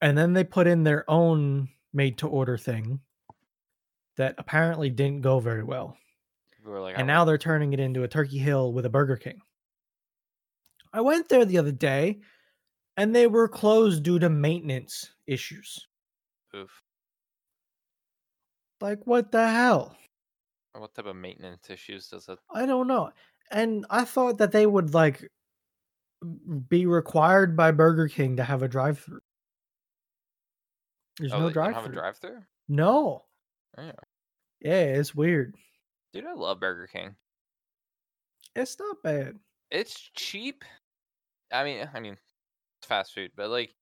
And 0.00 0.18
then 0.18 0.32
they 0.32 0.42
put 0.42 0.66
in 0.66 0.82
their 0.82 1.08
own 1.08 1.68
made 1.92 2.18
to 2.18 2.26
order 2.28 2.58
thing 2.58 3.00
that 4.16 4.34
apparently 4.38 4.90
didn't 4.90 5.20
go 5.20 5.38
very 5.38 5.62
well. 5.62 5.96
We 6.64 6.72
like, 6.72 6.98
and 6.98 7.04
"Oh, 7.08 7.14
now 7.14 7.24
they're 7.24 7.38
turning 7.38 7.72
it 7.72 7.78
into 7.78 8.02
a 8.02 8.08
Turkey 8.08 8.38
Hill 8.38 8.72
with 8.72 8.84
a 8.84 8.90
Burger 8.90 9.16
King. 9.16 9.40
I 10.92 11.00
went 11.00 11.28
there 11.28 11.44
the 11.44 11.58
other 11.58 11.72
day 11.72 12.20
and 12.96 13.14
they 13.14 13.26
were 13.26 13.48
closed 13.48 14.02
due 14.02 14.18
to 14.18 14.28
maintenance 14.28 15.12
issues. 15.26 15.86
oof. 16.54 16.82
Like, 18.80 19.06
what 19.06 19.32
the 19.32 19.48
hell? 19.48 19.96
What 20.72 20.94
type 20.94 21.06
of 21.06 21.16
maintenance 21.16 21.68
issues 21.70 22.08
does 22.08 22.28
it? 22.28 22.38
I 22.52 22.66
don't 22.66 22.86
know. 22.86 23.10
And 23.50 23.86
I 23.90 24.04
thought 24.04 24.38
that 24.38 24.52
they 24.52 24.66
would 24.66 24.94
like 24.94 25.28
be 26.68 26.86
required 26.86 27.56
by 27.56 27.70
Burger 27.70 28.08
King 28.08 28.36
to 28.36 28.44
have 28.44 28.62
a 28.62 28.68
drive 28.68 28.98
through. 28.98 29.20
There's 31.18 31.32
oh, 31.32 31.40
no 31.40 31.50
drive 31.50 31.74
have 31.74 31.84
a 31.84 31.86
through. 31.86 31.94
drive 31.94 32.16
through. 32.18 32.42
No. 32.68 33.24
Yeah. 33.76 33.92
Yeah, 34.60 34.72
it's 34.72 35.14
weird. 35.14 35.54
Dude, 36.12 36.26
I 36.26 36.34
love 36.34 36.60
Burger 36.60 36.86
King. 36.86 37.14
It's 38.54 38.78
not 38.78 39.02
bad. 39.02 39.36
It's 39.70 40.10
cheap. 40.14 40.64
I 41.52 41.64
mean, 41.64 41.88
I 41.92 42.00
mean, 42.00 42.16
it's 42.80 42.86
fast 42.88 43.14
food, 43.14 43.32
but 43.36 43.50
like, 43.50 43.74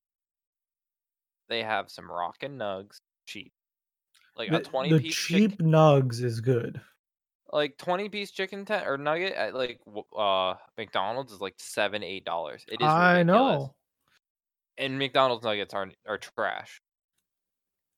they 1.49 1.63
have 1.63 1.89
some 1.89 2.09
rockin' 2.11 2.57
nugs 2.57 2.99
cheap. 3.25 3.51
Like 4.35 4.51
The, 4.51 4.57
a 4.57 4.63
twenty 4.63 4.91
the 4.93 4.99
piece 4.99 5.15
cheap 5.15 5.51
chicken, 5.51 5.71
nugs 5.71 6.21
is 6.23 6.41
good. 6.41 6.79
like 7.51 7.77
twenty 7.77 8.07
piece 8.09 8.31
chicken 8.31 8.65
ten 8.65 8.85
or 8.85 8.97
nugget 8.97 9.33
at 9.33 9.55
like 9.55 9.79
uh 10.15 10.53
McDonald's 10.77 11.31
is 11.33 11.41
like 11.41 11.55
seven 11.57 12.03
eight 12.03 12.23
dollars. 12.25 12.63
It 12.67 12.81
is 12.81 12.87
I 12.87 13.19
ridiculous. 13.19 13.25
know. 13.63 13.75
And 14.77 14.99
McDonald's 14.99 15.43
nuggets 15.43 15.73
are 15.73 15.89
are 16.07 16.17
trash. 16.19 16.81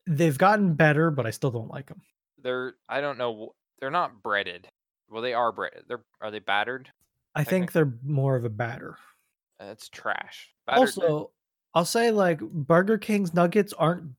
They've 0.07 0.37
gotten 0.37 0.75
better, 0.75 1.11
but 1.11 1.25
I 1.25 1.31
still 1.31 1.51
don't 1.51 1.69
like 1.69 1.87
them. 1.87 2.01
They're 2.41 2.75
I 2.87 3.01
don't 3.01 3.17
know. 3.17 3.53
They're 3.79 3.91
not 3.91 4.23
breaded. 4.23 4.67
Well, 5.09 5.21
they 5.21 5.33
are 5.33 5.51
breaded. 5.51 5.83
They're 5.87 6.03
are 6.21 6.31
they 6.31 6.39
battered? 6.39 6.89
I 7.35 7.43
think 7.43 7.71
they're 7.73 7.93
more 8.03 8.35
of 8.37 8.45
a 8.45 8.49
batter. 8.49 8.97
It's 9.59 9.89
trash. 9.89 10.53
Battered, 10.65 10.79
Also, 10.97 11.31
I'll 11.73 11.85
say 11.85 12.11
like 12.11 12.39
Burger 12.39 12.97
King's 12.97 13.33
nuggets 13.33 13.73
aren't 13.73 14.11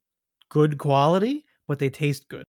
good 0.51 0.79
quality, 0.79 1.45
but 1.67 1.79
they 1.79 1.91
taste 1.91 2.29
good. 2.29 2.45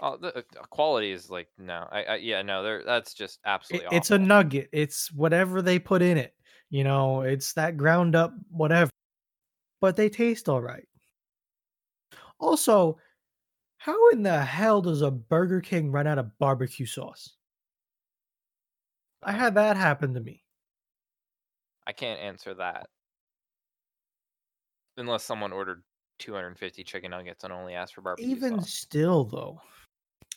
oh, 0.00 0.16
the 0.16 0.38
uh, 0.38 0.42
quality 0.70 1.10
is 1.12 1.30
like 1.30 1.48
no. 1.58 1.86
I, 1.92 2.02
I 2.04 2.14
yeah 2.16 2.42
no. 2.42 2.62
They're 2.62 2.82
that's 2.84 3.12
just 3.14 3.38
It- 3.40 3.46
absolutely. 3.48 3.96
it's 3.96 4.10
a 4.10 4.18
nugget. 4.18 4.68
It's 4.72 5.12
whatever 5.12 5.60
they 5.62 5.78
put 5.78 6.02
in 6.02 6.16
it. 6.16 6.34
You 6.70 6.84
know, 6.84 7.22
it's 7.22 7.52
that 7.54 7.76
ground 7.76 8.14
up 8.16 8.32
whatever. 8.50 8.90
But 9.80 9.96
they 9.96 10.08
taste 10.08 10.48
all 10.48 10.60
right. 10.62 10.86
Also, 12.38 12.98
how 13.78 14.08
in 14.10 14.22
the 14.22 14.40
hell 14.42 14.80
does 14.82 15.02
a 15.02 15.10
Burger 15.10 15.60
King 15.60 15.90
run 15.92 16.06
out 16.06 16.18
of 16.18 16.38
barbecue 16.38 16.86
sauce? 16.86 17.36
I 19.22 19.32
Uh, 19.32 19.38
had 19.38 19.54
that 19.56 19.76
happen 19.76 20.14
to 20.14 20.20
me. 20.20 20.42
I 21.90 21.92
can't 21.92 22.20
answer 22.20 22.54
that. 22.54 22.86
Unless 24.96 25.24
someone 25.24 25.50
ordered 25.50 25.82
250 26.20 26.84
chicken 26.84 27.10
nuggets 27.10 27.42
and 27.42 27.52
only 27.52 27.74
asked 27.74 27.96
for 27.96 28.00
barbecue 28.00 28.30
Even 28.30 28.60
sauce. 28.60 28.72
still, 28.72 29.24
though, 29.24 29.60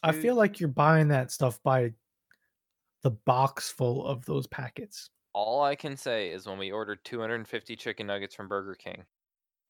I 0.01 0.13
Dude. 0.13 0.21
feel 0.23 0.35
like 0.35 0.59
you're 0.59 0.67
buying 0.67 1.09
that 1.09 1.29
stuff 1.29 1.61
by 1.61 1.93
the 3.03 3.11
box 3.11 3.69
full 3.69 4.03
of 4.03 4.25
those 4.25 4.47
packets. 4.47 5.11
All 5.33 5.61
I 5.61 5.75
can 5.75 5.95
say 5.95 6.31
is 6.31 6.47
when 6.47 6.57
we 6.57 6.71
ordered 6.71 7.05
250 7.05 7.75
chicken 7.75 8.07
nuggets 8.07 8.33
from 8.33 8.47
Burger 8.47 8.73
King, 8.73 9.03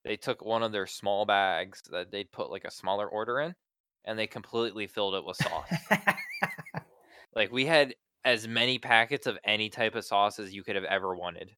they 0.06 0.16
took 0.16 0.46
one 0.46 0.64
of 0.64 0.72
their 0.72 0.88
small 0.88 1.26
bags 1.26 1.82
that 1.92 2.12
they'd 2.12 2.32
put 2.32 2.50
like 2.50 2.64
a 2.64 2.72
smaller 2.72 3.10
order 3.10 3.42
in, 3.42 3.54
and 4.06 4.18
they 4.18 4.28
completely 4.28 4.88
filled 4.88 5.16
it 5.16 5.26
with 5.26 5.36
sauce. 5.36 5.74
like 7.36 7.52
we 7.52 7.66
had 7.66 7.94
as 8.24 8.48
many 8.48 8.80
packets 8.80 9.28
of 9.28 9.38
any 9.44 9.70
type 9.70 9.96
of 9.96 10.06
sauce 10.06 10.40
as 10.40 10.54
you 10.54 10.64
could 10.64 10.78
have 10.78 10.86
ever 10.86 11.14
wanted. 11.14 11.52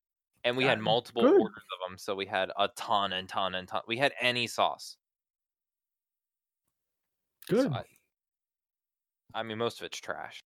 And 0.45 0.55
we 0.55 0.63
had 0.63 0.79
multiple 0.79 1.23
good. 1.23 1.41
orders 1.41 1.63
of 1.73 1.89
them, 1.89 1.97
so 1.97 2.15
we 2.15 2.27
had 2.27 2.51
a 2.57 2.69
ton 2.77 3.13
and 3.13 3.27
ton 3.27 3.55
and 3.55 3.67
ton. 3.67 3.81
We 3.87 3.97
had 3.97 4.13
any 4.21 4.45
sauce. 4.45 4.95
So 7.49 7.55
Good. 7.63 7.73
I, 7.73 7.83
I 9.33 9.43
mean, 9.43 9.57
most 9.57 9.81
of 9.81 9.85
it's 9.85 9.99
trash. 9.99 10.39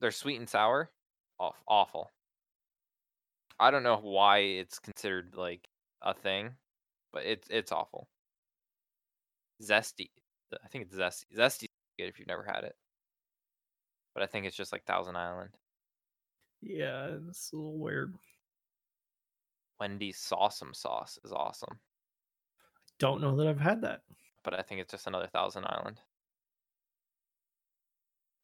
They're 0.00 0.10
sweet 0.10 0.38
and 0.40 0.48
sour, 0.48 0.90
off 1.38 1.62
awful. 1.68 2.10
I 3.58 3.70
don't 3.70 3.84
know 3.84 3.96
why 3.96 4.38
it's 4.38 4.78
considered 4.80 5.34
like 5.36 5.66
a 6.02 6.12
thing, 6.12 6.50
but 7.12 7.24
it's 7.24 7.48
it's 7.48 7.72
awful. 7.72 8.08
Zesty, 9.62 10.10
I 10.52 10.68
think 10.68 10.84
it's 10.84 10.94
zesty. 10.96 11.24
Zesty 11.36 11.66
good 11.98 12.08
if 12.08 12.18
you've 12.18 12.28
never 12.28 12.44
had 12.44 12.64
it, 12.64 12.74
but 14.12 14.22
I 14.22 14.26
think 14.26 14.44
it's 14.44 14.56
just 14.56 14.72
like 14.72 14.84
Thousand 14.84 15.16
Island. 15.16 15.50
Yeah, 16.60 17.16
it's 17.28 17.52
a 17.52 17.56
little 17.56 17.78
weird. 17.78 18.12
Wendy's 19.80 20.18
S'Awesome 20.18 20.74
sauce 20.74 21.18
is 21.24 21.32
awesome, 21.32 21.72
I 21.72 22.94
Don't 22.98 23.20
know 23.20 23.36
that 23.36 23.46
I've 23.46 23.60
had 23.60 23.82
that. 23.82 24.02
but 24.42 24.54
I 24.54 24.62
think 24.62 24.80
it's 24.80 24.90
just 24.92 25.06
another 25.06 25.26
Thousand 25.28 25.64
Island. 25.66 26.00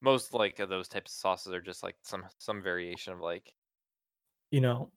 Most 0.00 0.34
like 0.34 0.58
of 0.58 0.68
those 0.68 0.88
types 0.88 1.12
of 1.12 1.16
sauces 1.18 1.52
are 1.52 1.60
just 1.60 1.82
like 1.82 1.94
some 2.02 2.24
some 2.38 2.60
variation 2.62 3.12
of 3.12 3.20
like, 3.20 3.54
You 4.50 4.60
know, 4.60 4.90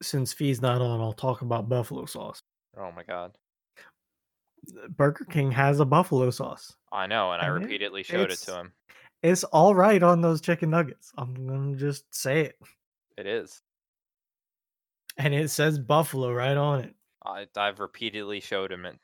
since 0.00 0.32
Fee's 0.32 0.62
not 0.62 0.80
on, 0.80 1.00
I'll 1.00 1.12
talk 1.12 1.42
about 1.42 1.68
buffalo 1.68 2.06
sauce. 2.06 2.42
oh 2.76 2.92
my 2.92 3.02
god, 3.02 3.36
Burger 4.90 5.24
King 5.24 5.50
has 5.50 5.80
a 5.80 5.84
buffalo 5.84 6.30
sauce. 6.30 6.76
I 6.92 7.06
know, 7.08 7.32
and 7.32 7.42
I 7.42 7.46
it- 7.46 7.50
repeatedly 7.50 8.02
showed 8.04 8.30
it 8.30 8.38
to 8.40 8.54
him. 8.60 8.72
It's 9.24 9.44
all 9.44 9.74
right 9.74 10.02
on 10.02 10.20
those 10.20 10.40
chicken 10.40 10.70
nuggets. 10.70 11.12
I'm 11.18 11.34
gonna 11.46 11.76
just 11.76 12.12
say 12.14 12.42
it. 12.42 12.56
It 13.18 13.26
is. 13.26 13.62
And 15.18 15.34
it 15.34 15.50
says 15.50 15.78
buffalo 15.78 16.32
right 16.32 16.56
on 16.56 16.80
it. 16.80 16.94
I, 17.24 17.46
I've 17.56 17.80
repeatedly 17.80 18.40
showed 18.40 18.72
him 18.72 18.86
it. 18.86 18.98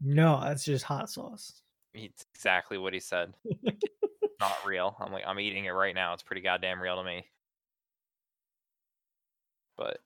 No, 0.00 0.40
that's 0.40 0.64
just 0.64 0.84
hot 0.84 1.08
sauce. 1.10 1.62
It's 1.94 2.26
exactly 2.34 2.76
what 2.78 2.92
he 2.92 3.00
said. 3.00 3.32
Not 4.40 4.66
real. 4.66 4.94
I'm 5.00 5.12
like, 5.12 5.24
I'm 5.26 5.40
eating 5.40 5.64
it 5.64 5.70
right 5.70 5.94
now. 5.94 6.12
It's 6.12 6.22
pretty 6.22 6.42
goddamn 6.42 6.80
real 6.82 6.96
to 6.96 7.04
me. 7.04 7.24
But 9.76 9.98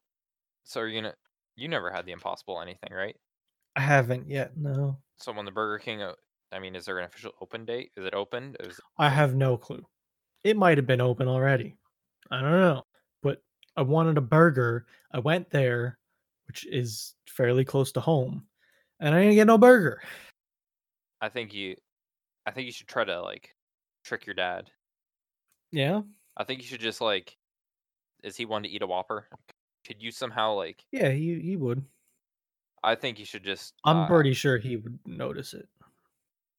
so 0.64 0.80
you're 0.82 1.00
gonna 1.02 1.14
you 1.56 1.68
never 1.68 1.90
had 1.90 2.06
the 2.06 2.12
impossible 2.12 2.60
anything, 2.60 2.92
right? 2.92 3.16
I 3.76 3.80
haven't 3.80 4.28
yet. 4.28 4.56
No, 4.56 4.98
So 5.18 5.32
when 5.32 5.44
the 5.44 5.50
Burger 5.50 5.78
King, 5.78 6.02
I 6.52 6.58
mean, 6.58 6.74
is 6.74 6.84
there 6.84 6.98
an 6.98 7.04
official 7.04 7.32
open 7.40 7.64
date? 7.64 7.90
Is 7.96 8.04
it 8.04 8.14
opened? 8.14 8.56
Is 8.60 8.78
it- 8.78 8.84
I 8.98 9.08
have 9.08 9.34
no 9.34 9.56
clue. 9.56 9.84
It 10.42 10.56
might 10.56 10.78
have 10.78 10.86
been 10.86 11.00
open 11.00 11.28
already. 11.28 11.76
I 12.30 12.40
don't 12.40 12.50
know. 12.52 12.82
I 13.80 13.82
wanted 13.82 14.18
a 14.18 14.20
burger. 14.20 14.84
I 15.10 15.20
went 15.20 15.48
there, 15.48 15.98
which 16.46 16.66
is 16.66 17.14
fairly 17.26 17.64
close 17.64 17.92
to 17.92 18.00
home, 18.00 18.44
and 19.00 19.14
I 19.14 19.22
didn't 19.22 19.36
get 19.36 19.46
no 19.46 19.56
burger. 19.56 20.02
I 21.22 21.30
think 21.30 21.54
you, 21.54 21.76
I 22.44 22.50
think 22.50 22.66
you 22.66 22.72
should 22.72 22.88
try 22.88 23.04
to 23.04 23.22
like 23.22 23.56
trick 24.04 24.26
your 24.26 24.34
dad. 24.34 24.70
Yeah, 25.72 26.02
I 26.36 26.44
think 26.44 26.60
you 26.60 26.66
should 26.66 26.82
just 26.82 27.00
like, 27.00 27.38
is 28.22 28.36
he 28.36 28.44
one 28.44 28.64
to 28.64 28.68
eat 28.68 28.82
a 28.82 28.86
Whopper? 28.86 29.26
Could 29.86 30.02
you 30.02 30.10
somehow 30.12 30.52
like? 30.52 30.84
yeah, 30.92 31.08
he 31.08 31.40
he 31.40 31.56
would. 31.56 31.82
I 32.84 32.96
think 32.96 33.18
you 33.18 33.24
should 33.24 33.44
just. 33.44 33.72
I'm 33.82 33.96
uh, 33.96 34.06
pretty 34.06 34.34
sure 34.34 34.58
he 34.58 34.76
would 34.76 34.98
notice 35.06 35.54
it. 35.54 35.66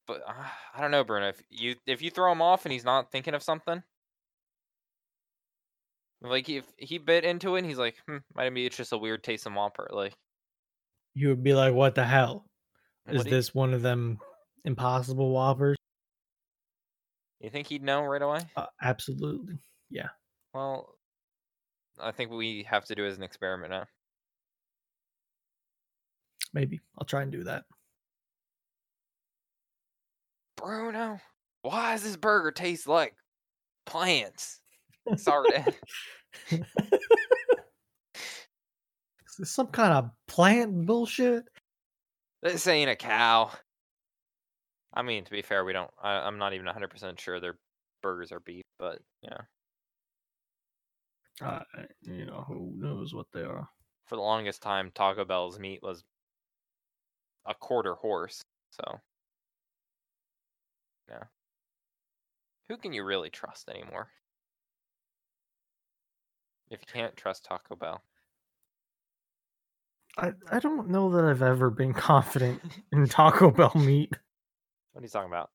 but 0.08 0.22
uh, 0.26 0.32
I 0.74 0.80
don't 0.80 0.90
know, 0.90 1.04
Bruno. 1.04 1.28
If 1.28 1.40
you 1.50 1.76
if 1.86 2.02
you 2.02 2.10
throw 2.10 2.32
him 2.32 2.42
off 2.42 2.64
and 2.64 2.72
he's 2.72 2.84
not 2.84 3.12
thinking 3.12 3.34
of 3.34 3.44
something, 3.44 3.80
like 6.22 6.48
if 6.48 6.64
he 6.78 6.98
bit 6.98 7.24
into 7.24 7.54
it, 7.56 7.60
and 7.60 7.66
he's 7.66 7.78
like, 7.78 7.96
hmm, 8.06 8.18
might 8.34 8.50
be 8.54 8.66
it's 8.66 8.76
just 8.76 8.92
a 8.92 8.98
weird 8.98 9.22
taste 9.24 9.46
in 9.46 9.54
Whopper. 9.54 9.88
Like, 9.92 10.14
You 11.14 11.28
would 11.28 11.42
be 11.42 11.52
like, 11.54 11.74
"What 11.74 11.94
the 11.94 12.04
hell? 12.04 12.46
Is 13.06 13.24
do 13.24 13.30
you- 13.30 13.36
this 13.36 13.54
one 13.54 13.74
of 13.74 13.82
them 13.82 14.20
impossible 14.64 15.30
whoppers?" 15.30 15.76
You 17.40 17.50
think 17.50 17.66
he'd 17.66 17.82
know 17.82 18.02
right 18.04 18.22
away? 18.22 18.40
Uh, 18.56 18.66
absolutely. 18.80 19.58
Yeah. 19.90 20.10
Well, 20.54 20.96
I 21.98 22.12
think 22.12 22.30
we 22.30 22.62
have 22.62 22.84
to 22.86 22.94
do 22.94 23.04
it 23.04 23.08
as 23.08 23.16
an 23.16 23.24
experiment 23.24 23.70
now. 23.72 23.86
Maybe 26.52 26.80
I'll 26.98 27.04
try 27.04 27.22
and 27.22 27.32
do 27.32 27.44
that. 27.44 27.64
Bruno, 30.56 31.20
why 31.62 31.92
does 31.92 32.04
this 32.04 32.16
burger 32.16 32.52
taste 32.52 32.86
like 32.86 33.16
plants? 33.84 34.61
Sorry. 35.16 35.64
Is 36.50 36.62
this 39.38 39.50
some 39.50 39.68
kind 39.68 39.92
of 39.92 40.10
plant 40.28 40.86
bullshit? 40.86 41.44
This 42.42 42.66
ain't 42.66 42.90
a 42.90 42.96
cow. 42.96 43.50
I 44.94 45.02
mean, 45.02 45.24
to 45.24 45.30
be 45.30 45.42
fair, 45.42 45.64
we 45.64 45.72
don't. 45.72 45.90
I, 46.02 46.12
I'm 46.18 46.38
not 46.38 46.52
even 46.54 46.66
100 46.66 46.88
percent 46.90 47.18
sure 47.20 47.40
their 47.40 47.58
burgers 48.02 48.32
are 48.32 48.40
beef, 48.40 48.64
but 48.78 48.98
yeah, 49.22 49.38
Uh, 51.40 51.60
you 52.02 52.26
know, 52.26 52.44
who 52.46 52.72
knows 52.76 53.14
what 53.14 53.26
they 53.32 53.42
are. 53.42 53.68
for 54.06 54.16
the 54.16 54.22
longest 54.22 54.60
time, 54.62 54.90
Taco 54.94 55.24
Bell's 55.24 55.58
meat 55.58 55.80
was 55.82 56.02
a 57.46 57.54
quarter 57.54 57.94
horse. 57.94 58.42
So, 58.70 58.98
yeah, 61.08 61.24
who 62.68 62.76
can 62.76 62.92
you 62.92 63.04
really 63.04 63.30
trust 63.30 63.68
anymore? 63.70 64.08
If 66.72 66.80
you 66.80 66.86
can't 66.90 67.14
trust 67.16 67.44
Taco 67.44 67.76
Bell, 67.76 68.02
I, 70.16 70.32
I 70.50 70.58
don't 70.58 70.88
know 70.88 71.10
that 71.10 71.24
I've 71.24 71.42
ever 71.42 71.68
been 71.68 71.92
confident 72.10 72.62
in 72.92 73.06
Taco 73.06 73.50
Bell 73.50 73.72
meat. 73.74 74.10
what 74.92 75.02
are 75.02 75.04
you 75.04 75.10
talking 75.10 75.30
about? 75.30 75.50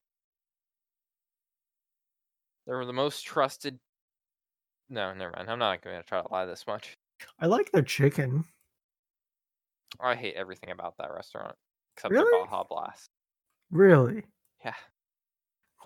They 2.68 2.74
were 2.74 2.86
the 2.86 2.94
most 2.94 3.26
trusted. 3.26 3.80
No, 4.90 5.12
never 5.16 5.34
mind. 5.36 5.50
I'm 5.50 5.58
not 5.58 5.82
going 5.82 5.98
to 5.98 6.04
try 6.04 6.22
to 6.22 6.32
lie 6.32 6.46
this 6.46 6.68
much. 6.68 6.96
I 7.40 7.48
like 7.48 7.72
their 7.72 7.82
chicken. 7.82 8.46
I 10.00 10.16
hate 10.16 10.36
everything 10.36 10.70
about 10.70 10.98
that 11.00 11.12
restaurant 11.12 11.56
except 11.96 12.12
Really? 12.14 12.26
their 12.30 12.46
Baja 12.46 12.64
Blast. 12.70 13.10
Really? 13.72 14.24
Yeah. 14.64 14.76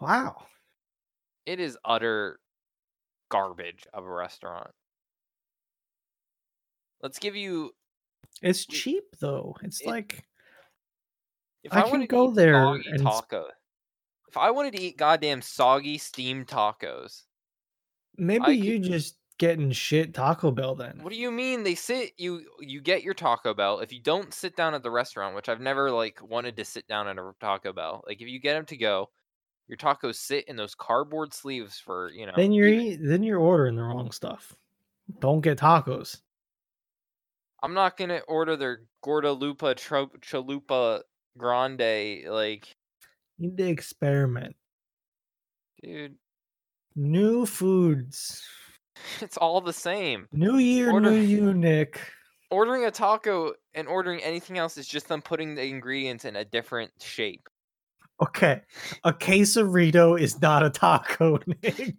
Wow. 0.02 0.44
It 1.45 1.62
is 1.62 1.78
utter 1.86 2.40
garbage 3.30 3.86
of 3.94 4.03
a 4.03 4.12
restaurant. 4.12 4.72
Let's 7.02 7.19
give 7.19 7.36
you 7.36 7.72
It's 8.41 8.65
cheap 8.65 9.03
though. 9.19 9.56
It's 9.64 9.82
it- 9.82 9.88
like 9.88 10.26
if 11.64 11.73
I 11.73 11.80
I, 11.80 11.82
can 11.84 11.91
wanted 11.91 12.10
go 12.10 12.32
there 12.32 12.73
and 12.73 13.03
taco. 13.03 13.45
If 14.28 14.38
I 14.38 14.49
wanted 14.52 14.73
to 14.73 14.82
eat 14.82 14.98
goddamn 14.98 15.41
soggy 15.41 15.98
steamed 15.98 16.48
tacos, 16.48 17.23
maybe 18.18 18.45
could- 18.45 18.56
you 18.65 18.80
just 18.80 19.18
getting 19.38 19.72
shit 19.72 20.14
Taco 20.14 20.52
Bell 20.52 20.76
then. 20.76 20.99
what 21.02 21.11
do 21.11 21.18
you 21.18 21.32
mean 21.32 21.64
they 21.64 21.73
sit 21.73 22.14
you 22.18 22.45
you 22.60 22.80
get 22.80 23.02
your 23.02 23.15
Taco 23.15 23.56
Bell 23.56 23.80
if 23.80 23.91
you 23.91 23.99
don't 23.99 24.32
sit 24.34 24.56
down 24.56 24.76
at 24.76 24.84
the 24.84 24.91
restaurant, 24.91 25.36
which 25.36 25.49
I've 25.49 25.60
never 25.60 25.90
like 25.91 26.19
wanted 26.22 26.56
to 26.57 26.65
sit 26.65 26.88
down 26.88 27.07
at 27.07 27.18
a 27.18 27.32
Taco 27.40 27.73
Bell. 27.73 28.03
Like 28.07 28.22
if 28.22 28.28
you 28.28 28.40
get 28.40 28.53
them 28.53 28.65
to 28.68 28.78
go, 28.78 29.10
your 29.68 29.78
tacos 29.78 30.15
sit 30.15 30.48
in 30.48 30.56
those 30.56 30.76
cardboard 30.76 31.34
sleeves 31.34 31.80
for, 31.80 32.11
you 32.11 32.26
know. 32.28 32.34
Then 32.36 32.52
you're 32.52 32.68
even- 32.68 32.86
eat, 32.86 32.99
then 33.02 33.23
you're 33.23 33.40
ordering 33.40 33.76
the 33.76 33.84
wrong 33.84 34.11
stuff. 34.11 34.56
Don't 35.19 35.41
get 35.41 35.57
tacos. 35.57 36.22
I'm 37.63 37.73
not 37.73 37.97
gonna 37.97 38.21
order 38.27 38.55
their 38.55 38.81
Gorda 39.03 39.31
Lupa 39.31 39.75
Tro- 39.75 40.11
Chalupa 40.21 41.01
Grande. 41.38 42.25
Like, 42.27 42.67
You 43.38 43.49
need 43.49 43.57
to 43.57 43.67
experiment. 43.67 44.55
dude, 45.83 46.15
New 46.95 47.45
foods. 47.45 48.43
it's 49.21 49.38
all 49.38 49.61
the 49.61 49.73
same. 49.73 50.27
New 50.31 50.57
year, 50.57 50.91
Order- 50.91 51.11
new 51.11 51.17
you, 51.19 51.53
Nick. 51.53 51.99
Ordering 52.49 52.83
a 52.85 52.91
taco 52.91 53.53
and 53.73 53.88
ordering 53.88 54.21
anything 54.21 54.57
else 54.57 54.77
is 54.77 54.85
just 54.88 55.07
them 55.07 55.21
putting 55.21 55.55
the 55.55 55.63
ingredients 55.63 56.25
in 56.25 56.35
a 56.35 56.43
different 56.43 56.91
shape. 56.99 57.47
Okay. 58.21 58.61
A 59.05 59.13
quesarito 59.13 60.19
is 60.19 60.41
not 60.41 60.63
a 60.65 60.69
taco, 60.69 61.39
Nick. 61.63 61.97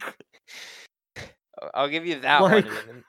I'll 1.75 1.89
give 1.89 2.05
you 2.07 2.21
that 2.21 2.43
Like- 2.43 2.67
one. 2.67 3.05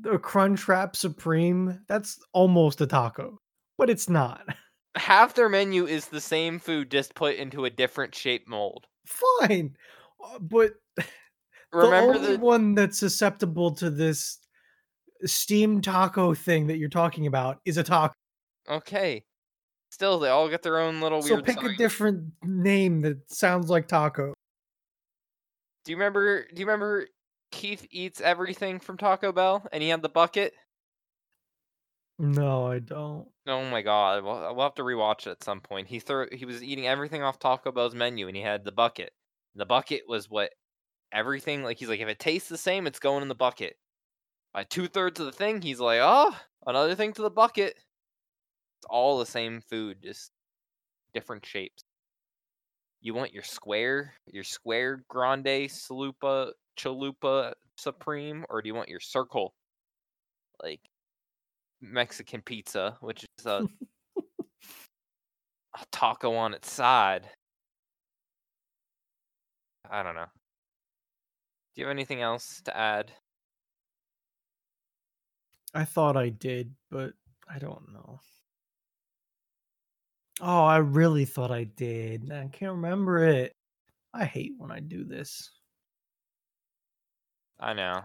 The 0.00 0.18
Crunchwrap 0.18 0.96
Supreme, 0.96 1.80
that's 1.88 2.18
almost 2.32 2.80
a 2.80 2.86
taco, 2.86 3.38
but 3.78 3.88
it's 3.90 4.08
not. 4.08 4.42
Half 4.96 5.34
their 5.34 5.48
menu 5.48 5.86
is 5.86 6.06
the 6.06 6.20
same 6.20 6.58
food, 6.58 6.90
just 6.90 7.14
put 7.14 7.36
into 7.36 7.64
a 7.64 7.70
different 7.70 8.14
shape 8.14 8.48
mold. 8.48 8.86
Fine. 9.06 9.76
uh, 10.24 10.38
But 10.40 10.72
Remember 11.72 12.14
the 12.14 12.18
only 12.18 12.36
the 12.36 12.42
one 12.42 12.74
that's 12.74 12.98
susceptible 12.98 13.74
to 13.76 13.90
this 13.90 14.38
steamed 15.24 15.84
taco 15.84 16.34
thing 16.34 16.66
that 16.68 16.78
you're 16.78 16.88
talking 16.88 17.26
about 17.26 17.58
is 17.64 17.76
a 17.76 17.82
taco. 17.82 18.14
okay. 18.68 19.24
Still, 19.92 20.18
they 20.18 20.28
all 20.28 20.48
get 20.48 20.62
their 20.62 20.78
own 20.78 21.00
little 21.00 21.22
So 21.22 21.34
weird. 21.34 21.46
pick 21.46 21.62
a 21.62 21.74
different 21.76 22.32
name 22.42 23.00
that 23.02 23.30
sounds 23.30 23.70
like 23.70 23.86
taco. 23.88 24.34
Do 25.84 25.92
you 25.92 25.96
remember? 25.96 26.46
Do 26.52 26.60
you 26.60 26.66
remember 26.66 27.06
Keith 27.50 27.86
eats 27.90 28.20
everything 28.20 28.80
from 28.80 28.96
Taco 28.96 29.32
Bell, 29.32 29.66
and 29.72 29.82
he 29.82 29.88
had 29.88 30.02
the 30.02 30.08
bucket? 30.08 30.52
No, 32.18 32.66
I 32.66 32.78
don't. 32.78 33.28
Oh 33.46 33.64
my 33.68 33.82
god, 33.82 34.24
we'll, 34.24 34.54
we'll 34.54 34.64
have 34.64 34.74
to 34.76 34.82
rewatch 34.82 35.26
it 35.26 35.32
at 35.32 35.44
some 35.44 35.60
point. 35.60 35.86
He 35.88 35.98
threw 36.00 36.26
he 36.32 36.46
was 36.46 36.62
eating 36.62 36.86
everything 36.86 37.22
off 37.22 37.38
Taco 37.38 37.72
Bell's 37.72 37.94
menu 37.94 38.26
and 38.26 38.36
he 38.36 38.42
had 38.42 38.64
the 38.64 38.72
bucket. 38.72 39.12
The 39.54 39.66
bucket 39.66 40.02
was 40.08 40.30
what 40.30 40.50
everything 41.12 41.62
like 41.62 41.78
he's 41.78 41.88
like 41.88 42.00
if 42.00 42.08
it 42.08 42.18
tastes 42.18 42.48
the 42.48 42.56
same, 42.56 42.86
it's 42.86 42.98
going 42.98 43.22
in 43.22 43.28
the 43.28 43.34
bucket. 43.34 43.76
By 44.54 44.64
two 44.64 44.88
thirds 44.88 45.20
of 45.20 45.26
the 45.26 45.32
thing, 45.32 45.60
he's 45.60 45.80
like, 45.80 46.00
oh, 46.02 46.34
another 46.66 46.94
thing 46.94 47.12
to 47.14 47.22
the 47.22 47.30
bucket. 47.30 47.74
It's 48.78 48.86
all 48.88 49.18
the 49.18 49.26
same 49.26 49.60
food, 49.60 49.98
just 50.02 50.30
different 51.12 51.44
shapes. 51.44 51.84
You 53.02 53.12
want 53.12 53.34
your 53.34 53.42
square, 53.42 54.14
your 54.26 54.44
square 54.44 55.04
grande 55.08 55.68
salupa 55.68 56.52
chalupa 56.76 57.52
supreme, 57.76 58.44
or 58.48 58.62
do 58.62 58.68
you 58.68 58.74
want 58.74 58.88
your 58.88 59.00
circle? 59.00 59.54
Like 60.62 60.80
Mexican 61.80 62.42
pizza, 62.42 62.96
which 63.00 63.24
is 63.38 63.46
a, 63.46 63.66
a 64.16 65.84
taco 65.92 66.34
on 66.34 66.54
its 66.54 66.70
side. 66.70 67.28
I 69.90 70.02
don't 70.02 70.14
know. 70.14 70.26
Do 71.74 71.82
you 71.82 71.86
have 71.86 71.94
anything 71.94 72.22
else 72.22 72.62
to 72.64 72.76
add? 72.76 73.12
I 75.74 75.84
thought 75.84 76.16
I 76.16 76.30
did, 76.30 76.74
but 76.90 77.12
I 77.48 77.58
don't 77.58 77.92
know. 77.92 78.18
Oh, 80.40 80.64
I 80.64 80.78
really 80.78 81.24
thought 81.24 81.50
I 81.50 81.64
did. 81.64 82.32
I 82.32 82.48
can't 82.48 82.72
remember 82.72 83.24
it. 83.24 83.54
I 84.12 84.24
hate 84.24 84.52
when 84.58 84.70
I 84.70 84.80
do 84.80 85.04
this. 85.04 85.50
I 87.58 87.72
know. 87.72 88.02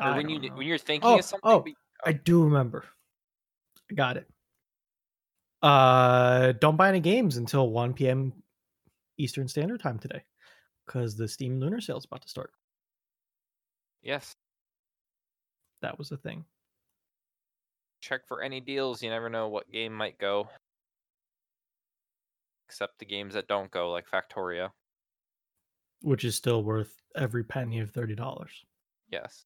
Or 0.00 0.04
I 0.06 0.16
when 0.16 0.28
you 0.28 0.38
know. 0.40 0.54
when 0.54 0.66
you're 0.66 0.78
thinking 0.78 1.10
Oh, 1.10 1.18
of 1.18 1.24
something, 1.24 1.50
oh, 1.50 1.64
I 2.04 2.12
do 2.12 2.44
remember. 2.44 2.84
I 3.90 3.94
got 3.94 4.16
it. 4.16 4.28
Uh, 5.62 6.52
don't 6.52 6.76
buy 6.76 6.88
any 6.88 7.00
games 7.00 7.36
until 7.36 7.70
1 7.70 7.94
p.m. 7.94 8.32
Eastern 9.18 9.46
Standard 9.48 9.80
Time 9.80 9.98
today, 9.98 10.24
because 10.86 11.16
the 11.16 11.28
Steam 11.28 11.60
Lunar 11.60 11.80
Sale 11.80 11.98
is 11.98 12.04
about 12.04 12.22
to 12.22 12.28
start. 12.28 12.52
yes, 14.02 14.34
That 15.82 15.98
was 15.98 16.08
the 16.08 16.16
thing. 16.16 16.44
check 18.00 18.26
for 18.26 18.42
any 18.42 18.60
deals. 18.60 19.02
You 19.02 19.10
never 19.10 19.28
know 19.28 19.48
what 19.48 19.70
game 19.70 19.92
might 19.92 20.18
go. 20.18 20.48
Except 22.68 22.98
the 22.98 23.04
games 23.04 23.34
that 23.34 23.46
don't 23.46 23.70
go, 23.70 23.92
like 23.92 24.06
Factorio. 24.08 24.70
Which 26.02 26.24
is 26.24 26.34
still 26.34 26.62
worth 26.62 26.94
every 27.16 27.44
penny 27.44 27.80
of 27.80 27.90
thirty 27.90 28.14
dollars. 28.14 28.50
Yes. 29.10 29.44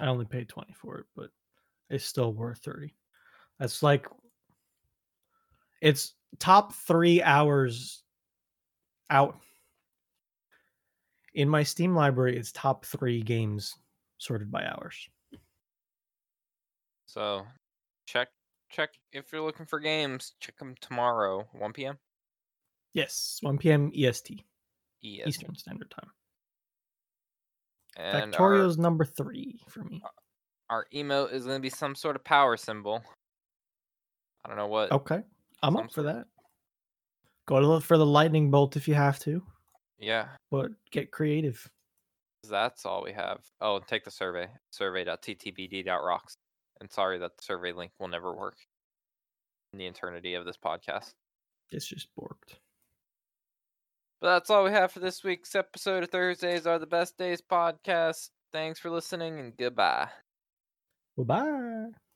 I 0.00 0.06
only 0.06 0.24
paid 0.24 0.48
twenty 0.48 0.72
for 0.74 0.98
it, 0.98 1.06
but 1.16 1.30
it's 1.90 2.04
still 2.04 2.32
worth 2.32 2.58
thirty. 2.58 2.94
That's 3.58 3.82
like 3.82 4.06
it's 5.80 6.14
top 6.38 6.74
three 6.74 7.22
hours 7.22 8.02
out. 9.10 9.38
In 11.34 11.48
my 11.48 11.62
Steam 11.62 11.94
library, 11.94 12.36
it's 12.36 12.52
top 12.52 12.84
three 12.84 13.22
games 13.22 13.76
sorted 14.18 14.50
by 14.50 14.64
hours. 14.64 15.08
So 17.06 17.46
check 18.06 18.28
check 18.70 18.90
if 19.12 19.32
you're 19.32 19.42
looking 19.42 19.66
for 19.66 19.80
games. 19.80 20.34
Check 20.40 20.58
them 20.58 20.74
tomorrow, 20.80 21.46
1 21.52 21.72
p.m. 21.72 21.98
Yes, 22.92 23.38
1 23.42 23.58
p.m. 23.58 23.92
EST, 23.96 24.44
ES. 25.04 25.26
Eastern 25.28 25.54
Standard 25.54 25.90
Time. 25.90 26.10
And 27.96 28.36
our, 28.36 28.68
number 28.76 29.04
three 29.04 29.58
for 29.68 29.82
me. 29.82 30.00
our 30.70 30.86
emote 30.94 31.32
is 31.32 31.44
going 31.44 31.56
to 31.56 31.62
be 31.62 31.70
some 31.70 31.94
sort 31.96 32.14
of 32.14 32.22
power 32.22 32.56
symbol. 32.56 33.02
I 34.44 34.48
don't 34.48 34.56
know 34.56 34.68
what. 34.68 34.92
Okay, 34.92 35.22
I'm 35.62 35.76
up 35.76 35.92
for 35.92 36.02
that. 36.02 36.26
Go 37.46 37.60
to 37.60 37.66
look 37.66 37.82
for 37.82 37.98
the 37.98 38.06
lightning 38.06 38.50
bolt 38.50 38.76
if 38.76 38.86
you 38.86 38.94
have 38.94 39.18
to, 39.20 39.42
Yeah, 39.98 40.28
but 40.50 40.70
get 40.92 41.10
creative. 41.10 41.68
that's 42.48 42.86
all 42.86 43.02
we 43.02 43.12
have. 43.12 43.40
Oh, 43.60 43.80
take 43.80 44.04
the 44.04 44.10
survey. 44.10 44.46
Survey.ttbd.rocks. 44.70 46.34
And 46.80 46.92
sorry 46.92 47.18
that 47.18 47.36
the 47.36 47.42
survey 47.42 47.72
link 47.72 47.90
will 47.98 48.08
never 48.08 48.32
work 48.36 48.56
in 49.72 49.78
the 49.80 49.86
eternity 49.86 50.34
of 50.34 50.44
this 50.44 50.56
podcast. 50.56 51.14
It's 51.70 51.86
just 51.86 52.08
borked. 52.18 52.54
But 54.20 54.34
that's 54.34 54.50
all 54.50 54.64
we 54.64 54.70
have 54.70 54.90
for 54.90 55.00
this 55.00 55.22
week's 55.22 55.54
episode 55.54 56.02
of 56.02 56.10
Thursdays 56.10 56.66
Are 56.66 56.78
the 56.78 56.86
Best 56.86 57.16
Days 57.16 57.40
podcast. 57.40 58.30
Thanks 58.52 58.80
for 58.80 58.90
listening 58.90 59.38
and 59.38 59.56
goodbye. 59.56 60.08
Bye-bye. 61.16 62.07